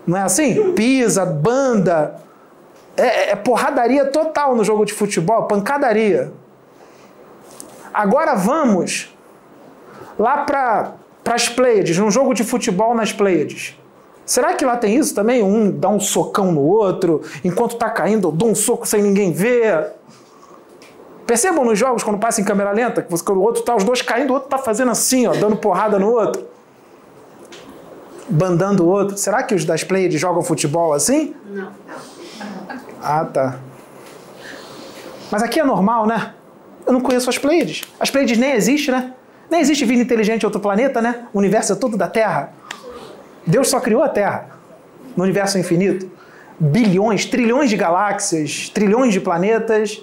Não 0.08 0.18
é 0.18 0.22
assim? 0.22 0.74
Pisa, 0.74 1.26
banda. 1.26 2.16
É, 2.98 3.32
é 3.32 3.36
porradaria 3.36 4.06
total 4.06 4.56
no 4.56 4.64
jogo 4.64 4.86
de 4.86 4.94
futebol, 4.94 5.44
pancadaria. 5.44 6.34
Agora 7.94 8.36
vamos 8.36 9.16
lá 10.18 10.40
para 10.40 10.94
as 11.26 11.48
Pleiades, 11.48 11.98
num 11.98 12.12
jogo 12.12 12.34
de 12.34 12.44
futebol 12.44 12.94
nas 12.94 13.14
Pleiades. 13.14 13.79
Será 14.30 14.54
que 14.54 14.64
lá 14.64 14.78
tem 14.78 14.96
isso 14.96 15.16
também? 15.16 15.42
Um 15.42 15.72
dá 15.72 15.90
um 15.90 16.00
socão 16.00 16.52
no 16.52 16.62
outro, 16.62 17.24
enquanto 17.44 17.72
está 17.72 17.90
caindo, 17.90 18.28
eu 18.28 18.32
dou 18.32 18.52
um 18.52 18.54
soco 18.54 18.88
sem 18.88 19.02
ninguém 19.02 19.32
ver. 19.32 19.88
Percebam 21.26 21.66
nos 21.66 21.80
jogos, 21.80 22.04
quando 22.04 22.20
passa 22.20 22.40
em 22.40 22.44
câmera 22.44 22.72
lenta, 22.72 23.02
que 23.02 23.12
o 23.12 23.42
outro 23.42 23.64
tá, 23.64 23.76
os 23.76 23.84
dois 23.84 24.04
caindo, 24.04 24.30
o 24.30 24.34
outro 24.34 24.46
está 24.46 24.60
fazendo 24.60 24.92
assim, 24.92 25.26
ó, 25.26 25.34
dando 25.34 25.56
porrada 25.56 25.98
no 25.98 26.12
outro. 26.12 26.46
Bandando 28.30 28.86
o 28.86 28.88
outro. 28.88 29.18
Será 29.18 29.42
que 29.42 29.56
os 29.56 29.66
das 29.66 29.84
Pleiades 29.84 30.22
jogam 30.22 30.44
futebol 30.44 30.94
assim? 30.94 31.34
Não. 31.50 31.72
Ah, 33.02 33.26
tá. 33.26 33.58
Mas 35.32 35.42
aqui 35.42 35.60
é 35.60 35.64
normal, 35.64 36.06
né? 36.06 36.36
Eu 36.86 36.94
não 36.94 37.02
conheço 37.02 37.32
as 37.32 37.40
Pleiades. 37.40 37.82
As 38.00 38.12
Pleiades 38.12 38.38
nem 38.38 38.52
existem, 38.52 38.94
né? 38.94 39.12
Nem 39.50 39.60
existe 39.60 39.86
vida 39.86 40.04
inteligente 40.04 40.44
em 40.44 40.46
outro 40.46 40.62
planeta, 40.62 41.02
né? 41.02 41.26
O 41.34 41.40
universo 41.40 41.74
é 41.74 41.76
todo 41.76 41.98
da 41.98 42.08
Terra. 42.08 42.59
Deus 43.46 43.70
só 43.70 43.80
criou 43.80 44.04
a 44.04 44.10
Terra 44.10 44.60
no 45.16 45.24
universo 45.24 45.58
infinito. 45.58 46.10
Bilhões, 46.60 47.26
trilhões 47.26 47.70
de 47.70 47.78
galáxias, 47.78 48.70
trilhões 48.70 49.14
de 49.14 49.20
planetas. 49.20 50.02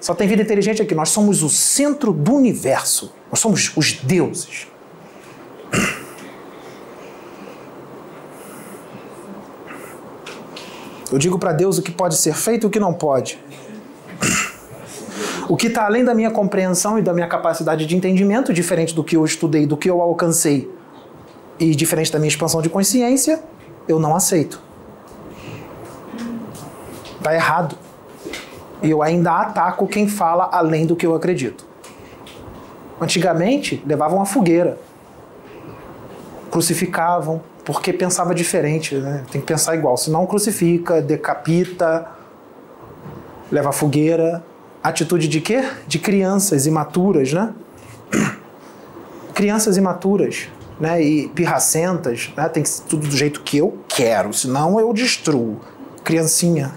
Só 0.00 0.14
tem 0.14 0.28
vida 0.28 0.42
inteligente 0.42 0.82
aqui. 0.82 0.94
Nós 0.94 1.08
somos 1.08 1.42
o 1.42 1.48
centro 1.48 2.12
do 2.12 2.34
universo. 2.34 3.12
Nós 3.30 3.40
somos 3.40 3.72
os 3.76 3.92
deuses. 3.94 4.68
Eu 11.10 11.18
digo 11.18 11.38
para 11.38 11.52
Deus 11.52 11.78
o 11.78 11.82
que 11.82 11.92
pode 11.92 12.16
ser 12.16 12.34
feito 12.34 12.64
e 12.64 12.66
o 12.66 12.70
que 12.70 12.80
não 12.80 12.92
pode. 12.92 13.38
O 15.48 15.56
que 15.56 15.66
está 15.66 15.84
além 15.84 16.04
da 16.04 16.14
minha 16.14 16.30
compreensão 16.30 16.98
e 16.98 17.02
da 17.02 17.12
minha 17.12 17.28
capacidade 17.28 17.86
de 17.86 17.96
entendimento, 17.96 18.52
diferente 18.52 18.94
do 18.94 19.04
que 19.04 19.16
eu 19.16 19.24
estudei, 19.24 19.66
do 19.66 19.76
que 19.76 19.88
eu 19.88 20.00
alcancei, 20.00 20.70
e 21.58 21.74
diferente 21.74 22.12
da 22.12 22.18
minha 22.18 22.28
expansão 22.28 22.60
de 22.60 22.68
consciência, 22.68 23.42
eu 23.86 23.98
não 23.98 24.14
aceito. 24.14 24.60
Está 27.16 27.34
errado. 27.34 27.76
E 28.82 28.90
eu 28.90 29.02
ainda 29.02 29.32
ataco 29.32 29.86
quem 29.86 30.08
fala 30.08 30.48
além 30.52 30.84
do 30.84 30.94
que 30.94 31.06
eu 31.06 31.14
acredito. 31.14 31.64
Antigamente, 33.00 33.82
levavam 33.86 34.20
a 34.20 34.26
fogueira, 34.26 34.78
crucificavam, 36.50 37.42
porque 37.64 37.92
pensava 37.92 38.34
diferente, 38.34 38.94
né? 38.96 39.24
Tem 39.30 39.40
que 39.40 39.46
pensar 39.46 39.74
igual, 39.74 39.96
senão 39.96 40.26
crucifica, 40.26 41.00
decapita, 41.00 42.06
leva 43.50 43.70
a 43.70 43.72
fogueira. 43.72 44.44
Atitude 44.82 45.28
de 45.28 45.40
quê? 45.40 45.64
De 45.86 45.98
crianças 45.98 46.66
imaturas, 46.66 47.32
né? 47.32 47.54
Crianças 49.32 49.78
imaturas, 49.78 50.48
né? 50.78 51.02
E 51.02 51.28
pirracentas, 51.28 52.32
né? 52.36 52.48
Tem 52.48 52.62
que 52.62 52.68
ser 52.68 52.82
tudo 52.84 53.06
do 53.06 53.16
jeito 53.16 53.42
que 53.42 53.58
eu 53.58 53.78
quero, 53.88 54.32
senão 54.32 54.78
eu 54.78 54.92
destruo. 54.92 55.60
Criancinha. 56.02 56.72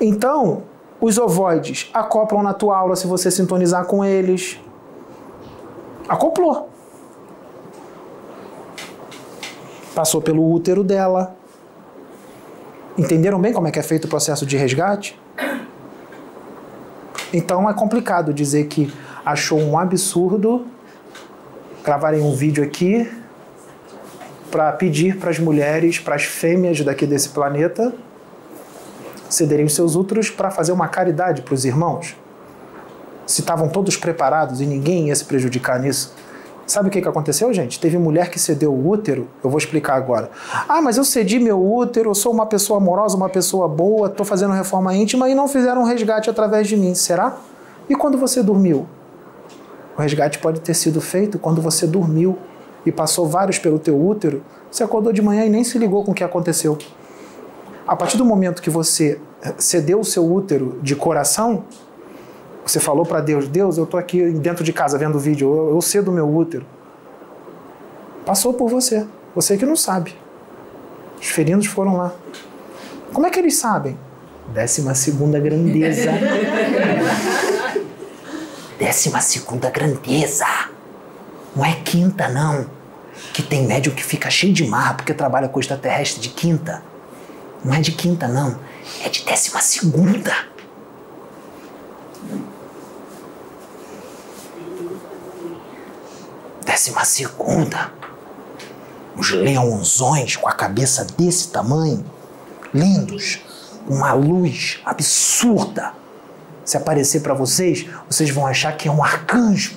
Então, 0.00 0.62
os 1.00 1.18
ovoides 1.18 1.90
acoplam 1.92 2.42
na 2.42 2.54
tua 2.54 2.76
aula 2.76 2.96
se 2.96 3.06
você 3.06 3.30
sintonizar 3.30 3.84
com 3.84 4.04
eles 4.04 4.58
acoplou. 6.08 6.68
Passou 9.94 10.20
pelo 10.20 10.50
útero 10.50 10.82
dela. 10.82 11.36
Entenderam 12.98 13.40
bem 13.40 13.52
como 13.52 13.68
é 13.68 13.70
que 13.70 13.78
é 13.78 13.82
feito 13.82 14.06
o 14.06 14.08
processo 14.08 14.44
de 14.44 14.56
resgate? 14.56 15.18
Então 17.32 17.68
é 17.68 17.74
complicado 17.74 18.32
dizer 18.34 18.66
que 18.66 18.92
achou 19.24 19.60
um 19.60 19.78
absurdo 19.78 20.66
gravarem 21.84 22.20
um 22.20 22.34
vídeo 22.34 22.62
aqui 22.62 23.10
para 24.50 24.72
pedir 24.72 25.18
para 25.18 25.30
as 25.30 25.38
mulheres, 25.38 25.98
para 25.98 26.16
as 26.16 26.24
fêmeas 26.24 26.80
daqui 26.80 27.06
desse 27.06 27.28
planeta 27.28 27.92
cederem 29.28 29.64
os 29.64 29.74
seus 29.74 29.94
úteros 29.94 30.28
para 30.28 30.50
fazer 30.50 30.72
uma 30.72 30.88
caridade 30.88 31.42
para 31.42 31.54
os 31.54 31.64
irmãos. 31.64 32.16
Se 33.26 33.40
estavam 33.40 33.68
todos 33.68 33.96
preparados 33.96 34.60
e 34.60 34.66
ninguém 34.66 35.08
ia 35.08 35.14
se 35.14 35.24
prejudicar 35.24 35.78
nisso, 35.78 36.12
Sabe 36.70 36.86
o 36.86 36.92
que, 36.92 37.02
que 37.02 37.08
aconteceu, 37.08 37.52
gente? 37.52 37.80
Teve 37.80 37.98
mulher 37.98 38.30
que 38.30 38.38
cedeu 38.38 38.72
o 38.72 38.88
útero, 38.88 39.26
eu 39.42 39.50
vou 39.50 39.58
explicar 39.58 39.96
agora. 39.96 40.30
Ah, 40.68 40.80
mas 40.80 40.96
eu 40.96 41.02
cedi 41.02 41.40
meu 41.40 41.60
útero, 41.60 42.10
eu 42.10 42.14
sou 42.14 42.32
uma 42.32 42.46
pessoa 42.46 42.76
amorosa, 42.76 43.16
uma 43.16 43.28
pessoa 43.28 43.66
boa, 43.66 44.06
estou 44.06 44.24
fazendo 44.24 44.52
reforma 44.52 44.94
íntima 44.94 45.28
e 45.28 45.34
não 45.34 45.48
fizeram 45.48 45.82
resgate 45.82 46.30
através 46.30 46.68
de 46.68 46.76
mim, 46.76 46.94
será? 46.94 47.36
E 47.88 47.96
quando 47.96 48.16
você 48.16 48.40
dormiu? 48.40 48.86
O 49.98 50.00
resgate 50.00 50.38
pode 50.38 50.60
ter 50.60 50.74
sido 50.74 51.00
feito 51.00 51.40
quando 51.40 51.60
você 51.60 51.88
dormiu 51.88 52.38
e 52.86 52.92
passou 52.92 53.26
vários 53.26 53.58
pelo 53.58 53.80
teu 53.80 54.00
útero, 54.00 54.40
você 54.70 54.84
acordou 54.84 55.12
de 55.12 55.20
manhã 55.20 55.44
e 55.44 55.50
nem 55.50 55.64
se 55.64 55.76
ligou 55.76 56.04
com 56.04 56.12
o 56.12 56.14
que 56.14 56.22
aconteceu. 56.22 56.78
A 57.84 57.96
partir 57.96 58.16
do 58.16 58.24
momento 58.24 58.62
que 58.62 58.70
você 58.70 59.20
eh, 59.42 59.54
cedeu 59.58 59.98
o 59.98 60.04
seu 60.04 60.24
útero 60.32 60.78
de 60.80 60.94
coração, 60.94 61.64
você 62.64 62.80
falou 62.80 63.04
para 63.04 63.20
Deus: 63.20 63.48
Deus, 63.48 63.78
eu 63.78 63.84
estou 63.84 63.98
aqui 63.98 64.30
dentro 64.32 64.64
de 64.64 64.72
casa 64.72 64.98
vendo 64.98 65.16
o 65.16 65.18
vídeo, 65.18 65.54
eu, 65.54 65.74
eu 65.74 65.82
cedo 65.82 66.10
o 66.10 66.14
meu 66.14 66.28
útero. 66.28 66.64
Passou 68.24 68.52
por 68.52 68.68
você. 68.68 69.06
Você 69.34 69.56
que 69.56 69.64
não 69.64 69.76
sabe. 69.76 70.14
Os 71.20 71.28
feridos 71.28 71.66
foram 71.66 71.96
lá. 71.96 72.12
Como 73.12 73.26
é 73.26 73.30
que 73.30 73.38
eles 73.38 73.56
sabem? 73.56 73.96
Décima 74.52 74.94
segunda 74.94 75.38
grandeza. 75.38 76.10
Décima 78.78 79.20
segunda 79.20 79.70
grandeza. 79.70 80.46
Não 81.54 81.64
é 81.64 81.74
quinta, 81.84 82.28
não. 82.28 82.66
Que 83.32 83.42
tem 83.42 83.66
médium 83.66 83.94
que 83.94 84.04
fica 84.04 84.30
cheio 84.30 84.52
de 84.52 84.66
marra 84.66 84.94
porque 84.94 85.12
trabalha 85.12 85.48
com 85.48 85.60
extraterrestre 85.60 86.20
de 86.20 86.30
quinta. 86.30 86.82
Não 87.64 87.74
é 87.74 87.80
de 87.80 87.92
quinta, 87.92 88.26
não. 88.26 88.58
É 89.04 89.08
de 89.08 89.24
décima 89.24 89.60
segunda. 89.60 90.32
Décima 96.80 97.04
segunda. 97.04 97.92
Os 99.14 99.32
leãozões 99.32 100.34
com 100.34 100.48
a 100.48 100.52
cabeça 100.52 101.04
desse 101.04 101.48
tamanho, 101.48 102.02
lindos, 102.72 103.40
uma 103.86 104.14
luz 104.14 104.80
absurda. 104.82 105.92
Se 106.64 106.78
aparecer 106.78 107.20
para 107.20 107.34
vocês, 107.34 107.86
vocês 108.08 108.30
vão 108.30 108.46
achar 108.46 108.74
que 108.78 108.88
é 108.88 108.90
um 108.90 109.04
arcanjo. 109.04 109.76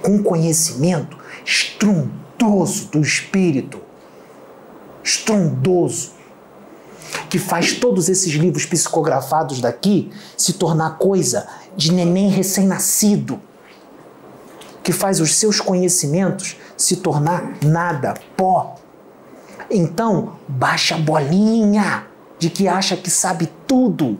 Com 0.00 0.22
conhecimento 0.22 1.18
estrondoso 1.44 2.86
do 2.92 3.00
espírito, 3.00 3.80
estrondoso, 5.02 6.12
que 7.28 7.40
faz 7.40 7.72
todos 7.72 8.08
esses 8.08 8.32
livros 8.34 8.66
psicografados 8.66 9.60
daqui 9.60 10.12
se 10.36 10.52
tornar 10.52 10.98
coisa 10.98 11.48
de 11.76 11.92
neném 11.92 12.28
recém-nascido, 12.28 13.40
que 14.82 14.92
faz 14.92 15.20
os 15.20 15.36
seus 15.36 15.60
conhecimentos 15.60 16.56
se 16.76 16.96
tornar 16.96 17.54
nada, 17.62 18.14
pó. 18.36 18.76
Então, 19.70 20.36
baixa 20.48 20.96
a 20.96 20.98
bolinha 20.98 22.06
de 22.38 22.50
que 22.50 22.66
acha 22.66 22.96
que 22.96 23.10
sabe 23.10 23.48
tudo. 23.66 24.18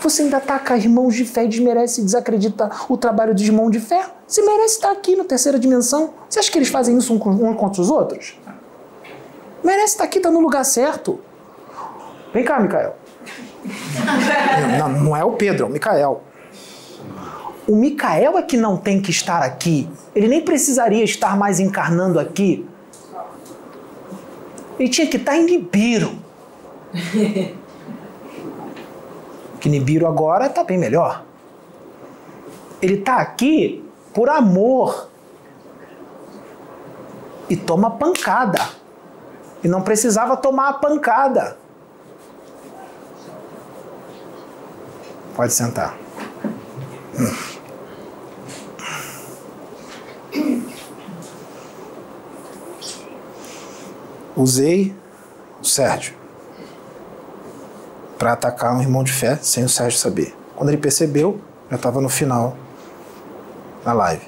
Você 0.00 0.22
ainda 0.22 0.38
ataca 0.38 0.76
irmãos 0.76 1.14
de 1.14 1.24
fé 1.24 1.44
e 1.44 1.48
desmerece 1.48 2.00
e 2.00 2.04
desacredita 2.04 2.70
o 2.88 2.96
trabalho 2.96 3.34
dos 3.34 3.42
irmãos 3.42 3.70
de 3.70 3.80
fé? 3.80 4.06
Você 4.26 4.42
merece 4.42 4.76
estar 4.76 4.90
aqui 4.90 5.14
na 5.14 5.24
terceira 5.24 5.58
dimensão. 5.58 6.14
Você 6.28 6.38
acha 6.38 6.50
que 6.50 6.58
eles 6.58 6.68
fazem 6.68 6.96
isso 6.96 7.14
um 7.14 7.54
contra 7.54 7.80
os 7.80 7.90
outros? 7.90 8.38
Merece 9.62 9.92
estar 9.92 10.04
aqui, 10.04 10.18
está 10.18 10.30
no 10.30 10.40
lugar 10.40 10.64
certo. 10.64 11.20
Vem 12.32 12.44
cá, 12.44 12.58
Micael. 12.58 12.96
não, 14.78 14.88
não 14.88 15.16
é 15.16 15.24
o 15.24 15.32
Pedro, 15.32 15.66
é 15.66 15.68
o 15.68 15.72
Micael. 15.72 16.22
O 17.66 17.74
Micael 17.74 18.36
é 18.36 18.42
que 18.42 18.56
não 18.56 18.76
tem 18.76 19.00
que 19.00 19.10
estar 19.10 19.42
aqui. 19.42 19.88
Ele 20.14 20.28
nem 20.28 20.42
precisaria 20.42 21.02
estar 21.02 21.36
mais 21.36 21.58
encarnando 21.58 22.20
aqui. 22.20 22.68
Ele 24.78 24.88
tinha 24.88 25.06
que 25.06 25.16
estar 25.16 25.36
em 25.36 25.44
Nibiru. 25.44 26.12
que 29.60 29.68
Nibiru 29.68 30.06
agora 30.06 30.46
está 30.46 30.62
bem 30.62 30.76
melhor. 30.76 31.24
Ele 32.82 32.98
está 32.98 33.16
aqui 33.16 33.82
por 34.12 34.28
amor. 34.28 35.08
E 37.48 37.56
toma 37.56 37.92
pancada. 37.92 38.60
E 39.62 39.68
não 39.68 39.80
precisava 39.80 40.36
tomar 40.36 40.68
a 40.68 40.72
pancada. 40.74 41.56
Pode 45.34 45.52
sentar. 45.52 46.03
Usei 54.36 54.94
o 55.60 55.64
Sérgio 55.64 56.14
para 58.18 58.32
atacar 58.32 58.74
um 58.74 58.80
irmão 58.80 59.04
de 59.04 59.12
fé 59.12 59.38
sem 59.40 59.64
o 59.64 59.68
Sérgio 59.68 59.98
saber. 59.98 60.34
Quando 60.56 60.70
ele 60.70 60.78
percebeu, 60.78 61.40
já 61.70 61.76
estava 61.76 62.00
no 62.00 62.08
final 62.08 62.56
da 63.84 63.92
live. 63.92 64.26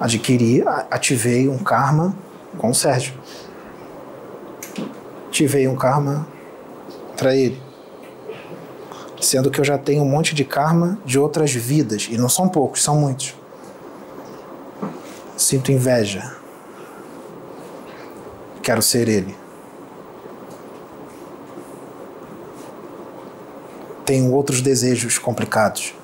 Adquiri, 0.00 0.64
ativei 0.90 1.48
um 1.48 1.58
karma 1.58 2.14
com 2.56 2.70
o 2.70 2.74
Sérgio. 2.74 3.14
Ativei 5.28 5.68
um 5.68 5.76
karma 5.76 6.26
para 7.16 7.34
ele. 7.34 7.67
Sendo 9.20 9.50
que 9.50 9.60
eu 9.60 9.64
já 9.64 9.76
tenho 9.76 10.02
um 10.02 10.08
monte 10.08 10.34
de 10.34 10.44
karma 10.44 10.98
de 11.04 11.18
outras 11.18 11.52
vidas, 11.52 12.08
e 12.10 12.16
não 12.16 12.28
são 12.28 12.48
poucos, 12.48 12.82
são 12.82 12.96
muitos. 12.96 13.34
Sinto 15.36 15.72
inveja 15.72 16.38
quero 18.68 18.82
ser 18.82 19.08
ele. 19.08 19.34
Tenho 24.04 24.30
outros 24.30 24.60
desejos 24.60 25.16
complicados. 25.16 25.94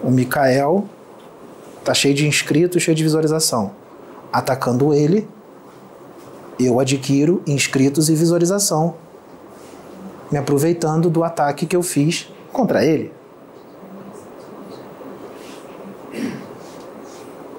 O 0.00 0.12
Mikael 0.12 0.88
tá 1.84 1.92
cheio 1.92 2.14
de 2.14 2.28
inscritos, 2.28 2.84
cheio 2.84 2.96
de 2.96 3.02
visualização. 3.02 3.72
Atacando 4.32 4.94
ele, 4.94 5.28
eu 6.60 6.78
adquiro 6.78 7.42
inscritos 7.48 8.08
e 8.08 8.14
visualização, 8.14 8.94
me 10.34 10.38
aproveitando 10.40 11.08
do 11.08 11.22
ataque 11.22 11.64
que 11.64 11.76
eu 11.76 11.82
fiz 11.82 12.28
contra 12.52 12.84
ele. 12.84 13.12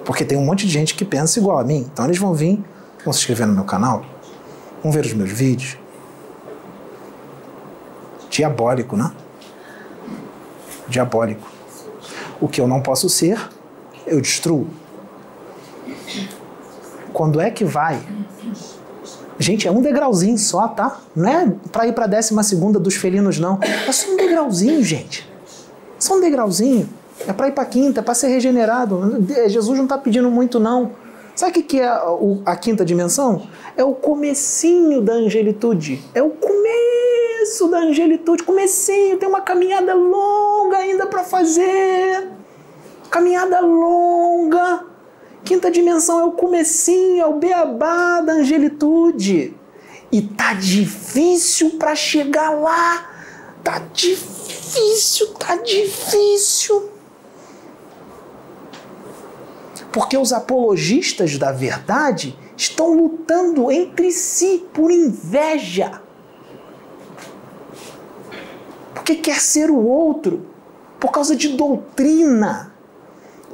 Porque 0.04 0.26
tem 0.26 0.38
um 0.38 0.44
monte 0.44 0.68
de 0.68 0.74
gente 0.74 0.94
que 0.94 1.06
pensa 1.06 1.40
igual 1.40 1.58
a 1.58 1.64
mim. 1.64 1.88
Então 1.90 2.04
eles 2.04 2.18
vão 2.18 2.34
vir 2.34 2.62
Vão 3.06 3.14
se 3.14 3.20
inscrever 3.20 3.48
no 3.48 3.54
meu 3.54 3.64
canal? 3.64 4.04
Vão 4.84 4.92
ver 4.92 5.06
os 5.06 5.14
meus 5.14 5.32
vídeos? 5.32 5.78
Diabólico, 8.30 8.98
né? 8.98 9.14
Diabólico. 10.90 11.48
O 12.42 12.50
que 12.50 12.60
eu 12.60 12.68
não 12.68 12.82
posso 12.82 13.08
ser, 13.08 13.40
eu 14.06 14.20
destruo. 14.20 14.68
Quando 17.14 17.40
é 17.40 17.50
que 17.52 17.64
vai? 17.64 18.02
Gente, 19.38 19.68
é 19.68 19.72
um 19.72 19.82
degrauzinho 19.82 20.38
só, 20.38 20.68
tá? 20.68 21.00
Não 21.16 21.28
é 21.30 21.52
para 21.72 21.88
ir 21.88 21.94
para 21.94 22.06
a 22.06 22.08
décima 22.08 22.42
segunda 22.42 22.80
dos 22.80 22.96
felinos, 22.96 23.38
não. 23.38 23.60
É 23.62 23.92
só 23.92 24.12
um 24.12 24.16
degrauzinho, 24.16 24.84
gente. 24.84 25.30
Só 26.00 26.16
um 26.16 26.22
degrauzinho. 26.22 26.90
É 27.28 27.34
para 27.34 27.48
ir 27.48 27.52
para 27.52 27.66
quinta, 27.66 28.00
é 28.00 28.04
para 28.04 28.14
ser 28.14 28.28
regenerado. 28.28 29.26
Jesus 29.48 29.78
não 29.78 29.86
está 29.86 29.98
pedindo 29.98 30.30
muito, 30.30 30.60
não. 30.60 30.92
Sabe 31.36 31.60
o 31.60 31.64
que 31.64 31.82
é 31.82 31.88
a, 32.46 32.56
quinta 32.56 32.86
dimensão? 32.86 33.46
É 33.76 33.84
o 33.84 33.94
comecinho 33.94 35.02
da 35.02 35.14
angelitude. 35.14 36.02
É 36.14 36.24
o 36.24 36.30
começo 36.30 37.68
da 37.68 37.80
angelitude. 37.80 38.44
Comecinho, 38.44 39.18
tem 39.18 39.28
uma 39.28 39.42
caminhada 39.42 39.94
longa 39.94 40.78
ainda 40.78 41.06
para 41.08 41.24
fazer. 41.26 42.30
Caminhada 43.10 43.60
longa. 43.60 44.95
Quinta 45.46 45.70
dimensão 45.70 46.20
é 46.20 46.24
o 46.24 46.32
comecinho, 46.32 47.22
é 47.22 47.26
o 47.28 47.38
beabá 47.38 48.20
da 48.20 48.34
angelitude. 48.34 49.56
E 50.12 50.22
tá 50.24 50.56
difícil 50.56 51.78
para 51.78 51.96
chegar 51.96 52.50
lá. 52.50 53.12
Tá 53.64 53.80
difícil, 53.94 55.28
tá 55.36 55.56
difícil. 55.58 56.90
Porque 59.92 60.18
os 60.18 60.34
apologistas 60.34 61.38
da 61.38 61.52
verdade 61.52 62.38
estão 62.58 62.94
lutando 62.94 63.72
entre 63.72 64.12
si 64.12 64.66
por 64.74 64.90
inveja. 64.90 66.02
Porque 68.96 69.16
quer 69.16 69.40
ser 69.40 69.70
o 69.70 69.86
outro, 69.86 70.48
por 71.00 71.12
causa 71.12 71.36
de 71.36 71.50
doutrina, 71.50 72.75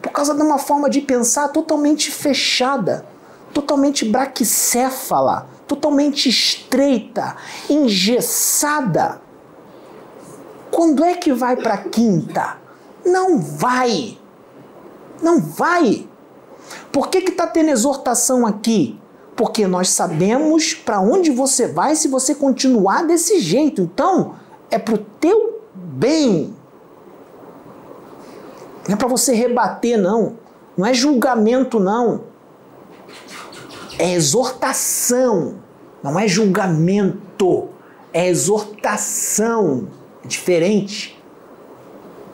por 0.01 0.11
causa 0.11 0.33
de 0.33 0.41
uma 0.41 0.57
forma 0.57 0.89
de 0.89 1.01
pensar 1.01 1.49
totalmente 1.49 2.09
fechada, 2.09 3.05
totalmente 3.53 4.03
braquicéfala, 4.05 5.47
totalmente 5.67 6.27
estreita, 6.27 7.35
engessada. 7.69 9.21
Quando 10.71 11.03
é 11.03 11.13
que 11.13 11.33
vai 11.33 11.55
para 11.55 11.77
quinta? 11.77 12.57
Não 13.05 13.39
vai. 13.39 14.17
Não 15.21 15.39
vai. 15.39 16.07
Por 16.91 17.09
que 17.09 17.21
que 17.21 17.31
tá 17.31 17.45
tendo 17.45 17.69
exortação 17.69 18.45
aqui? 18.45 18.99
Porque 19.35 19.67
nós 19.67 19.89
sabemos 19.89 20.73
para 20.73 20.99
onde 20.99 21.31
você 21.31 21.67
vai 21.67 21.95
se 21.95 22.07
você 22.07 22.33
continuar 22.33 23.03
desse 23.03 23.39
jeito. 23.39 23.81
Então, 23.81 24.35
é 24.69 24.79
pro 24.79 24.97
teu 24.97 25.61
bem. 25.73 26.55
Não 28.87 28.95
é 28.95 28.97
para 28.97 29.07
você 29.07 29.33
rebater 29.33 29.97
não. 29.97 30.37
Não 30.77 30.85
é 30.85 30.93
julgamento 30.93 31.79
não. 31.79 32.23
É 33.97 34.13
exortação. 34.13 35.55
Não 36.03 36.19
é 36.19 36.27
julgamento. 36.27 37.69
É 38.13 38.27
exortação. 38.27 39.87
É 40.23 40.27
diferente. 40.27 41.21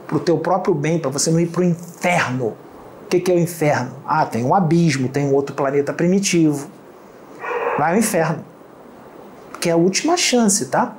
Para 0.08 0.18
o 0.18 0.20
teu 0.20 0.38
próprio 0.38 0.74
bem, 0.74 1.00
para 1.00 1.12
você 1.12 1.30
não 1.30 1.40
ir 1.40 1.48
para 1.48 1.62
o 1.62 1.66
inferno. 1.66 2.56
O 3.04 3.10
que, 3.10 3.20
que 3.20 3.32
é 3.32 3.36
o 3.36 3.40
inferno? 3.40 3.96
Ah, 4.06 4.26
tem 4.26 4.44
um 4.44 4.54
abismo, 4.56 5.10
tem 5.10 5.26
um 5.26 5.34
outro 5.34 5.56
planeta 5.56 5.94
primitivo. 5.94 6.70
Vai 7.78 7.94
ao 7.94 7.98
inferno. 7.98 8.44
Que 9.60 9.70
é 9.70 9.74
a 9.74 9.78
última 9.78 10.16
chance, 10.16 10.66
tá? 10.68 10.96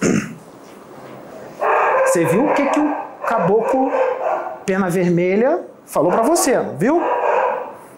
Você 2.06 2.24
viu 2.24 2.46
o 2.46 2.54
que, 2.54 2.64
que 2.66 2.78
o 2.78 2.94
caboclo 3.26 3.90
pena 4.64 4.88
vermelha 4.88 5.66
falou 5.86 6.10
para 6.10 6.22
você, 6.22 6.58
viu? 6.78 7.00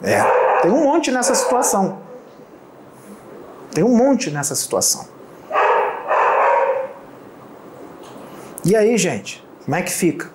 É, 0.03 0.23
tem 0.63 0.71
um 0.71 0.85
monte 0.85 1.11
nessa 1.11 1.35
situação. 1.35 1.99
Tem 3.73 3.85
um 3.85 3.97
monte 3.97 4.31
nessa 4.31 4.55
situação. 4.55 5.07
E 8.65 8.75
aí, 8.75 8.99
gente, 8.99 9.47
como 9.65 9.77
é 9.77 9.83
que 9.83 9.93
fica? 9.93 10.29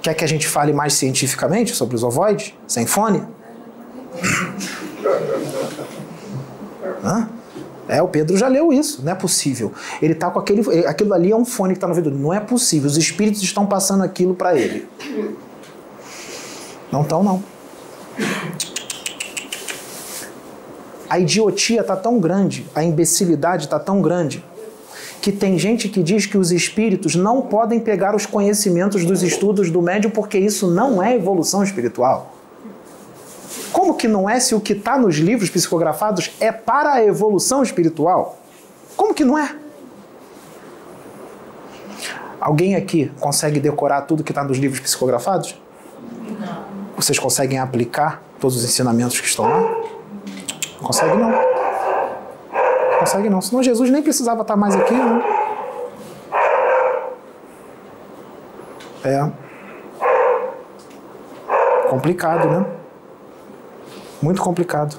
Quer 0.00 0.14
que 0.14 0.24
a 0.24 0.28
gente 0.28 0.46
fale 0.46 0.72
mais 0.72 0.94
cientificamente 0.94 1.74
sobre 1.74 1.96
os 1.96 2.04
ovoides? 2.04 2.54
Sem 2.68 2.86
fone? 2.86 3.26
Hã? 7.02 7.28
É, 7.88 8.02
o 8.02 8.08
Pedro 8.08 8.36
já 8.36 8.48
leu 8.48 8.72
isso, 8.72 9.02
não 9.04 9.12
é 9.12 9.14
possível. 9.14 9.72
Ele 10.00 10.14
tá 10.14 10.30
com 10.30 10.38
aquele. 10.38 10.86
Aquilo 10.86 11.12
ali 11.12 11.30
é 11.30 11.36
um 11.36 11.44
fone 11.44 11.74
que 11.74 11.78
está 11.78 11.86
no 11.86 11.92
ouvido. 11.92 12.10
Não 12.10 12.32
é 12.32 12.40
possível. 12.40 12.88
Os 12.88 12.96
espíritos 12.96 13.42
estão 13.42 13.66
passando 13.66 14.02
aquilo 14.02 14.34
para 14.34 14.56
ele. 14.56 14.88
Não 16.90 17.02
estão, 17.02 17.22
não. 17.22 17.42
A 21.08 21.18
idiotia 21.18 21.82
está 21.82 21.94
tão 21.94 22.18
grande, 22.18 22.66
a 22.74 22.82
imbecilidade 22.82 23.64
está 23.64 23.78
tão 23.78 24.00
grande, 24.00 24.44
que 25.20 25.30
tem 25.30 25.58
gente 25.58 25.88
que 25.88 26.02
diz 26.02 26.26
que 26.26 26.36
os 26.36 26.50
espíritos 26.50 27.14
não 27.14 27.42
podem 27.42 27.78
pegar 27.78 28.16
os 28.16 28.26
conhecimentos 28.26 29.04
dos 29.04 29.22
estudos 29.22 29.70
do 29.70 29.80
médium 29.80 30.10
porque 30.10 30.38
isso 30.38 30.70
não 30.70 31.02
é 31.02 31.14
evolução 31.14 31.62
espiritual. 31.62 32.34
Como 33.74 33.96
que 33.96 34.06
não 34.06 34.30
é 34.30 34.38
se 34.38 34.54
o 34.54 34.60
que 34.60 34.72
está 34.72 34.96
nos 34.96 35.16
livros 35.16 35.50
psicografados 35.50 36.30
é 36.38 36.52
para 36.52 36.92
a 36.92 37.04
evolução 37.04 37.60
espiritual? 37.60 38.38
Como 38.96 39.12
que 39.12 39.24
não 39.24 39.36
é? 39.36 39.52
Alguém 42.40 42.76
aqui 42.76 43.10
consegue 43.18 43.58
decorar 43.58 44.02
tudo 44.02 44.22
que 44.22 44.30
está 44.30 44.44
nos 44.44 44.58
livros 44.58 44.78
psicografados? 44.78 45.60
Não. 46.40 46.64
Vocês 46.94 47.18
conseguem 47.18 47.58
aplicar 47.58 48.22
todos 48.38 48.56
os 48.56 48.64
ensinamentos 48.64 49.20
que 49.20 49.26
estão 49.26 49.46
lá? 49.46 49.62
Consegue 50.80 51.16
não 51.16 51.32
consegue 53.04 53.28
não. 53.28 53.40
Senão 53.40 53.60
Jesus 53.60 53.90
nem 53.90 54.02
precisava 54.02 54.42
estar 54.42 54.56
mais 54.56 54.76
aqui, 54.76 54.94
né? 54.94 55.22
É. 59.04 59.30
Complicado, 61.90 62.48
né? 62.48 62.83
Muito 64.24 64.40
complicado. 64.40 64.96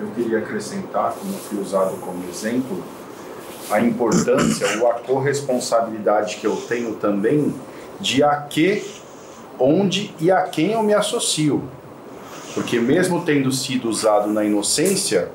Eu 0.00 0.06
queria 0.14 0.38
acrescentar, 0.38 1.12
como 1.12 1.30
fui 1.34 1.60
usado 1.60 1.94
como 2.00 2.26
exemplo, 2.26 2.82
a 3.70 3.78
importância 3.78 4.66
ou 4.80 4.90
a 4.90 4.94
corresponsabilidade 4.94 6.36
que 6.36 6.46
eu 6.46 6.56
tenho 6.56 6.94
também 6.94 7.54
de 8.00 8.22
a 8.22 8.34
que, 8.36 8.82
onde 9.58 10.14
e 10.18 10.30
a 10.30 10.40
quem 10.44 10.72
eu 10.72 10.82
me 10.82 10.94
associo. 10.94 11.62
Porque 12.54 12.80
mesmo 12.80 13.26
tendo 13.26 13.52
sido 13.52 13.90
usado 13.90 14.30
na 14.30 14.42
inocência, 14.42 15.30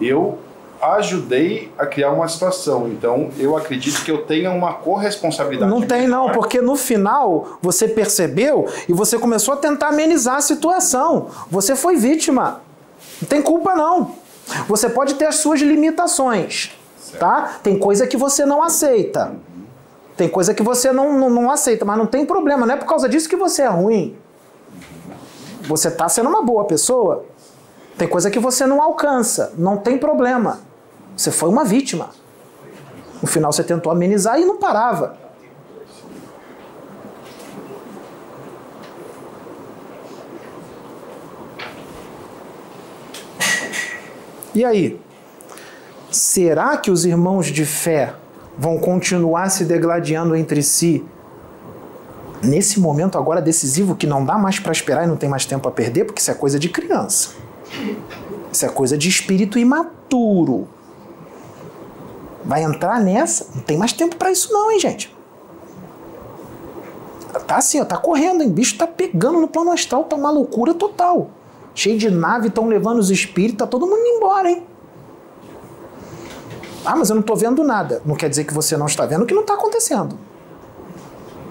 eu 0.00 0.38
ajudei 0.80 1.70
a 1.78 1.86
criar 1.86 2.10
uma 2.10 2.26
situação. 2.28 2.88
Então, 2.88 3.30
eu 3.38 3.56
acredito 3.56 4.02
que 4.04 4.10
eu 4.10 4.22
tenha 4.24 4.50
uma 4.50 4.74
corresponsabilidade. 4.74 5.70
Não 5.70 5.82
tem 5.82 6.08
não, 6.08 6.30
porque 6.30 6.60
no 6.60 6.76
final 6.76 7.58
você 7.60 7.86
percebeu 7.86 8.66
e 8.88 8.92
você 8.92 9.18
começou 9.18 9.54
a 9.54 9.56
tentar 9.56 9.88
amenizar 9.88 10.36
a 10.36 10.40
situação. 10.40 11.28
Você 11.50 11.76
foi 11.76 11.96
vítima. 11.96 12.60
Não 13.20 13.28
tem 13.28 13.42
culpa 13.42 13.74
não. 13.74 14.12
Você 14.66 14.88
pode 14.88 15.14
ter 15.14 15.26
as 15.26 15.36
suas 15.36 15.60
limitações, 15.60 16.72
certo. 16.98 17.20
tá? 17.20 17.58
Tem 17.62 17.78
coisa 17.78 18.06
que 18.06 18.16
você 18.16 18.44
não 18.44 18.62
aceita. 18.62 19.32
Tem 20.16 20.28
coisa 20.28 20.52
que 20.52 20.62
você 20.62 20.92
não, 20.92 21.16
não, 21.16 21.30
não 21.30 21.50
aceita, 21.50 21.84
mas 21.84 21.96
não 21.96 22.06
tem 22.06 22.26
problema. 22.26 22.66
Não 22.66 22.74
é 22.74 22.76
por 22.76 22.86
causa 22.86 23.08
disso 23.08 23.28
que 23.28 23.36
você 23.36 23.62
é 23.62 23.68
ruim. 23.68 24.16
Você 25.62 25.88
está 25.88 26.08
sendo 26.08 26.28
uma 26.28 26.42
boa 26.42 26.64
pessoa. 26.64 27.24
Tem 27.96 28.08
coisa 28.08 28.30
que 28.30 28.38
você 28.38 28.66
não 28.66 28.82
alcança, 28.82 29.52
não 29.56 29.76
tem 29.76 29.98
problema. 29.98 30.69
Você 31.16 31.30
foi 31.30 31.48
uma 31.48 31.64
vítima. 31.64 32.10
No 33.20 33.28
final 33.28 33.52
você 33.52 33.62
tentou 33.62 33.92
amenizar 33.92 34.40
e 34.40 34.44
não 34.44 34.58
parava. 34.58 35.18
E 44.52 44.64
aí? 44.64 45.00
Será 46.10 46.76
que 46.76 46.90
os 46.90 47.04
irmãos 47.04 47.46
de 47.46 47.64
fé 47.64 48.14
vão 48.58 48.78
continuar 48.78 49.48
se 49.48 49.64
degladiando 49.64 50.34
entre 50.34 50.60
si 50.60 51.06
nesse 52.42 52.80
momento 52.80 53.16
agora 53.16 53.40
decisivo 53.40 53.94
que 53.94 54.06
não 54.06 54.24
dá 54.24 54.36
mais 54.36 54.58
para 54.58 54.72
esperar 54.72 55.04
e 55.04 55.06
não 55.06 55.16
tem 55.16 55.28
mais 55.28 55.44
tempo 55.44 55.68
a 55.68 55.72
perder, 55.72 56.04
porque 56.04 56.20
isso 56.20 56.30
é 56.30 56.34
coisa 56.34 56.58
de 56.58 56.68
criança. 56.68 57.30
Isso 58.52 58.66
é 58.66 58.68
coisa 58.68 58.98
de 58.98 59.08
espírito 59.08 59.58
imaturo. 59.58 60.68
Vai 62.44 62.62
entrar 62.62 63.00
nessa? 63.00 63.46
Não 63.54 63.62
tem 63.62 63.76
mais 63.76 63.92
tempo 63.92 64.16
para 64.16 64.30
isso 64.30 64.52
não, 64.52 64.70
hein, 64.70 64.80
gente? 64.80 65.14
Tá 67.46 67.56
assim, 67.56 67.80
ó, 67.80 67.84
tá 67.84 67.96
correndo, 67.96 68.42
hein? 68.42 68.50
Bicho 68.50 68.76
tá 68.76 68.86
pegando 68.86 69.40
no 69.40 69.48
plano 69.48 69.70
astral, 69.70 70.04
tá 70.04 70.16
uma 70.16 70.30
loucura 70.30 70.74
total. 70.74 71.30
Cheio 71.74 71.98
de 71.98 72.10
nave, 72.10 72.48
estão 72.48 72.66
levando 72.66 72.98
os 72.98 73.10
espíritos, 73.10 73.58
tá 73.58 73.66
todo 73.66 73.86
mundo 73.86 74.04
embora, 74.04 74.50
hein? 74.50 74.66
Ah, 76.84 76.96
mas 76.96 77.10
eu 77.10 77.16
não 77.16 77.22
tô 77.22 77.36
vendo 77.36 77.62
nada. 77.62 78.02
Não 78.04 78.16
quer 78.16 78.28
dizer 78.28 78.44
que 78.44 78.54
você 78.54 78.76
não 78.76 78.86
está 78.86 79.06
vendo 79.06 79.22
o 79.22 79.26
que 79.26 79.34
não 79.34 79.42
está 79.42 79.54
acontecendo. 79.54 80.18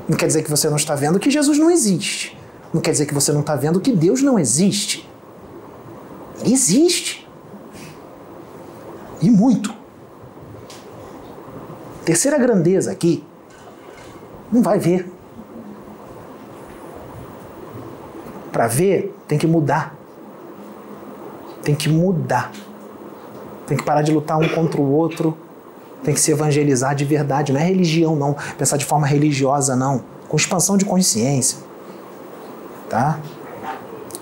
Não 0.08 0.18
quer 0.18 0.26
dizer 0.26 0.44
que 0.44 0.50
você 0.50 0.70
não 0.70 0.78
está 0.78 0.96
vendo 0.96 1.20
que 1.20 1.30
Jesus 1.30 1.58
não 1.58 1.70
existe. 1.70 2.38
Não 2.74 2.82
quer 2.82 2.92
dizer 2.92 3.06
que 3.06 3.14
você 3.14 3.32
não 3.32 3.42
está 3.42 3.56
vendo 3.56 3.80
que 3.80 3.92
Deus 3.92 4.22
não 4.22 4.40
existe. 4.40 5.08
Existe. 6.44 7.28
E 9.22 9.30
muito. 9.30 9.74
Terceira 12.06 12.38
grandeza 12.38 12.92
aqui. 12.92 13.24
Não 14.52 14.62
vai 14.62 14.80
ver. 14.80 15.12
Para 18.52 18.68
ver, 18.68 19.16
tem 19.28 19.38
que 19.38 19.46
mudar. 19.46 19.96
Tem 21.64 21.76
que 21.76 21.88
mudar. 21.88 22.52
Tem 23.68 23.78
que 23.78 23.84
parar 23.84 24.02
de 24.02 24.12
lutar 24.12 24.40
um 24.40 24.50
contra 24.50 24.82
o 24.82 24.92
outro 24.92 25.38
tem 26.04 26.14
que 26.14 26.20
se 26.20 26.32
evangelizar 26.32 26.96
de 26.96 27.06
verdade, 27.06 27.52
não 27.52 27.60
é 27.60 27.64
religião 27.64 28.16
não, 28.16 28.36
pensar 28.58 28.78
de 28.78 28.86
forma 28.86 29.06
religiosa 29.06 29.76
não, 29.76 30.04
com 30.28 30.38
expansão 30.38 30.78
de 30.78 30.86
consciência. 30.86 31.60
Tá? 32.90 33.20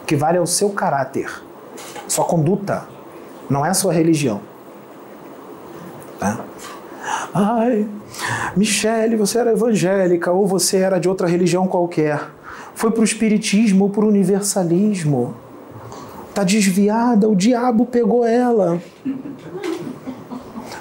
O 0.01 0.05
que 0.05 0.15
vale 0.15 0.37
é 0.37 0.41
o 0.41 0.47
seu 0.47 0.69
caráter, 0.69 1.29
sua 2.07 2.25
conduta, 2.25 2.85
não 3.49 3.65
é 3.65 3.69
a 3.69 3.73
sua 3.73 3.93
religião. 3.93 4.41
Ai, 7.33 7.87
Michele, 8.55 9.15
você 9.15 9.39
era 9.39 9.51
evangélica 9.51 10.31
ou 10.31 10.47
você 10.47 10.77
era 10.77 10.99
de 10.99 11.07
outra 11.09 11.27
religião 11.27 11.67
qualquer. 11.67 12.19
Foi 12.73 12.91
para 12.91 13.01
o 13.01 13.03
espiritismo 13.03 13.85
ou 13.85 13.89
para 13.89 14.05
o 14.05 14.07
universalismo. 14.07 15.35
Tá 16.33 16.43
desviada, 16.43 17.27
o 17.27 17.35
diabo 17.35 17.85
pegou 17.85 18.25
ela. 18.25 18.79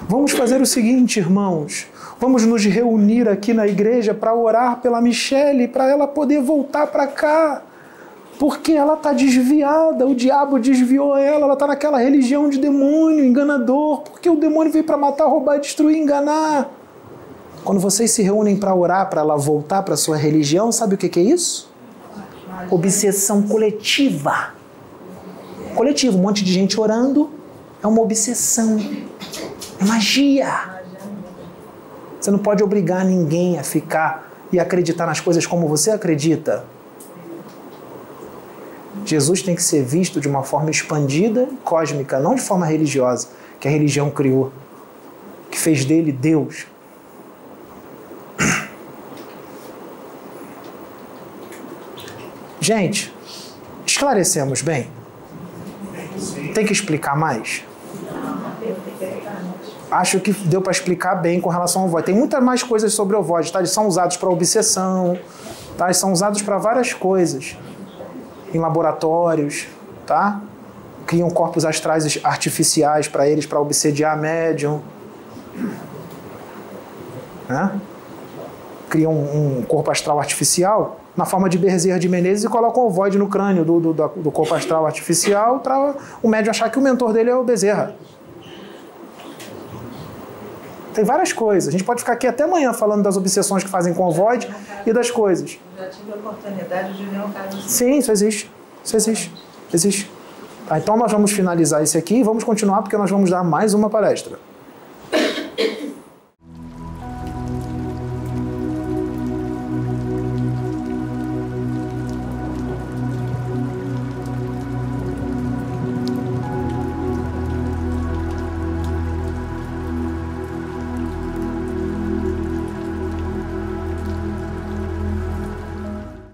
Vamos 0.07 0.31
fazer 0.31 0.61
o 0.61 0.65
seguinte, 0.65 1.19
irmãos. 1.19 1.87
Vamos 2.19 2.45
nos 2.45 2.63
reunir 2.65 3.27
aqui 3.27 3.53
na 3.53 3.67
igreja 3.67 4.13
para 4.13 4.33
orar 4.33 4.77
pela 4.81 5.01
Michelle, 5.01 5.67
para 5.67 5.89
ela 5.89 6.07
poder 6.07 6.41
voltar 6.41 6.87
para 6.87 7.07
cá. 7.07 7.61
Porque 8.39 8.71
ela 8.71 8.93
está 8.93 9.13
desviada, 9.13 10.05
o 10.05 10.13
diabo 10.13 10.59
desviou 10.59 11.17
ela, 11.17 11.45
ela 11.45 11.53
está 11.53 11.65
naquela 11.65 11.97
religião 11.97 12.49
de 12.49 12.59
demônio, 12.59 13.25
enganador, 13.25 14.01
porque 14.01 14.29
o 14.29 14.35
demônio 14.35 14.71
veio 14.71 14.83
para 14.83 14.95
matar, 14.95 15.25
roubar, 15.25 15.59
destruir, 15.59 15.97
enganar. 15.97 16.69
Quando 17.63 17.79
vocês 17.79 18.11
se 18.11 18.21
reúnem 18.21 18.55
para 18.55 18.75
orar, 18.75 19.09
para 19.09 19.21
ela 19.21 19.35
voltar 19.35 19.81
para 19.81 19.97
sua 19.97 20.15
religião, 20.15 20.71
sabe 20.71 20.95
o 20.95 20.97
que, 20.97 21.09
que 21.09 21.19
é 21.19 21.23
isso? 21.23 21.69
Obsessão 22.69 23.41
coletiva. 23.41 24.53
Coletivo, 25.75 26.17
um 26.17 26.21
monte 26.21 26.45
de 26.45 26.53
gente 26.53 26.79
orando, 26.79 27.29
é 27.83 27.87
uma 27.87 28.01
obsessão, 28.01 28.77
é 29.79 29.83
magia. 29.83 30.81
Você 32.19 32.29
não 32.29 32.39
pode 32.39 32.63
obrigar 32.63 33.03
ninguém 33.03 33.57
a 33.57 33.63
ficar 33.63 34.31
e 34.51 34.59
acreditar 34.59 35.05
nas 35.07 35.19
coisas 35.19 35.45
como 35.45 35.67
você 35.67 35.91
acredita. 35.91 36.76
Jesus 39.07 39.41
tem 39.41 39.55
que 39.55 39.63
ser 39.63 39.83
visto 39.83 40.19
de 40.19 40.27
uma 40.27 40.43
forma 40.43 40.69
expandida, 40.69 41.47
cósmica, 41.63 42.19
não 42.19 42.35
de 42.35 42.41
forma 42.41 42.65
religiosa, 42.65 43.29
que 43.57 43.65
a 43.65 43.71
religião 43.71 44.11
criou, 44.11 44.51
que 45.49 45.57
fez 45.57 45.85
dele 45.85 46.11
Deus. 46.11 46.67
Gente, 52.59 53.15
esclarecemos 53.85 54.61
bem? 54.61 54.89
Tem 56.53 56.65
que 56.65 56.73
explicar 56.73 57.15
mais? 57.15 57.63
Acho 59.89 60.19
que 60.19 60.33
deu 60.33 60.61
para 60.61 60.73
explicar 60.73 61.15
bem 61.15 61.39
com 61.39 61.49
relação 61.49 61.83
ao 61.83 61.87
void. 61.87 62.05
Tem 62.05 62.13
muitas 62.13 62.43
mais 62.43 62.61
coisas 62.61 62.93
sobre 62.93 63.15
o 63.15 63.23
void, 63.23 63.53
tá? 63.53 63.59
Eles 63.59 63.71
são 63.71 63.87
usados 63.87 64.17
para 64.17 64.29
obsessão, 64.29 65.17
tá? 65.77 65.85
Eles 65.85 65.95
são 65.95 66.11
usados 66.11 66.41
para 66.41 66.57
várias 66.57 66.91
coisas 66.91 67.55
em 68.53 68.59
laboratórios, 68.59 69.67
tá? 70.05 70.41
Criam 71.05 71.29
corpos 71.29 71.65
astrais 71.65 72.19
artificiais 72.23 73.07
para 73.07 73.27
eles, 73.27 73.45
para 73.45 73.59
obsediar 73.59 74.17
médium. 74.17 74.81
Né? 77.47 77.79
Criam 78.89 79.13
um 79.13 79.63
corpo 79.67 79.89
astral 79.89 80.19
artificial 80.19 80.99
na 81.15 81.25
forma 81.25 81.49
de 81.49 81.57
Bezerra 81.57 81.97
de 81.97 82.07
Menezes 82.07 82.43
e 82.43 82.49
colocam 82.49 82.85
o 82.85 82.89
void 82.89 83.17
no 83.17 83.27
crânio 83.27 83.65
do, 83.65 83.79
do, 83.79 83.93
do 83.93 84.31
corpo 84.31 84.53
astral 84.53 84.85
artificial 84.85 85.59
para 85.59 85.95
o 86.21 86.27
médium 86.27 86.51
achar 86.51 86.69
que 86.69 86.77
o 86.77 86.81
mentor 86.81 87.11
dele 87.11 87.29
é 87.29 87.35
o 87.35 87.43
Bezerra. 87.43 87.95
Tem 90.97 91.05
várias 91.05 91.31
coisas. 91.31 91.67
A 91.67 91.71
gente 91.71 91.83
pode 91.83 91.99
ficar 91.99 92.13
aqui 92.13 92.25
até 92.25 92.43
amanhã 92.43 92.73
falando 92.73 93.03
das 93.03 93.15
obsessões 93.15 93.63
que 93.63 93.69
fazem 93.69 93.93
com 93.93 94.07
o 94.07 94.11
void 94.11 94.49
e 94.83 94.91
das 94.91 95.11
coisas. 95.11 95.59
Já 95.77 95.89
tive 95.89 96.11
a 96.11 96.15
oportunidade 96.15 96.97
de 96.97 97.05
ver 97.05 97.19
um 97.19 97.29
caso 97.29 97.55
assim. 97.55 97.69
Sim, 97.69 97.97
isso 97.99 98.11
existe. 98.11 98.51
Isso 98.83 98.95
existe. 98.95 99.33
Existe. 99.71 100.11
Tá, 100.67 100.79
então 100.79 100.97
nós 100.97 101.11
vamos 101.11 101.31
finalizar 101.31 101.83
esse 101.83 101.99
aqui 101.99 102.15
e 102.15 102.23
vamos 102.23 102.43
continuar 102.43 102.81
porque 102.81 102.97
nós 102.97 103.11
vamos 103.11 103.29
dar 103.29 103.43
mais 103.43 103.75
uma 103.75 103.91
palestra. 103.91 104.39